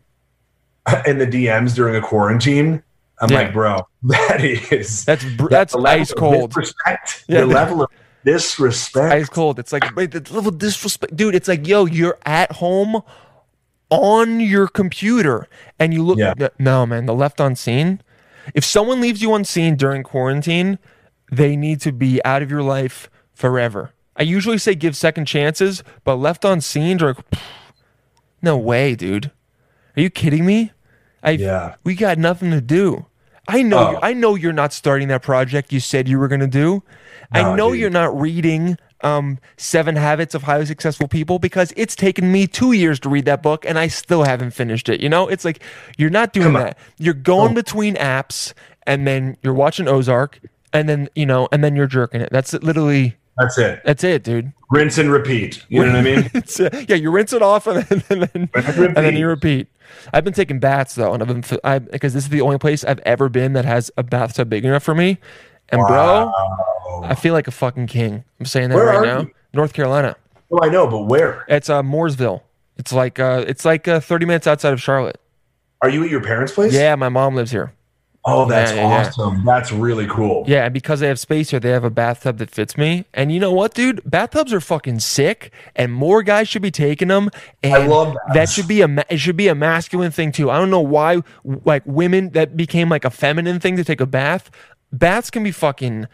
in 1.06 1.18
the 1.18 1.26
DMs 1.26 1.74
during 1.74 1.96
a 1.96 2.00
quarantine. 2.00 2.82
I'm 3.20 3.30
Yeah. 3.30 3.38
like, 3.38 3.52
bro, 3.54 3.86
that 4.04 4.44
is 4.44 5.04
That's 5.04 5.24
br- 5.36 5.48
that's 5.48 5.74
ice 5.74 6.12
cold. 6.12 6.50
Disrespect. 6.50 7.24
Yeah. 7.28 7.40
The 7.40 7.46
level 7.46 7.82
of 7.82 7.90
disrespect. 8.26 9.14
Ice 9.14 9.28
cold. 9.28 9.58
It's 9.58 9.72
like 9.72 9.94
wait, 9.96 10.10
the 10.10 10.20
level 10.34 10.50
disrespect, 10.50 11.16
dude. 11.16 11.34
It's 11.34 11.48
like 11.48 11.66
yo, 11.66 11.86
you're 11.86 12.18
at 12.26 12.52
home 12.52 13.02
on 13.88 14.40
your 14.40 14.68
computer, 14.68 15.48
and 15.78 15.94
you 15.94 16.02
look. 16.04 16.18
Yeah. 16.18 16.34
No, 16.58 16.84
man, 16.84 17.06
the 17.06 17.14
left 17.14 17.40
unseen. 17.40 18.02
If 18.54 18.64
someone 18.64 19.00
leaves 19.00 19.22
you 19.22 19.34
unseen 19.34 19.76
during 19.76 20.02
quarantine, 20.02 20.78
they 21.32 21.56
need 21.56 21.80
to 21.82 21.92
be 21.92 22.22
out 22.24 22.42
of 22.42 22.50
your 22.50 22.62
life 22.62 23.08
forever. 23.32 23.92
I 24.16 24.22
usually 24.22 24.58
say 24.58 24.74
give 24.74 24.96
second 24.96 25.26
chances, 25.26 25.82
but 26.04 26.16
left 26.16 26.44
unseen 26.44 26.96
during. 26.98 27.16
No 28.42 28.56
way, 28.56 28.94
dude. 28.94 29.30
Are 29.96 30.00
you 30.02 30.10
kidding 30.10 30.44
me? 30.44 30.72
I 31.22 31.30
Yeah. 31.32 31.74
we 31.84 31.94
got 31.94 32.18
nothing 32.18 32.50
to 32.50 32.60
do. 32.60 33.06
I 33.48 33.62
know 33.62 33.96
Oh. 33.96 33.98
I 34.02 34.12
know 34.12 34.34
you're 34.34 34.52
not 34.52 34.72
starting 34.72 35.08
that 35.08 35.22
project 35.22 35.72
you 35.72 35.80
said 35.80 36.08
you 36.08 36.18
were 36.18 36.28
going 36.28 36.40
to 36.40 36.46
do. 36.46 36.82
I 37.32 37.54
know 37.56 37.70
dude. 37.70 37.80
you're 37.80 37.90
not 37.90 38.18
reading 38.18 38.78
um, 39.02 39.38
Seven 39.56 39.96
Habits 39.96 40.34
of 40.34 40.44
Highly 40.44 40.64
Successful 40.66 41.06
People 41.08 41.38
because 41.38 41.72
it's 41.76 41.94
taken 41.94 42.32
me 42.32 42.46
two 42.46 42.72
years 42.72 42.98
to 43.00 43.08
read 43.08 43.24
that 43.26 43.42
book 43.42 43.64
and 43.66 43.78
I 43.78 43.88
still 43.88 44.24
haven't 44.24 44.52
finished 44.52 44.88
it. 44.88 45.00
You 45.00 45.08
know, 45.08 45.28
it's 45.28 45.44
like 45.44 45.62
you're 45.98 46.10
not 46.10 46.32
doing 46.32 46.54
that. 46.54 46.78
You're 46.98 47.14
going 47.14 47.54
between 47.54 47.94
apps 47.96 48.52
and 48.86 49.06
then 49.06 49.36
you're 49.42 49.54
watching 49.54 49.86
Ozark 49.88 50.40
and 50.72 50.88
then 50.88 51.08
you 51.14 51.26
know 51.26 51.48
and 51.52 51.62
then 51.62 51.76
you're 51.76 51.86
jerking 51.86 52.20
it. 52.20 52.30
That's 52.32 52.52
literally 52.54 53.16
That's 53.38 53.58
it. 53.58 53.82
that's 53.84 54.02
it, 54.04 54.22
dude. 54.24 54.52
Rinse 54.70 54.98
and 54.98 55.12
repeat. 55.12 55.64
You 55.68 55.84
know 55.84 55.88
what 55.92 55.96
I 55.96 56.02
mean? 56.02 56.30
Uh, 56.58 56.84
yeah, 56.88 56.96
you 56.96 57.10
rinse 57.10 57.32
it 57.32 57.42
off 57.42 57.66
and 57.66 57.82
then 57.84 58.02
and 58.08 58.22
then, 58.22 58.48
and 58.54 58.96
then 58.96 59.16
you 59.16 59.26
repeat. 59.28 59.68
I've 60.12 60.24
been 60.24 60.32
taking 60.32 60.58
baths 60.58 60.94
though, 60.94 61.12
and 61.12 61.22
I've 61.22 61.28
been 61.28 61.58
I 61.62 61.78
because 61.80 62.14
this 62.14 62.24
is 62.24 62.30
the 62.30 62.40
only 62.40 62.58
place 62.58 62.82
I've 62.84 63.00
ever 63.00 63.28
been 63.28 63.52
that 63.52 63.64
has 63.64 63.90
a 63.96 64.02
bathtub 64.02 64.48
big 64.48 64.64
enough 64.64 64.82
for 64.82 64.94
me. 64.94 65.18
And 65.68 65.80
bro, 65.86 66.32
I 67.02 67.14
feel 67.14 67.34
like 67.34 67.46
a 67.48 67.50
fucking 67.50 67.88
king. 67.88 68.24
I'm 68.40 68.46
saying 68.46 68.70
that 68.70 68.76
Where 68.76 68.86
right 68.86 69.06
now. 69.06 69.20
you? 69.22 69.30
North 69.52 69.72
Carolina. 69.72 70.16
Oh, 70.50 70.60
I 70.62 70.68
know, 70.68 70.86
but 70.86 71.04
where? 71.06 71.44
It's 71.48 71.68
uh, 71.68 71.82
Mooresville. 71.82 72.42
It's 72.78 72.92
like 72.92 73.18
uh, 73.18 73.44
it's 73.46 73.64
like 73.64 73.88
uh, 73.88 74.00
30 74.00 74.26
minutes 74.26 74.46
outside 74.46 74.72
of 74.72 74.80
Charlotte. 74.80 75.20
Are 75.82 75.88
you 75.90 76.04
at 76.04 76.10
your 76.10 76.22
parents' 76.22 76.52
place? 76.52 76.72
Yeah, 76.72 76.94
my 76.94 77.08
mom 77.08 77.34
lives 77.34 77.50
here. 77.50 77.72
Oh, 78.28 78.44
that's 78.44 78.72
Yeah, 78.72 78.76
yeah, 78.78 78.88
yeah. 78.88 79.06
awesome. 79.08 79.44
That's 79.44 79.70
really 79.70 80.06
cool. 80.08 80.44
Yeah, 80.48 80.64
and 80.64 80.74
because 80.74 80.98
they 81.00 81.06
have 81.06 81.18
space 81.18 81.50
here, 81.50 81.60
they 81.60 81.70
have 81.70 81.84
a 81.84 81.90
bathtub 81.90 82.38
that 82.38 82.50
fits 82.50 82.76
me. 82.76 83.04
And 83.14 83.30
you 83.30 83.38
know 83.38 83.52
what, 83.52 83.72
dude? 83.74 84.02
Bathtubs 84.04 84.52
are 84.52 84.60
fucking 84.60 84.98
sick, 85.00 85.52
and 85.76 85.92
more 85.92 86.22
guys 86.24 86.48
should 86.48 86.62
be 86.62 86.72
taking 86.72 87.08
them. 87.08 87.30
And 87.62 87.74
I 87.74 87.86
love 87.86 88.14
that. 88.14 88.34
that 88.34 88.48
should 88.48 88.66
be 88.66 88.80
a 88.82 89.04
it 89.08 89.18
should 89.18 89.36
be 89.36 89.48
a 89.48 89.54
masculine 89.54 90.10
thing 90.10 90.32
too. 90.32 90.50
I 90.50 90.58
don't 90.58 90.70
know 90.70 90.80
why 90.80 91.22
like 91.44 91.82
women 91.86 92.30
that 92.30 92.56
became 92.56 92.88
like 92.88 93.04
a 93.04 93.10
feminine 93.10 93.60
thing 93.60 93.76
to 93.76 93.84
take 93.84 94.00
a 94.00 94.06
bath. 94.06 94.50
Baths 94.92 95.30
can 95.30 95.42
be 95.44 95.52
fucking 95.52 96.06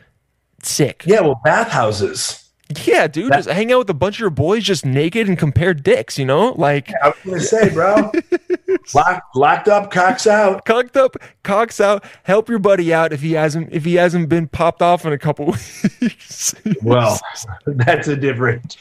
sick. 0.63 1.05
Yeah, 1.07 1.21
well, 1.23 1.41
bathhouses. 1.45 2.42
Yeah, 2.85 3.07
dude, 3.07 3.33
just 3.33 3.49
hang 3.49 3.73
out 3.73 3.79
with 3.79 3.91
a 3.91 3.95
bunch 3.95 4.17
of 4.17 4.21
your 4.21 4.31
boys 4.31 4.65
just 4.65 4.85
naked 4.87 5.29
and 5.29 5.39
compare 5.39 5.75
dicks, 5.75 6.19
you 6.19 6.25
know? 6.25 6.53
Like 6.53 6.93
I 7.03 7.09
was 7.09 7.17
gonna 7.25 7.41
say, 7.41 7.69
bro. 7.71 8.13
locked, 8.95 9.37
locked 9.37 9.69
up, 9.69 9.91
cocks 9.91 10.27
out. 10.27 10.65
cocked 10.65 10.97
up, 10.97 11.17
cocks 11.43 11.81
out, 11.81 12.05
help 12.25 12.49
your 12.49 12.59
buddy 12.59 12.93
out 12.93 13.13
if 13.13 13.21
he 13.23 13.33
hasn't 13.33 13.73
if 13.73 13.85
he 13.85 13.95
hasn't 13.95 14.29
been 14.29 14.49
popped 14.49 14.83
off 14.83 15.05
in 15.07 15.13
a 15.13 15.19
couple 15.19 15.47
weeks. 16.01 16.55
Well, 16.83 17.19
that's 17.67 18.09
a 18.09 18.17
different. 18.17 18.77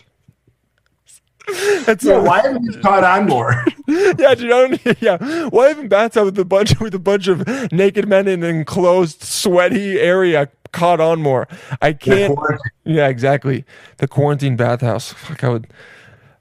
That's 1.85 2.03
Yeah, 2.03 2.13
a- 2.13 2.23
why 2.23 2.41
haven't 2.41 2.63
you 2.63 2.79
caught 2.81 3.03
on 3.03 3.25
more? 3.27 3.65
yeah, 3.87 4.13
dude, 4.35 4.51
I 4.51 4.67
don't, 4.77 5.01
yeah. 5.01 5.47
Why 5.49 5.71
even 5.71 5.87
bathtub 5.89 6.25
with 6.25 6.39
a 6.39 6.45
bunch 6.45 6.79
with 6.79 6.93
a 6.93 6.99
bunch 6.99 7.27
of 7.27 7.45
naked 7.71 8.07
men 8.07 8.27
in 8.27 8.43
an 8.43 8.55
enclosed, 8.55 9.23
sweaty 9.23 9.99
area 9.99 10.49
caught 10.71 10.99
on 10.99 11.21
more? 11.21 11.47
I 11.81 11.93
can't. 11.93 12.37
Yeah, 12.83 13.07
exactly. 13.07 13.65
The 13.97 14.07
quarantine 14.07 14.55
bathhouse. 14.55 15.13
Fuck, 15.13 15.43
I 15.43 15.49
would. 15.49 15.67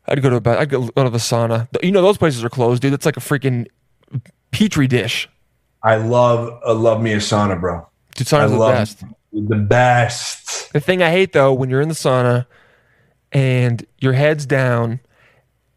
I'd 0.07 0.23
go 0.23 0.31
to 0.31 0.37
a 0.37 0.41
bath. 0.41 0.59
I'd 0.59 0.71
go 0.71 0.87
to 0.87 1.11
the 1.11 1.19
sauna. 1.19 1.69
You 1.83 1.93
know 1.93 2.03
those 2.03 2.19
places 2.19 2.43
are 2.43 2.51
closed, 2.51 2.83
dude. 2.83 2.93
It's 2.93 3.07
like 3.07 3.17
a 3.17 3.21
freaking 3.21 3.67
petri 4.51 4.87
dish. 4.87 5.29
I 5.83 5.97
love, 5.97 6.61
I 6.67 6.73
love 6.73 7.01
me 7.01 7.13
a 7.13 7.19
sauna, 7.19 7.59
bro. 7.59 7.87
Dude, 8.15 8.33
I 8.33 8.47
sauna's 8.47 8.53
the 8.53 8.59
best. 8.59 9.05
the 9.33 9.57
best. 9.57 10.73
The 10.73 10.81
thing 10.81 11.03
I 11.03 11.11
hate 11.11 11.33
though, 11.33 11.53
when 11.53 11.71
you're 11.71 11.81
in 11.81 11.89
the 11.89 11.95
sauna 11.95 12.47
and 13.33 13.87
your 13.99 14.13
head's 14.13 14.47
down 14.47 15.01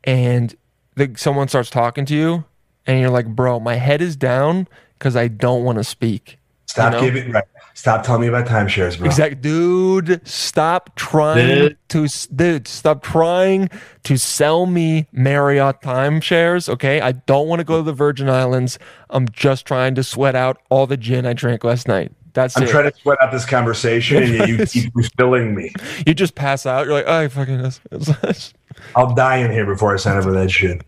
and 0.03 0.55
the, 0.95 1.13
someone 1.15 1.47
starts 1.47 1.69
talking 1.69 2.05
to 2.05 2.15
you 2.15 2.43
and 2.85 2.99
you're 2.99 3.09
like, 3.09 3.27
bro, 3.27 3.59
my 3.59 3.75
head 3.75 4.01
is 4.01 4.15
down 4.15 4.67
because 4.97 5.15
I 5.15 5.27
don't 5.27 5.63
want 5.63 5.77
to 5.77 5.84
speak. 5.84 6.39
Stop 6.67 6.93
know? 6.93 7.01
giving. 7.01 7.31
Right. 7.31 7.43
Stop 7.75 8.03
telling 8.03 8.21
me 8.21 8.27
about 8.27 8.47
timeshares, 8.47 8.97
bro. 8.97 9.07
Exactly, 9.07 9.35
dude. 9.35 10.25
Stop 10.27 10.95
trying 10.95 11.47
Dude. 11.47 11.77
to, 11.89 12.07
dude. 12.35 12.67
Stop 12.67 13.01
trying 13.01 13.69
to 14.03 14.17
sell 14.17 14.65
me 14.67 15.07
Marriott 15.11 15.81
timeshares. 15.81 16.69
Okay, 16.69 17.01
I 17.01 17.13
don't 17.13 17.47
want 17.47 17.59
to 17.59 17.63
go 17.63 17.77
to 17.77 17.83
the 17.83 17.93
Virgin 17.93 18.29
Islands. 18.29 18.77
I'm 19.09 19.27
just 19.29 19.65
trying 19.65 19.95
to 19.95 20.03
sweat 20.03 20.35
out 20.35 20.61
all 20.69 20.85
the 20.85 20.97
gin 20.97 21.25
I 21.25 21.33
drank 21.33 21.63
last 21.63 21.87
night. 21.87 22.11
That's 22.33 22.57
I'm 22.57 22.63
it. 22.63 22.69
trying 22.69 22.91
to 22.91 22.97
sweat 22.97 23.17
out 23.21 23.31
this 23.31 23.45
conversation, 23.45 24.23
and 24.23 24.47
you 24.49 24.65
keep 24.65 24.91
refilling 24.95 25.53
me. 25.55 25.71
you 26.05 26.13
just 26.13 26.35
pass 26.35 26.65
out. 26.65 26.85
You're 26.85 26.95
like, 26.95 27.05
oh, 27.07 27.19
I 27.19 27.27
fucking. 27.27 27.59
It's, 27.59 27.79
it's, 27.91 28.53
I'll 28.95 29.13
die 29.13 29.37
in 29.37 29.51
here 29.51 29.65
before 29.65 29.93
I 29.93 29.97
sign 29.97 30.17
up 30.17 30.23
for 30.23 30.31
that 30.31 30.49
shit. 30.49 30.83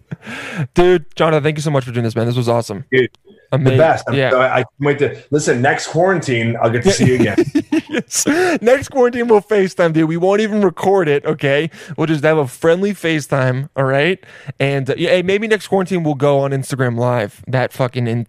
Dude, 0.73 1.15
Jonathan, 1.15 1.43
thank 1.43 1.57
you 1.57 1.61
so 1.61 1.69
much 1.71 1.85
for 1.85 1.91
doing 1.91 2.03
this, 2.03 2.15
man. 2.15 2.25
This 2.25 2.35
was 2.37 2.49
awesome. 2.49 2.85
Dude, 2.91 3.15
The 3.63 3.77
best. 3.77 4.03
I'm, 4.07 4.13
Yeah. 4.15 4.33
I, 4.35 4.45
I 4.53 4.55
can't 4.57 4.67
wait 4.79 4.99
to 4.99 5.21
listen. 5.31 5.61
Next 5.61 5.87
quarantine, 5.87 6.57
I'll 6.61 6.69
get 6.69 6.83
to 6.83 6.91
see 6.91 7.05
you 7.07 7.15
again. 7.15 7.37
yes. 7.89 8.25
Next 8.61 8.89
quarantine, 8.89 9.27
we'll 9.27 9.41
FaceTime, 9.41 9.93
dude. 9.93 10.09
We 10.09 10.17
won't 10.17 10.41
even 10.41 10.61
record 10.61 11.07
it, 11.07 11.25
okay? 11.25 11.69
We'll 11.97 12.07
just 12.07 12.23
have 12.23 12.37
a 12.37 12.47
friendly 12.47 12.93
FaceTime, 12.93 13.69
all 13.75 13.85
right? 13.85 14.23
And 14.59 14.89
uh, 14.89 14.95
yeah, 14.97 15.09
hey, 15.11 15.21
maybe 15.21 15.47
next 15.47 15.67
quarantine 15.67 16.03
we'll 16.03 16.15
go 16.15 16.39
on 16.39 16.51
Instagram 16.51 16.97
Live. 16.97 17.43
That 17.47 17.71
fucking 17.73 18.07
in- 18.07 18.27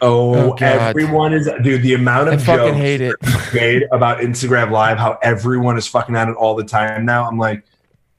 Oh, 0.00 0.52
Oh, 0.52 0.56
everyone 0.60 1.32
is 1.32 1.48
dude. 1.62 1.82
The 1.82 1.94
amount 1.94 2.28
of 2.28 2.34
I 2.34 2.36
fucking 2.38 2.66
jokes 2.74 2.76
hate 2.76 3.00
it. 3.00 3.16
made 3.54 3.84
about 3.90 4.18
Instagram 4.18 4.70
Live, 4.70 4.98
how 4.98 5.18
everyone 5.22 5.78
is 5.78 5.86
fucking 5.86 6.14
at 6.14 6.28
it 6.28 6.36
all 6.36 6.54
the 6.54 6.64
time 6.64 7.06
now. 7.06 7.26
I'm 7.26 7.38
like, 7.38 7.64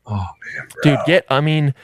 oh 0.07 0.15
man, 0.15 0.67
bro. 0.71 0.81
dude. 0.95 0.99
Get, 1.05 1.25
I 1.29 1.41
mean, 1.41 1.75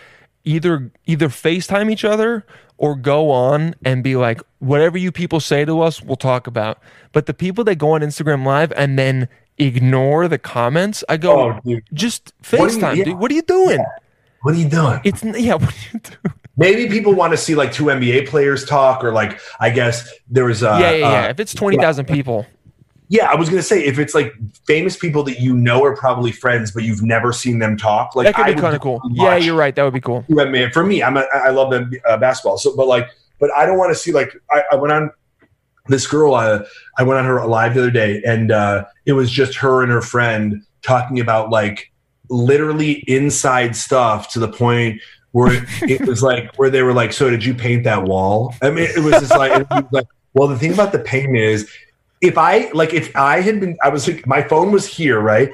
either 0.43 0.91
either 1.05 1.27
FaceTime 1.27 1.91
each 1.91 2.03
other 2.05 2.45
or 2.81 2.95
go 2.95 3.29
on 3.29 3.75
and 3.85 4.03
be 4.03 4.15
like, 4.15 4.41
whatever 4.57 4.97
you 4.97 5.11
people 5.11 5.39
say 5.39 5.63
to 5.63 5.81
us, 5.81 6.01
we'll 6.01 6.15
talk 6.15 6.47
about. 6.47 6.79
But 7.11 7.27
the 7.27 7.33
people 7.33 7.63
that 7.65 7.75
go 7.75 7.91
on 7.91 8.01
Instagram 8.01 8.43
Live 8.43 8.71
and 8.75 8.97
then 8.97 9.29
ignore 9.59 10.27
the 10.27 10.39
comments, 10.39 11.03
I 11.07 11.17
go, 11.17 11.59
Oh, 11.63 11.79
just 11.93 12.33
What 12.49 12.67
do 12.69 12.73
you- 12.73 12.79
FaceTime, 12.81 12.95
yeah. 12.97 13.03
dude. 13.03 13.19
What 13.19 13.29
are 13.29 13.35
you 13.35 13.43
doing? 13.43 13.85
What 14.41 14.55
are 14.55 14.57
you 14.57 14.67
doing? 14.67 14.99
It's 15.03 15.23
yeah. 15.23 15.53
What 15.61 15.69
are 15.69 15.77
you 15.93 15.99
doing? 15.99 16.33
Maybe 16.57 16.89
people 16.89 17.13
want 17.13 17.31
to 17.33 17.37
see 17.37 17.53
like 17.53 17.71
two 17.71 17.85
NBA 17.85 18.27
players 18.27 18.65
talk, 18.65 19.03
or 19.03 19.11
like 19.13 19.39
I 19.59 19.69
guess 19.69 20.11
there 20.27 20.45
was 20.45 20.63
uh, 20.63 20.77
yeah, 20.81 20.91
yeah, 20.91 20.97
yeah. 21.11 21.27
uh, 21.27 21.29
if 21.29 21.39
it's 21.39 21.53
twenty 21.53 21.77
thousand 21.77 22.05
people, 22.07 22.47
yeah. 23.11 23.29
I 23.29 23.35
was 23.35 23.49
gonna 23.49 23.61
say 23.61 23.83
if 23.83 23.99
it's 23.99 24.15
like 24.15 24.33
famous 24.65 24.95
people 24.95 25.23
that 25.23 25.39
you 25.39 25.53
know 25.53 25.83
are 25.83 25.95
probably 25.95 26.31
friends, 26.31 26.71
but 26.71 26.83
you've 26.83 27.03
never 27.03 27.33
seen 27.33 27.59
them 27.59 27.75
talk, 27.75 28.15
like 28.15 28.25
that 28.25 28.35
could 28.35 28.45
I 28.45 28.53
be 28.53 28.61
kind 28.61 28.73
of 28.73 28.81
cool. 28.81 29.01
Yeah, 29.11 29.35
you're 29.35 29.55
right. 29.55 29.75
That 29.75 29.83
would 29.83 29.93
be 29.93 30.01
cool. 30.01 30.23
NBA. 30.29 30.71
For 30.71 30.83
me, 30.83 31.03
I'm 31.03 31.17
a, 31.17 31.25
I 31.33 31.49
love 31.49 31.71
the 31.71 31.99
uh, 32.07 32.17
basketball. 32.17 32.57
So, 32.57 32.75
but 32.75 32.87
like, 32.87 33.09
but 33.39 33.51
I 33.55 33.65
don't 33.65 33.77
want 33.77 33.91
to 33.91 33.95
see 33.95 34.13
like 34.13 34.33
I, 34.49 34.63
I 34.71 34.75
went 34.75 34.93
on 34.93 35.11
this 35.87 36.07
girl. 36.07 36.33
Uh, 36.35 36.63
I 36.97 37.03
went 37.03 37.19
on 37.19 37.25
her 37.25 37.45
live 37.45 37.73
the 37.73 37.81
other 37.81 37.91
day, 37.91 38.21
and 38.25 38.51
uh, 38.51 38.85
it 39.05 39.13
was 39.13 39.29
just 39.29 39.55
her 39.57 39.83
and 39.83 39.91
her 39.91 40.01
friend 40.01 40.63
talking 40.81 41.19
about 41.19 41.49
like 41.49 41.91
literally 42.29 43.03
inside 43.07 43.75
stuff 43.75 44.31
to 44.31 44.39
the 44.39 44.47
point 44.47 45.01
where 45.31 45.65
it 45.81 46.07
was 46.07 46.23
like 46.23 46.55
where 46.55 46.69
they 46.69 46.81
were 46.81 46.93
like, 46.93 47.11
"So 47.11 47.29
did 47.29 47.43
you 47.43 47.53
paint 47.53 47.83
that 47.83 48.03
wall?" 48.03 48.55
I 48.61 48.69
mean, 48.69 48.85
it 48.85 49.03
was 49.03 49.15
just 49.15 49.31
like, 49.31 49.51
it 49.61 49.67
was 49.69 49.83
like 49.91 50.07
well, 50.33 50.47
the 50.47 50.57
thing 50.57 50.73
about 50.73 50.91
the 50.91 50.99
paint 50.99 51.37
is, 51.37 51.69
if 52.21 52.37
I 52.37 52.69
like, 52.73 52.93
if 52.93 53.15
I 53.15 53.41
had 53.41 53.59
been, 53.59 53.77
I 53.83 53.89
was 53.89 54.07
like, 54.07 54.25
my 54.27 54.41
phone 54.43 54.71
was 54.71 54.85
here, 54.85 55.19
right? 55.19 55.51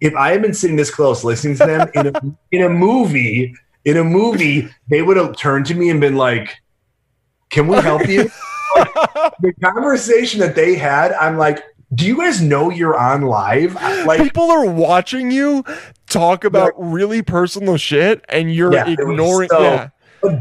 If 0.00 0.14
I 0.14 0.32
had 0.32 0.42
been 0.42 0.54
sitting 0.54 0.76
this 0.76 0.90
close 0.90 1.24
listening 1.24 1.56
to 1.56 1.66
them 1.66 1.90
in 1.94 2.06
a 2.08 2.12
in 2.52 2.62
a 2.62 2.68
movie, 2.68 3.54
in 3.84 3.96
a 3.96 4.04
movie, 4.04 4.68
they 4.90 5.02
would 5.02 5.16
have 5.16 5.36
turned 5.36 5.66
to 5.66 5.74
me 5.74 5.88
and 5.90 6.00
been 6.00 6.16
like, 6.16 6.54
"Can 7.50 7.66
we 7.66 7.76
help 7.78 8.06
you?" 8.06 8.30
Like, 8.76 8.94
the 9.40 9.52
conversation 9.62 10.40
that 10.40 10.54
they 10.54 10.74
had, 10.76 11.12
I'm 11.14 11.36
like, 11.38 11.64
"Do 11.94 12.06
you 12.06 12.18
guys 12.18 12.40
know 12.42 12.70
you're 12.70 12.96
on 12.98 13.22
live?" 13.22 13.74
Like, 14.06 14.22
People 14.22 14.50
are 14.50 14.66
watching 14.66 15.30
you 15.30 15.64
talk 16.08 16.44
about 16.44 16.72
really 16.76 17.22
personal 17.22 17.76
shit, 17.78 18.24
and 18.28 18.54
you're 18.54 18.72
Yeah, 18.72 18.88
ignoring. 18.90 19.48
so- 19.48 19.62
yeah, 19.62 19.88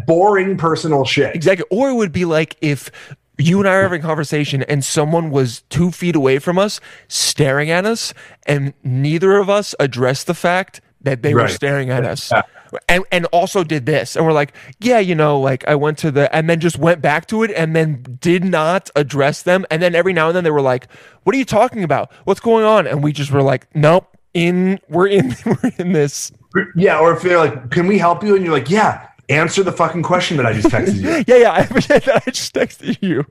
boring 0.05 0.57
personal 0.57 1.05
shit. 1.05 1.33
exactly. 1.35 1.65
Or 1.71 1.89
it 1.89 1.93
would 1.93 2.11
be 2.11 2.25
like 2.25 2.55
if 2.61 2.91
you 3.39 3.59
and 3.59 3.67
I 3.67 3.73
are 3.73 3.81
having 3.83 4.01
a 4.01 4.03
conversation, 4.03 4.63
and 4.63 4.83
someone 4.83 5.31
was 5.31 5.61
two 5.69 5.91
feet 5.91 6.15
away 6.15 6.39
from 6.39 6.59
us, 6.59 6.79
staring 7.07 7.69
at 7.71 7.85
us, 7.85 8.13
and 8.45 8.73
neither 8.83 9.37
of 9.37 9.49
us 9.49 9.73
addressed 9.79 10.27
the 10.27 10.33
fact 10.33 10.81
that 11.01 11.23
they 11.23 11.33
were 11.33 11.47
staring 11.47 11.89
at 11.89 12.05
us. 12.05 12.31
Yeah. 12.31 12.41
And, 12.87 13.03
and 13.11 13.25
also 13.27 13.63
did 13.63 13.87
this 13.87 14.15
and 14.15 14.23
we're 14.23 14.31
like 14.31 14.53
yeah 14.79 14.99
you 14.99 15.15
know 15.15 15.39
like 15.39 15.67
i 15.67 15.73
went 15.73 15.97
to 15.99 16.11
the 16.11 16.31
and 16.35 16.47
then 16.47 16.59
just 16.59 16.77
went 16.77 17.01
back 17.01 17.25
to 17.29 17.41
it 17.41 17.49
and 17.55 17.75
then 17.75 18.19
did 18.21 18.43
not 18.43 18.91
address 18.95 19.41
them 19.41 19.65
and 19.71 19.81
then 19.81 19.95
every 19.95 20.13
now 20.13 20.27
and 20.27 20.35
then 20.35 20.43
they 20.43 20.51
were 20.51 20.61
like 20.61 20.87
what 21.23 21.33
are 21.33 21.39
you 21.39 21.45
talking 21.45 21.83
about 21.83 22.11
what's 22.25 22.39
going 22.39 22.63
on 22.63 22.85
and 22.85 23.01
we 23.01 23.11
just 23.11 23.31
were 23.31 23.41
like 23.41 23.65
nope 23.75 24.15
in 24.35 24.79
we're 24.87 25.07
in 25.07 25.35
we're 25.47 25.71
in 25.79 25.93
this 25.93 26.31
Yeah, 26.75 26.99
or 26.99 27.13
if 27.13 27.21
they're 27.21 27.37
like, 27.37 27.71
"Can 27.71 27.87
we 27.87 27.97
help 27.97 28.23
you?" 28.23 28.35
and 28.35 28.43
you're 28.43 28.53
like, 28.53 28.69
"Yeah." 28.69 29.07
Answer 29.29 29.63
the 29.63 29.71
fucking 29.71 30.03
question 30.03 30.37
that 30.37 30.45
I 30.45 30.53
just 30.53 30.67
texted 30.67 30.95
you. 30.95 31.09
yeah 31.27 31.41
yeah 31.43 31.51
i 31.51 31.63
that 31.63 32.07
i 32.27 32.31
just 32.31 32.53
texted 32.53 32.97
you 33.01 33.25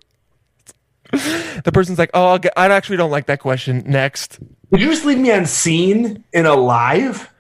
the 1.65 1.71
person's 1.73 1.99
like 1.99 2.11
oh 2.15 2.27
I'll 2.29 2.39
get, 2.39 2.53
i 2.57 2.67
actually 2.71 2.97
don't 2.99 3.11
like 3.11 3.27
that 3.27 3.41
question 3.41 3.83
next 3.87 4.39
Did 4.71 4.81
you 4.81 4.91
just 4.91 5.05
leave 5.05 5.19
me 5.19 5.31
unseen 5.31 6.05
scene 6.05 6.25
in 6.33 6.47
a 6.47 6.55
live? 6.55 7.31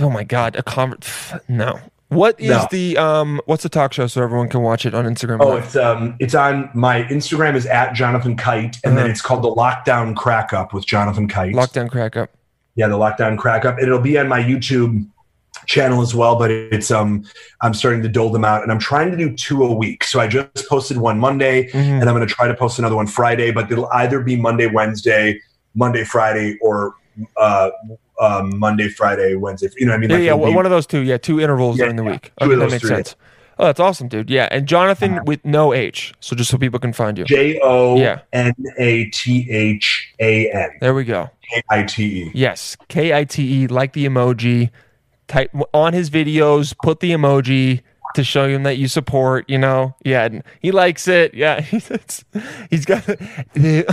oh 0.00 0.10
my 0.10 0.24
god 0.24 0.56
a 0.56 0.62
convert 0.62 1.08
no 1.48 1.78
what 2.08 2.38
is 2.40 2.50
No. 2.50 2.66
the 2.70 2.98
um 2.98 3.40
what's 3.46 3.62
the 3.62 3.68
talk 3.68 3.92
show 3.92 4.06
so 4.08 4.22
everyone 4.22 4.48
can 4.48 4.62
watch 4.62 4.84
it 4.84 4.94
on 4.94 5.04
instagram 5.04 5.38
Oh, 5.40 5.50
Live? 5.50 5.64
it's 5.64 5.76
um, 5.76 6.16
it's 6.20 6.34
on 6.34 6.70
my 6.74 7.02
Instagram 7.04 7.54
is 7.56 7.66
at 7.66 7.92
Jonathan 7.94 8.36
Kite, 8.36 8.76
and 8.84 8.96
then 8.96 9.04
Uh-huh. 9.04 9.10
it's 9.10 9.20
called 9.22 9.42
the 9.42 9.50
Lockdown 9.50 10.14
Crack 10.14 10.52
Up 10.52 10.72
with 10.74 10.84
Jonathan 10.86 11.26
Kite. 11.28 11.54
lockdown 11.54 11.90
crack 11.90 12.16
up 12.16 12.30
yeah, 12.76 12.88
the 12.88 12.96
Lockdown 12.98 13.38
Crack 13.38 13.64
Up. 13.64 13.76
And 13.78 13.86
it'll 13.86 14.00
be 14.00 14.18
on 14.18 14.26
my 14.26 14.40
YouTube 14.42 15.06
channel 15.66 16.00
as 16.02 16.14
well, 16.14 16.36
but 16.38 16.50
it's 16.50 16.90
um, 16.90 17.24
I'm 17.60 17.74
starting 17.74 18.02
to 18.02 18.08
dole 18.08 18.30
them 18.30 18.44
out, 18.44 18.62
and 18.62 18.70
I'm 18.72 18.78
trying 18.78 19.10
to 19.10 19.16
do 19.16 19.34
two 19.34 19.64
a 19.64 19.72
week. 19.74 20.04
So 20.04 20.20
I 20.20 20.26
just 20.26 20.68
posted 20.68 20.96
one 20.98 21.18
Monday, 21.18 21.68
Mhm. 21.70 22.00
and 22.00 22.02
I'm 22.08 22.14
going 22.14 22.26
to 22.26 22.32
try 22.34 22.46
to 22.48 22.54
post 22.54 22.78
another 22.78 22.96
one 22.96 23.06
Friday, 23.06 23.50
but 23.50 23.70
it'll 23.70 23.88
either 23.92 24.20
be 24.20 24.36
Monday, 24.36 24.66
Wednesday, 24.66 25.40
Monday, 25.74 26.04
Friday, 26.04 26.58
or 26.60 26.94
uh, 27.36 27.70
um, 28.20 28.58
Monday, 28.58 28.88
Friday, 28.88 29.34
Wednesday. 29.34 29.68
You 29.76 29.86
know 29.86 29.92
what 29.92 29.96
I 29.96 30.00
mean? 30.00 30.10
Yeah, 30.10 30.34
Like, 30.34 30.48
yeah, 30.50 30.56
one 30.56 30.66
of 30.66 30.70
those 30.70 30.86
two. 30.86 31.00
Yeah, 31.00 31.16
two 31.16 31.40
intervals 31.40 31.78
Yeah, 31.78 31.84
during 31.84 31.96
the 31.96 32.04
yeah, 32.04 32.10
week. 32.12 32.32
two 32.40 32.44
Okay, 32.46 32.54
of 32.54 32.58
that 32.58 32.64
those 32.64 32.72
makes 32.72 32.82
three. 32.82 32.90
Uh-huh. 32.92 32.96
sense. 33.04 33.16
Oh, 33.56 33.66
that's 33.66 33.78
awesome, 33.78 34.08
dude. 34.08 34.30
Yeah, 34.30 34.48
and 34.50 34.66
Jonathan 34.66 35.20
with 35.26 35.44
no 35.44 35.72
H, 35.72 36.12
so 36.18 36.34
just 36.34 36.50
so 36.50 36.58
people 36.58 36.80
can 36.80 36.92
find 36.92 37.16
you. 37.16 37.24
J 37.24 37.60
O. 37.62 37.96
N 38.32 38.52
A 38.78 39.04
T 39.10 39.48
H 39.48 40.12
A 40.18 40.50
N 40.50 40.70
There 40.80 40.92
we 40.92 41.04
go. 41.04 41.30
K 41.52 41.62
I 41.70 41.82
T 41.84 42.04
E. 42.04 42.30
Yes, 42.34 42.76
K 42.88 43.14
I 43.16 43.22
T 43.22 43.62
E, 43.62 43.66
like 43.68 43.92
the 43.92 44.06
emoji. 44.06 44.70
Type 45.26 45.50
on 45.72 45.92
his 45.92 46.10
videos, 46.10 46.74
put 46.82 47.00
the 47.00 47.12
emoji 47.12 47.82
to 48.14 48.22
show 48.24 48.48
him 48.48 48.62
that 48.64 48.76
you 48.76 48.88
support. 48.88 49.48
You 49.48 49.58
know, 49.58 49.94
yeah, 50.04 50.28
he 50.60 50.70
likes 50.70 51.08
it. 51.08 51.34
Yeah, 51.34 51.60
he's, 51.62 52.24
he's 52.70 52.84
got 52.84 53.04
the. 53.06 53.84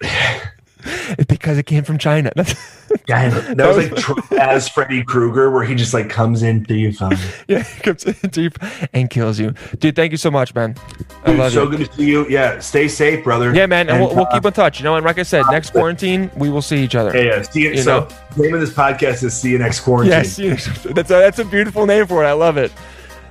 Because 1.28 1.58
it 1.58 1.66
came 1.66 1.84
from 1.84 1.96
China. 1.96 2.32
Yeah, 3.08 3.30
that 3.54 3.66
was 3.66 3.76
like 3.76 3.96
Trump 3.96 4.32
as 4.38 4.68
Freddy 4.68 5.02
Krueger, 5.02 5.50
where 5.50 5.64
he 5.64 5.74
just 5.74 5.92
like 5.92 6.08
comes 6.08 6.44
in 6.44 6.64
through 6.64 6.76
your 6.76 6.92
phone. 6.92 7.16
yeah, 7.48 7.64
he 7.64 7.80
comes 7.80 8.04
in 8.04 8.14
deep 8.30 8.56
and 8.92 9.10
kills 9.10 9.40
you, 9.40 9.54
dude. 9.80 9.96
Thank 9.96 10.12
you 10.12 10.16
so 10.16 10.30
much, 10.30 10.54
man. 10.54 10.76
I 11.24 11.32
Dude, 11.32 11.52
so 11.52 11.64
you. 11.64 11.70
good 11.76 11.90
to 11.90 11.92
see 11.96 12.06
you. 12.06 12.28
Yeah, 12.28 12.60
stay 12.60 12.86
safe, 12.86 13.24
brother. 13.24 13.52
Yeah, 13.52 13.66
man, 13.66 13.88
and, 13.88 14.00
we'll, 14.00 14.14
we'll 14.14 14.26
uh, 14.26 14.32
keep 14.32 14.44
in 14.44 14.52
touch. 14.52 14.78
You 14.78 14.84
know, 14.84 14.94
and 14.94 15.04
like 15.04 15.18
I 15.18 15.24
said, 15.24 15.44
next 15.50 15.70
quarantine 15.70 16.30
we 16.36 16.48
will 16.48 16.62
see 16.62 16.76
each 16.78 16.94
other. 16.94 17.16
Yeah, 17.16 17.36
yeah. 17.36 17.42
See 17.42 17.62
you. 17.62 17.70
You 17.70 17.82
so, 17.82 18.00
know? 18.00 18.08
name 18.36 18.54
of 18.54 18.60
this 18.60 18.72
podcast 18.72 19.24
is 19.24 19.36
"See 19.36 19.50
You 19.50 19.58
Next 19.58 19.80
Quarantine." 19.80 20.12
Yes, 20.12 20.38
yes, 20.38 20.82
that's 20.84 21.10
a, 21.10 21.14
that's 21.14 21.38
a 21.40 21.44
beautiful 21.44 21.86
name 21.86 22.06
for 22.06 22.22
it. 22.22 22.28
I 22.28 22.34
love 22.34 22.56
it. 22.56 22.72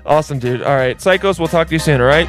Awesome, 0.05 0.37
dude. 0.37 0.63
All 0.63 0.75
right, 0.75 0.97
psychos. 0.97 1.39
We'll 1.39 1.47
talk 1.47 1.67
to 1.67 1.73
you 1.73 1.79
soon. 1.79 2.01
All 2.01 2.07
right. 2.07 2.27